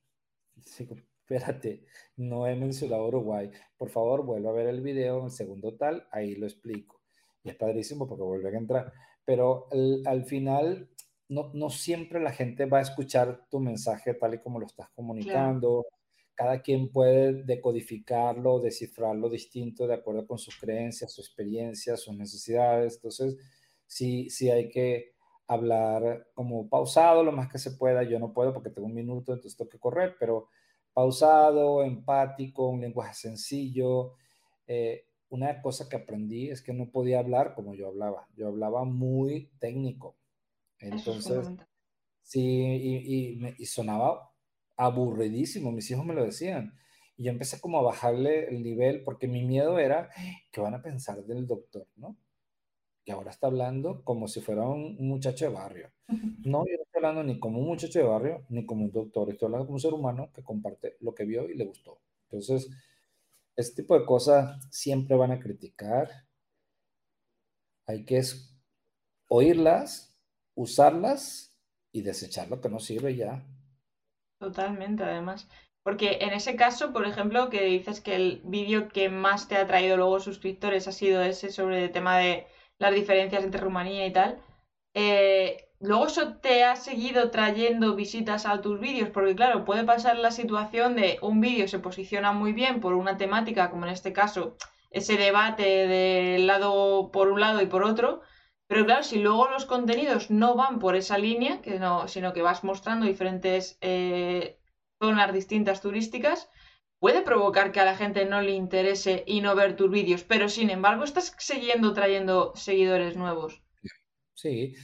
espérate, 1.29 1.85
no 2.17 2.47
he 2.47 2.55
mencionado 2.55 3.07
Uruguay. 3.07 3.51
Por 3.77 3.89
favor, 3.89 4.25
vuelvo 4.25 4.49
a 4.49 4.53
ver 4.53 4.67
el 4.67 4.81
video 4.81 5.21
en 5.21 5.29
segundo 5.29 5.75
tal, 5.77 6.07
ahí 6.11 6.35
lo 6.35 6.47
explico. 6.47 7.01
Y 7.43 7.49
es 7.49 7.55
padrísimo 7.55 8.07
porque 8.07 8.23
vuelve 8.23 8.49
a 8.49 8.57
entrar. 8.57 8.93
Pero 9.25 9.67
al 10.05 10.25
final, 10.25 10.89
no, 11.29 11.51
no, 11.53 11.69
siempre 11.69 12.19
la 12.19 12.31
gente 12.31 12.65
va 12.65 12.79
a 12.79 12.81
escuchar 12.81 13.47
tu 13.49 13.59
mensaje 13.59 14.15
tal 14.15 14.33
y 14.33 14.39
como 14.39 14.59
lo 14.59 14.65
estás 14.65 14.89
comunicando. 14.89 15.85
Cada 16.33 16.61
quien 16.61 16.91
puede 16.91 17.43
decodificarlo, 17.43 18.59
descifrarlo 18.59 19.29
distinto 19.29 19.85
de 19.85 19.93
acuerdo 19.93 20.25
con 20.25 20.39
sus 20.39 20.57
creencias, 20.57 21.13
su 21.13 21.21
experiencia, 21.21 21.97
sus 21.97 22.15
necesidades. 22.15 22.95
Entonces, 22.95 23.37
sí, 23.85 24.29
sí 24.29 24.49
hay 24.49 24.69
que 24.69 25.13
hablar 25.47 26.27
como 26.33 26.67
pausado 26.67 27.23
lo 27.23 27.31
más 27.31 27.49
que 27.49 27.59
se 27.59 27.71
pueda. 27.71 28.03
Yo 28.03 28.19
no 28.19 28.33
puedo 28.33 28.53
porque 28.53 28.71
tengo 28.71 28.87
un 28.87 28.95
minuto, 28.95 29.33
entonces 29.33 29.57
tengo 29.57 29.69
que 29.69 29.79
correr, 29.79 30.15
pero 30.19 30.47
pausado, 30.93 31.83
empático, 31.83 32.69
un 32.69 32.81
lenguaje 32.81 33.13
sencillo. 33.13 34.13
Eh, 34.65 35.05
una 35.29 35.61
cosa 35.61 35.87
que 35.87 35.97
aprendí 35.97 36.49
es 36.49 36.61
que 36.63 36.73
no 36.73 36.89
podía 36.89 37.19
hablar 37.19 37.53
como 37.53 37.75
yo 37.75 37.87
hablaba. 37.87 38.27
Yo 38.35 38.47
hablaba 38.47 38.83
muy 38.83 39.51
técnico. 39.59 40.18
Entonces, 40.79 41.47
sí, 42.23 42.41
y, 42.41 43.53
y, 43.57 43.65
sonaba 43.65 44.31
aburridísimo. 44.77 45.71
Mis 45.71 45.89
hijos 45.91 46.05
me 46.05 46.13
lo 46.13 46.23
decían. 46.23 46.73
Y 47.17 47.23
yo 47.25 47.31
empecé 47.31 47.59
como 47.59 47.79
a 47.79 47.83
bajarle 47.83 48.47
el 48.47 48.63
nivel 48.63 49.03
porque 49.03 49.27
mi 49.27 49.43
miedo 49.43 49.77
era, 49.77 50.09
¿qué 50.51 50.61
van 50.61 50.73
a 50.73 50.81
pensar 50.81 51.23
del 51.25 51.45
doctor? 51.47 51.85
¿no? 51.97 52.15
y 53.09 53.11
ahora 53.11 53.31
está 53.31 53.47
hablando 53.47 54.03
como 54.03 54.27
si 54.27 54.39
fuera 54.39 54.67
un, 54.67 54.95
muchacho 54.99 55.45
de 55.45 55.51
barrio. 55.51 55.91
No, 56.43 56.63
yo 56.67 56.77
no 56.77 56.83
estoy 56.83 56.97
hablando 56.97 57.23
ni 57.23 57.39
como 57.39 57.57
un 57.57 57.65
muchacho 57.65 57.97
de 57.97 58.05
barrio, 58.05 58.45
ni 58.49 58.67
como 58.67 58.85
un 58.85 58.91
doctor, 58.91 59.31
estoy 59.31 59.47
hablando 59.47 59.65
como 59.65 59.77
un 59.77 59.81
ser 59.81 59.95
humano 59.95 60.29
que 60.31 60.43
comparte 60.43 60.95
lo 60.99 61.15
que 61.15 61.25
vio 61.25 61.49
y 61.49 61.55
le 61.55 61.65
gustó. 61.65 61.99
Entonces, 62.25 62.69
este 63.55 63.81
tipo 63.81 63.99
de 63.99 64.05
cosas 64.05 64.63
siempre 64.69 65.17
van 65.17 65.31
a 65.31 65.39
criticar. 65.39 66.07
Hay 67.87 68.05
que 68.05 68.21
oírlas, 69.27 70.08
usarlas 70.59 71.55
y 71.93 72.01
desechar 72.01 72.49
lo 72.49 72.59
que 72.59 72.69
no 72.69 72.79
sirve 72.79 73.15
ya. 73.15 73.41
Totalmente, 74.39 75.03
además. 75.03 75.47
Porque 75.83 76.17
en 76.21 76.33
ese 76.33 76.57
caso, 76.57 76.91
por 76.91 77.07
ejemplo, 77.07 77.49
que 77.49 77.63
dices 77.63 78.01
que 78.01 78.15
el 78.15 78.41
vídeo 78.43 78.89
que 78.89 79.09
más 79.09 79.47
te 79.47 79.55
ha 79.55 79.65
traído 79.65 79.95
luego 79.95 80.19
suscriptores 80.19 80.87
ha 80.87 80.91
sido 80.91 81.21
ese 81.21 81.49
sobre 81.49 81.85
el 81.85 81.91
tema 81.91 82.17
de 82.17 82.45
las 82.77 82.93
diferencias 82.93 83.43
entre 83.43 83.61
Rumanía 83.61 84.05
y 84.05 84.11
tal. 84.11 84.41
Eh, 84.93 85.69
luego 85.79 86.07
eso 86.07 86.35
te 86.35 86.65
ha 86.65 86.75
seguido 86.75 87.31
trayendo 87.31 87.95
visitas 87.95 88.45
a 88.45 88.59
tus 88.59 88.81
vídeos, 88.81 89.09
porque 89.09 89.35
claro, 89.35 89.63
puede 89.63 89.85
pasar 89.85 90.17
la 90.17 90.31
situación 90.31 90.97
de 90.97 91.19
un 91.21 91.39
vídeo 91.39 91.69
se 91.69 91.79
posiciona 91.79 92.33
muy 92.33 92.51
bien 92.51 92.81
por 92.81 92.95
una 92.95 93.15
temática, 93.17 93.69
como 93.71 93.85
en 93.85 93.93
este 93.93 94.11
caso, 94.11 94.57
ese 94.91 95.15
debate 95.15 95.63
del 95.87 96.47
lado 96.47 97.11
por 97.11 97.29
un 97.29 97.39
lado 97.39 97.61
y 97.61 97.67
por 97.67 97.83
otro, 97.83 98.21
pero 98.69 98.85
claro, 98.85 99.01
si 99.01 99.17
luego 99.17 99.49
los 99.49 99.65
contenidos 99.65 100.29
no 100.29 100.55
van 100.55 100.77
por 100.77 100.95
esa 100.95 101.17
línea, 101.17 101.59
que 101.59 101.79
no, 101.79 102.07
sino 102.07 102.33
que 102.33 102.43
vas 102.43 102.63
mostrando 102.63 103.07
diferentes 103.07 103.79
eh, 103.81 104.59
zonas 105.01 105.33
distintas 105.33 105.81
turísticas, 105.81 106.47
puede 106.99 107.23
provocar 107.23 107.71
que 107.71 107.79
a 107.79 107.85
la 107.85 107.97
gente 107.97 108.25
no 108.25 108.43
le 108.43 108.51
interese 108.51 109.23
y 109.25 109.41
no 109.41 109.55
ver 109.55 109.75
tus 109.75 109.89
vídeos, 109.89 110.23
pero 110.23 110.49
sin 110.49 110.69
embargo 110.69 111.03
estás 111.03 111.35
siguiendo 111.39 111.93
trayendo 111.93 112.53
seguidores 112.55 113.17
nuevos. 113.17 113.59
Sí, 114.35 114.75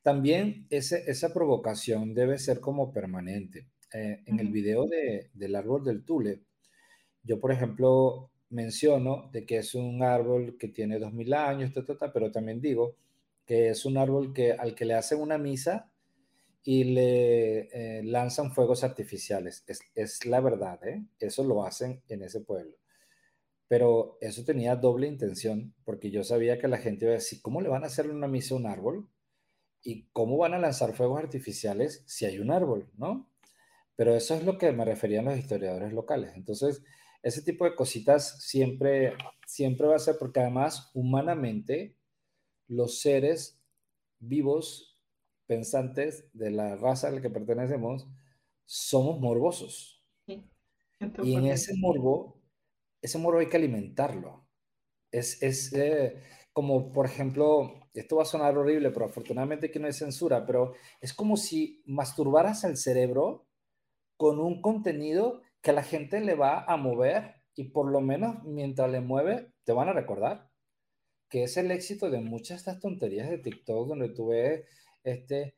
también 0.00 0.66
esa 0.70 1.34
provocación 1.34 2.14
debe 2.14 2.38
ser 2.38 2.60
como 2.60 2.94
permanente. 2.94 3.68
Eh, 3.92 4.22
en 4.24 4.40
el 4.40 4.48
video 4.48 4.86
de, 4.86 5.28
del 5.34 5.54
árbol 5.54 5.84
del 5.84 6.02
tule, 6.02 6.40
yo 7.22 7.38
por 7.38 7.52
ejemplo 7.52 8.30
menciono 8.48 9.28
de 9.32 9.44
que 9.44 9.58
es 9.58 9.74
un 9.74 10.02
árbol 10.02 10.56
que 10.58 10.68
tiene 10.68 10.98
2000 10.98 11.34
años, 11.34 11.72
pero 12.14 12.32
también 12.32 12.62
digo 12.62 12.96
que 13.46 13.68
es 13.70 13.84
un 13.84 13.98
árbol 13.98 14.32
que 14.32 14.52
al 14.52 14.74
que 14.74 14.84
le 14.84 14.94
hacen 14.94 15.20
una 15.20 15.38
misa 15.38 15.90
y 16.64 16.84
le 16.84 17.98
eh, 17.98 18.02
lanzan 18.04 18.52
fuegos 18.52 18.84
artificiales. 18.84 19.64
Es, 19.94 20.24
la 20.24 20.40
verdad, 20.40 20.82
¿eh? 20.86 21.04
Eso 21.20 21.44
lo 21.44 21.64
hacen 21.64 22.02
en 22.08 22.22
ese 22.22 22.40
pueblo. 22.40 22.76
pero 23.68 24.18
eso 24.20 24.44
tenía 24.44 24.76
doble 24.76 25.06
intención, 25.08 25.74
porque 25.84 26.10
yo 26.10 26.22
sabía 26.22 26.58
que 26.58 26.68
la 26.68 26.78
gente 26.78 27.06
iba 27.06 27.14
a 27.14 27.18
¿cómo 27.42 27.60
le 27.60 27.68
van 27.68 27.82
a 27.84 27.86
hacer 27.88 28.10
una 28.10 28.28
misa 28.28 28.54
a 28.54 28.58
un 28.58 28.66
árbol? 28.66 29.08
¿Y 29.82 30.04
cómo 30.12 30.36
van 30.38 30.54
a 30.54 30.58
lanzar 30.58 30.94
fuegos 30.94 31.18
artificiales 31.18 32.04
si 32.06 32.24
hay 32.26 32.38
un 32.38 32.50
árbol, 32.50 32.90
no? 32.96 33.28
Pero 33.96 34.14
eso 34.14 34.34
es 34.34 34.44
lo 34.44 34.58
que 34.58 34.72
me 34.72 34.84
referían 34.84 35.26
los 35.26 35.38
historiadores 35.38 35.92
locales. 35.92 36.32
Entonces, 36.36 36.82
ese 37.22 37.42
tipo 37.42 37.64
de 37.64 37.74
cositas 37.74 38.42
siempre, 38.42 39.14
siempre 39.46 39.86
va 39.86 39.96
a 39.96 39.98
ser, 39.98 40.16
porque 40.18 40.40
además, 40.40 40.90
humanamente, 40.94 41.96
los 42.68 43.00
seres 43.00 43.60
vivos, 44.18 45.00
pensantes 45.46 46.28
de 46.32 46.50
la 46.50 46.76
raza 46.76 47.08
a 47.08 47.10
la 47.10 47.20
que 47.20 47.30
pertenecemos, 47.30 48.08
somos 48.64 49.20
morbosos. 49.20 50.02
Y 50.26 51.34
en 51.34 51.46
ese 51.46 51.74
morbo, 51.76 52.40
ese 53.02 53.18
morbo 53.18 53.40
hay 53.40 53.48
que 53.48 53.56
alimentarlo. 53.56 54.46
Es, 55.10 55.42
es 55.42 55.72
eh, 55.74 56.22
como, 56.52 56.92
por 56.92 57.06
ejemplo, 57.06 57.88
esto 57.92 58.16
va 58.16 58.22
a 58.22 58.26
sonar 58.26 58.56
horrible, 58.56 58.90
pero 58.90 59.06
afortunadamente 59.06 59.66
aquí 59.66 59.78
no 59.78 59.86
hay 59.86 59.92
censura, 59.92 60.46
pero 60.46 60.72
es 61.00 61.12
como 61.12 61.36
si 61.36 61.82
masturbaras 61.86 62.64
al 62.64 62.76
cerebro 62.76 63.46
con 64.16 64.38
un 64.40 64.62
contenido 64.62 65.42
que 65.60 65.72
la 65.72 65.82
gente 65.82 66.20
le 66.20 66.34
va 66.34 66.64
a 66.64 66.76
mover 66.76 67.42
y 67.54 67.64
por 67.64 67.90
lo 67.90 68.00
menos 68.00 68.42
mientras 68.44 68.90
le 68.90 69.00
mueve, 69.00 69.52
te 69.64 69.72
van 69.72 69.88
a 69.88 69.92
recordar 69.92 70.50
que 71.34 71.42
es 71.42 71.56
el 71.56 71.72
éxito 71.72 72.10
de 72.10 72.20
muchas 72.20 72.48
de 72.50 72.54
estas 72.58 72.78
tonterías 72.78 73.28
de 73.28 73.38
TikTok 73.38 73.88
donde 73.88 74.08
tú 74.08 74.28
ves, 74.28 74.64
este, 75.02 75.56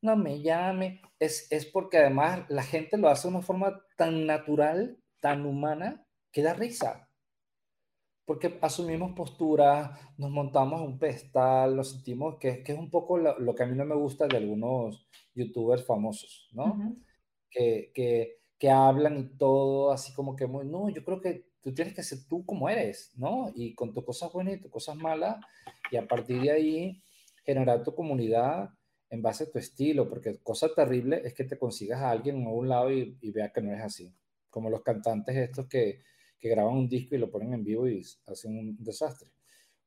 no 0.00 0.16
me 0.16 0.42
llame, 0.42 1.02
es, 1.18 1.50
es 1.50 1.66
porque 1.66 1.98
además 1.98 2.44
la 2.48 2.62
gente 2.62 2.96
lo 2.96 3.08
hace 3.08 3.26
de 3.26 3.34
una 3.34 3.42
forma 3.42 3.84
tan 3.96 4.26
natural, 4.26 4.96
tan 5.18 5.44
humana, 5.44 6.06
que 6.30 6.42
da 6.44 6.54
risa. 6.54 7.10
Porque 8.24 8.56
asumimos 8.62 9.16
postura, 9.16 9.98
nos 10.18 10.30
montamos 10.30 10.82
un 10.82 11.00
pedestal, 11.00 11.74
lo 11.74 11.82
sentimos, 11.82 12.36
que, 12.38 12.62
que 12.62 12.74
es 12.74 12.78
un 12.78 12.90
poco 12.90 13.18
lo, 13.18 13.54
que 13.56 13.62
a 13.64 13.66
mí 13.66 13.76
no 13.76 13.84
me 13.84 13.96
gusta 13.96 14.28
de 14.28 14.36
algunos 14.36 15.04
youtubers 15.34 15.84
famosos, 15.84 16.48
¿no? 16.52 16.94
que, 17.50 17.90
que, 17.92 18.36
que, 18.56 18.70
hablan 18.70 19.18
y 19.18 19.36
todo 19.36 19.90
así 19.90 20.14
como 20.14 20.36
que 20.36 20.46
muy, 20.46 20.64
no, 20.64 20.90
yo 20.90 21.04
creo 21.04 21.20
que 21.20 21.53
tú 21.64 21.72
tienes 21.72 21.94
que 21.94 22.02
ser 22.02 22.18
tú 22.28 22.44
como 22.44 22.68
eres, 22.68 23.10
¿no? 23.16 23.50
Y 23.54 23.74
con 23.74 23.94
tus 23.94 24.04
cosas 24.04 24.30
buenas 24.30 24.56
y 24.56 24.60
tus 24.60 24.70
cosas 24.70 24.96
malas, 24.96 25.38
y 25.90 25.96
a 25.96 26.06
partir 26.06 26.42
de 26.42 26.50
ahí 26.50 27.02
generar 27.42 27.82
tu 27.82 27.94
comunidad 27.94 28.68
en 29.08 29.22
base 29.22 29.44
a 29.44 29.50
tu 29.50 29.58
estilo, 29.58 30.08
porque 30.08 30.38
cosa 30.42 30.74
terrible 30.74 31.22
es 31.24 31.32
que 31.32 31.44
te 31.44 31.58
consigas 31.58 32.02
a 32.02 32.10
alguien 32.10 32.44
a 32.46 32.50
un 32.50 32.68
lado 32.68 32.92
y, 32.92 33.16
vea 33.30 33.50
que 33.50 33.62
no 33.62 33.72
es 33.72 33.80
así. 33.80 34.14
Como 34.50 34.68
los 34.68 34.82
cantantes 34.82 35.36
estos 35.36 35.66
que, 35.66 36.02
que, 36.38 36.48
graban 36.50 36.74
un 36.74 36.88
disco 36.88 37.14
y 37.14 37.18
lo 37.18 37.30
ponen 37.30 37.54
en 37.54 37.64
vivo 37.64 37.88
y 37.88 38.04
hacen 38.26 38.58
un 38.58 38.76
desastre. 38.84 39.30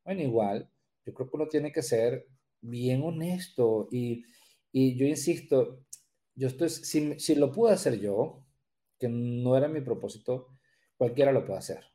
Bueno, 0.03 0.21
igual, 0.21 0.67
yo 1.05 1.13
creo 1.13 1.29
que 1.29 1.35
uno 1.37 1.47
tiene 1.47 1.71
que 1.71 1.83
ser 1.83 2.25
bien 2.59 3.03
honesto 3.03 3.87
y, 3.91 4.23
y 4.71 4.97
yo 4.97 5.05
insisto, 5.05 5.83
yo 6.33 6.47
estoy, 6.47 6.69
si, 6.69 7.19
si 7.19 7.35
lo 7.35 7.51
pude 7.51 7.73
hacer 7.73 7.99
yo, 7.99 8.43
que 8.97 9.09
no 9.09 9.55
era 9.55 9.67
mi 9.67 9.81
propósito, 9.81 10.56
cualquiera 10.97 11.31
lo 11.31 11.45
puede 11.45 11.59
hacer. 11.59 11.85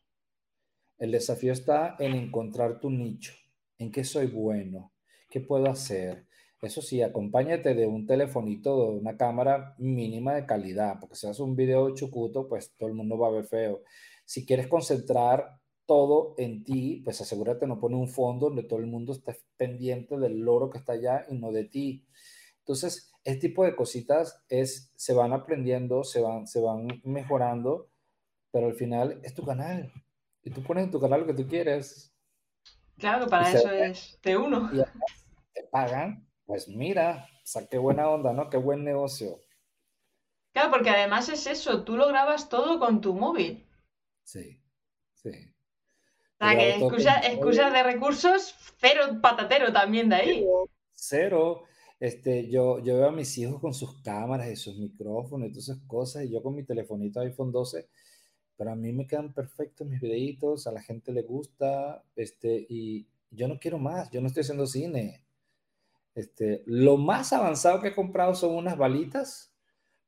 El 0.99 1.13
desafío 1.13 1.53
está 1.53 1.97
en 1.99 2.15
encontrar 2.15 2.81
tu 2.81 2.91
nicho, 2.91 3.35
en 3.79 3.91
qué 3.91 4.05
soy 4.05 4.27
bueno, 4.27 4.93
qué 5.29 5.41
puedo 5.41 5.69
hacer, 5.69 6.27
eso 6.63 6.81
sí, 6.81 7.03
acompáñate 7.03 7.75
de 7.75 7.89
un 7.89 8.07
telefonito, 8.07 8.93
de 8.93 8.99
una 9.01 9.17
cámara 9.17 9.75
mínima 9.79 10.35
de 10.35 10.47
calidad, 10.47 11.01
porque 11.01 11.17
si 11.17 11.27
haces 11.27 11.41
un 11.41 11.57
video 11.57 11.93
chucuto, 11.93 12.49
pues 12.49 12.73
todo 12.79 12.89
el 12.89 12.95
mundo 12.95 13.19
va 13.19 13.27
a 13.29 13.33
ver 13.33 13.47
feo. 13.47 13.83
Si 14.25 14.47
quieres 14.47 14.69
concentrar 14.69 15.59
todo 15.87 16.35
en 16.39 16.63
ti, 16.63 17.03
pues 17.05 17.21
asegúrate 17.21 17.67
no 17.67 17.81
pone 17.81 17.97
un 17.97 18.09
fondo 18.09 18.47
donde 18.47 18.63
todo 18.63 18.79
el 18.79 18.87
mundo 18.87 19.13
esté 19.13 19.37
pendiente 19.57 20.17
del 20.17 20.39
loro 20.39 20.71
que 20.71 20.79
está 20.79 20.93
allá 20.93 21.27
y 21.29 21.37
no 21.37 21.51
de 21.51 21.65
ti. 21.65 22.07
Entonces, 22.61 23.13
este 23.25 23.49
tipo 23.49 23.65
de 23.65 23.75
cositas 23.75 24.45
es, 24.49 24.93
se 24.95 25.15
van 25.15 25.33
aprendiendo, 25.33 26.05
se 26.05 26.21
van, 26.21 26.47
se 26.47 26.61
van 26.61 26.87
mejorando, 27.03 27.89
pero 28.53 28.67
al 28.67 28.75
final 28.75 29.21
es 29.25 29.35
tu 29.35 29.45
canal. 29.45 29.93
Y 30.45 30.51
tú 30.51 30.63
pones 30.63 30.85
en 30.85 30.91
tu 30.91 31.01
canal 31.01 31.21
lo 31.21 31.27
que 31.27 31.35
tú 31.35 31.49
quieres. 31.49 32.15
Claro, 32.99 33.27
para 33.27 33.51
eso 33.51 33.71
es 33.71 34.19
de 34.23 34.37
uno. 34.37 34.71
Y 34.73 34.79
te 35.53 35.65
pagan 35.71 36.27
pues 36.53 36.69
mira, 36.69 37.29
o 37.33 37.47
sea, 37.47 37.67
qué 37.67 37.79
buena 37.79 38.11
onda, 38.11 38.33
¿no? 38.33 38.51
Qué 38.51 38.57
buen 38.57 38.85
negocio. 38.85 39.41
Claro, 40.53 40.71
porque 40.71 40.91
además 40.91 41.29
es 41.31 41.47
eso, 41.47 41.83
tú 41.83 41.97
lo 41.97 42.09
grabas 42.09 42.49
todo 42.49 42.79
con 42.79 43.01
tu 43.01 43.15
móvil. 43.15 43.67
Sí, 44.23 44.61
sí. 45.15 45.31
O 46.39 46.45
sea, 46.45 46.59
que 46.59 46.75
excusas 46.75 47.73
de 47.73 47.83
recursos, 47.83 48.55
cero 48.79 49.19
patatero 49.23 49.73
también 49.73 50.09
de 50.09 50.17
ahí. 50.17 50.47
Cero. 50.91 51.65
Este, 51.99 52.51
yo, 52.51 52.81
yo 52.81 52.97
veo 52.97 53.09
a 53.09 53.13
mis 53.13 53.39
hijos 53.39 53.61
con 53.61 53.73
sus 53.73 54.03
cámaras 54.03 54.49
y 54.49 54.57
sus 54.57 54.77
micrófonos 54.77 55.49
y 55.49 55.53
todas 55.53 55.69
esas 55.69 55.87
cosas, 55.87 56.25
y 56.25 56.33
yo 56.33 56.43
con 56.43 56.55
mi 56.55 56.65
telefonito 56.65 57.21
iPhone 57.21 57.53
12, 57.53 57.89
pero 58.57 58.73
a 58.73 58.77
mí 58.77 58.93
me 58.93 59.07
quedan 59.07 59.33
perfectos 59.33 59.87
mis 59.87 60.01
videitos, 60.01 60.67
a 60.67 60.73
la 60.73 60.83
gente 60.83 61.13
le 61.13 61.23
gusta, 61.23 62.05
este, 62.17 62.67
y 62.69 63.07
yo 63.31 63.49
no 63.49 63.59
quiero 63.59 63.79
más, 63.79 64.11
yo 64.11 64.21
no 64.21 64.27
estoy 64.27 64.43
haciendo 64.43 64.67
cine. 64.67 65.25
Este, 66.15 66.63
lo 66.67 66.99
más 66.99 67.33
avanzado 67.33 67.81
que 67.81 67.89
he 67.89 67.95
comprado 67.95 68.35
son 68.35 68.55
unas 68.55 68.77
balitas, 68.77 69.53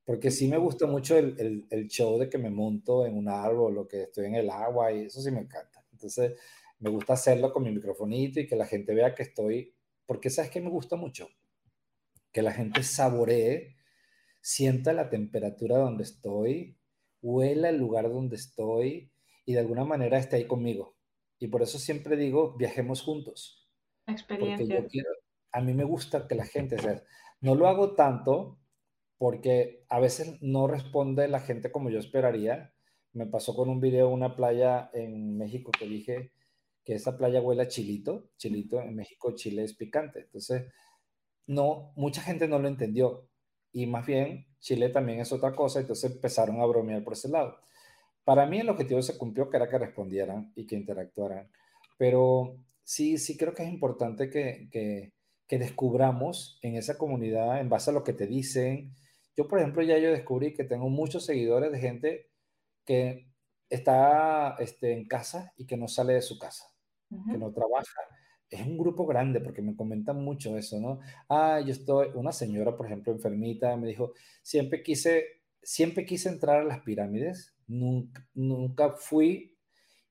porque 0.05 0.29
sí 0.29 0.47
me 0.47 0.57
gusta 0.57 0.85
mucho 0.85 1.17
el, 1.17 1.65
el, 1.69 1.87
show 1.87 2.19
de 2.19 2.29
que 2.29 2.37
me 2.37 2.51
monto 2.51 3.07
en 3.07 3.17
un 3.17 3.27
árbol 3.27 3.79
o 3.79 3.87
que 3.87 4.03
estoy 4.03 4.27
en 4.27 4.35
el 4.35 4.51
agua 4.51 4.91
y 4.91 5.05
eso 5.05 5.19
sí 5.19 5.31
me 5.31 5.41
encanta. 5.41 5.83
Entonces, 5.91 6.33
me 6.79 6.91
gusta 6.91 7.13
hacerlo 7.13 7.51
con 7.51 7.63
mi 7.63 7.71
microfonito 7.71 8.39
y 8.39 8.45
que 8.45 8.55
la 8.55 8.67
gente 8.67 8.93
vea 8.93 9.15
que 9.15 9.23
estoy, 9.23 9.73
porque 10.05 10.29
sabes 10.29 10.51
que 10.51 10.61
me 10.61 10.69
gusta 10.69 10.95
mucho, 10.95 11.29
que 12.31 12.43
la 12.43 12.53
gente 12.53 12.83
saboree, 12.83 13.75
sienta 14.41 14.93
la 14.93 15.09
temperatura 15.09 15.77
donde 15.77 16.03
estoy, 16.03 16.77
huela 17.25 17.69
el 17.69 17.77
lugar 17.77 18.07
donde 18.09 18.35
estoy 18.35 19.11
y 19.45 19.53
de 19.53 19.59
alguna 19.59 19.83
manera 19.83 20.19
esté 20.19 20.35
ahí 20.35 20.45
conmigo. 20.45 20.95
Y 21.39 21.47
por 21.47 21.63
eso 21.63 21.79
siempre 21.79 22.15
digo, 22.15 22.55
viajemos 22.55 23.01
juntos. 23.01 23.67
Experiencia. 24.05 24.77
Porque 24.77 24.97
yo 24.99 25.03
a 25.51 25.61
mí 25.61 25.73
me 25.73 25.83
gusta 25.83 26.27
que 26.27 26.35
la 26.35 26.45
gente, 26.45 26.77
sea, 26.77 27.03
no 27.41 27.55
lo 27.55 27.67
hago 27.67 27.95
tanto 27.95 28.59
porque 29.17 29.85
a 29.89 29.99
veces 29.99 30.37
no 30.41 30.67
responde 30.67 31.27
la 31.27 31.39
gente 31.39 31.71
como 31.71 31.89
yo 31.89 31.99
esperaría. 31.99 32.73
Me 33.13 33.25
pasó 33.25 33.55
con 33.55 33.69
un 33.69 33.79
video 33.79 34.09
una 34.09 34.35
playa 34.35 34.91
en 34.93 35.37
México 35.37 35.71
que 35.71 35.87
dije 35.87 36.31
que 36.83 36.93
esa 36.93 37.17
playa 37.17 37.41
huele 37.41 37.63
a 37.63 37.67
chilito. 37.67 38.29
Chilito 38.37 38.79
en 38.81 38.95
México, 38.95 39.33
Chile 39.33 39.63
es 39.63 39.73
picante. 39.73 40.19
Entonces, 40.19 40.71
no, 41.47 41.91
mucha 41.95 42.21
gente 42.21 42.47
no 42.47 42.59
lo 42.59 42.67
entendió. 42.67 43.27
Y 43.71 43.87
más 43.87 44.05
bien, 44.05 44.45
Chile 44.65 44.89
también 44.89 45.19
es 45.19 45.31
otra 45.31 45.53
cosa. 45.55 45.79
Entonces 45.79 46.11
empezaron 46.11 46.59
a 46.59 46.65
bromear 46.65 47.03
por 47.03 47.13
ese 47.13 47.29
lado. 47.29 47.59
Para 48.23 48.45
mí 48.47 48.59
el 48.59 48.69
objetivo 48.69 49.01
se 49.01 49.17
cumplió, 49.17 49.49
que 49.49 49.57
era 49.57 49.69
que 49.69 49.77
respondieran 49.77 50.51
y 50.55 50.65
que 50.65 50.75
interactuaran. 50.75 51.49
Pero 51.97 52.57
sí, 52.83 53.17
sí 53.17 53.37
creo 53.37 53.53
que 53.53 53.63
es 53.63 53.69
importante 53.69 54.29
que, 54.29 54.67
que 54.71 55.13
que 55.47 55.59
descubramos 55.59 56.57
en 56.61 56.75
esa 56.75 56.97
comunidad 56.97 57.59
en 57.59 57.69
base 57.69 57.91
a 57.91 57.93
lo 57.93 58.03
que 58.03 58.13
te 58.13 58.27
dicen. 58.27 58.95
Yo, 59.35 59.47
por 59.47 59.59
ejemplo, 59.59 59.83
ya 59.83 59.97
yo 59.97 60.11
descubrí 60.11 60.53
que 60.53 60.63
tengo 60.63 60.89
muchos 60.89 61.25
seguidores 61.25 61.71
de 61.71 61.79
gente 61.79 62.29
que 62.85 63.27
está 63.69 64.55
este, 64.59 64.93
en 64.93 65.07
casa 65.07 65.53
y 65.57 65.65
que 65.65 65.77
no 65.77 65.87
sale 65.87 66.13
de 66.13 66.21
su 66.21 66.39
casa, 66.39 66.65
que 67.09 67.37
no 67.37 67.51
trabaja. 67.51 68.01
Es 68.49 68.61
un 68.61 68.77
grupo 68.77 69.05
grande 69.05 69.41
porque 69.41 69.61
me 69.61 69.75
comentan 69.75 70.23
mucho 70.23 70.57
eso, 70.57 70.79
¿no? 70.79 70.99
Ah, 71.29 71.59
yo 71.65 71.71
estoy, 71.71 72.09
una 72.13 72.31
señora, 72.31 72.75
por 72.77 72.85
ejemplo, 72.85 73.11
enfermita, 73.11 73.75
me 73.75 73.87
dijo, 73.87 74.13
siempre 74.41 74.83
quise, 74.83 75.41
siempre 75.61 76.05
quise 76.05 76.29
entrar 76.29 76.61
a 76.61 76.63
las 76.63 76.79
pirámides, 76.81 77.55
nunca, 77.67 78.27
nunca 78.33 78.91
fui 78.91 79.57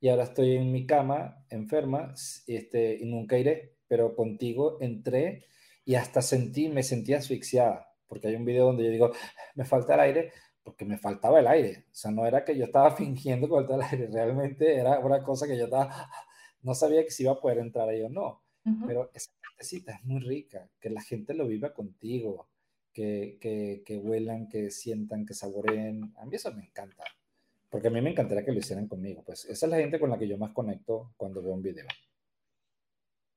y 0.01 0.09
ahora 0.09 0.24
estoy 0.24 0.56
en 0.56 0.73
mi 0.73 0.86
cama 0.86 1.47
enferma 1.51 2.15
este, 2.47 2.98
y 3.01 3.06
nunca 3.06 3.39
iré 3.39 3.74
pero 3.89 4.15
contigo 4.15 4.78
entré 4.81 5.44
y 5.85 5.94
hasta 5.94 6.23
sentí, 6.23 6.69
me 6.69 6.82
sentí 6.82 7.15
asfixiada, 7.15 7.89
porque 8.06 8.28
hay 8.28 8.36
un 8.36 8.44
video 8.44 8.66
donde 8.66 8.85
yo 8.85 8.90
digo, 8.90 9.12
me 9.55 9.65
falta 9.65 9.94
el 9.94 10.01
aire, 10.01 10.32
porque 10.62 10.85
me 10.85 10.98
faltaba 10.98 11.40
el 11.40 11.47
aire. 11.47 11.85
O 11.93 11.94
sea, 11.94 12.11
no 12.11 12.27
era 12.27 12.44
que 12.44 12.56
yo 12.56 12.65
estaba 12.65 12.90
fingiendo 12.97 13.47
que 13.47 13.55
faltaba 13.55 13.86
el 13.86 13.93
aire, 13.93 14.12
realmente 14.12 14.77
era 14.77 14.98
una 14.98 15.23
cosa 15.23 15.47
que 15.47 15.56
yo 15.56 15.65
estaba, 15.65 16.11
no 16.65 16.74
sabía 16.74 17.05
que 17.05 17.11
si 17.11 17.23
iba 17.23 17.32
a 17.32 17.41
poder 17.41 17.59
entrar 17.59 17.89
ahí 17.89 18.03
o 18.03 18.09
no. 18.09 18.43
Pero 18.86 19.11
esa 19.12 19.31
partecita 19.43 19.93
es 19.93 20.05
muy 20.05 20.20
rica, 20.20 20.70
que 20.81 20.89
la 20.89 21.03
gente 21.03 21.35
lo 21.35 21.47
viva 21.47 21.74
contigo, 21.74 22.49
que, 22.95 23.36
que, 23.39 23.82
que 23.85 23.99
huelan, 23.99 24.49
que 24.49 24.70
sientan, 24.70 25.27
que 25.27 25.35
saboreen. 25.35 26.15
A 26.16 26.24
mí 26.24 26.35
eso 26.35 26.51
me 26.51 26.65
encanta, 26.65 27.05
porque 27.69 27.89
a 27.89 27.91
mí 27.91 28.01
me 28.01 28.11
encantaría 28.11 28.43
que 28.43 28.53
lo 28.53 28.61
hicieran 28.61 28.89
conmigo. 28.89 29.23
Pues 29.23 29.45
esa 29.45 29.66
es 29.66 29.70
la 29.70 29.77
gente 29.77 30.01
con 30.01 30.09
la 30.09 30.19
que 30.19 30.27
yo 30.27 30.39
más 30.39 30.53
conecto 30.53 31.12
cuando 31.19 31.43
veo 31.43 31.53
un 31.53 31.62
video. 31.62 31.86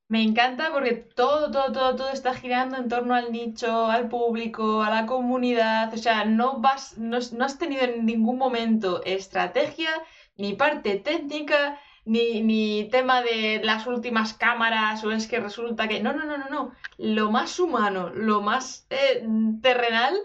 Me 0.10 0.24
encanta 0.24 0.72
porque 0.72 0.94
todo, 0.94 1.52
todo, 1.52 1.74
todo, 1.74 1.96
todo 1.98 2.10
está 2.10 2.34
girando 2.34 2.78
en 2.78 2.88
torno 2.88 3.14
al 3.14 3.34
nicho, 3.34 3.88
al 3.88 4.08
público, 4.08 4.82
a 4.82 4.90
la 4.90 5.06
comunidad. 5.06 5.94
O 5.94 5.98
sea, 5.98 6.24
no 6.24 6.62
vas, 6.62 6.98
no, 6.98 7.18
has 7.18 7.60
tenido 7.60 7.84
en 7.84 8.06
ningún 8.06 8.38
momento 8.38 9.04
estrategia 9.04 9.90
ni 10.38 10.54
parte 10.54 10.96
técnica, 10.98 11.78
ni, 12.08 12.42
ni 12.42 12.90
tema 12.90 13.22
de 13.22 13.62
las 13.64 13.86
últimas 13.86 14.34
cámaras, 14.34 15.04
o 15.04 15.12
es 15.12 15.28
que 15.28 15.40
resulta 15.40 15.88
que. 15.88 16.02
No, 16.02 16.14
no, 16.14 16.26
no, 16.26 16.38
no, 16.38 16.50
no. 16.50 16.72
Lo 16.98 17.32
más 17.32 17.60
humano, 17.60 18.10
lo 18.10 18.42
más 18.42 18.88
eh, 18.90 19.26
terrenal 19.62 20.16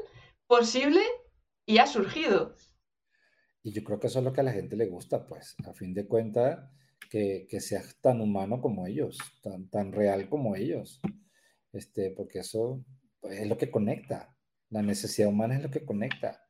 posible 0.46 1.02
y 1.66 1.78
ha 1.78 1.86
surgido. 1.86 2.54
Y 3.62 3.72
yo 3.72 3.84
creo 3.84 4.00
que 4.00 4.06
eso 4.06 4.18
es 4.18 4.24
lo 4.24 4.32
que 4.32 4.40
a 4.40 4.44
la 4.44 4.52
gente 4.52 4.76
le 4.76 4.86
gusta, 4.86 5.26
pues, 5.26 5.54
a 5.66 5.72
fin 5.72 5.94
de 5.94 6.06
cuentas, 6.06 6.58
que, 7.10 7.46
que 7.48 7.60
seas 7.60 7.96
tan 8.00 8.20
humano 8.20 8.60
como 8.60 8.86
ellos, 8.86 9.18
tan, 9.42 9.68
tan 9.68 9.92
real 9.92 10.28
como 10.28 10.56
ellos. 10.56 11.00
Este, 11.72 12.10
porque 12.10 12.40
eso 12.40 12.84
es 13.22 13.46
lo 13.46 13.56
que 13.56 13.70
conecta. 13.70 14.36
La 14.70 14.82
necesidad 14.82 15.28
humana 15.28 15.56
es 15.56 15.62
lo 15.62 15.70
que 15.70 15.84
conecta. 15.84 16.44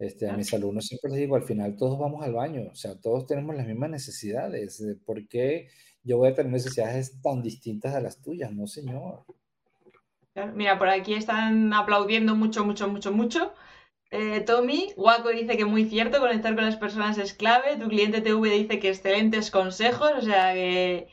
Este, 0.00 0.30
a 0.30 0.32
mis 0.34 0.52
alumnos 0.54 0.86
siempre 0.86 1.10
les 1.10 1.20
digo, 1.20 1.36
al 1.36 1.42
final 1.42 1.76
todos 1.76 1.98
vamos 1.98 2.24
al 2.24 2.32
baño, 2.32 2.70
o 2.72 2.74
sea, 2.74 2.98
todos 2.98 3.26
tenemos 3.26 3.54
las 3.54 3.66
mismas 3.66 3.90
necesidades. 3.90 4.82
¿Por 5.04 5.28
qué 5.28 5.68
yo 6.02 6.16
voy 6.16 6.30
a 6.30 6.34
tener 6.34 6.50
necesidades 6.50 7.20
tan 7.20 7.42
distintas 7.42 7.94
a 7.94 8.00
las 8.00 8.22
tuyas? 8.22 8.50
No, 8.50 8.66
señor. 8.66 9.26
Mira, 10.54 10.78
por 10.78 10.88
aquí 10.88 11.12
están 11.12 11.74
aplaudiendo 11.74 12.34
mucho, 12.34 12.64
mucho, 12.64 12.88
mucho, 12.88 13.12
mucho. 13.12 13.52
Eh, 14.10 14.40
Tommy, 14.40 14.88
Waco 14.96 15.28
dice 15.28 15.58
que 15.58 15.66
muy 15.66 15.84
cierto, 15.84 16.18
conectar 16.18 16.54
con 16.54 16.64
las 16.64 16.76
personas 16.76 17.18
es 17.18 17.34
clave. 17.34 17.76
Tu 17.76 17.86
cliente 17.88 18.22
TV 18.22 18.50
dice 18.52 18.78
que 18.78 18.88
excelentes 18.88 19.50
consejos, 19.50 20.12
o 20.16 20.22
sea 20.22 20.54
que 20.54 21.08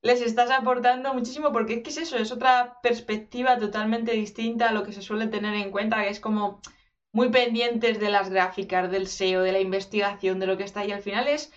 les 0.00 0.22
estás 0.22 0.50
aportando 0.50 1.12
muchísimo 1.12 1.52
porque 1.52 1.74
es 1.74 1.82
que 1.82 1.90
es 1.90 1.98
eso, 1.98 2.16
es 2.16 2.32
otra 2.32 2.78
perspectiva 2.82 3.58
totalmente 3.58 4.12
distinta 4.12 4.70
a 4.70 4.72
lo 4.72 4.82
que 4.82 4.94
se 4.94 5.02
suele 5.02 5.26
tener 5.26 5.54
en 5.54 5.70
cuenta, 5.70 6.02
que 6.02 6.08
es 6.08 6.20
como 6.20 6.62
muy 7.12 7.30
pendientes 7.30 7.98
de 8.00 8.10
las 8.10 8.30
gráficas, 8.30 8.90
del 8.90 9.06
SEO, 9.06 9.42
de 9.42 9.52
la 9.52 9.60
investigación, 9.60 10.38
de 10.38 10.46
lo 10.46 10.56
que 10.56 10.64
está 10.64 10.80
ahí. 10.80 10.92
Al 10.92 11.02
final 11.02 11.28
es 11.28 11.52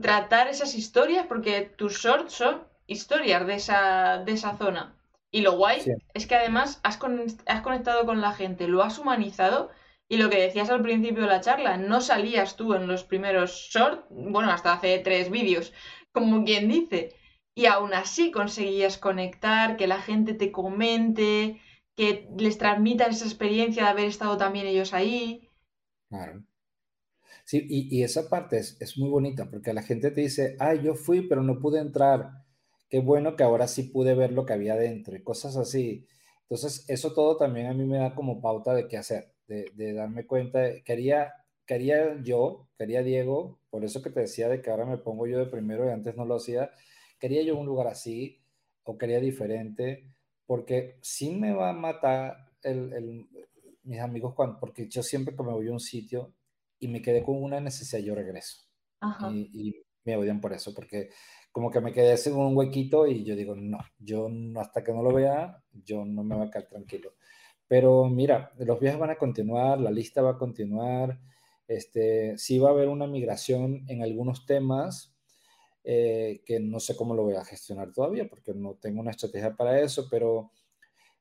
tratar 0.00 0.48
esas 0.48 0.74
historias 0.74 1.26
porque 1.26 1.62
tus 1.62 1.98
shorts 1.98 2.32
son 2.32 2.64
historias 2.86 3.46
de 3.46 3.54
esa, 3.54 4.22
de 4.24 4.32
esa 4.32 4.56
zona. 4.56 4.96
Y 5.30 5.40
lo 5.40 5.52
guay 5.52 5.82
es 6.14 6.26
que 6.26 6.36
además 6.36 6.80
has, 6.82 6.98
has 7.46 7.62
conectado 7.62 8.06
con 8.06 8.20
la 8.20 8.32
gente, 8.32 8.68
lo 8.68 8.82
has 8.82 8.98
humanizado 8.98 9.70
y 10.08 10.18
lo 10.18 10.30
que 10.30 10.40
decías 10.40 10.70
al 10.70 10.82
principio 10.82 11.22
de 11.22 11.28
la 11.28 11.40
charla, 11.40 11.76
no 11.76 12.00
salías 12.00 12.56
tú 12.56 12.74
en 12.74 12.86
los 12.86 13.02
primeros 13.02 13.50
shorts, 13.52 14.04
bueno, 14.08 14.50
hasta 14.52 14.72
hace 14.72 14.98
tres 15.00 15.30
vídeos, 15.30 15.72
como 16.12 16.44
quien 16.44 16.68
dice, 16.68 17.16
y 17.56 17.66
aún 17.66 17.92
así 17.92 18.30
conseguías 18.30 18.98
conectar, 18.98 19.76
que 19.76 19.88
la 19.88 20.00
gente 20.00 20.34
te 20.34 20.52
comente, 20.52 21.60
que 21.96 22.28
les 22.38 22.58
transmitas 22.58 23.16
esa 23.16 23.24
experiencia 23.24 23.84
de 23.84 23.88
haber 23.88 24.04
estado 24.06 24.36
también 24.36 24.66
ellos 24.66 24.92
ahí. 24.92 25.50
Claro. 26.08 26.44
Sí, 27.44 27.64
y, 27.68 28.02
esa 28.02 28.28
parte 28.28 28.58
es, 28.58 28.76
es, 28.80 28.98
muy 28.98 29.08
bonita 29.08 29.48
porque 29.48 29.72
la 29.72 29.82
gente 29.82 30.10
te 30.10 30.20
dice, 30.20 30.56
ay, 30.58 30.82
yo 30.82 30.94
fui, 30.94 31.28
pero 31.28 31.42
no 31.42 31.60
pude 31.60 31.80
entrar. 31.80 32.44
Qué 32.88 33.00
bueno 33.00 33.36
que 33.36 33.44
ahora 33.44 33.68
sí 33.68 33.84
pude 33.84 34.14
ver 34.14 34.32
lo 34.32 34.46
que 34.46 34.52
había 34.52 34.76
dentro 34.76 35.16
y 35.16 35.22
cosas 35.22 35.56
así. 35.56 36.06
Entonces, 36.42 36.84
eso 36.88 37.14
todo 37.14 37.36
también 37.36 37.66
a 37.66 37.74
mí 37.74 37.84
me 37.84 37.98
da 37.98 38.14
como 38.14 38.40
pauta 38.40 38.74
de 38.74 38.88
qué 38.88 38.96
hacer 38.96 39.36
de, 39.46 39.92
darme 39.94 40.26
cuenta, 40.26 40.82
quería, 40.84 41.32
quería 41.66 42.20
yo, 42.22 42.68
quería 42.78 43.02
Diego, 43.02 43.60
por 43.70 43.84
eso 43.84 44.02
que 44.02 44.10
te 44.10 44.20
decía 44.20 44.48
de 44.48 44.60
que 44.62 44.70
ahora 44.70 44.84
me 44.86 44.98
pongo 44.98 45.26
yo 45.26 45.38
de 45.38 45.46
primero 45.46 45.86
y 45.86 45.90
antes 45.90 46.16
no 46.16 46.24
lo 46.24 46.36
hacía, 46.36 46.70
quería 47.18 47.42
yo 47.42 47.56
un 47.56 47.66
lugar 47.66 47.86
así 47.88 48.42
o 48.84 48.98
quería 48.98 49.20
diferente, 49.20 50.10
porque 50.46 50.98
sí 51.02 51.34
me 51.34 51.52
va 51.52 51.70
a 51.70 51.74
matar 51.74 52.52
el, 52.62 53.26
mis 53.82 54.00
amigos 54.00 54.34
cuando, 54.34 54.58
porque 54.58 54.88
yo 54.88 55.02
siempre 55.02 55.34
que 55.34 55.42
me 55.42 55.52
voy 55.52 55.68
a 55.68 55.72
un 55.72 55.80
sitio 55.80 56.34
y 56.78 56.88
me 56.88 57.02
quedé 57.02 57.22
con 57.22 57.42
una 57.42 57.60
necesidad, 57.60 58.02
yo 58.02 58.14
regreso. 58.14 58.58
Y, 59.30 59.50
y, 59.52 59.86
me 60.04 60.16
odian 60.16 60.40
por 60.40 60.52
eso, 60.52 60.72
porque 60.72 61.10
como 61.50 61.68
que 61.68 61.80
me 61.80 61.92
quedé 61.92 62.14
en 62.26 62.36
un 62.36 62.56
huequito 62.56 63.08
y 63.08 63.24
yo 63.24 63.34
digo, 63.34 63.56
no, 63.56 63.78
yo 63.98 64.28
no, 64.28 64.60
hasta 64.60 64.84
que 64.84 64.92
no 64.92 65.02
lo 65.02 65.12
vea, 65.12 65.64
yo 65.72 66.04
no 66.04 66.22
me 66.22 66.36
voy 66.36 66.46
a 66.46 66.50
quedar 66.50 66.68
tranquilo. 66.68 67.14
Pero 67.66 68.04
mira, 68.04 68.52
los 68.58 68.78
viajes 68.78 69.00
van 69.00 69.10
a 69.10 69.16
continuar, 69.16 69.80
la 69.80 69.90
lista 69.90 70.22
va 70.22 70.32
a 70.32 70.38
continuar, 70.38 71.18
este, 71.66 72.38
sí 72.38 72.60
va 72.60 72.68
a 72.68 72.72
haber 72.72 72.88
una 72.88 73.08
migración 73.08 73.84
en 73.88 74.02
algunos 74.02 74.46
temas 74.46 75.15
eh, 75.88 76.42
que 76.44 76.58
no 76.58 76.80
sé 76.80 76.96
cómo 76.96 77.14
lo 77.14 77.22
voy 77.22 77.36
a 77.36 77.44
gestionar 77.44 77.92
todavía 77.92 78.28
porque 78.28 78.52
no 78.52 78.74
tengo 78.74 79.00
una 79.00 79.12
estrategia 79.12 79.54
para 79.54 79.80
eso, 79.80 80.08
pero 80.10 80.50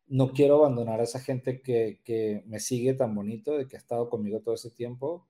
no 0.07 0.33
quiero 0.33 0.57
abandonar 0.57 0.99
a 0.99 1.03
esa 1.03 1.19
gente 1.19 1.61
que, 1.61 2.01
que 2.03 2.41
me 2.47 2.59
sigue 2.59 2.95
tan 2.95 3.13
bonito, 3.13 3.55
de 3.55 3.67
que 3.67 3.75
ha 3.75 3.79
estado 3.79 4.09
conmigo 4.09 4.41
todo 4.41 4.55
ese 4.55 4.71
tiempo 4.71 5.27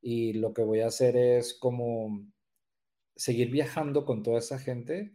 y 0.00 0.32
lo 0.32 0.52
que 0.52 0.64
voy 0.64 0.80
a 0.80 0.88
hacer 0.88 1.16
es 1.16 1.54
como 1.54 2.26
seguir 3.14 3.52
viajando 3.52 4.04
con 4.04 4.24
toda 4.24 4.40
esa 4.40 4.58
gente 4.58 5.12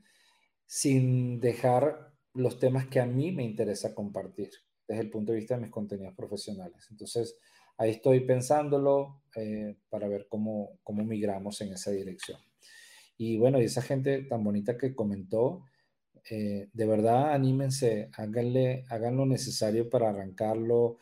sin 0.65 1.41
dejar 1.41 2.13
los 2.33 2.59
temas 2.59 2.87
que 2.87 3.01
a 3.01 3.05
mí 3.05 3.33
me 3.33 3.43
interesa 3.43 3.93
compartir 3.93 4.49
desde 4.87 5.01
el 5.01 5.09
punto 5.09 5.33
de 5.33 5.39
vista 5.39 5.55
de 5.55 5.63
mis 5.63 5.71
contenidos 5.71 6.15
profesionales. 6.15 6.87
Entonces, 6.89 7.37
ahí 7.77 7.91
estoy 7.91 8.21
pensándolo 8.21 9.23
eh, 9.35 9.75
para 9.89 10.07
ver 10.07 10.27
cómo, 10.29 10.79
cómo 10.83 11.03
migramos 11.03 11.59
en 11.59 11.73
esa 11.73 11.91
dirección. 11.91 12.39
Y 13.17 13.37
bueno, 13.37 13.59
y 13.59 13.65
esa 13.65 13.81
gente 13.81 14.23
tan 14.23 14.43
bonita 14.43 14.77
que 14.77 14.95
comentó, 14.95 15.63
eh, 16.29 16.69
de 16.73 16.85
verdad 16.85 17.33
anímense, 17.33 18.09
háganle, 18.13 18.85
hagan 18.89 19.17
lo 19.17 19.25
necesario 19.25 19.89
para 19.89 20.09
arrancarlo, 20.09 20.97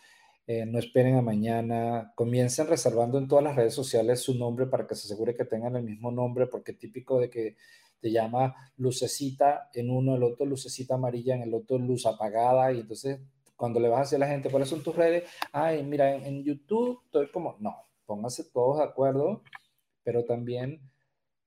eh, 0.47 0.65
no 0.65 0.77
esperen 0.77 1.15
a 1.15 1.21
mañana, 1.23 2.13
comiencen 2.15 2.67
reservando 2.67 3.17
en 3.17 3.27
todas 3.27 3.43
las 3.43 3.55
redes 3.55 3.73
sociales 3.73 4.21
su 4.21 4.35
nombre 4.35 4.67
para 4.67 4.85
que 4.85 4.93
se 4.93 5.07
asegure 5.07 5.35
que 5.35 5.45
tengan 5.45 5.75
el 5.75 5.83
mismo 5.83 6.11
nombre, 6.11 6.45
porque 6.47 6.73
típico 6.73 7.19
de 7.19 7.29
que 7.31 7.55
te 7.99 8.11
llama 8.11 8.55
lucecita 8.77 9.69
en 9.73 9.89
uno, 9.89 10.15
el 10.15 10.23
otro 10.23 10.45
lucecita 10.45 10.95
amarilla, 10.95 11.35
en 11.35 11.41
el 11.41 11.53
otro 11.55 11.79
luz 11.79 12.05
apagada, 12.05 12.71
y 12.71 12.81
entonces 12.81 13.19
cuando 13.55 13.79
le 13.79 13.89
vas 13.89 13.99
a 13.99 14.01
decir 14.03 14.15
a 14.17 14.19
la 14.19 14.27
gente 14.27 14.51
cuáles 14.51 14.69
son 14.69 14.83
tus 14.83 14.95
redes, 14.95 15.23
ay, 15.51 15.83
mira, 15.83 16.13
en, 16.15 16.43
YouTube 16.43 17.01
estoy 17.05 17.29
como, 17.31 17.55
no, 17.59 17.75
pónganse 18.05 18.43
todos 18.51 18.77
de 18.77 18.83
acuerdo, 18.83 19.41
pero 20.03 20.25
también 20.25 20.79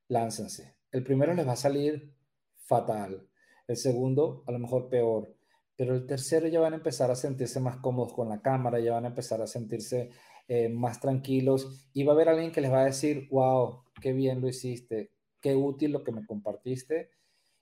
láncense. 0.08 0.76
El 0.90 1.04
primero 1.04 1.34
les 1.34 1.46
va 1.46 1.52
a 1.52 1.56
salir 1.56 2.14
fatal, 2.56 3.28
el 3.66 3.76
segundo 3.76 4.42
a 4.46 4.52
lo 4.52 4.58
mejor 4.58 4.88
peor, 4.88 5.34
pero 5.76 5.94
el 5.94 6.06
tercero 6.06 6.48
ya 6.48 6.60
van 6.60 6.72
a 6.72 6.76
empezar 6.76 7.10
a 7.10 7.14
sentirse 7.14 7.60
más 7.60 7.76
cómodos 7.76 8.12
con 8.12 8.28
la 8.28 8.42
cámara, 8.42 8.80
ya 8.80 8.94
van 8.94 9.04
a 9.04 9.08
empezar 9.08 9.40
a 9.40 9.46
sentirse 9.46 10.10
eh, 10.48 10.68
más 10.68 11.00
tranquilos 11.00 11.88
y 11.92 12.04
va 12.04 12.12
a 12.12 12.16
haber 12.16 12.30
alguien 12.30 12.50
que 12.50 12.60
les 12.60 12.72
va 12.72 12.80
a 12.80 12.86
decir, 12.86 13.28
wow, 13.30 13.84
qué 14.00 14.12
bien 14.12 14.40
lo 14.40 14.48
hiciste, 14.48 15.12
qué 15.40 15.54
útil 15.54 15.92
lo 15.92 16.02
que 16.02 16.12
me 16.12 16.26
compartiste 16.26 17.10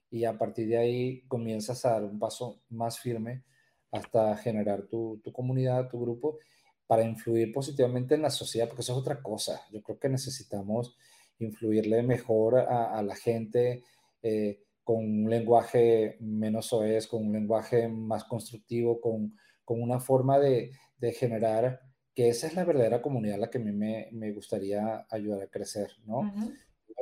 y 0.09 0.23
a 0.23 0.37
partir 0.37 0.67
de 0.69 0.77
ahí 0.77 1.21
comienzas 1.27 1.85
a 1.85 1.91
dar 1.91 2.05
un 2.05 2.17
paso 2.17 2.61
más 2.69 2.99
firme 2.99 3.43
hasta 3.91 4.35
generar 4.37 4.83
tu, 4.87 5.19
tu, 5.23 5.31
comunidad, 5.31 5.89
tu 5.89 5.99
grupo, 5.99 6.39
para 6.87 7.03
influir 7.03 7.51
positivamente 7.51 8.15
en 8.15 8.21
la 8.21 8.29
sociedad, 8.29 8.67
porque 8.67 8.81
eso 8.81 8.93
es 8.93 8.99
otra 8.99 9.21
cosa. 9.21 9.61
Yo 9.71 9.81
creo 9.81 9.99
que 9.99 10.09
necesitamos 10.09 10.97
influirle 11.39 12.03
mejor 12.03 12.57
a, 12.59 12.97
a 12.97 13.01
la 13.03 13.15
gente 13.15 13.83
eh, 14.21 14.63
con 14.83 14.97
un 14.97 15.29
lenguaje 15.29 16.17
menos 16.19 16.67
soez, 16.67 17.07
con 17.07 17.25
un 17.27 17.33
lenguaje 17.33 17.87
más 17.87 18.23
constructivo, 18.23 19.01
con, 19.01 19.37
con 19.65 19.81
una 19.81 19.99
forma 19.99 20.39
de, 20.39 20.71
de, 20.97 21.11
generar 21.11 21.81
que 22.15 22.29
esa 22.29 22.47
es 22.47 22.55
la 22.55 22.63
verdadera 22.63 23.01
comunidad 23.01 23.35
a 23.35 23.39
la 23.39 23.49
que 23.49 23.57
a 23.57 23.61
mí 23.61 23.71
me, 23.71 24.09
me 24.11 24.31
gustaría 24.31 25.05
ayudar 25.09 25.43
a 25.43 25.47
crecer, 25.47 25.91
¿no? 26.05 26.19
Uh 26.19 26.53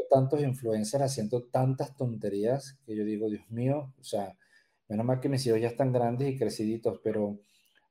tantos 0.08 0.42
influencers 0.42 1.04
haciendo 1.04 1.44
tantas 1.46 1.98
tonterías 1.98 2.78
que 2.86 2.96
yo 2.96 3.04
digo, 3.04 3.28
Dios 3.28 3.50
mío, 3.50 3.92
o 4.00 4.04
sea, 4.04 4.38
Menos 4.88 5.06
mal 5.06 5.20
que 5.20 5.30
mis 5.30 5.46
hijos 5.48 5.60
ya 5.60 5.68
están 5.68 5.92
grandes 5.92 6.30
y 6.30 6.38
creciditos, 6.38 7.00
pero 7.04 7.40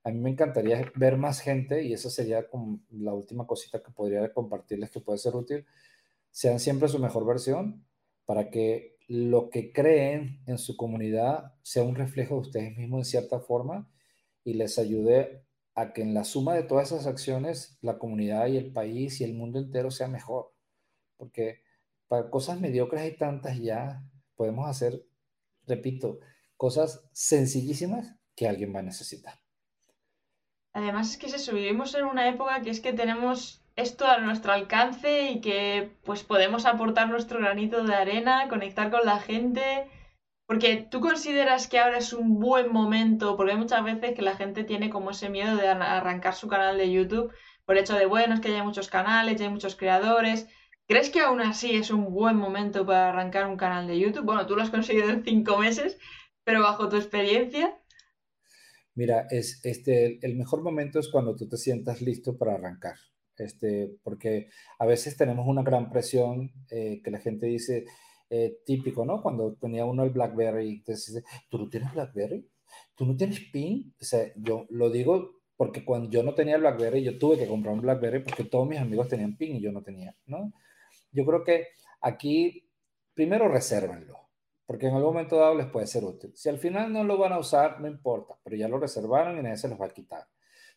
a 0.03 0.11
mí 0.11 0.19
me 0.19 0.29
encantaría 0.29 0.91
ver 0.95 1.17
más 1.17 1.41
gente 1.41 1.83
y 1.83 1.93
esa 1.93 2.09
sería 2.09 2.47
como 2.47 2.79
la 2.91 3.13
última 3.13 3.45
cosita 3.45 3.81
que 3.83 3.91
podría 3.91 4.31
compartirles 4.31 4.91
que 4.91 5.01
puede 5.01 5.17
ser 5.17 5.35
útil. 5.35 5.65
Sean 6.35 6.59
siempre 6.59 6.89
su 6.89 6.99
mejor 6.99 7.25
versión 7.25 7.87
para 8.25 8.49
que 8.49 8.97
lo 9.07 9.49
que 9.49 9.71
creen 9.71 10.43
en 10.47 10.57
su 10.57 10.75
comunidad 10.75 11.53
sea 11.61 11.83
un 11.83 11.95
reflejo 11.95 12.35
de 12.35 12.41
ustedes 12.41 12.75
mismos 12.75 12.99
en 12.99 13.05
cierta 13.05 13.39
forma 13.39 13.89
y 14.43 14.55
les 14.55 14.77
ayude 14.77 15.45
a 15.75 15.93
que 15.93 16.01
en 16.01 16.13
la 16.13 16.25
suma 16.25 16.53
de 16.53 16.63
todas 16.63 16.91
esas 16.91 17.07
acciones 17.07 17.77
la 17.79 17.97
comunidad 17.97 18.47
y 18.47 18.57
el 18.57 18.73
país 18.73 19.21
y 19.21 19.23
el 19.23 19.33
mundo 19.33 19.59
entero 19.59 19.91
sea 19.91 20.09
mejor. 20.09 20.53
Porque 21.15 21.61
para 22.09 22.29
cosas 22.29 22.59
mediocres 22.59 23.01
hay 23.03 23.15
tantas 23.15 23.57
ya, 23.57 24.03
podemos 24.35 24.67
hacer, 24.67 25.05
repito, 25.65 26.19
cosas 26.57 27.07
sencillísimas 27.13 28.13
que 28.35 28.49
alguien 28.49 28.75
va 28.75 28.79
a 28.79 28.83
necesitar. 28.83 29.39
Además 30.73 31.11
es 31.11 31.17
que 31.17 31.27
es 31.27 31.33
eso, 31.35 31.53
vivimos 31.53 31.95
en 31.95 32.03
una 32.03 32.27
época 32.27 32.61
que 32.61 32.71
es 32.71 32.81
que 32.81 32.91
tenemos 32.91 33.64
esto 33.75 34.05
a 34.05 34.19
nuestro 34.19 34.53
alcance 34.53 35.31
y 35.31 35.41
que 35.41 35.91
pues 36.03 36.23
podemos 36.23 36.65
aportar 36.65 37.09
nuestro 37.09 37.39
granito 37.39 37.83
de 37.83 37.95
arena, 37.95 38.47
conectar 38.49 38.91
con 38.91 39.05
la 39.05 39.19
gente. 39.19 39.89
Porque 40.47 40.87
tú 40.89 41.01
consideras 41.01 41.67
que 41.67 41.79
ahora 41.79 41.97
es 41.97 42.13
un 42.13 42.39
buen 42.39 42.71
momento, 42.71 43.35
porque 43.35 43.53
hay 43.53 43.57
muchas 43.57 43.83
veces 43.83 44.13
que 44.13 44.21
la 44.21 44.35
gente 44.35 44.63
tiene 44.63 44.91
como 44.91 45.11
ese 45.11 45.29
miedo 45.29 45.57
de 45.57 45.67
arrancar 45.67 46.35
su 46.35 46.47
canal 46.47 46.77
de 46.77 46.91
YouTube 46.91 47.33
por 47.65 47.75
el 47.75 47.81
hecho 47.81 47.95
de, 47.95 48.05
bueno, 48.05 48.35
es 48.35 48.41
que 48.41 48.55
hay 48.55 48.61
muchos 48.61 48.89
canales, 48.89 49.37
ya 49.37 49.45
hay 49.45 49.51
muchos 49.51 49.75
creadores, 49.75 50.47
¿Crees 50.87 51.09
que 51.09 51.19
aún 51.19 51.41
así 51.41 51.75
es 51.75 51.89
un 51.89 52.13
buen 52.13 52.35
momento 52.37 52.85
para 52.85 53.09
arrancar 53.09 53.47
un 53.47 53.57
canal 53.57 53.87
de 53.87 53.99
YouTube? 53.99 54.25
Bueno, 54.25 54.45
tú 54.45 54.55
lo 54.55 54.61
has 54.61 54.69
conseguido 54.69 55.09
en 55.09 55.23
cinco 55.23 55.57
meses, 55.57 55.97
pero 56.43 56.61
bajo 56.61 56.89
tu 56.89 56.95
experiencia. 56.95 57.75
Mira, 58.93 59.25
es, 59.31 59.61
este, 59.63 60.19
el 60.21 60.35
mejor 60.35 60.61
momento 60.61 60.99
es 60.99 61.09
cuando 61.09 61.35
tú 61.35 61.49
te 61.49 61.57
sientas 61.57 62.01
listo 62.01 62.37
para 62.37 62.53
arrancar. 62.53 62.97
Este, 63.37 63.97
porque 64.03 64.49
a 64.79 64.85
veces 64.85 65.17
tenemos 65.17 65.47
una 65.47 65.63
gran 65.63 65.89
presión 65.89 66.51
eh, 66.69 67.01
que 67.03 67.11
la 67.11 67.19
gente 67.19 67.47
dice, 67.47 67.85
eh, 68.29 68.59
típico, 68.65 69.05
¿no? 69.05 69.21
Cuando 69.21 69.55
tenía 69.55 69.85
uno 69.85 70.03
el 70.03 70.11
BlackBerry, 70.11 70.69
entonces, 70.69 71.23
¿tú 71.49 71.57
no 71.57 71.69
tienes 71.69 71.93
BlackBerry? 71.93 72.47
¿Tú 72.95 73.05
no 73.05 73.15
tienes 73.15 73.39
PIN? 73.51 73.93
O 73.99 74.03
sea, 74.03 74.31
yo 74.35 74.65
lo 74.69 74.89
digo 74.89 75.41
porque 75.57 75.85
cuando 75.85 76.09
yo 76.09 76.23
no 76.23 76.33
tenía 76.33 76.57
BlackBerry, 76.57 77.03
yo 77.03 77.17
tuve 77.17 77.37
que 77.37 77.47
comprar 77.47 77.73
un 77.73 77.81
BlackBerry 77.81 78.23
porque 78.23 78.43
todos 78.45 78.67
mis 78.67 78.79
amigos 78.79 79.07
tenían 79.07 79.37
PIN 79.37 79.57
y 79.57 79.61
yo 79.61 79.71
no 79.71 79.83
tenía, 79.83 80.15
¿no? 80.25 80.51
Yo 81.11 81.25
creo 81.25 81.43
que 81.43 81.67
aquí, 82.01 82.69
primero, 83.13 83.47
resérvenlo 83.47 84.25
porque 84.65 84.87
en 84.87 84.95
algún 84.95 85.13
momento 85.13 85.37
dado 85.37 85.55
les 85.55 85.67
puede 85.67 85.87
ser 85.87 86.03
útil. 86.03 86.31
Si 86.35 86.49
al 86.49 86.57
final 86.57 86.91
no 86.91 87.03
lo 87.03 87.17
van 87.17 87.33
a 87.33 87.39
usar, 87.39 87.79
no 87.79 87.87
importa, 87.87 88.35
pero 88.43 88.55
ya 88.55 88.67
lo 88.67 88.79
reservaron 88.79 89.37
y 89.37 89.43
nadie 89.43 89.57
se 89.57 89.67
los 89.67 89.79
va 89.79 89.85
a 89.85 89.89
quitar. 89.89 90.27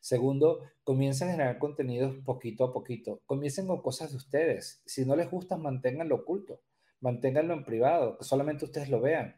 Segundo, 0.00 0.62
comiencen 0.84 1.28
a 1.28 1.32
generar 1.32 1.58
contenidos 1.58 2.16
poquito 2.24 2.64
a 2.64 2.72
poquito. 2.72 3.20
Comiencen 3.26 3.66
con 3.66 3.82
cosas 3.82 4.10
de 4.10 4.16
ustedes. 4.16 4.82
Si 4.86 5.04
no 5.04 5.16
les 5.16 5.30
gusta, 5.30 5.56
manténganlo 5.56 6.16
oculto, 6.16 6.60
manténganlo 7.00 7.54
en 7.54 7.64
privado, 7.64 8.16
que 8.16 8.24
solamente 8.24 8.64
ustedes 8.64 8.88
lo 8.88 9.00
vean. 9.00 9.36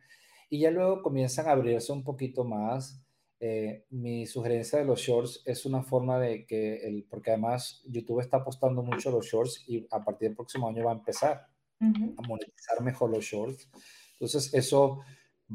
Y 0.48 0.60
ya 0.60 0.70
luego 0.70 1.02
comienzan 1.02 1.48
a 1.48 1.52
abrirse 1.52 1.92
un 1.92 2.04
poquito 2.04 2.44
más. 2.44 3.02
Eh, 3.38 3.86
mi 3.90 4.26
sugerencia 4.26 4.78
de 4.78 4.84
los 4.84 5.00
shorts 5.00 5.42
es 5.46 5.64
una 5.64 5.82
forma 5.82 6.18
de 6.18 6.44
que, 6.44 6.86
el, 6.86 7.04
porque 7.04 7.30
además 7.30 7.82
YouTube 7.86 8.20
está 8.20 8.38
apostando 8.38 8.82
mucho 8.82 9.08
a 9.08 9.12
los 9.12 9.26
shorts 9.26 9.64
y 9.66 9.86
a 9.90 10.04
partir 10.04 10.28
del 10.28 10.36
próximo 10.36 10.68
año 10.68 10.84
va 10.84 10.92
a 10.92 10.96
empezar 10.96 11.46
a 11.80 12.28
monetizar 12.28 12.82
mejor 12.82 13.10
los 13.10 13.24
shorts. 13.24 13.70
Entonces, 14.12 14.52
eso 14.52 15.00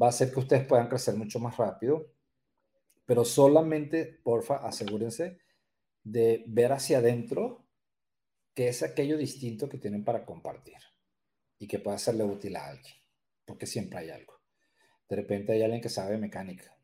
va 0.00 0.06
a 0.06 0.08
hacer 0.08 0.32
que 0.32 0.40
ustedes 0.40 0.66
puedan 0.66 0.88
crecer 0.88 1.14
mucho 1.14 1.38
más 1.38 1.56
rápido, 1.56 2.06
pero 3.06 3.24
solamente, 3.24 4.20
porfa, 4.22 4.56
asegúrense 4.56 5.38
de 6.02 6.44
ver 6.48 6.72
hacia 6.72 6.98
adentro 6.98 7.64
qué 8.52 8.68
es 8.68 8.82
aquello 8.82 9.16
distinto 9.16 9.68
que 9.68 9.78
tienen 9.78 10.04
para 10.04 10.24
compartir 10.24 10.78
y 11.58 11.68
que 11.68 11.78
pueda 11.78 11.98
serle 11.98 12.24
útil 12.24 12.56
a 12.56 12.66
alguien, 12.66 12.94
porque 13.44 13.66
siempre 13.66 14.00
hay 14.00 14.10
algo. 14.10 14.34
De 15.08 15.16
repente 15.16 15.52
hay 15.52 15.62
alguien 15.62 15.80
que 15.80 15.88
sabe 15.88 16.18
mecánica, 16.18 16.76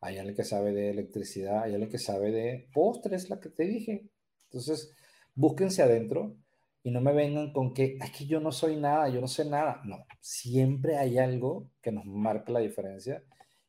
hay 0.00 0.18
alguien 0.18 0.36
que 0.36 0.44
sabe 0.44 0.72
de 0.72 0.90
electricidad, 0.90 1.64
hay 1.64 1.72
alguien 1.72 1.90
que 1.90 1.98
sabe 1.98 2.32
de 2.32 2.68
postres, 2.72 3.28
la 3.28 3.38
que 3.38 3.50
te 3.50 3.64
dije. 3.64 4.08
Entonces, 4.44 4.94
búsquense 5.34 5.82
adentro 5.82 6.36
y 6.82 6.90
no 6.90 7.00
me 7.00 7.12
vengan 7.12 7.52
con 7.52 7.74
que 7.74 7.98
es 8.00 8.10
que 8.12 8.26
yo 8.26 8.40
no 8.40 8.52
soy 8.52 8.76
nada, 8.76 9.08
yo 9.08 9.20
no 9.20 9.28
sé 9.28 9.44
nada. 9.44 9.82
No, 9.84 10.06
siempre 10.20 10.96
hay 10.96 11.18
algo 11.18 11.70
que 11.82 11.92
nos 11.92 12.06
marca 12.06 12.52
la 12.52 12.60
diferencia 12.60 13.22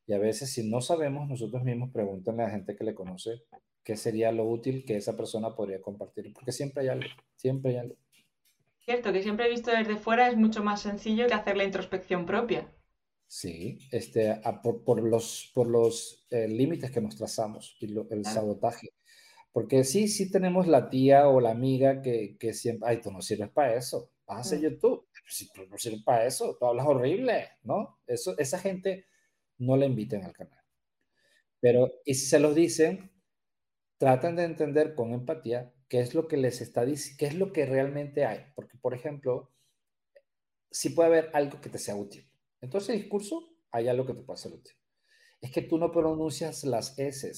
y 0.08 0.14
a 0.14 0.18
veces 0.18 0.50
si 0.52 0.68
no 0.68 0.80
sabemos, 0.80 1.28
nosotros 1.28 1.64
mismos 1.64 1.92
pregúntenle 1.92 2.44
a 2.44 2.46
la 2.46 2.52
gente 2.52 2.76
que 2.76 2.86
le 2.86 2.96
conoce 2.96 3.44
qué 3.84 3.98
sería 3.98 4.32
lo 4.32 4.46
útil 4.46 4.86
que 4.86 4.96
esa 4.96 5.16
persona 5.16 5.54
podría 5.54 5.82
compartir, 5.82 6.34
porque 6.34 6.54
siempre 6.54 6.84
hay 6.84 6.90
algo, 6.90 7.10
siempre 7.36 7.72
hay 7.72 7.78
algo. 7.78 7.96
Cierto, 8.80 9.12
que 9.12 9.22
siempre 9.22 9.46
he 9.46 9.50
visto 9.50 9.70
desde 9.70 9.98
fuera 9.98 10.30
es 10.30 10.38
mucho 10.38 10.64
más 10.64 10.82
sencillo 10.82 11.28
que 11.28 11.34
hacer 11.34 11.58
la 11.58 11.66
introspección 11.66 12.26
propia. 12.26 12.74
Sí, 13.28 13.80
este, 13.92 14.40
por, 14.64 15.04
los, 15.04 15.52
por 15.54 15.68
los 15.68 16.26
eh, 16.30 16.48
límites 16.48 16.90
que 16.90 17.02
nos 17.02 17.18
trazamos 17.18 17.76
y 17.82 17.94
el 18.10 18.26
sabotaje. 18.26 18.94
Porque 19.52 19.84
sí, 19.84 20.08
sí 20.08 20.32
tenemos 20.32 20.68
la 20.68 20.90
tía 20.90 21.28
o 21.28 21.42
la 21.42 21.52
amiga 21.52 22.02
que, 22.02 22.38
que 22.40 22.54
siempre, 22.54 22.90
ay, 22.90 23.02
tú 23.02 23.12
no 23.12 23.22
sirves 23.22 23.50
para 23.50 23.76
eso, 23.76 24.12
vas 24.26 24.38
a 24.38 24.42
hacer 24.42 24.60
mm. 24.60 24.62
YouTube, 24.62 25.08
si 25.28 25.52
tú 25.52 25.66
no 25.66 25.78
sirves 25.78 26.04
para 26.04 26.26
eso, 26.26 26.56
tú 26.58 26.66
hablas 26.66 26.88
horrible, 26.88 27.50
¿no? 27.64 28.00
Eso, 28.08 28.38
esa 28.38 28.60
gente 28.60 29.06
no 29.58 29.78
la 29.78 29.86
inviten 29.86 30.24
al 30.24 30.34
canal. 30.34 30.64
Pero, 31.60 31.92
y 32.06 32.14
si 32.14 32.28
se 32.28 32.40
los 32.40 32.56
dicen, 32.56 33.12
tratan 33.98 34.36
de 34.36 34.44
entender 34.44 34.96
con 34.96 35.14
empatía 35.14 35.74
qué 35.88 36.00
es 36.00 36.14
lo 36.14 36.28
que 36.28 36.38
les 36.38 36.62
está 36.62 36.86
diciendo, 36.86 37.18
qué 37.20 37.26
es 37.28 37.36
lo 37.36 37.52
que 37.52 37.66
realmente 37.66 38.26
hay. 38.26 38.46
Porque, 38.56 38.78
por 38.78 38.94
ejemplo, 38.94 39.52
si 40.70 40.90
puede 40.90 41.08
haber 41.10 41.32
algo 41.34 41.60
que 41.62 41.70
te 41.70 41.80
sea 41.80 41.96
útil. 41.96 42.30
Entonces, 42.62 42.90
el 42.92 43.02
discurso, 43.02 43.56
hay 43.72 43.88
algo 43.88 44.06
que 44.06 44.14
te 44.14 44.22
puede 44.22 44.38
ser 44.38 44.54
útil. 44.54 44.74
Es 45.42 45.52
que 45.52 45.62
tú 45.62 45.78
no 45.78 45.92
pronuncias 45.92 46.64
las 46.64 46.98
S 46.98 47.32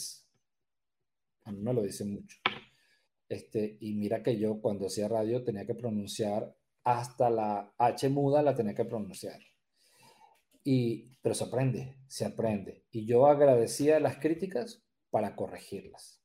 a 1.50 1.52
mí 1.52 1.62
me 1.62 1.74
lo 1.74 1.82
dicen 1.82 2.14
mucho. 2.14 2.38
Este, 3.28 3.78
y 3.80 3.96
mira 3.96 4.24
que 4.24 4.38
yo 4.38 4.62
cuando 4.62 4.88
hacía 4.88 5.08
radio 5.08 5.44
tenía 5.44 5.66
que 5.66 5.76
pronunciar 5.76 6.56
hasta 6.84 7.30
la 7.30 7.74
H 7.78 8.10
muda, 8.10 8.42
la 8.42 8.56
tenía 8.56 8.76
que 8.76 8.86
pronunciar. 8.86 9.40
Y, 10.64 11.18
pero 11.22 11.36
se 11.36 11.46
aprende, 11.46 11.98
se 12.08 12.26
aprende. 12.26 12.86
Y 12.92 13.06
yo 13.06 13.28
agradecía 13.28 14.00
las 14.00 14.18
críticas 14.18 14.84
para 15.10 15.36
corregirlas. 15.36 16.22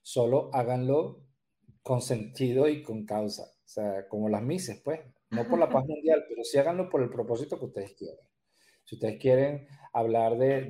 Solo 0.00 0.50
háganlo 0.52 1.22
con 1.82 2.00
sentido 2.00 2.68
y 2.68 2.82
con 2.82 3.04
causa. 3.04 3.42
O 3.42 3.68
sea, 3.68 4.08
como 4.08 4.28
las 4.28 4.42
mises, 4.42 4.80
pues. 4.82 5.00
No 5.30 5.48
por 5.48 5.58
la 5.58 5.68
paz 5.68 5.84
mundial, 5.88 6.24
pero 6.28 6.44
sí 6.44 6.58
háganlo 6.58 6.88
por 6.88 7.02
el 7.02 7.10
propósito 7.10 7.58
que 7.58 7.66
ustedes 7.66 7.94
quieran. 7.94 8.24
Si 8.84 8.96
ustedes 8.96 9.18
quieren 9.20 9.66
hablar 9.92 10.36
de, 10.38 10.64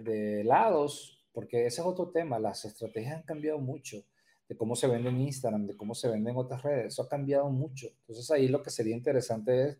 de, 0.00 0.40
helados, 0.40 1.26
porque 1.32 1.66
ese 1.66 1.80
es 1.80 1.86
otro 1.86 2.10
tema, 2.10 2.38
las 2.38 2.64
estrategias 2.64 3.16
han 3.16 3.22
cambiado 3.24 3.58
mucho, 3.58 3.98
de 4.50 4.56
cómo 4.56 4.74
se 4.74 4.88
vende 4.88 5.10
en 5.10 5.20
Instagram, 5.20 5.68
de 5.68 5.76
cómo 5.76 5.94
se 5.94 6.08
vende 6.08 6.32
en 6.32 6.36
otras 6.36 6.60
redes, 6.64 6.86
eso 6.86 7.02
ha 7.02 7.08
cambiado 7.08 7.48
mucho. 7.50 7.86
Entonces 8.00 8.28
ahí 8.32 8.48
lo 8.48 8.64
que 8.64 8.70
sería 8.70 8.96
interesante 8.96 9.68
es 9.68 9.78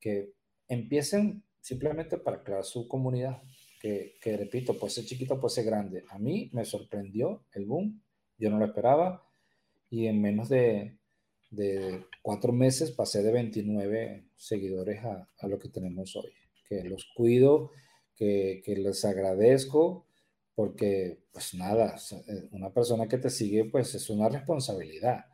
que 0.00 0.32
empiecen 0.66 1.44
simplemente 1.60 2.16
para 2.16 2.42
crear 2.42 2.64
su 2.64 2.88
comunidad, 2.88 3.42
que, 3.78 4.14
que 4.22 4.38
repito, 4.38 4.78
puede 4.78 4.94
ser 4.94 5.04
chiquito, 5.04 5.38
puede 5.38 5.54
ser 5.54 5.66
grande. 5.66 6.04
A 6.08 6.18
mí 6.18 6.48
me 6.54 6.64
sorprendió 6.64 7.44
el 7.52 7.66
boom, 7.66 8.02
yo 8.38 8.48
no 8.48 8.58
lo 8.58 8.64
esperaba 8.64 9.22
y 9.90 10.06
en 10.06 10.22
menos 10.22 10.48
de, 10.48 10.96
de 11.50 12.06
cuatro 12.22 12.50
meses 12.50 12.92
pasé 12.92 13.22
de 13.22 13.30
29 13.30 14.30
seguidores 14.36 15.04
a, 15.04 15.28
a 15.38 15.48
lo 15.48 15.58
que 15.58 15.68
tenemos 15.68 16.16
hoy 16.16 16.32
que 16.66 16.84
los 16.84 17.06
cuido, 17.14 17.72
que, 18.14 18.62
que 18.64 18.74
les 18.76 19.04
agradezco, 19.04 20.06
porque 20.58 21.20
pues 21.30 21.54
nada, 21.54 21.94
eh, 22.26 22.48
una 22.50 22.74
persona 22.74 23.06
que 23.06 23.18
te 23.18 23.30
sigue 23.30 23.66
pues 23.66 23.94
es 23.94 24.10
una 24.10 24.28
responsabilidad. 24.28 25.26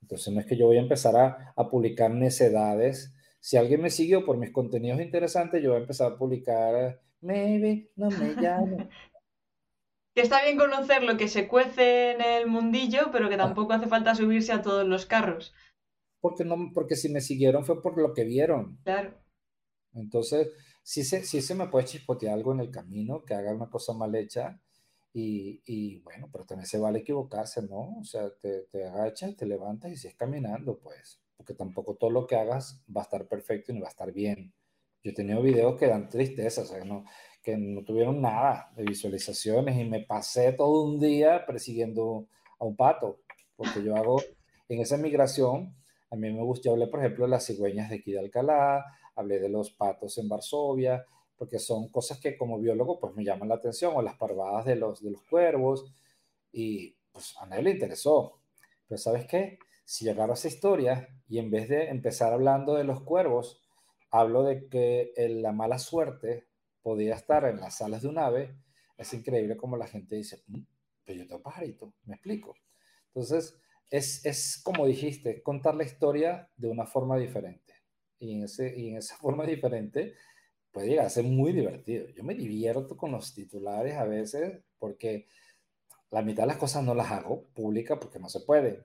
Entonces 0.00 0.32
no 0.32 0.38
es 0.38 0.46
que 0.46 0.56
yo 0.56 0.66
voy 0.66 0.76
a 0.76 0.82
empezar 0.82 1.16
a, 1.16 1.52
a 1.56 1.68
publicar 1.68 2.12
necedades 2.12 3.12
si 3.40 3.56
alguien 3.56 3.80
me 3.80 3.90
siguió 3.90 4.24
por 4.24 4.36
mis 4.36 4.52
contenidos 4.52 5.00
interesantes, 5.00 5.60
yo 5.60 5.70
voy 5.70 5.78
a 5.78 5.82
empezar 5.82 6.12
a 6.12 6.16
publicar, 6.16 7.02
maybe, 7.20 7.90
no 7.96 8.08
me 8.08 8.34
llamo. 8.34 8.76
que 10.14 10.22
está 10.22 10.44
bien 10.44 10.56
conocer 10.56 11.02
lo 11.02 11.16
que 11.16 11.26
se 11.26 11.48
cuece 11.48 12.12
en 12.12 12.20
el 12.20 12.46
mundillo, 12.46 13.10
pero 13.10 13.28
que 13.28 13.34
ah. 13.34 13.38
tampoco 13.38 13.72
hace 13.72 13.88
falta 13.88 14.14
subirse 14.14 14.52
a 14.52 14.62
todos 14.62 14.86
los 14.86 15.06
carros. 15.06 15.54
Porque, 16.20 16.44
no, 16.44 16.70
porque 16.72 16.94
si 16.94 17.08
me 17.08 17.20
siguieron 17.20 17.64
fue 17.64 17.82
por 17.82 18.00
lo 18.00 18.14
que 18.14 18.22
vieron. 18.22 18.78
Claro. 18.84 19.12
Entonces, 19.92 20.52
sí 20.84 21.02
se, 21.02 21.24
sí 21.24 21.42
se 21.42 21.56
me 21.56 21.66
puede 21.66 21.86
chispotear 21.86 22.34
algo 22.34 22.52
en 22.52 22.60
el 22.60 22.70
camino, 22.70 23.24
que 23.24 23.34
haga 23.34 23.52
una 23.52 23.68
cosa 23.68 23.92
mal 23.92 24.14
hecha, 24.14 24.60
y, 25.18 25.62
y, 25.66 26.00
bueno, 26.02 26.28
pero 26.30 26.44
también 26.44 26.66
se 26.66 26.78
vale 26.78 27.00
equivocarse, 27.00 27.62
¿no? 27.62 27.98
O 27.98 28.04
sea, 28.04 28.30
te, 28.40 28.62
te, 28.70 28.86
agachas, 28.86 29.36
te 29.36 29.46
levantas 29.46 29.90
y 29.90 29.96
sigues 29.96 30.16
caminando, 30.16 30.78
pues, 30.78 31.20
porque 31.36 31.54
tampoco 31.54 31.96
todo 31.96 32.10
lo 32.10 32.24
que 32.24 32.36
hagas 32.36 32.84
va 32.94 33.00
a 33.00 33.04
estar 33.04 33.26
perfecto 33.26 33.72
y 33.72 33.74
no 33.74 33.80
va 33.80 33.88
a 33.88 33.90
estar 33.90 34.12
bien. 34.12 34.52
Yo 35.02 35.10
he 35.10 35.14
tenido 35.14 35.42
videos 35.42 35.76
que 35.76 35.88
dan 35.88 36.08
tristeza, 36.08 36.62
o 36.62 36.66
sea, 36.66 36.84
no, 36.84 37.04
que 37.42 37.56
no 37.56 37.82
tuvieron 37.82 38.20
nada 38.20 38.70
de 38.76 38.84
visualizaciones 38.84 39.76
y 39.76 39.84
me 39.84 40.04
pasé 40.04 40.52
todo 40.52 40.84
un 40.84 41.00
día 41.00 41.44
persiguiendo 41.46 42.28
a 42.60 42.64
un 42.64 42.76
pato, 42.76 43.20
porque 43.56 43.82
yo 43.82 43.96
hago 43.96 44.22
en 44.68 44.80
esa 44.80 44.98
migración, 44.98 45.74
a 46.12 46.16
mí 46.16 46.32
me 46.32 46.42
gusta, 46.42 46.70
hablé, 46.70 46.86
por 46.86 47.00
ejemplo, 47.00 47.24
de 47.24 47.32
las 47.32 47.44
cigüeñas 47.44 47.90
de 47.90 47.96
aquí 47.96 48.12
de 48.12 48.20
Alcalá, 48.20 48.84
hablé 49.16 49.40
de 49.40 49.48
los 49.48 49.72
patos 49.72 50.16
en 50.18 50.28
Varsovia, 50.28 51.04
porque 51.38 51.58
son 51.58 51.88
cosas 51.88 52.18
que 52.18 52.36
como 52.36 52.58
biólogo 52.58 52.98
pues 52.98 53.14
me 53.14 53.24
llaman 53.24 53.48
la 53.48 53.54
atención, 53.54 53.92
o 53.96 54.02
las 54.02 54.16
parvadas 54.16 54.66
de 54.66 54.76
los, 54.76 55.02
de 55.02 55.12
los 55.12 55.22
cuervos, 55.22 55.92
y 56.52 56.96
pues 57.12 57.34
a 57.38 57.46
nadie 57.46 57.62
le 57.62 57.70
interesó. 57.70 58.40
Pero 58.88 58.98
¿sabes 58.98 59.26
qué? 59.26 59.58
Si 59.84 60.04
yo 60.04 60.12
agarro 60.12 60.34
esa 60.34 60.48
historia 60.48 61.08
y 61.28 61.38
en 61.38 61.50
vez 61.50 61.68
de 61.68 61.88
empezar 61.88 62.32
hablando 62.32 62.74
de 62.74 62.84
los 62.84 63.02
cuervos, 63.02 63.62
hablo 64.10 64.42
de 64.42 64.68
que 64.68 65.12
la 65.16 65.52
mala 65.52 65.78
suerte 65.78 66.48
podía 66.82 67.14
estar 67.14 67.44
en 67.44 67.60
las 67.60 67.78
salas 67.78 68.02
de 68.02 68.08
un 68.08 68.18
ave, 68.18 68.56
es 68.96 69.14
increíble 69.14 69.56
como 69.56 69.76
la 69.76 69.86
gente 69.86 70.16
dice, 70.16 70.42
mm, 70.46 70.60
pero 71.04 71.20
yo 71.20 71.26
tengo 71.26 71.42
pajarito, 71.42 71.94
me 72.04 72.14
explico. 72.14 72.54
Entonces, 73.06 73.56
es, 73.90 74.24
es 74.26 74.60
como 74.62 74.86
dijiste, 74.86 75.42
contar 75.42 75.74
la 75.74 75.84
historia 75.84 76.50
de 76.56 76.68
una 76.68 76.86
forma 76.86 77.16
diferente. 77.16 77.74
Y 78.18 78.34
en, 78.34 78.44
ese, 78.44 78.74
y 78.76 78.90
en 78.90 78.96
esa 78.96 79.16
forma 79.16 79.44
diferente 79.46 80.14
puede 80.72 80.88
llegar 80.88 81.06
a 81.06 81.10
ser 81.10 81.24
muy 81.24 81.52
divertido. 81.52 82.08
Yo 82.08 82.24
me 82.24 82.34
divierto 82.34 82.96
con 82.96 83.12
los 83.12 83.34
titulares 83.34 83.96
a 83.96 84.04
veces 84.04 84.62
porque 84.78 85.26
la 86.10 86.22
mitad 86.22 86.44
de 86.44 86.48
las 86.48 86.56
cosas 86.56 86.84
no 86.84 86.94
las 86.94 87.10
hago 87.10 87.48
pública 87.54 87.98
porque 87.98 88.18
no 88.18 88.28
se 88.28 88.40
puede. 88.40 88.84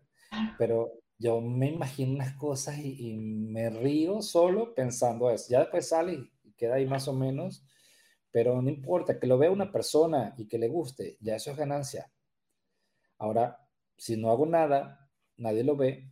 Pero 0.57 0.91
yo 1.18 1.41
me 1.41 1.68
imagino 1.68 2.14
unas 2.14 2.35
cosas 2.35 2.80
y, 2.80 3.11
y 3.11 3.18
me 3.18 3.69
río 3.69 4.22
solo 4.22 4.73
pensando 4.73 5.30
eso. 5.30 5.47
Ya 5.49 5.60
después 5.60 5.88
sale 5.88 6.31
y 6.43 6.53
queda 6.53 6.76
ahí 6.76 6.85
más 6.85 7.07
o 7.07 7.14
menos, 7.14 7.65
pero 8.31 8.61
no 8.61 8.69
importa 8.69 9.19
que 9.19 9.27
lo 9.27 9.38
vea 9.38 9.51
una 9.51 9.72
persona 9.72 10.34
y 10.38 10.47
que 10.47 10.57
le 10.57 10.68
guste, 10.68 11.18
ya 11.22 11.35
eso 11.35 11.51
es 11.51 11.57
ganancia. 11.57 12.11
Ahora, 13.18 13.60
si 13.95 14.18
no 14.18 14.31
hago 14.31 14.45
nada, 14.45 15.10
nadie 15.38 15.64
lo 15.64 15.76
ve, 15.76 16.11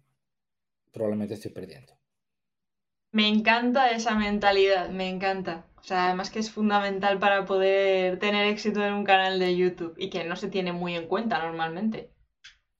probablemente 0.91 1.33
estoy 1.33 1.51
perdiendo. 1.51 2.00
Me 3.11 3.27
encanta 3.27 3.91
esa 3.91 4.15
mentalidad, 4.15 4.89
me 4.89 5.09
encanta. 5.09 5.65
O 5.77 5.83
sea, 5.83 6.07
además 6.07 6.29
que 6.29 6.39
es 6.39 6.51
fundamental 6.51 7.19
para 7.19 7.45
poder 7.45 8.19
tener 8.19 8.47
éxito 8.47 8.85
en 8.85 8.93
un 8.93 9.03
canal 9.03 9.39
de 9.39 9.57
YouTube 9.57 9.95
y 9.97 10.09
que 10.09 10.23
no 10.23 10.35
se 10.35 10.47
tiene 10.47 10.71
muy 10.71 10.95
en 10.95 11.07
cuenta 11.07 11.43
normalmente. 11.43 12.13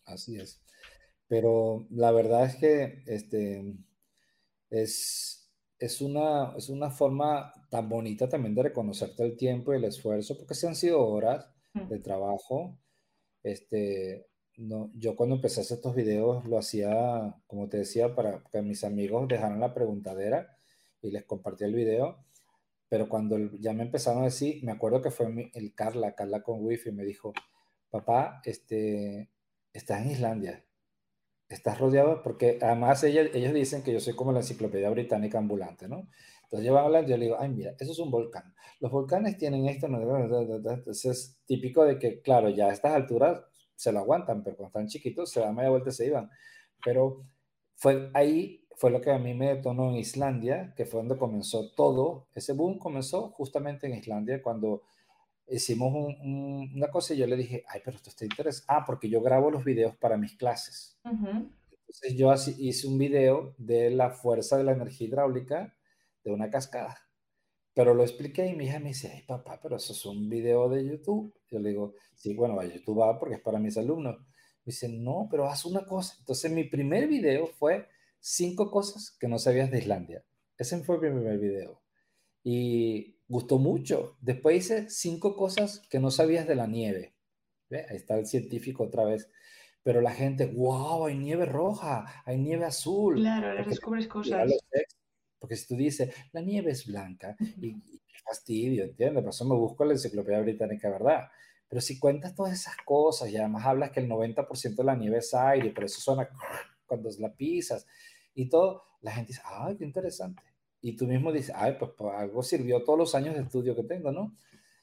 Así 0.06 0.38
es. 0.38 0.64
Pero 1.28 1.88
la 1.90 2.12
verdad 2.12 2.46
es 2.46 2.56
que 2.58 3.04
este 3.08 3.76
es, 4.70 5.52
es, 5.80 6.02
una, 6.02 6.54
es 6.56 6.70
una 6.70 6.92
forma 6.92 7.54
tan 7.70 7.90
bonita 7.90 8.30
también 8.30 8.56
de 8.56 8.64
reconocerte 8.64 9.24
el 9.24 9.36
tiempo 9.36 9.74
y 9.74 9.78
el 9.78 9.86
esfuerzo, 9.86 10.38
porque 10.38 10.56
se 10.56 10.68
han 10.68 10.76
sido 10.76 11.06
horas 11.06 11.48
mm. 11.74 11.88
de 11.88 12.00
trabajo. 12.00 12.80
Este, 13.44 14.28
no, 14.62 14.92
yo 14.94 15.16
cuando 15.16 15.36
empecé 15.36 15.60
a 15.60 15.64
hacer 15.64 15.78
estos 15.78 15.96
videos 15.96 16.46
lo 16.46 16.58
hacía, 16.60 17.36
como 17.48 17.68
te 17.68 17.78
decía, 17.78 18.14
para 18.14 18.44
que 18.52 18.62
mis 18.62 18.84
amigos 18.84 19.28
dejaran 19.28 19.60
la 19.60 19.74
preguntadera 19.74 20.56
y 21.02 21.10
les 21.12 21.26
compartía 21.26 21.68
el 21.68 21.74
video. 21.74 22.24
Pero 22.88 23.10
cuando 23.10 23.38
ya 23.60 23.74
me 23.74 23.84
empezaron 23.84 24.22
a 24.22 24.26
decir, 24.26 24.64
me 24.64 24.72
acuerdo 24.72 25.02
que 25.02 25.12
fue 25.12 25.50
el 25.54 25.74
Carla, 25.74 26.14
Carla 26.14 26.44
con 26.44 26.64
Wifi, 26.64 26.92
me 26.92 27.04
dijo, 27.04 27.34
papá, 27.90 28.42
este, 28.46 29.32
estás 29.74 30.02
en 30.06 30.12
Islandia, 30.12 30.64
estás 31.50 31.80
rodeado, 31.80 32.22
porque 32.22 32.60
además 32.62 33.04
ellos, 33.04 33.30
ellos 33.34 33.54
dicen 33.54 33.82
que 33.84 33.94
yo 33.94 34.00
soy 34.00 34.14
como 34.16 34.32
la 34.32 34.42
enciclopedia 34.42 34.90
británica 34.90 35.40
ambulante, 35.40 35.88
¿no? 35.88 36.08
Entonces 36.44 36.68
yo 36.68 36.78
hablando, 36.78 37.10
yo 37.10 37.18
le 37.18 37.26
digo, 37.26 37.38
ay, 37.40 37.50
mira, 37.50 37.74
eso 37.80 37.94
es 37.94 38.00
un 38.00 38.12
volcán. 38.12 38.54
Los 38.80 38.92
volcanes 38.92 39.38
tienen 39.38 39.68
esto, 39.68 39.88
entonces 39.88 41.06
es 41.06 41.40
típico 41.46 41.86
de 41.86 41.98
que, 41.98 42.22
claro, 42.22 42.50
ya 42.50 42.68
a 42.68 42.74
estas 42.74 42.94
alturas 42.94 43.42
se 43.82 43.92
lo 43.92 43.98
aguantan, 43.98 44.44
pero 44.44 44.58
cuando 44.58 44.68
están 44.68 44.88
chiquitos 44.88 45.32
se 45.32 45.40
dan 45.40 45.56
media 45.56 45.72
vuelta 45.72 45.90
y 45.90 45.94
se 45.94 46.06
iban. 46.06 46.30
Pero 46.86 47.26
fue 47.76 48.12
ahí, 48.14 48.64
fue 48.76 48.92
lo 48.92 49.02
que 49.02 49.10
a 49.10 49.18
mí 49.18 49.34
me 49.34 49.56
detonó 49.56 49.90
en 49.90 49.96
Islandia, 49.96 50.76
que 50.78 50.86
fue 50.86 51.00
donde 51.00 51.18
comenzó 51.18 51.72
todo. 51.72 52.28
Ese 52.36 52.54
boom 52.54 52.78
comenzó 52.78 53.30
justamente 53.32 53.88
en 53.88 53.96
Islandia 53.96 54.44
cuando 54.44 54.84
hicimos 55.48 55.92
una 56.22 56.92
cosa 56.92 57.16
y 57.16 57.18
yo 57.18 57.26
le 57.26 57.36
dije, 57.36 57.64
ay, 57.68 57.82
pero 57.84 57.98
esto 57.98 58.12
está 58.12 58.24
interesante. 58.24 58.72
Ah, 58.72 58.84
porque 58.86 59.10
yo 59.10 59.20
grabo 59.20 59.50
los 59.50 59.64
videos 59.64 59.96
para 59.96 60.16
mis 60.16 60.38
clases. 60.38 61.00
Entonces 61.04 62.16
yo 62.16 62.30
así, 62.30 62.56
hice 62.60 62.88
un 62.88 63.00
video 63.00 63.56
de 63.58 63.90
la 63.90 64.12
fuerza 64.12 64.58
de 64.58 64.64
la 64.64 64.74
energía 64.74 65.08
hidráulica 65.08 65.76
de 66.24 66.32
una 66.32 66.52
cascada. 66.52 67.00
Pero 67.74 67.94
lo 67.94 68.04
expliqué 68.04 68.48
y 68.48 68.56
mi 68.56 68.66
hija 68.66 68.80
me 68.80 68.90
dice, 68.90 69.12
ay 69.14 69.22
papá, 69.22 69.60
pero 69.62 69.78
eso 69.78 69.94
es 69.94 70.06
un 70.06 70.30
video 70.30 70.68
de 70.70 70.86
YouTube. 70.86 71.34
Yo 71.50 71.60
le 71.60 71.70
digo, 71.70 71.94
sí, 72.16 72.34
bueno, 72.34 72.60
a 72.60 72.66
YouTube 72.66 73.00
va 73.00 73.18
porque 73.18 73.36
es 73.36 73.42
para 73.42 73.60
mis 73.60 73.78
alumnos. 73.78 74.18
Me 74.20 74.72
dice, 74.72 74.90
no, 74.90 75.28
pero 75.32 75.48
haz 75.48 75.66
una 75.66 75.86
cosa. 75.86 76.16
Entonces 76.20 76.52
mi 76.52 76.66
primer 76.66 77.08
video 77.08 77.48
fue 77.48 77.88
cinco 78.20 78.70
cosas 78.70 79.16
que 79.20 79.28
no 79.28 79.40
sabías 79.40 79.72
de 79.72 79.80
Islandia. 79.80 80.24
Ese 80.58 80.78
fue 80.84 81.00
mi 81.00 81.10
primer 81.10 81.40
video. 81.40 81.82
Y 82.44 83.16
gustó 83.28 83.58
mucho. 83.58 84.18
Después 84.20 84.58
hice 84.58 84.90
cinco 84.90 85.36
cosas 85.36 85.80
que 85.90 86.00
no 86.00 86.12
sabías 86.12 86.48
de 86.48 86.56
la 86.56 86.68
nieve. 86.68 87.16
Ahí 87.72 87.96
está 87.96 88.18
el 88.18 88.26
científico 88.26 88.84
otra 88.84 89.06
vez. 89.06 89.30
Pero 89.84 90.02
la 90.02 90.12
gente, 90.12 90.46
wow, 90.46 91.06
hay 91.06 91.18
nieve 91.18 91.46
roja, 91.46 92.22
hay 92.26 92.38
nieve 92.38 92.66
azul. 92.66 93.16
Claro, 93.16 93.66
descubres 93.66 94.08
cosas. 94.08 94.52
Porque 95.42 95.56
si 95.56 95.68
tú 95.68 95.76
dices, 95.76 96.14
la 96.34 96.42
nieve 96.42 96.70
es 96.70 96.86
blanca, 96.86 97.36
y, 97.40 97.74
qué 97.82 98.20
fastidio, 98.24 98.84
¿entiendes? 98.84 99.24
Por 99.24 99.32
eso 99.32 99.46
me 99.46 99.56
busco 99.56 99.84
la 99.84 99.94
enciclopedia 99.94 100.40
británica, 100.40 100.88
¿verdad? 100.88 101.30
Pero 101.68 101.82
si 101.82 101.98
cuentas 101.98 102.36
todas 102.36 102.54
esas 102.54 102.78
cosas 102.86 103.28
y 103.32 103.38
además 103.38 103.66
hablas 103.66 103.90
que 103.90 104.02
el 104.02 104.08
90% 104.08 104.76
de 104.76 104.84
la 104.84 104.96
nieve 104.96 105.18
es 105.18 105.34
aire, 105.34 105.72
por 105.72 105.86
eso 105.86 106.00
suena 106.00 106.30
cuando 106.86 107.10
la 107.18 107.34
pisas 107.34 107.88
y 108.36 108.50
todo, 108.50 108.84
la 109.02 109.14
gente 109.14 109.30
dice, 109.30 109.42
ay, 109.44 109.78
qué 109.78 109.84
interesante. 109.84 110.44
Y 110.80 110.96
tú 110.96 111.08
mismo 111.08 111.32
dices, 111.32 111.56
ay, 111.56 111.76
pues, 111.80 111.92
pues 111.98 112.14
algo 112.14 112.44
sirvió 112.44 112.84
todos 112.84 113.00
los 113.00 113.16
años 113.16 113.34
de 113.34 113.42
estudio 113.42 113.76
que 113.76 113.84
tengo, 113.84 114.12
¿no? 114.12 114.38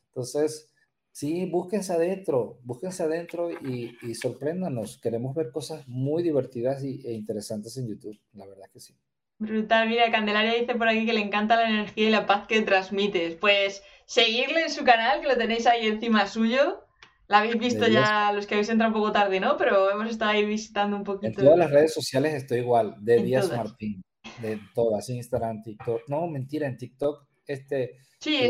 Entonces, 0.08 0.72
sí, 1.12 1.46
búsquense 1.46 1.92
adentro, 1.92 2.58
búsquense 2.64 3.04
adentro 3.04 3.48
y, 3.52 3.96
y 4.02 4.14
sorpréndanos. 4.16 4.98
Queremos 5.00 5.36
ver 5.36 5.52
cosas 5.52 5.86
muy 5.86 6.24
divertidas 6.24 6.82
y, 6.82 7.06
e 7.06 7.12
interesantes 7.12 7.76
en 7.76 7.86
YouTube, 7.86 8.18
la 8.32 8.46
verdad 8.46 8.68
que 8.72 8.80
sí. 8.80 8.96
Brutal, 9.38 9.88
mira, 9.88 10.10
Candelaria 10.10 10.54
dice 10.54 10.74
por 10.74 10.88
aquí 10.88 11.06
que 11.06 11.12
le 11.12 11.20
encanta 11.20 11.56
la 11.56 11.68
energía 11.68 12.08
y 12.08 12.10
la 12.10 12.26
paz 12.26 12.46
que 12.46 12.60
transmites. 12.62 13.36
Pues 13.36 13.82
seguirle 14.04 14.62
en 14.62 14.70
su 14.70 14.84
canal, 14.84 15.20
que 15.20 15.28
lo 15.28 15.36
tenéis 15.36 15.66
ahí 15.66 15.86
encima 15.86 16.26
suyo. 16.26 16.84
La 17.28 17.38
habéis 17.38 17.58
visto 17.58 17.86
ya 17.86 18.32
los 18.32 18.46
que 18.46 18.54
habéis 18.54 18.70
entrado 18.70 18.92
un 18.92 19.00
poco 19.00 19.12
tarde, 19.12 19.38
¿no? 19.38 19.58
Pero 19.58 19.90
hemos 19.90 20.08
estado 20.08 20.30
ahí 20.30 20.46
visitando 20.46 20.96
un 20.96 21.04
poquito. 21.04 21.40
En 21.40 21.46
todas 21.46 21.58
las 21.58 21.70
redes 21.70 21.92
sociales 21.92 22.32
estoy 22.34 22.60
igual, 22.60 22.96
de 23.00 23.22
Díaz 23.22 23.54
Martín, 23.54 24.02
de 24.40 24.58
todas, 24.74 25.08
Instagram, 25.10 25.62
TikTok. 25.62 26.08
No, 26.08 26.26
mentira, 26.26 26.66
en 26.66 26.78
TikTok 26.78 27.28
este... 27.46 27.98
Sí, 28.20 28.40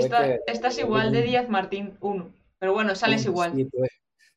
estás 0.46 0.78
igual, 0.78 1.12
de 1.12 1.22
Díaz 1.22 1.48
Martín 1.48 1.98
1. 2.00 2.32
Pero 2.58 2.72
bueno, 2.72 2.94
sales 2.94 3.24
igual. 3.26 3.52
Sí, 3.54 3.68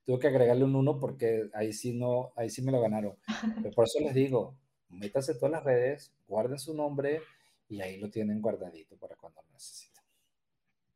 tuve, 0.05 0.19
que 0.19 0.27
agregarle 0.27 0.63
un 0.63 0.75
1 0.75 0.99
porque 0.99 1.49
ahí 1.53 1.71
sí, 1.71 1.93
no, 1.93 2.33
ahí 2.35 2.49
sí 2.49 2.61
me 2.61 2.71
lo 2.71 2.81
ganaron. 2.81 3.15
Pero 3.63 3.71
por 3.71 3.85
eso 3.85 3.99
les 3.99 4.13
digo, 4.13 4.57
métase 4.91 5.35
todas 5.35 5.51
las 5.51 5.63
redes, 5.63 6.11
guarden 6.27 6.59
su 6.59 6.73
nombre 6.73 7.21
y 7.69 7.81
ahí 7.81 7.97
lo 7.97 8.09
tienen 8.09 8.41
guardadito 8.41 8.97
para 8.97 9.15
cuando 9.15 9.41
lo 9.41 9.51
necesiten. 9.53 9.91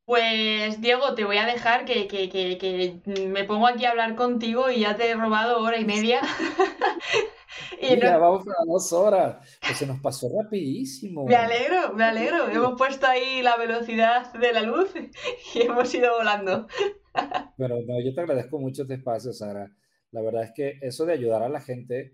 Pues 0.06 0.82
Diego, 0.82 1.16
te 1.16 1.24
voy 1.24 1.38
a 1.38 1.48
dejar 1.48 1.86
que, 1.86 2.08
que, 2.08 2.30
que, 2.30 3.28
me 3.28 3.44
pongo 3.44 3.66
aquí 3.66 3.86
a 3.86 3.90
hablar 3.90 4.16
contigo 4.16 4.70
y 4.70 4.82
ya 4.82 4.96
te 4.96 5.10
he 5.10 5.16
robado 5.16 5.60
hora 5.62 5.80
y 5.80 5.86
media. 5.86 6.22
y 7.82 8.00
ya 8.00 8.20
vamos 8.20 8.46
a 8.48 8.66
dos 8.68 8.94
horas. 8.94 9.38
Pues 9.62 9.78
se 9.80 9.88
nos 9.88 10.00
pasó 10.02 10.30
rapidísimo. 10.30 11.26
Me 11.26 11.36
alegro, 11.36 11.94
me 11.94 12.04
alegro. 12.04 12.48
hemos 12.50 12.78
puesto 12.78 13.08
ahí 13.08 13.42
la 13.42 13.58
velocidad 13.58 14.32
de 14.34 14.54
la 14.54 14.62
luz 14.62 14.94
y 15.56 15.62
hemos 15.62 15.92
ido 15.96 16.16
volando. 16.18 16.68
Pero 17.58 17.78
no, 17.88 18.00
yo 18.00 18.14
te 18.14 18.22
agradezco 18.22 18.60
mucho 18.60 18.84
este 18.84 18.96
espacio, 18.96 19.34
Sara. 19.34 19.72
La 20.12 20.22
verdad 20.22 20.44
es 20.44 20.52
que 20.56 20.78
eso 20.82 21.06
de 21.06 21.14
ayudar 21.14 21.42
a 21.42 21.50
la 21.50 21.62
gente 21.62 22.14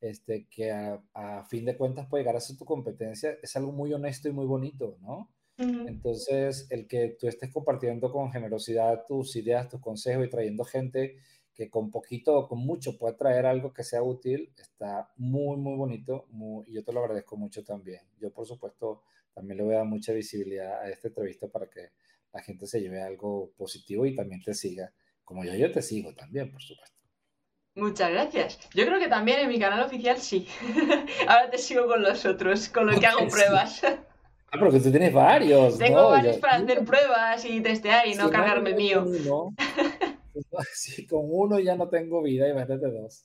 este, 0.00 0.46
que 0.48 0.70
a, 0.70 1.44
fin 1.48 1.64
de 1.64 1.76
cuentas 1.76 2.06
puede 2.08 2.22
llegar 2.22 2.36
a 2.36 2.40
ser 2.40 2.56
tu 2.56 2.64
competencia, 2.64 3.36
es 3.42 3.56
algo 3.56 3.72
muy 3.72 3.92
honesto 3.92 4.28
y 4.28 4.32
muy 4.32 4.46
bonito, 4.46 4.98
¿no? 5.00 5.30
Entonces, 5.58 6.66
el 6.70 6.86
que 6.86 7.18
tú 7.20 7.28
estés 7.28 7.52
compartiendo 7.52 8.10
con 8.10 8.32
generosidad 8.32 9.04
tus 9.06 9.36
ideas, 9.36 9.68
tus 9.68 9.78
consejos 9.78 10.24
y 10.24 10.30
trayendo 10.30 10.64
gente 10.64 11.18
que 11.52 11.68
con 11.68 11.90
poquito 11.90 12.34
o 12.34 12.48
con 12.48 12.60
mucho 12.60 12.96
puede 12.96 13.12
traer 13.12 13.44
algo 13.44 13.74
que 13.74 13.84
sea 13.84 14.02
útil, 14.02 14.54
está 14.56 15.12
muy, 15.16 15.58
muy 15.58 15.76
bonito 15.76 16.26
y 16.66 16.72
yo 16.72 16.82
te 16.82 16.94
lo 16.94 17.00
agradezco 17.00 17.36
mucho 17.36 17.62
también. 17.62 18.00
Yo, 18.18 18.32
por 18.32 18.46
supuesto, 18.46 19.02
también 19.34 19.58
le 19.58 19.64
voy 19.64 19.74
a 19.74 19.78
dar 19.78 19.86
mucha 19.86 20.14
visibilidad 20.14 20.80
a 20.80 20.88
esta 20.88 21.08
entrevista 21.08 21.48
para 21.48 21.68
que 21.68 21.90
la 22.32 22.40
gente 22.40 22.66
se 22.66 22.80
lleve 22.80 23.02
algo 23.02 23.52
positivo 23.58 24.06
y 24.06 24.14
también 24.14 24.42
te 24.42 24.54
siga, 24.54 24.94
como 25.24 25.44
yo, 25.44 25.54
yo 25.54 25.70
te 25.70 25.82
sigo 25.82 26.14
también, 26.14 26.50
por 26.50 26.62
supuesto. 26.62 26.99
Muchas 27.80 28.10
gracias. 28.10 28.58
Yo 28.74 28.84
creo 28.84 28.98
que 28.98 29.08
también 29.08 29.40
en 29.40 29.48
mi 29.48 29.58
canal 29.58 29.82
oficial 29.82 30.18
sí. 30.18 30.46
Ahora 31.26 31.48
te 31.50 31.56
sigo 31.56 31.86
con 31.86 32.02
los 32.02 32.26
otros, 32.26 32.68
con 32.68 32.86
los 32.86 33.00
que 33.00 33.06
hago 33.06 33.26
pruebas. 33.28 33.82
Ah, 33.82 34.58
porque 34.58 34.80
tú 34.80 34.90
tienes 34.90 35.14
varios. 35.14 35.78
Tengo 35.78 36.10
varios 36.10 36.36
para 36.36 36.56
hacer 36.56 36.84
pruebas 36.84 37.42
y 37.46 37.62
testear 37.62 38.06
y 38.06 38.16
no 38.16 38.30
cargarme 38.30 38.70
el 38.70 38.76
mío. 38.76 39.04
Con 41.08 41.26
uno 41.28 41.58
ya 41.58 41.74
no 41.74 41.88
tengo 41.88 42.22
vida, 42.22 42.48
imagínate 42.48 42.90
dos. 42.90 43.24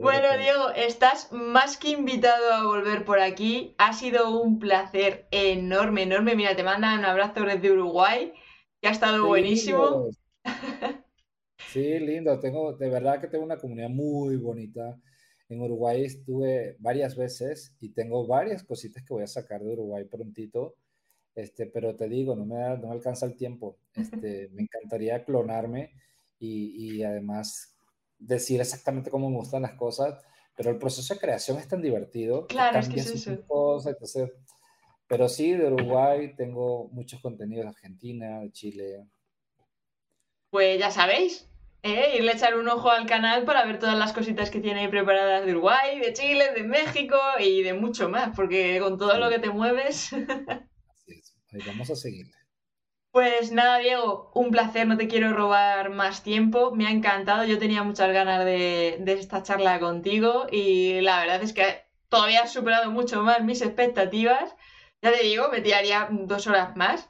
bueno, 0.00 0.38
Diego, 0.38 0.70
estás 0.70 1.30
más 1.32 1.76
que 1.76 1.90
invitado 1.90 2.52
a 2.52 2.64
volver 2.64 3.04
por 3.04 3.20
aquí. 3.20 3.74
Ha 3.78 3.92
sido 3.92 4.30
un 4.30 4.58
placer 4.58 5.26
enorme, 5.30 6.02
enorme. 6.02 6.34
Mira, 6.34 6.56
te 6.56 6.62
mandan 6.62 7.00
un 7.00 7.04
abrazo 7.04 7.44
desde 7.44 7.72
Uruguay, 7.72 8.32
que 8.80 8.88
ha 8.88 8.92
estado 8.92 9.26
buenísimo. 9.26 10.08
Sí, 11.74 11.98
lindo. 11.98 12.38
Tengo, 12.38 12.74
de 12.74 12.88
verdad 12.88 13.20
que 13.20 13.26
tengo 13.26 13.42
una 13.44 13.56
comunidad 13.56 13.88
muy 13.88 14.36
bonita. 14.36 14.96
En 15.48 15.60
Uruguay 15.60 16.04
estuve 16.04 16.76
varias 16.78 17.16
veces 17.16 17.74
y 17.80 17.88
tengo 17.88 18.28
varias 18.28 18.62
cositas 18.62 19.02
que 19.02 19.12
voy 19.12 19.24
a 19.24 19.26
sacar 19.26 19.60
de 19.60 19.72
Uruguay 19.72 20.04
prontito. 20.04 20.76
Este, 21.34 21.66
pero 21.66 21.96
te 21.96 22.08
digo, 22.08 22.36
no 22.36 22.46
me, 22.46 22.60
no 22.78 22.86
me 22.86 22.92
alcanza 22.92 23.26
el 23.26 23.34
tiempo. 23.34 23.76
Este, 23.92 24.50
me 24.52 24.62
encantaría 24.62 25.24
clonarme 25.24 25.90
y, 26.38 26.94
y 26.98 27.02
además 27.02 27.76
decir 28.20 28.60
exactamente 28.60 29.10
cómo 29.10 29.28
me 29.28 29.38
gustan 29.38 29.62
las 29.62 29.74
cosas, 29.74 30.22
pero 30.56 30.70
el 30.70 30.78
proceso 30.78 31.14
de 31.14 31.20
creación 31.20 31.58
es 31.58 31.66
tan 31.66 31.82
divertido. 31.82 32.46
Claro, 32.46 32.78
es 32.78 32.88
que 32.88 33.00
es 33.00 33.10
eso. 33.10 33.44
Cosas, 33.48 33.94
entonces, 33.94 34.30
pero 35.08 35.28
sí, 35.28 35.50
de 35.54 35.72
Uruguay 35.72 36.36
tengo 36.36 36.88
muchos 36.92 37.20
contenidos 37.20 37.64
de 37.64 37.70
Argentina, 37.70 38.38
de 38.38 38.52
Chile. 38.52 39.08
Pues 40.50 40.78
ya 40.78 40.92
sabéis, 40.92 41.48
¿eh? 41.84 42.16
irle 42.16 42.32
a 42.32 42.34
echar 42.34 42.56
un 42.56 42.68
ojo 42.68 42.90
al 42.90 43.06
canal 43.06 43.44
para 43.44 43.64
ver 43.64 43.78
todas 43.78 43.96
las 43.96 44.12
cositas 44.12 44.50
que 44.50 44.60
tiene 44.60 44.80
ahí 44.80 44.88
preparadas 44.88 45.44
de 45.44 45.52
Uruguay, 45.52 46.00
de 46.00 46.12
Chile, 46.14 46.52
de 46.52 46.64
México 46.64 47.16
y 47.38 47.62
de 47.62 47.74
mucho 47.74 48.08
más, 48.08 48.34
porque 48.34 48.80
con 48.80 48.98
todo 48.98 49.18
lo 49.18 49.28
que 49.30 49.38
te 49.38 49.50
mueves. 49.50 50.12
Así 50.12 51.12
es, 51.12 51.36
ahí 51.52 51.60
vamos 51.66 51.90
a 51.90 51.94
seguirle. 51.94 52.32
Pues 53.12 53.52
nada, 53.52 53.78
Diego, 53.78 54.32
un 54.34 54.50
placer, 54.50 54.88
no 54.88 54.96
te 54.96 55.06
quiero 55.06 55.32
robar 55.32 55.90
más 55.90 56.24
tiempo, 56.24 56.74
me 56.74 56.88
ha 56.88 56.90
encantado, 56.90 57.44
yo 57.44 57.60
tenía 57.60 57.84
muchas 57.84 58.12
ganas 58.12 58.44
de, 58.44 59.00
esta 59.06 59.44
charla 59.44 59.78
contigo 59.78 60.46
y 60.50 61.00
la 61.02 61.20
verdad 61.20 61.40
es 61.42 61.52
que 61.52 61.84
todavía 62.08 62.42
has 62.42 62.52
superado 62.52 62.90
mucho 62.90 63.22
más 63.22 63.44
mis 63.44 63.62
expectativas. 63.62 64.56
Ya 65.00 65.12
te 65.12 65.22
digo, 65.22 65.48
me 65.50 65.60
tiraría 65.60 66.08
dos 66.10 66.46
horas 66.48 66.74
más, 66.76 67.08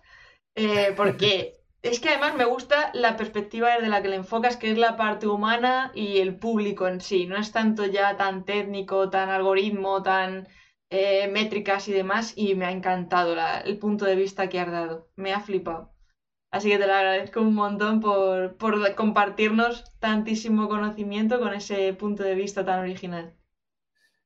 eh, 0.56 0.92
porque 0.94 1.54
es 1.84 2.00
que 2.00 2.08
además 2.08 2.34
me 2.34 2.46
gusta 2.46 2.90
la 2.94 3.18
perspectiva 3.18 3.74
desde 3.74 3.90
la 3.90 4.00
que 4.00 4.08
le 4.08 4.16
enfocas, 4.16 4.56
que 4.56 4.70
es 4.70 4.78
la 4.78 4.96
parte 4.96 5.26
humana 5.26 5.92
y 5.94 6.16
el 6.16 6.38
público 6.38 6.88
en 6.88 7.02
sí. 7.02 7.26
No 7.26 7.36
es 7.36 7.52
tanto 7.52 7.84
ya 7.84 8.16
tan 8.16 8.46
técnico, 8.46 9.10
tan 9.10 9.28
algoritmo, 9.28 10.02
tan 10.02 10.48
eh, 10.88 11.28
métricas 11.28 11.86
y 11.88 11.92
demás. 11.92 12.32
Y 12.36 12.54
me 12.54 12.64
ha 12.64 12.72
encantado 12.72 13.36
el 13.66 13.78
punto 13.78 14.06
de 14.06 14.16
vista 14.16 14.48
que 14.48 14.60
has 14.60 14.72
dado. 14.72 15.10
Me 15.16 15.34
ha 15.34 15.40
flipado. 15.40 15.92
Así 16.50 16.70
que 16.70 16.78
te 16.78 16.86
lo 16.86 16.94
agradezco 16.94 17.42
un 17.42 17.54
montón 17.54 18.00
por, 18.00 18.56
por 18.56 18.94
compartirnos 18.94 19.84
tantísimo 19.98 20.70
conocimiento 20.70 21.38
con 21.38 21.52
ese 21.52 21.92
punto 21.92 22.22
de 22.22 22.34
vista 22.34 22.64
tan 22.64 22.80
original. 22.80 23.36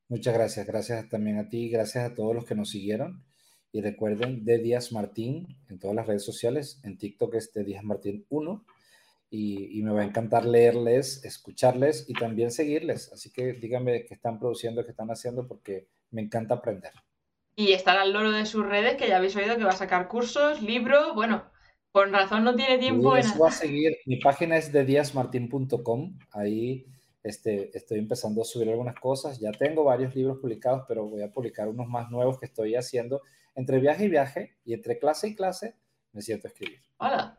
Muchas 0.07 0.33
gracias. 0.33 0.65
Gracias 0.65 1.09
también 1.09 1.39
a 1.39 1.49
ti. 1.49 1.69
Gracias 1.69 2.09
a 2.09 2.15
todos 2.15 2.33
los 2.33 2.45
que 2.45 2.55
nos 2.55 2.69
siguieron. 2.69 3.28
Y 3.71 3.81
recuerden, 3.81 4.45
de 4.45 4.57
Díaz 4.57 4.91
Martín 4.91 5.57
en 5.69 5.79
todas 5.79 5.95
las 5.95 6.07
redes 6.07 6.25
sociales. 6.25 6.81
En 6.83 6.97
TikTok 6.97 7.35
es 7.35 7.53
de 7.53 7.63
Díaz 7.63 7.83
Martín 7.83 8.25
1. 8.29 8.65
Y, 9.31 9.81
me 9.83 9.91
va 9.91 10.01
a 10.01 10.05
encantar 10.05 10.43
leerles, 10.45 11.23
escucharles 11.23 12.09
y 12.09 12.13
también 12.13 12.49
seguirles. 12.49 13.13
Así 13.13 13.31
que 13.31 13.53
díganme 13.53 14.05
qué 14.05 14.15
están 14.15 14.39
produciendo, 14.39 14.83
qué 14.83 14.89
están 14.89 15.11
haciendo, 15.11 15.47
porque 15.47 15.87
me 16.09 16.21
encanta 16.21 16.55
aprender. 16.55 16.93
Y 17.55 17.73
estar 17.73 17.95
al 17.97 18.11
loro 18.11 18.31
de 18.31 18.47
sus 18.47 18.65
redes, 18.65 18.95
que 18.95 19.07
ya 19.07 19.17
habéis 19.17 19.35
oído 19.35 19.55
que 19.57 19.65
va 19.65 19.71
a 19.71 19.75
sacar 19.75 20.07
cursos, 20.07 20.63
libros, 20.63 21.13
bueno, 21.13 21.43
con 21.91 22.11
razón 22.11 22.43
no 22.43 22.55
tiene 22.55 22.79
tiempo. 22.79 23.15
en... 23.15 23.23
a 23.23 23.51
seguir, 23.51 23.97
mi 24.07 24.15
página 24.15 24.57
es 24.57 24.71
de 24.71 24.83
díazmartin.com, 24.83 26.17
ahí 26.31 26.87
este, 27.21 27.75
estoy 27.77 27.99
empezando 27.99 28.41
a 28.41 28.45
subir 28.45 28.69
algunas 28.69 28.95
cosas, 28.95 29.39
ya 29.39 29.51
tengo 29.51 29.83
varios 29.83 30.15
libros 30.15 30.39
publicados, 30.39 30.85
pero 30.87 31.05
voy 31.05 31.21
a 31.21 31.31
publicar 31.31 31.67
unos 31.67 31.87
más 31.87 32.09
nuevos 32.09 32.39
que 32.39 32.45
estoy 32.45 32.75
haciendo 32.75 33.21
entre 33.59 33.79
viaje 33.79 34.05
y 34.05 34.09
viaje 34.09 34.55
y 34.63 34.73
entre 34.73 34.97
clase 34.99 35.27
y 35.27 35.35
clase 35.35 35.75
me 36.13 36.21
siento 36.21 36.47
a 36.47 36.51
escribir. 36.51 36.81
Hola. 36.97 37.35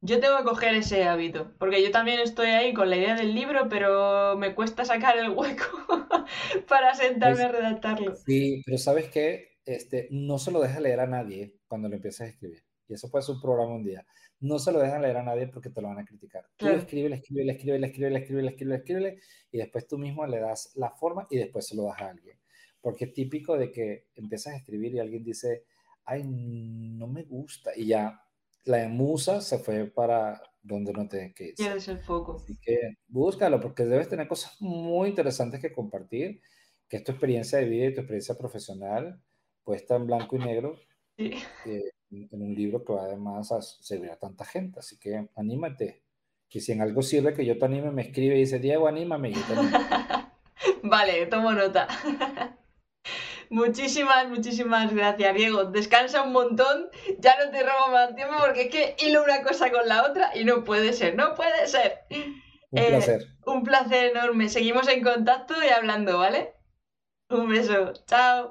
Yo 0.00 0.20
tengo 0.20 0.36
que 0.38 0.44
coger 0.44 0.74
ese 0.74 1.04
hábito, 1.04 1.54
porque 1.58 1.82
yo 1.82 1.90
también 1.90 2.20
estoy 2.20 2.48
ahí 2.48 2.72
con 2.72 2.90
la 2.90 2.96
idea 2.96 3.16
del 3.16 3.34
libro, 3.34 3.68
pero 3.68 4.36
me 4.36 4.54
cuesta 4.54 4.84
sacar 4.84 5.18
el 5.18 5.30
hueco 5.30 5.66
para 6.68 6.94
sentarme 6.94 7.42
a 7.42 7.48
redactarlo. 7.48 8.14
Sí, 8.14 8.62
pero 8.64 8.78
sabes 8.78 9.08
que 9.10 9.58
este, 9.64 10.08
no 10.10 10.38
se 10.38 10.52
lo 10.52 10.60
deja 10.60 10.80
leer 10.80 11.00
a 11.00 11.06
nadie 11.06 11.56
cuando 11.66 11.88
lo 11.88 11.96
empiezas 11.96 12.22
a 12.22 12.30
escribir. 12.30 12.62
Y 12.88 12.94
eso 12.94 13.10
puede 13.10 13.24
ser 13.24 13.34
un 13.34 13.40
programa 13.40 13.74
un 13.74 13.84
día. 13.84 14.06
No 14.38 14.58
se 14.58 14.70
lo 14.70 14.78
dejan 14.78 15.02
leer 15.02 15.16
a 15.16 15.22
nadie 15.22 15.48
porque 15.48 15.70
te 15.70 15.80
lo 15.80 15.88
van 15.88 15.98
a 15.98 16.04
criticar. 16.04 16.46
Tú 16.56 16.68
escribe, 16.68 17.14
escribe, 17.14 17.50
escribe, 17.50 17.84
escribe, 17.86 18.18
escribe, 18.18 18.48
escribe, 18.48 18.76
escribe, 18.76 19.18
y 19.50 19.58
después 19.58 19.88
tú 19.88 19.98
mismo 19.98 20.26
le 20.26 20.40
das 20.40 20.72
la 20.76 20.90
forma 20.90 21.26
y 21.30 21.38
después 21.38 21.66
se 21.66 21.74
lo 21.74 21.84
das 21.84 22.00
a 22.00 22.10
alguien 22.10 22.38
porque 22.86 23.06
es 23.06 23.12
típico 23.12 23.58
de 23.58 23.72
que 23.72 24.10
empiezas 24.14 24.52
a 24.52 24.56
escribir 24.58 24.94
y 24.94 25.00
alguien 25.00 25.24
dice, 25.24 25.64
ay, 26.04 26.22
no 26.22 27.08
me 27.08 27.24
gusta, 27.24 27.72
y 27.74 27.86
ya 27.86 28.22
la 28.64 28.86
musa 28.86 29.40
se 29.40 29.58
fue 29.58 29.86
para 29.86 30.40
donde 30.62 30.92
no 30.92 31.08
te 31.08 31.34
que 31.34 31.48
ir. 31.48 31.54
Quieres 31.56 31.88
el 31.88 31.98
foco. 31.98 32.36
Así 32.36 32.56
que 32.62 32.78
búscalo, 33.08 33.60
porque 33.60 33.84
debes 33.84 34.08
tener 34.08 34.28
cosas 34.28 34.54
muy 34.60 35.08
interesantes 35.08 35.60
que 35.60 35.72
compartir, 35.72 36.40
que 36.88 36.98
es 36.98 37.02
tu 37.02 37.10
experiencia 37.10 37.58
de 37.58 37.64
vida 37.64 37.86
y 37.86 37.94
tu 37.94 38.02
experiencia 38.02 38.38
profesional, 38.38 39.20
puesta 39.64 39.96
en 39.96 40.06
blanco 40.06 40.36
y 40.36 40.38
negro, 40.38 40.78
sí. 41.16 41.32
Eh, 41.64 41.90
en 42.12 42.40
un 42.40 42.54
libro 42.54 42.84
que 42.84 42.92
va 42.92 43.02
además 43.02 43.50
a 43.50 43.62
servir 43.62 44.12
a 44.12 44.16
tanta 44.16 44.44
gente. 44.44 44.78
Así 44.78 44.96
que 44.96 45.28
anímate. 45.34 46.04
Que 46.48 46.60
si 46.60 46.70
en 46.70 46.82
algo 46.82 47.02
sirve 47.02 47.34
que 47.34 47.44
yo 47.44 47.58
te 47.58 47.64
anime, 47.64 47.90
me 47.90 48.02
escribe 48.02 48.36
y 48.36 48.42
dice, 48.42 48.60
Diego, 48.60 48.86
anímame. 48.86 49.32
vale, 50.84 51.26
tomo 51.26 51.50
nota. 51.50 51.88
Muchísimas, 53.50 54.28
muchísimas 54.28 54.92
gracias, 54.92 55.34
Diego. 55.34 55.64
Descansa 55.64 56.22
un 56.22 56.32
montón. 56.32 56.88
Ya 57.18 57.36
no 57.42 57.50
te 57.50 57.62
robo 57.62 57.92
más 57.92 58.14
tiempo 58.14 58.34
porque 58.40 58.62
es 58.62 58.70
que 58.70 58.96
hilo 59.04 59.22
una 59.22 59.42
cosa 59.42 59.70
con 59.70 59.88
la 59.88 60.04
otra 60.04 60.36
y 60.36 60.44
no 60.44 60.64
puede 60.64 60.92
ser, 60.92 61.14
no 61.16 61.34
puede 61.34 61.66
ser. 61.66 62.00
Un 62.70 62.78
eh, 62.78 62.88
placer. 62.88 63.26
Un 63.44 63.62
placer 63.62 64.10
enorme. 64.10 64.48
Seguimos 64.48 64.88
en 64.88 65.02
contacto 65.02 65.54
y 65.62 65.68
hablando, 65.68 66.18
¿vale? 66.18 66.54
Un 67.28 67.48
beso. 67.48 67.92
Chao. 68.06 68.50